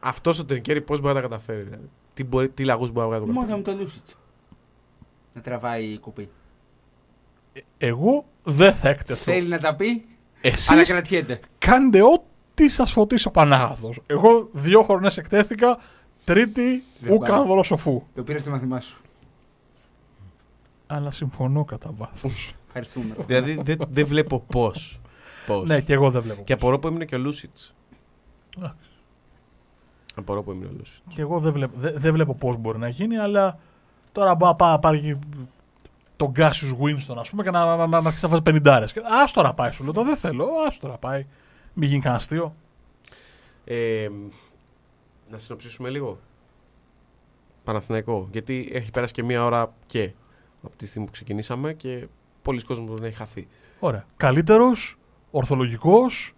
αυτός 0.00 0.38
ο 0.38 0.44
Τρινκέρι 0.44 0.80
πώς 0.80 1.00
μπορεί 1.00 1.14
να 1.14 1.20
τα 1.20 1.28
καταφέρει. 1.28 1.62
Δηλαδή. 1.62 1.88
Τι, 2.14 2.24
μπορεί, 2.24 2.48
τι 2.48 2.64
λαγούς 2.64 2.90
μπορεί 2.90 3.08
να 3.08 3.16
βγάλει. 3.16 3.32
Μόνο 3.32 3.56
με 3.56 3.62
τον 3.62 3.78
Λούσιτς. 3.80 4.14
Να 5.34 5.40
τραβάει 5.40 5.84
η 5.84 5.98
κουπί. 5.98 6.28
Εγώ 7.78 8.24
δεν 8.42 8.74
θα 8.74 8.88
εκτεθώ. 8.88 9.22
Θέλει 9.32 9.48
να 9.48 9.58
τα 9.58 9.74
πει, 9.74 10.04
Εσείς 10.40 10.70
αλλά 10.70 10.84
κρατιέται. 10.84 11.40
κάντε 11.58 12.02
ό,τι 12.02 12.68
σας 12.68 12.92
φωτίσει 12.92 13.28
ο 13.28 13.30
Πανάγαθο. 13.30 13.92
Εγώ 14.06 14.48
δύο 14.52 14.82
χρονές 14.82 15.16
εκτέθηκα. 15.16 15.78
Τρίτη, 16.24 16.82
Δεν 16.98 17.12
ουκαν 17.12 17.36
πάει. 17.38 17.46
δολοσοφού. 17.46 18.02
Το 18.14 18.22
πήρες 18.22 18.40
στο 18.40 18.50
μαθημάς 18.50 18.84
σου. 18.84 19.00
Αλλά 20.86 21.10
συμφωνώ 21.10 21.64
κατά 21.64 21.90
βάθος. 21.96 22.52
Ευχαριστούμε. 22.66 23.14
Δηλαδή 23.26 23.60
δεν 23.62 23.78
δεν 23.90 24.06
βλέπω 24.06 24.40
πώς. 24.40 25.00
Πώς. 25.46 25.68
ναι, 25.68 25.80
και 25.80 25.92
εγώ 25.92 26.10
δεν 26.10 26.22
βλέπω. 26.22 26.42
Και 26.44 26.52
απορώ 26.52 26.78
που 26.78 26.86
έμεινε 26.86 27.04
και 27.04 27.14
ο 27.14 27.18
Λούσιτς. 27.18 27.74
Εντάξει. 28.58 28.88
Απορώ 30.16 30.42
που 30.42 30.50
έμεινε 30.50 30.68
ο 30.68 30.72
Λούσιτ. 30.76 31.02
Και 31.08 31.20
εγώ 31.20 31.40
δεν 31.40 31.52
βλέπω, 31.52 31.72
δεν, 31.76 31.94
δεν 31.96 32.12
βλέπω 32.12 32.34
πώς 32.34 32.56
μπορεί 32.56 32.78
να 32.78 32.88
γίνει, 32.88 33.18
αλλά 33.18 33.58
τώρα 34.12 34.34
μπορεί 34.34 34.50
να 34.50 34.56
πάει, 34.56 34.78
πάρει 34.78 35.18
τον 36.16 36.30
Γκάσιους 36.30 36.74
Winston, 36.78 37.16
ας 37.18 37.30
πούμε, 37.30 37.42
και 37.42 37.50
να, 37.50 37.64
να, 37.64 37.76
να, 37.76 37.86
να, 37.86 38.00
να 38.20 38.28
βάζει 38.28 38.42
50 38.44 38.68
άρες. 38.68 38.92
Α 38.92 39.24
τώρα 39.32 39.52
πάει, 39.52 39.70
σου 39.70 39.84
λέω. 39.84 39.92
Το 39.92 40.04
δεν 40.04 40.16
θέλω. 40.16 40.44
Α 40.44 40.72
τώρα 40.80 40.96
πάει. 40.96 41.26
Μην 41.72 41.88
γίνει 41.88 42.00
κανένα 42.00 42.20
αστείο. 42.20 42.54
Ε, 43.64 44.08
να 45.30 45.38
συνοψίσουμε 45.38 45.88
λίγο. 45.88 46.18
Παναθηναϊκό. 47.64 48.28
Γιατί 48.32 48.70
έχει 48.72 48.90
περάσει 48.90 49.12
και 49.12 49.22
μία 49.22 49.44
ώρα 49.44 49.72
και 49.86 50.12
από 50.62 50.76
τη 50.76 50.86
στιγμή 50.86 51.06
που 51.06 51.12
ξεκινήσαμε 51.12 51.72
και 51.72 52.08
πολλοί 52.42 52.62
κόσμοι 52.62 52.86
μπορεί 52.86 53.00
να 53.00 53.06
έχει 53.06 53.16
χαθεί. 53.16 53.48
Ωραία. 53.80 54.04
Καλύτερος, 54.16 54.98
ορθολογικός, 55.30 56.32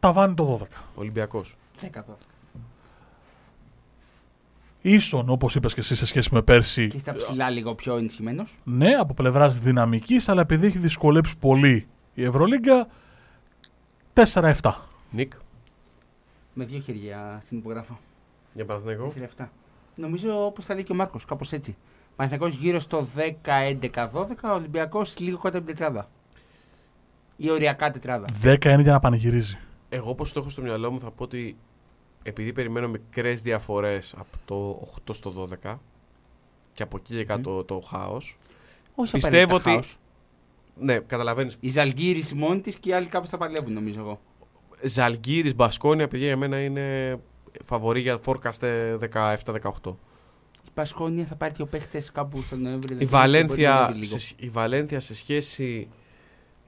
ταβάνι 0.00 0.34
το 0.34 0.58
12. 0.62 0.66
Ολυμπιακός. 0.94 1.56
10-12. 1.82 1.88
Ίσον, 4.82 5.28
όπως 5.30 5.54
είπες 5.54 5.74
και 5.74 5.80
εσύ, 5.80 5.94
σε 5.94 6.06
σχέση 6.06 6.28
με 6.34 6.42
πέρσι, 6.42 6.86
Και 6.88 6.98
στα 6.98 7.12
ψηλά 7.12 7.50
λίγο 7.50 7.74
πιο 7.74 7.96
ενισχυμένος. 7.96 8.58
ναι, 8.64 8.94
από 8.94 9.14
πλευράς 9.14 9.58
δυναμικής, 9.58 10.28
αλλά 10.28 10.40
επειδή 10.40 10.66
έχει 10.66 10.78
δυσκολέψει 10.78 11.36
πολύ 11.38 11.86
η 12.14 12.24
Ευρωλίγκα, 12.24 12.88
4-7. 14.12 14.74
Νικ. 15.10 15.32
Με 16.54 16.64
δύο 16.64 16.80
χέρια 16.80 17.38
στην 17.42 17.58
υπογράφω. 17.58 17.98
Για 18.52 18.64
Παναθηναϊκό. 18.64 19.12
4-7. 19.38 19.48
Νομίζω 19.94 20.44
όπως 20.44 20.64
θα 20.64 20.74
λέει 20.74 20.82
και 20.82 20.92
ο 20.92 20.94
Μάρκος, 20.94 21.24
κάπως 21.24 21.52
έτσι. 21.52 21.76
Παναθηναϊκός 22.16 22.58
γύρω 22.58 22.80
στο 22.80 23.06
10-11-12, 23.16 24.52
Ολυμπιακός 24.54 25.18
λίγο 25.18 25.36
κάτω 25.38 25.58
από 25.58 25.66
την 25.66 25.76
τετράδα. 25.76 26.08
Ή 27.36 27.50
οριακά 27.50 27.90
τετράδα. 27.90 28.24
10 28.42 28.64
είναι 28.64 28.82
για 28.82 28.92
να 28.92 28.98
πανηγυρίζει. 28.98 29.58
Εγώ 29.88 30.10
όπως 30.10 30.32
το 30.32 30.40
έχω 30.40 30.48
στο 30.48 30.62
μυαλό 30.62 30.90
μου 30.90 31.00
θα 31.00 31.10
πω 31.10 31.22
ότι 31.22 31.56
επειδή 32.22 32.52
περιμένω 32.52 32.88
μικρές 32.88 33.42
διαφορές 33.42 34.14
από 34.18 34.36
το 34.44 34.88
8 35.10 35.14
στο 35.14 35.48
12 35.64 35.78
και 36.74 36.82
από 36.82 36.96
εκεί 36.96 37.14
και 37.14 37.24
κάτω 37.24 37.64
το 37.64 37.80
χάος. 37.80 38.38
Όχι 38.94 39.12
Πιστεύω 39.12 39.56
απαραίτητα 39.56 39.70
ότι- 39.74 39.86
χάος. 39.88 39.98
Ναι, 40.80 40.98
καταλαβαίνεις. 40.98 41.56
Η 41.60 41.68
Ζαλγκύρη 41.68 42.24
μόνη 42.34 42.60
της 42.60 42.76
και 42.76 42.88
οι 42.88 42.92
άλλοι 42.92 43.06
κάπως 43.06 43.28
θα 43.28 43.36
παλεύουν, 43.38 43.72
νομίζω 43.72 44.00
εγώ. 44.00 44.20
Ζαλγκύρη 44.82 45.54
Μπασκόνια, 45.54 46.08
παιδιά 46.08 46.26
για 46.26 46.36
μένα 46.36 46.62
είναι 46.64 47.18
φαβορή 47.64 48.00
για 48.00 48.18
forecast 48.24 48.96
17-18. 48.98 49.96
Η 50.66 50.70
Πασχόνια 50.74 51.24
θα 51.24 51.34
πάρει 51.36 51.54
δύο 51.56 51.66
παίχτες 51.66 52.10
κάπου 52.12 52.42
στον 52.42 52.60
Νοέμβριο. 52.62 52.96
Η 53.00 53.04
Δεκέμβριο, 53.04 53.44
μπορεί 53.46 53.62
να 53.62 53.70
Βαλένθια, 53.72 53.84
ανέβει 53.84 53.98
λίγο. 54.00 54.18
σε, 54.18 54.34
η 54.38 54.48
Βαλένθια 54.48 55.00
σε 55.00 55.14
σχέση 55.14 55.88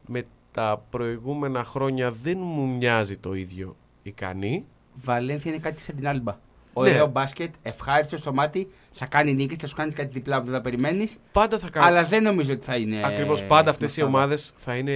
με 0.07 0.27
τα 0.53 0.85
προηγούμενα 0.91 1.65
χρόνια 1.65 2.13
δεν 2.13 2.39
μου 2.39 2.67
μοιάζει 2.77 3.17
το 3.17 3.35
ίδιο 3.35 3.77
ικανή. 4.03 4.65
Βαλένθια 4.95 5.51
είναι 5.53 5.61
κάτι 5.61 5.81
σαν 5.81 5.97
την 5.97 6.09
Άλμπα. 6.09 6.39
Ωραίο 6.73 7.05
Ναι. 7.05 7.11
μπάσκετ, 7.11 7.55
ευχάριστο 7.63 8.17
στο 8.17 8.33
μάτι, 8.33 8.71
θα 8.93 9.07
κάνει 9.07 9.35
νίκη, 9.35 9.57
θα 9.57 9.67
σου 9.67 9.75
κάνεις 9.77 9.95
κάτι 9.95 10.09
διπλά 10.13 10.39
που 10.39 10.45
δεν 10.45 10.55
θα 10.55 10.61
περιμένεις. 10.61 11.17
Πάντα 11.33 11.59
θα 11.59 11.71
κάνουν. 11.71 11.89
Αλλά 11.89 12.05
δεν 12.05 12.23
νομίζω 12.23 12.53
ότι 12.53 12.65
θα 12.65 12.77
είναι. 12.77 13.03
Ακριβώς 13.07 13.45
πάντα 13.45 13.71
αυτές 13.71 13.89
οι 13.89 13.93
στην 13.93 14.05
ομάδες 14.05 14.53
θα 14.57 14.77
είναι 14.77 14.93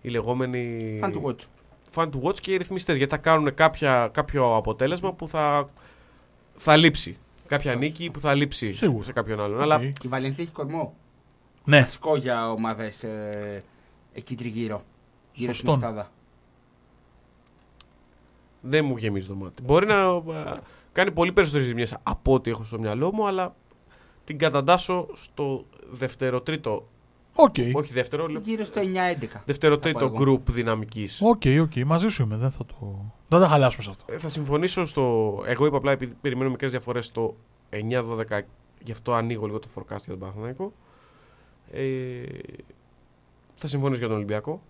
οι 0.00 0.08
λεγόμενοι. 0.08 0.98
Fun 1.02 1.08
to 1.12 1.22
watch. 1.22 1.38
fun 1.94 2.04
to 2.10 2.20
watch 2.28 2.38
και 2.40 2.52
οι 2.52 2.56
ρυθμιστές. 2.56 2.96
Γιατί 2.96 3.12
θα 3.14 3.18
κάνουν 3.20 3.54
κάποια, 3.54 4.10
κάποιο 4.12 4.56
αποτέλεσμα 4.56 5.12
που 5.12 5.28
θα, 5.28 5.68
θα 6.54 6.76
λείψει. 6.76 7.16
Κάποια 7.46 7.74
νίκη 7.74 8.10
που 8.10 8.20
θα 8.20 8.34
λείψει 8.34 8.72
Σίγουρα. 8.72 9.04
σε 9.04 9.12
κάποιον 9.12 9.40
άλλον. 9.40 9.56
Οκ. 9.56 9.62
Αλλά 9.62 9.78
Και 9.78 9.92
η 10.04 10.08
Βαλενθία 10.08 10.44
έχει 10.44 10.52
κορμό. 10.52 10.94
Ναι, 11.64 11.80
Βασικό 11.80 12.16
για 12.16 12.50
ομάδες 12.50 13.02
ε, 13.02 13.62
εκεί 14.12 14.34
τριγύρω. 14.34 14.84
Γύρω 15.32 15.52
στην 15.52 15.68
Σωστόν. 15.68 15.74
οκτάδα. 15.74 16.10
Δεν 18.62 18.84
μου 18.84 18.96
γεμίζει 18.96 19.28
το 19.28 19.34
μάτι. 19.34 19.62
Μπορεί 19.62 19.86
να 19.86 20.06
α, 20.08 20.58
κάνει 20.92 21.12
πολύ 21.12 21.32
περισσότερες 21.32 21.66
ζημιές 21.66 21.96
από 22.02 22.32
ό,τι 22.34 22.50
έχω 22.50 22.64
στο 22.64 22.78
μυαλό 22.78 23.12
μου, 23.12 23.26
αλλά 23.26 23.54
την 24.24 24.38
κατατάσσω 24.38 25.08
στο 25.12 25.64
δεύτερο-τρίτο. 25.90 26.88
οκ. 27.34 27.54
Όχι 27.72 27.92
δεύτερο, 27.92 28.26
λέω. 28.26 28.40
Γύρω 28.44 28.64
στο 28.64 28.80
9-11. 28.80 29.40
Δεύτερο-τρίτο 29.44 29.98
Θα 29.98 30.10
πω 30.10 30.22
εγώ. 30.22 30.32
group 30.32 30.50
δυναμικής. 30.50 31.20
Οκ, 31.22 31.42
οκ, 31.60 31.84
μαζί 31.86 32.08
σου 32.08 32.22
είμαι. 32.22 32.36
Δεν 32.36 32.50
θα 32.50 32.64
το. 32.64 32.74
Δεν 33.28 33.38
θα 33.40 33.44
τα 33.44 33.48
χαλάσουμε 33.50 33.82
σε 33.82 33.90
αυτό. 33.90 34.04
Ε, 34.12 34.18
Θα 34.18 34.28
συμφωνήσω 34.28 34.84
στο. 34.84 35.02
Εγώ 35.46 35.66
είπα 35.66 35.76
απλά 35.76 35.92
επειδή 35.92 36.14
περιμένω 36.20 36.50
μικρές 36.50 36.70
διαφορές 36.70 37.06
στο 37.06 37.36
9-12, 37.70 38.40
γι' 38.82 38.92
αυτό 38.92 39.12
ανοίγω 39.12 39.46
λίγο 39.46 39.58
το 39.58 39.68
forecast 39.74 39.84
για 39.88 40.06
τον 40.08 40.18
Παναθηναϊκό. 40.18 40.72
Ε, 41.72 42.22
θα 43.54 43.66
συμφωνήσω 43.66 43.98
για 43.98 44.08
τον 44.08 44.16
Ολυμπιακό. 44.16 44.62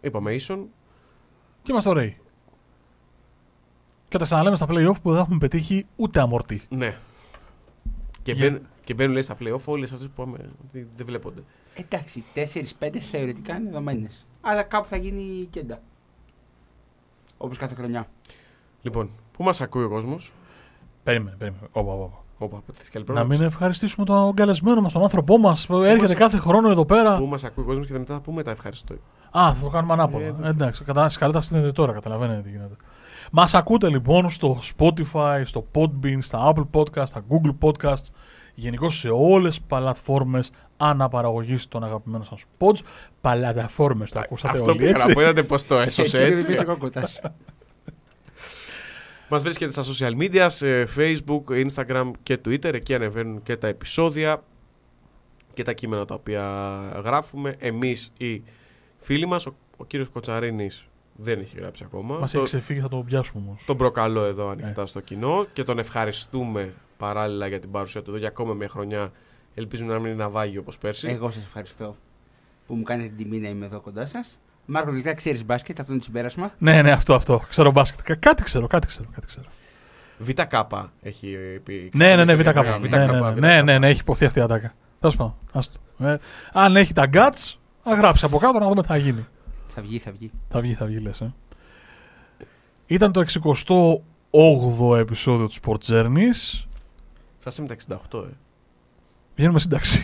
Είπαμε 0.00 0.34
ίσον. 0.34 0.66
Και 1.62 1.72
είμαστε 1.72 1.90
ωραίοι. 1.90 2.16
Και 4.16 4.22
τα 4.22 4.28
ξαναλέμε 4.28 4.56
στα 4.56 4.66
playoff 4.68 5.00
που 5.02 5.10
δεν 5.12 5.20
έχουμε 5.20 5.38
πετύχει 5.38 5.86
ούτε 5.96 6.20
αμορτή. 6.20 6.62
Ναι. 6.68 6.98
Και, 8.22 8.32
Για- 8.32 8.44
μπαίνουν, 8.50 8.66
και 8.84 8.94
μπαίνουν 8.94 9.12
λέει 9.12 9.22
στα 9.22 9.36
playoff 9.40 9.64
όλες 9.64 9.92
αυτές 9.92 10.06
που 10.14 10.24
πάμε. 10.24 10.38
Δεν, 10.72 10.88
δεν 10.96 11.06
βλέπονται. 11.06 11.42
Εντάξει, 11.74 12.24
4-5 12.34 12.98
θεωρητικά 13.10 13.54
είναι 13.56 13.64
δεδομένες. 13.64 14.26
Αλλά 14.40 14.62
κάπου 14.62 14.88
θα 14.88 14.96
γίνει 14.96 15.46
κέντα. 15.50 15.80
Όπως 17.38 17.58
κάθε 17.58 17.74
χρονιά. 17.74 18.06
Λοιπόν, 18.82 19.10
πού 19.32 19.44
μας 19.44 19.60
ακούει 19.60 19.84
ο 19.84 19.88
κόσμος; 19.88 20.32
Περίμενε, 21.02 21.36
περίμενε. 21.38 21.66
Όπα, 21.72 21.92
όπα, 21.92 22.04
όπα. 22.04 22.18
Όπα, 22.38 22.60
θες 22.72 22.88
καλή 22.90 23.04
Να 23.08 23.12
πρόληψη. 23.12 23.38
μην 23.38 23.46
ευχαριστήσουμε 23.48 24.06
τον 24.06 24.34
καλεσμένο 24.34 24.80
μας, 24.80 24.92
τον 24.92 25.02
άνθρωπό 25.02 25.38
μας 25.38 25.66
που 25.66 25.76
έρχεται 25.76 26.02
μας- 26.02 26.14
κάθε 26.14 26.38
χρόνο 26.38 26.70
εδώ 26.70 26.84
πέρα. 26.84 27.18
Πού 27.18 27.26
μας 27.26 27.44
ακούει 27.44 27.64
ο 27.64 27.66
κόσμος 27.66 27.86
και 27.86 27.92
μετά 27.92 28.14
θα 28.14 28.20
πούμε 28.20 28.42
τα 28.42 28.50
ευχαριστώ. 28.50 28.94
Α, 29.30 29.54
θα 29.54 29.56
το 29.62 29.68
κάνουμε 29.68 29.92
ανάποδα. 29.92 30.24
Ε, 30.24 30.28
Ε, 30.28 30.32
δεν- 30.32 30.44
εντάξει, 30.50 30.84
κατά, 30.84 31.10
καλύτερα 31.18 31.44
στείλετε 31.44 31.72
τώρα, 31.72 31.92
καταλαβαίνετε 31.92 32.40
τι 32.42 32.50
γίνεται. 32.50 32.76
Μας 33.32 33.54
ακούτε 33.54 33.88
λοιπόν 33.88 34.30
στο 34.30 34.60
Spotify, 34.78 35.42
στο 35.44 35.66
Podbean, 35.74 36.18
στα 36.20 36.52
Apple 36.54 36.66
Podcasts, 36.80 37.06
στα 37.06 37.24
Google 37.28 37.54
Podcasts, 37.60 38.04
γενικώς 38.54 38.98
σε 38.98 39.08
όλες 39.08 39.56
τις 39.56 39.64
πλατφόρμες 39.66 40.50
αναπαραγωγής 40.76 41.68
των 41.68 41.84
αγαπημένων 41.84 42.26
σας 42.26 42.44
pods. 42.58 42.78
Παλαταφόρμες, 43.20 44.10
το 44.10 44.18
ακούσατε 44.18 44.58
Αυτό 44.58 44.70
όλοι 44.70 44.78
πήγα 44.78 44.90
έτσι. 44.90 45.06
να 45.08 45.14
πω, 45.14 45.20
είδατε 45.20 45.42
πώς 45.42 45.66
το 45.66 45.78
έσωσε 45.88 46.24
έτσι. 46.24 46.64
κόκκοτας. 46.64 47.20
Μας 49.28 49.42
βρίσκεται 49.42 49.72
στα 49.72 49.82
social 49.84 50.20
media, 50.22 50.46
σε 50.48 50.82
Facebook, 50.96 51.66
Instagram 51.66 52.10
και 52.22 52.38
Twitter. 52.44 52.74
Εκεί 52.74 52.94
ανεβαίνουν 52.94 53.42
και 53.42 53.56
τα 53.56 53.66
επεισόδια 53.68 54.42
και 55.54 55.62
τα 55.62 55.72
κείμενα 55.72 56.04
τα 56.04 56.14
οποία 56.14 56.42
γράφουμε. 57.04 57.56
Εμείς 57.58 58.12
οι 58.16 58.42
φίλοι 58.96 59.26
μας, 59.26 59.46
ο, 59.46 59.54
ο 59.76 59.84
κύριος 59.84 60.08
Κοτσαρίνης 60.08 60.86
δεν 61.16 61.40
έχει 61.40 61.56
γράψει 61.58 61.82
ακόμα. 61.86 62.18
Μας 62.18 62.30
Το- 62.30 62.38
έχει 62.38 62.46
ξεφύγει, 62.46 62.80
θα 62.80 62.88
το 62.88 62.96
πιάσουμε 62.96 63.42
όμως. 63.46 63.64
τον 63.66 63.76
προκαλώ 63.76 64.24
εδώ 64.24 64.48
ανοιχτά 64.48 64.82
Ε. 64.82 64.86
στο 64.86 65.00
κοινό 65.00 65.46
και 65.52 65.62
τον 65.62 65.78
ευχαριστούμε 65.78 66.72
παράλληλα 66.96 67.46
για 67.46 67.60
την 67.60 67.70
παρουσία 67.70 68.02
του 68.02 68.10
εδώ 68.10 68.18
για 68.18 68.28
ακόμα 68.28 68.54
μια 68.54 68.68
χρονιά. 68.68 69.12
Ελπίζουμε 69.54 69.92
να 69.92 69.98
μην 69.98 70.12
είναι 70.12 70.24
ναυάγιο 70.24 70.60
όπως 70.60 70.78
πέρσι. 70.78 71.08
Εγώ 71.08 71.30
σας 71.30 71.42
ευχαριστώ 71.44 71.96
που 72.66 72.74
μου 72.74 72.82
κάνετε 72.82 73.08
την 73.08 73.16
τιμή 73.16 73.38
να 73.38 73.48
είμαι 73.48 73.64
εδώ 73.66 73.80
κοντά 73.80 74.06
σας. 74.06 74.38
Μάρκο, 74.66 74.90
τελικά 74.90 75.14
ξέρεις 75.14 75.44
μπάσκετ, 75.44 75.80
αυτό 75.80 75.92
είναι 75.92 76.00
το 76.00 76.06
συμπέρασμα. 76.06 76.52
Ναι, 76.58 76.82
ναι, 76.82 76.90
αυτό, 76.90 77.14
αυτό. 77.14 77.42
Ξέρω 77.48 77.70
μπάσκετ. 77.70 78.00
Κα- 78.02 78.14
Κάτι 78.14 78.42
ξέρω, 78.42 78.66
κάτι 78.66 78.86
ξέρω. 78.86 79.08
Κάτι 79.14 79.26
ξέρω. 79.26 79.46
ΒΚ 80.18 80.38
έχει 81.02 81.36
πει. 81.64 81.90
Ναι, 81.94 82.14
ναι, 82.16 82.24
ναι, 82.24 82.32
στο 82.32 82.36
ΒΚ. 82.36 82.42
διάγραμμα. 82.80 83.30
Ναι, 83.30 83.38
ναι, 83.38 83.40
ναι, 83.40 83.54
ναι, 83.54 83.62
ναι, 83.62 83.78
ναι, 83.78 83.88
έχει 83.88 84.00
υποθεί 84.00 84.24
αυτή 84.24 84.38
η 84.38 84.42
ατάκα. 84.42 84.74
Τέλος 85.00 85.16
πάντων. 85.16 85.34
άστο. 85.52 85.78
Ε, 85.98 86.16
αν 86.52 86.76
έχει 86.76 86.92
τα 86.92 87.04
guts, 87.12 87.54
θα 87.82 87.94
γράψει 87.94 88.24
από 88.24 88.38
κάτω 88.38 88.58
να 88.58 88.68
δούμε 88.68 88.82
τι 88.82 88.88
θα 88.88 88.96
γίνει. 88.96 89.26
Θα 89.76 89.82
βγει, 89.82 89.98
θα 89.98 90.12
βγει. 90.12 90.30
Θα 90.48 90.60
βγει, 90.60 90.74
θα 90.74 90.86
βγει, 90.86 90.98
λες, 90.98 91.20
ε. 91.20 91.34
Ήταν 92.86 93.12
το 93.12 93.24
68ο 94.30 94.96
επεισόδιο 94.98 95.48
του 95.48 95.54
Sport 95.62 95.92
Journeys. 95.92 96.64
Φτάσαμε 97.38 97.68
τα 97.68 97.98
68, 98.12 98.18
ε. 98.18 98.28
Βγαίνουμε 99.34 99.58
σύνταξη. 99.58 100.00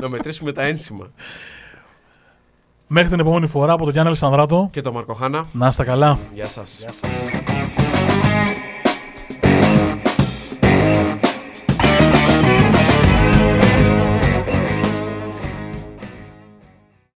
να 0.00 0.08
μετρήσουμε 0.08 0.52
τα 0.52 0.62
ένσημα. 0.62 1.10
Μέχρι 2.86 3.10
την 3.10 3.20
επόμενη 3.20 3.46
φορά 3.46 3.72
από 3.72 3.84
τον 3.84 3.92
Γιάννη 3.92 4.12
Αλessandratο. 4.16 4.68
Και 4.70 4.80
το 4.80 4.92
Μαρκοχάνα. 4.92 5.48
Να 5.52 5.68
είστε 5.68 5.84
καλά. 5.84 6.18
Γεια 6.34 6.46
σας. 6.46 6.84
σας. 6.86 7.00